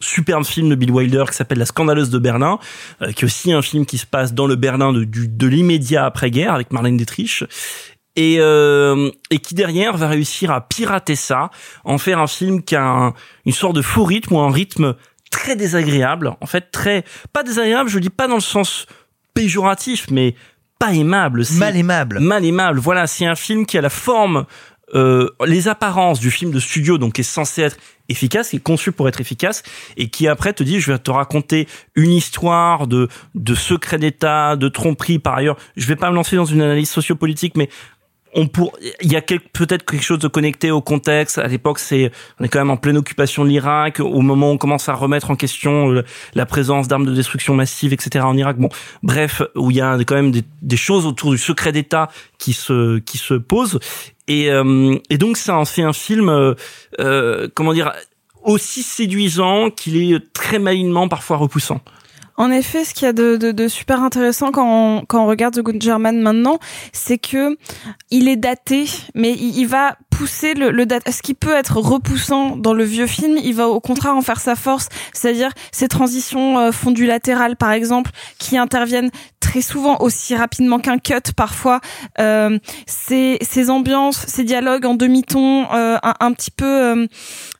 [0.01, 2.59] superbes films de Bill Wilder qui s'appelle La Scandaleuse de Berlin,
[3.01, 5.47] euh, qui est aussi un film qui se passe dans le Berlin de, du- de
[5.47, 7.43] l'immédiat après-guerre avec Marlène Dietrich.
[8.15, 11.51] Et, euh, et qui derrière va réussir à pirater ça,
[11.83, 13.13] en faire un film qui a un-
[13.45, 14.95] une sorte de faux rythme ou un rythme
[15.29, 17.03] très désagréable, en fait très
[17.33, 18.87] pas désagréable, je dis pas dans le sens
[19.35, 20.33] péjoratif, mais
[20.79, 22.19] pas aimable, Mal aimable.
[22.19, 22.79] mal aimable.
[22.79, 24.45] Voilà, c'est un film qui a la forme,
[24.95, 27.77] euh, les apparences du film de studio, donc qui est censé être
[28.09, 29.63] efficace, qui est conçu pour être efficace,
[29.97, 34.55] et qui après te dit, je vais te raconter une histoire de de secret d'État,
[34.55, 35.19] de tromperie.
[35.19, 37.69] Par ailleurs, je vais pas me lancer dans une analyse sociopolitique, mais
[38.37, 41.37] on pour il y a peut-être quelque chose de connecté au contexte.
[41.37, 43.99] À l'époque c'est on est quand même en pleine occupation de l'Irak.
[43.99, 47.55] Au moment où on commence à remettre en question euh, la présence d'armes de destruction
[47.55, 48.57] massive etc en Irak.
[48.57, 48.69] Bon
[49.03, 52.53] bref où il y a quand même des, des choses autour du secret d'État qui
[52.53, 53.79] se qui se posent.
[54.27, 56.53] Et euh, et donc ça en fait un film euh,
[56.99, 57.93] euh, comment dire
[58.43, 61.81] aussi séduisant qu'il est très malinement parfois repoussant
[62.37, 65.27] En effet, ce qu'il y a de, de, de super intéressant quand on, quand on
[65.27, 66.59] regarde The Good German maintenant,
[66.93, 67.57] c'est que
[68.11, 68.85] il est daté,
[69.15, 71.09] mais il, il va pousser le, le date.
[71.11, 74.39] Ce qui peut être repoussant dans le vieux film, il va au contraire en faire
[74.39, 74.89] sa force.
[75.13, 80.99] C'est-à-dire ces transitions euh, fondues latérales, par exemple, qui interviennent très souvent aussi rapidement qu'un
[80.99, 81.81] cut parfois.
[82.19, 87.07] Euh, ces, ces ambiances, ces dialogues en demi-ton, euh, un, un petit peu euh,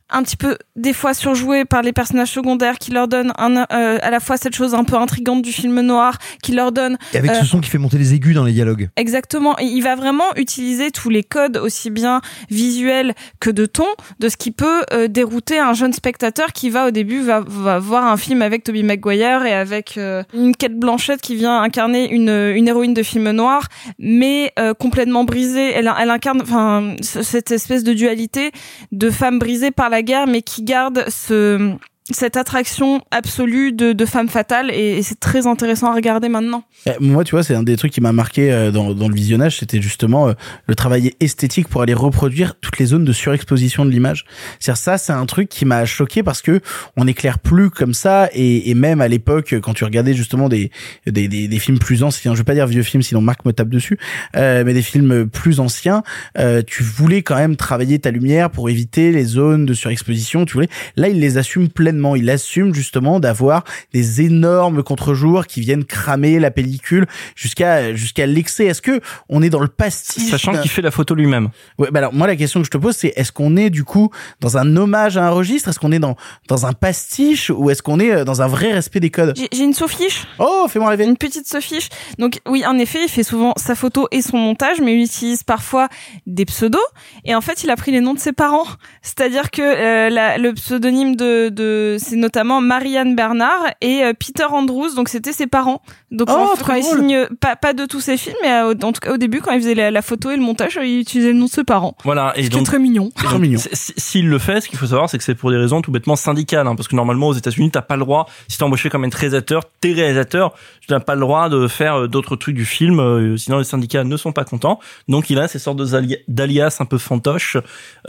[0.10, 3.98] un petit peu des fois surjoué par les personnages secondaires qui leur donnent un, euh,
[4.02, 7.18] à la fois cette chose un peu intrigante du film noir qui leur donne Et
[7.18, 8.90] avec euh, ce son qui fait monter les aigus dans les dialogues.
[8.96, 9.58] Exactement.
[9.60, 13.86] Et il va vraiment utiliser tous les codes, aussi bien visuels que de ton,
[14.20, 17.80] de ce qui peut euh, dérouter un jeune spectateur qui va au début va, va
[17.80, 22.10] voir un film avec Toby Maguire et avec euh, une Kate Blanchett qui vient incarner
[22.12, 23.68] une, une héroïne de film noir,
[24.00, 25.72] mais euh, complètement brisée.
[25.74, 28.52] Elle, elle incarne, enfin, ce- cette espèce de dualité
[28.92, 29.97] de femme brisée par la
[30.28, 31.76] mais qui garde ce
[32.12, 36.64] cette attraction absolue de, de femme fatale et, et c'est très intéressant à regarder maintenant.
[36.86, 39.16] Eh, Moi, tu vois, c'est un des trucs qui m'a marqué euh, dans, dans le
[39.16, 40.34] visionnage, c'était justement euh,
[40.68, 44.26] le travail esthétique pour aller reproduire toutes les zones de surexposition de l'image.
[44.60, 46.62] C'est-à-dire ça, c'est un truc qui m'a choqué parce que
[46.96, 50.72] on éclaire plus comme ça et, et même à l'époque, quand tu regardais justement des,
[51.06, 53.52] des, des, des films plus anciens, je vais pas dire vieux films, sinon Marc me
[53.52, 53.98] tape dessus,
[54.36, 56.04] euh, mais des films plus anciens,
[56.38, 60.46] euh, tu voulais quand même travailler ta lumière pour éviter les zones de surexposition.
[60.46, 61.97] Tu voulais, là, il les assume pleinement.
[62.16, 68.66] Il assume justement d'avoir des énormes contre-jours qui viennent cramer la pellicule jusqu'à jusqu'à l'excès.
[68.66, 71.50] Est-ce que on est dans le pastiche Sachant d'un- qu'il fait la photo lui-même.
[71.78, 73.84] Ouais, bah alors moi la question que je te pose c'est est-ce qu'on est du
[73.84, 74.10] coup
[74.40, 76.16] dans un hommage à un registre, est-ce qu'on est dans
[76.48, 79.34] dans un pastiche ou est-ce qu'on est euh, dans un vrai respect des codes?
[79.38, 80.26] J'ai j'ai une sophiche.
[80.40, 81.06] Oh, fais-moi rêver.
[81.06, 81.90] Une petite sophiche.
[82.20, 85.44] Donc oui, en effet, il fait souvent sa photo et son montage, mais il utilise
[85.44, 85.88] parfois
[86.26, 86.82] des pseudos.
[87.26, 88.66] Et en fait, il a pris les noms de ses parents.
[89.02, 94.46] C'est-à-dire que euh, la- le pseudonyme de, de c'est notamment Marianne Bernard et euh, Peter
[94.46, 94.94] Andrews.
[94.96, 95.82] Donc c'était ses parents.
[96.10, 98.74] Donc Oh, en- trop quand il signe pas pas de tous ses films, mais euh,
[98.82, 101.00] en tout cas au début, quand il faisait la, la photo et le montage, il
[101.02, 101.98] utilisait le nom de ses parents.
[102.06, 102.32] Voilà.
[102.38, 103.10] Et Ce qui est donc, très mignon.
[103.20, 105.58] et donc, c- S'il le fait, ce qu'il faut savoir, c'est que c'est pour des
[105.58, 108.58] raisons tout bêtement syndicales, hein, parce que normalement aux États-Unis, t'as pas le droit, si
[108.58, 112.08] t'es embauché comme un réalisateur, t'es réalisateur, tu n'as pas le droit de faire euh,
[112.08, 114.80] d'autres trucs du film, euh, sinon les syndicats ne sont pas contents.
[115.10, 115.82] Donc il a ces sortes
[116.30, 117.58] d'alias un peu fantoches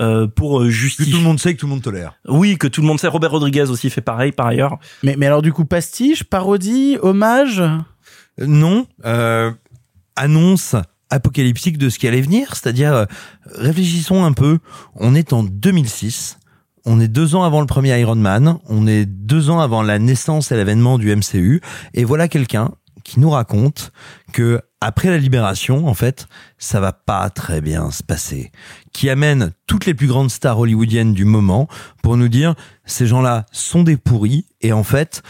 [0.01, 1.13] euh, pour euh, justifier.
[1.13, 2.15] tout le monde sait que tout le monde tolère.
[2.29, 3.09] Oui, que tout le monde sait.
[3.09, 4.79] Robert Rodriguez aussi fait pareil par ailleurs.
[5.03, 7.63] Mais mais alors du coup pastiche, parodie, hommage?
[8.41, 9.53] Non, euh,
[10.17, 10.77] annonce
[11.11, 13.05] apocalyptique de ce qui allait venir, c'est-à-dire euh,
[13.55, 14.59] réfléchissons un peu.
[14.95, 16.39] On est en 2006.
[16.85, 18.59] On est deux ans avant le premier Iron Man.
[18.67, 21.61] On est deux ans avant la naissance et l'avènement du MCU.
[21.95, 22.71] Et voilà quelqu'un
[23.05, 23.93] qui nous raconte
[24.33, 28.53] que après la libération, en fait, ça va pas très bien se passer.
[28.93, 31.69] Qui amène toutes les plus grandes stars hollywoodiennes du moment
[32.03, 35.23] pour nous dire ces gens-là sont des pourris et en fait,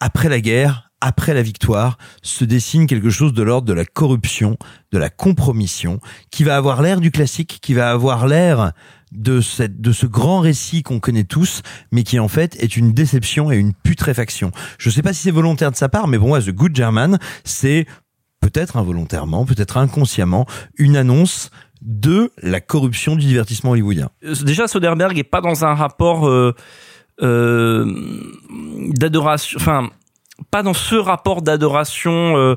[0.00, 4.56] après la guerre, après la victoire, se dessine quelque chose de l'ordre de la corruption,
[4.90, 6.00] de la compromission,
[6.30, 8.72] qui va avoir l'air du classique, qui va avoir l'air
[9.12, 11.60] de cette, de ce grand récit qu'on connaît tous,
[11.92, 14.50] mais qui en fait est une déception et une putréfaction.
[14.78, 17.18] Je sais pas si c'est volontaire de sa part, mais pour moi, The Good German,
[17.44, 17.84] c'est
[18.40, 20.46] peut-être involontairement, peut-être inconsciemment,
[20.78, 21.50] une annonce
[21.82, 24.08] de la corruption du divertissement hollywoodien.
[24.42, 26.54] Déjà, Soderbergh est pas dans un rapport euh,
[27.20, 27.94] euh,
[28.94, 29.90] d'adoration, enfin
[30.50, 32.56] pas dans ce rapport d'adoration, euh,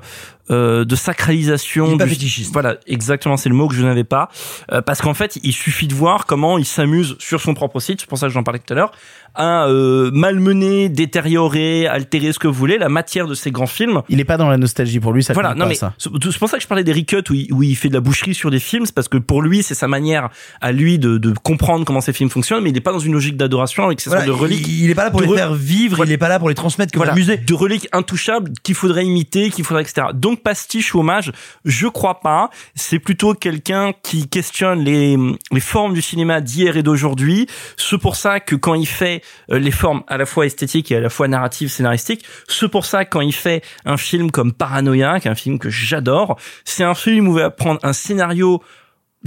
[0.49, 1.97] euh, de sacralisation.
[1.97, 2.51] Pas du- fétichiste.
[2.53, 4.30] Voilà, exactement, c'est le mot que je n'avais pas,
[4.72, 8.01] Euh, parce qu'en fait, il suffit de voir comment il s'amuse sur son propre site,
[8.01, 8.91] c'est pour ça que j'en parlais tout à l'heure,
[9.38, 14.01] à euh, malmener, détériorer, altérer ce que vous voulez, la matière de ces grands films.
[14.09, 15.93] Il est pas dans la nostalgie pour lui, ça Voilà, non pas, mais ça.
[15.98, 16.09] c'est
[16.40, 18.33] pour ça que je parlais des recuts où il, où il fait de la boucherie
[18.33, 20.30] sur des films, c'est parce que pour lui c'est sa manière
[20.61, 23.14] à lui de, de comprendre comment ces films fonctionnent, mais il n'est pas dans une
[23.14, 24.67] logique d'adoration avec ces Voilà, sortes de reliques.
[24.67, 26.49] il- il est pas là pour les re- faire vivre, il est pas là pour
[26.49, 27.38] les transmettre comme voilà, un musée.
[27.38, 30.07] de reliques intouchables qu'il faudrait imiter, qu'il faudrait etc.
[30.14, 31.32] Donc pastiche ou hommage,
[31.66, 32.49] je crois pas.
[32.75, 35.17] C'est plutôt quelqu'un qui questionne les
[35.51, 37.48] les formes du cinéma d'hier et d'aujourd'hui.
[37.77, 40.99] C'est pour ça que quand il fait les formes à la fois esthétiques et à
[40.99, 45.27] la fois narratives, scénaristiques, c'est pour ça quand il fait un film comme Paranoia, qui
[45.27, 48.61] est un film que j'adore, c'est un film où il va prendre un scénario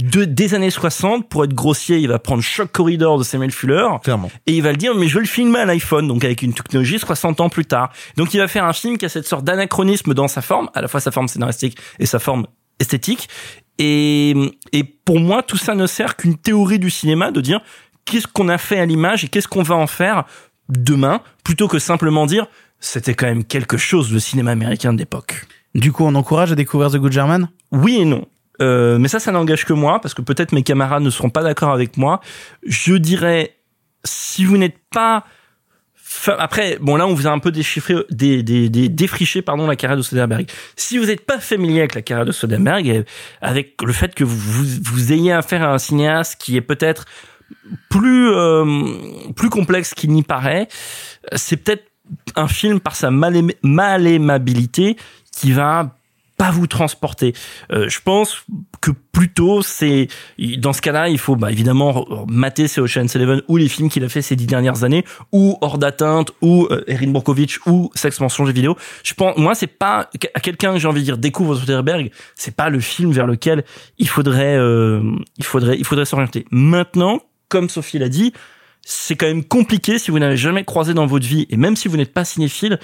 [0.01, 3.87] de, des années 60, pour être grossier, il va prendre Shock Corridor de Samuel Fuller.
[4.03, 4.31] Clairement.
[4.47, 6.53] Et il va le dire, mais je veux le filmer à l'iPhone, donc avec une
[6.53, 7.91] technologie 60 ans plus tard.
[8.17, 10.81] Donc il va faire un film qui a cette sorte d'anachronisme dans sa forme, à
[10.81, 12.47] la fois sa forme scénaristique et sa forme
[12.79, 13.29] esthétique.
[13.77, 14.33] Et,
[14.71, 17.61] et pour moi, tout ça ne sert qu'une théorie du cinéma de dire
[18.11, 20.25] qu'est-ce qu'on a fait à l'image et qu'est-ce qu'on va en faire
[20.69, 22.45] demain, plutôt que simplement dire
[22.79, 25.45] c'était quand même quelque chose le cinéma américain de l'époque.
[25.75, 27.47] Du coup, on encourage à découvrir The Good German?
[27.71, 28.27] Oui et non.
[28.61, 31.43] Euh, mais ça, ça n'engage que moi, parce que peut-être mes camarades ne seront pas
[31.43, 32.19] d'accord avec moi.
[32.65, 33.55] Je dirais,
[34.03, 35.23] si vous n'êtes pas
[36.13, 39.65] Fa- Après, bon là, on vous a un peu déchiffré, des, des, des, défriché pardon
[39.65, 40.45] la carrière de Soderbergh.
[40.75, 43.05] Si vous n'êtes pas familier avec la carrière de Soderbergh,
[43.41, 47.05] avec le fait que vous, vous, vous ayez affaire à un cinéaste qui est peut-être
[47.89, 48.65] plus euh,
[49.35, 50.67] plus complexe qu'il n'y paraît,
[51.35, 51.85] c'est peut-être
[52.35, 54.97] un film par sa malém- malémabilité
[55.31, 55.95] qui va
[56.37, 57.33] pas vous transporter.
[57.71, 58.45] Euh, je pense
[58.81, 60.07] que plutôt c'est
[60.57, 64.03] dans ce cas-là, il faut bah, évidemment mater ces Ocean's Eleven ou les films qu'il
[64.03, 68.19] a fait ces dix dernières années ou Hors d'atteinte ou euh, Erin Brockovich ou Sex
[68.19, 68.75] mensonge et vidéo.
[69.03, 72.55] Je pense moi c'est pas à quelqu'un que j'ai envie de dire découvre Soderbergh, c'est
[72.55, 73.63] pas le film vers lequel
[73.99, 74.99] il faudrait euh,
[75.37, 76.47] il faudrait il faudrait s'orienter.
[76.49, 77.21] Maintenant,
[77.51, 78.33] comme Sophie l'a dit,
[78.81, 81.87] c'est quand même compliqué si vous n'avez jamais croisé dans votre vie et même si
[81.87, 82.79] vous n'êtes pas cinéphile,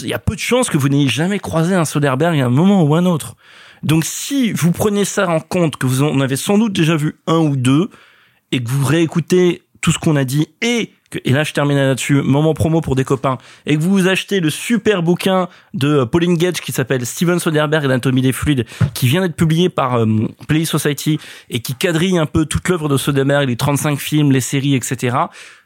[0.00, 2.50] il y a peu de chances que vous n'ayez jamais croisé un Soderbergh à un
[2.50, 3.36] moment ou un autre.
[3.82, 7.16] Donc si vous prenez ça en compte, que vous en avez sans doute déjà vu
[7.26, 7.90] un ou deux,
[8.52, 10.92] et que vous réécoutez tout ce qu'on a dit, et
[11.24, 14.50] et là je termine là-dessus, moment promo pour des copains, et que vous achetez le
[14.50, 19.20] super bouquin de Pauline Gage qui s'appelle Steven Soderbergh et l'anatomie des fluides, qui vient
[19.20, 20.06] d'être publié par euh,
[20.48, 21.18] Play Society,
[21.50, 25.16] et qui quadrille un peu toute l'œuvre de Soderbergh, les 35 films, les séries, etc.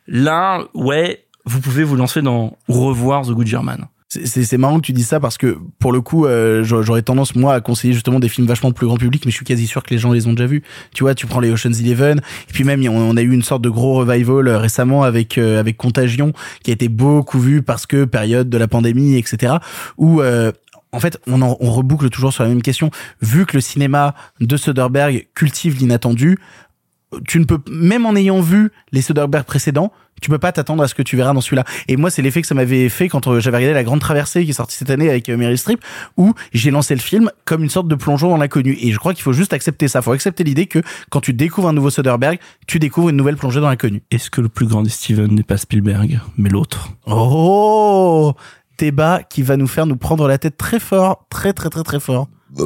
[0.06, 3.86] Là, ouais, vous pouvez vous lancer dans revoir The Good German.
[4.12, 7.54] C'est- marrant que tu dis ça parce que pour le coup, euh, j'aurais tendance moi
[7.54, 9.90] à conseiller justement des films vachement plus grand public, mais je suis quasi sûr que
[9.94, 10.64] les gens les ont déjà vus.
[10.92, 13.44] Tu vois, tu prends les Ocean's Eleven, et puis même on, on a eu une
[13.44, 16.32] sorte de gros revival euh, récemment avec euh, avec Contagion
[16.64, 19.54] qui a été beaucoup vu parce que période de la pandémie, etc.
[19.96, 20.50] Où euh,
[20.90, 22.90] en fait, on, en- on reboucle toujours sur la même question.
[23.22, 26.36] Vu que le cinéma de Soderbergh cultive l'inattendu,
[27.26, 30.88] tu ne peux même en ayant vu les Soderbergh précédents, tu peux pas t'attendre à
[30.88, 31.64] ce que tu verras dans celui-là.
[31.88, 34.44] Et moi, c'est l'effet que ça m'avait fait quand euh, j'avais regardé La Grande Traversée
[34.44, 35.82] qui est sortie cette année avec euh, Meryl Streep,
[36.16, 38.76] où j'ai lancé le film comme une sorte de plongeon dans l'inconnu.
[38.80, 40.02] Et je crois qu'il faut juste accepter ça.
[40.02, 40.80] faut accepter l'idée que
[41.10, 44.02] quand tu découvres un nouveau Soderbergh, tu découvres une nouvelle plongée dans l'inconnu.
[44.10, 46.90] Est-ce que le plus grand des Steven n'est pas Spielberg, mais l'autre?
[47.06, 48.34] Oh
[48.78, 52.00] Débat qui va nous faire nous prendre la tête très fort, très très très très
[52.00, 52.28] fort.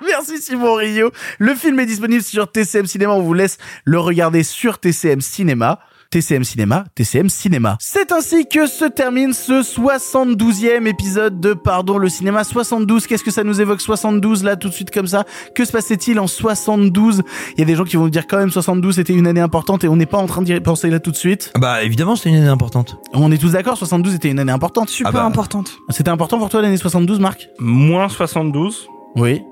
[0.06, 1.10] Merci Simon Rio.
[1.38, 3.12] Le film est disponible sur TCM Cinéma.
[3.12, 5.78] On vous laisse le regarder sur TCM Cinéma.
[6.10, 7.78] TCM Cinéma, TCM Cinéma.
[7.80, 13.06] C'est ainsi que se termine ce 72e épisode de Pardon le cinéma 72.
[13.06, 15.24] Qu'est-ce que ça nous évoque 72 là tout de suite comme ça?
[15.54, 17.22] Que se passait-il en 72
[17.54, 19.40] Il y a des gens qui vont nous dire quand même 72 c'était une année
[19.40, 21.50] importante et on n'est pas en train d'y penser là tout de suite.
[21.58, 22.98] Bah évidemment, c'est une année importante.
[23.14, 24.90] On est tous d'accord 72 était une année importante.
[24.90, 25.24] Super Ah bah.
[25.24, 25.78] importante.
[25.88, 27.48] C'était important pour toi l'année 72 Marc?
[27.58, 29.42] Moins 72, Oui.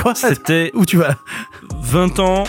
[0.00, 1.16] Quoi c'était Où tu vas là
[1.80, 2.44] 20 ans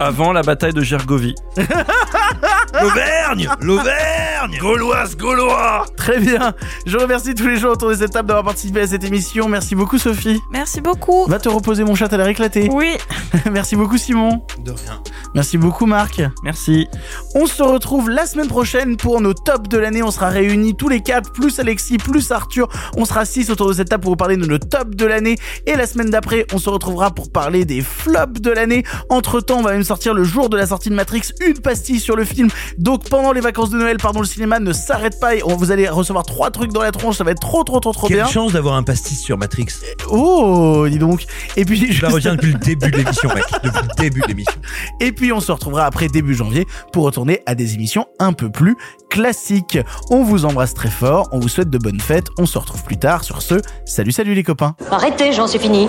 [0.00, 1.34] avant la bataille de Gergovie.
[2.80, 6.54] L'Auvergne L'Auvergne Gauloise, Gaulois Très bien.
[6.86, 9.48] Je remercie tous les gens autour de cette table d'avoir participé à cette émission.
[9.48, 10.38] Merci beaucoup Sophie.
[10.52, 11.26] Merci beaucoup.
[11.26, 12.68] Va te reposer mon chat, à l'air éclaté.
[12.72, 12.96] Oui.
[13.50, 14.42] Merci beaucoup Simon.
[14.64, 15.02] De rien.
[15.34, 16.22] Merci beaucoup Marc.
[16.44, 16.86] Merci.
[17.34, 20.02] On se retrouve la semaine prochaine pour nos tops de l'année.
[20.02, 22.68] On sera réunis tous les quatre, plus Alexis, plus Arthur.
[22.96, 25.36] On sera six autour de cette table pour vous parler de nos tops de l'année.
[25.66, 28.84] Et la semaine d'après, on se retrouvera pour parler des flops de l'année.
[29.10, 32.00] Entre temps, on va même sortir le jour de la sortie de Matrix une pastille
[32.00, 32.48] sur le film.
[32.78, 35.72] Donc pendant les vacances de Noël, pardon, le cinéma ne s'arrête pas et on, vous
[35.72, 37.16] allez recevoir trois trucs dans la tronche.
[37.16, 38.26] Ça va être trop, trop, trop, trop Quelle bien.
[38.26, 39.66] chance d'avoir un pastis sur Matrix.
[40.10, 41.24] Oh, dis donc.
[41.56, 43.44] Et puis, Je la retiens depuis le début de l'émission, mec.
[43.62, 44.60] Depuis le début de l'émission.
[45.00, 48.50] Et puis on se retrouvera après début janvier pour retourner à des émissions un peu
[48.50, 48.76] plus
[49.10, 49.78] classiques.
[50.10, 52.98] On vous embrasse très fort, on vous souhaite de bonnes fêtes, on se retrouve plus
[52.98, 53.54] tard sur ce.
[53.84, 54.74] Salut salut les copains.
[54.90, 55.88] Arrêtez, j'en suis fini.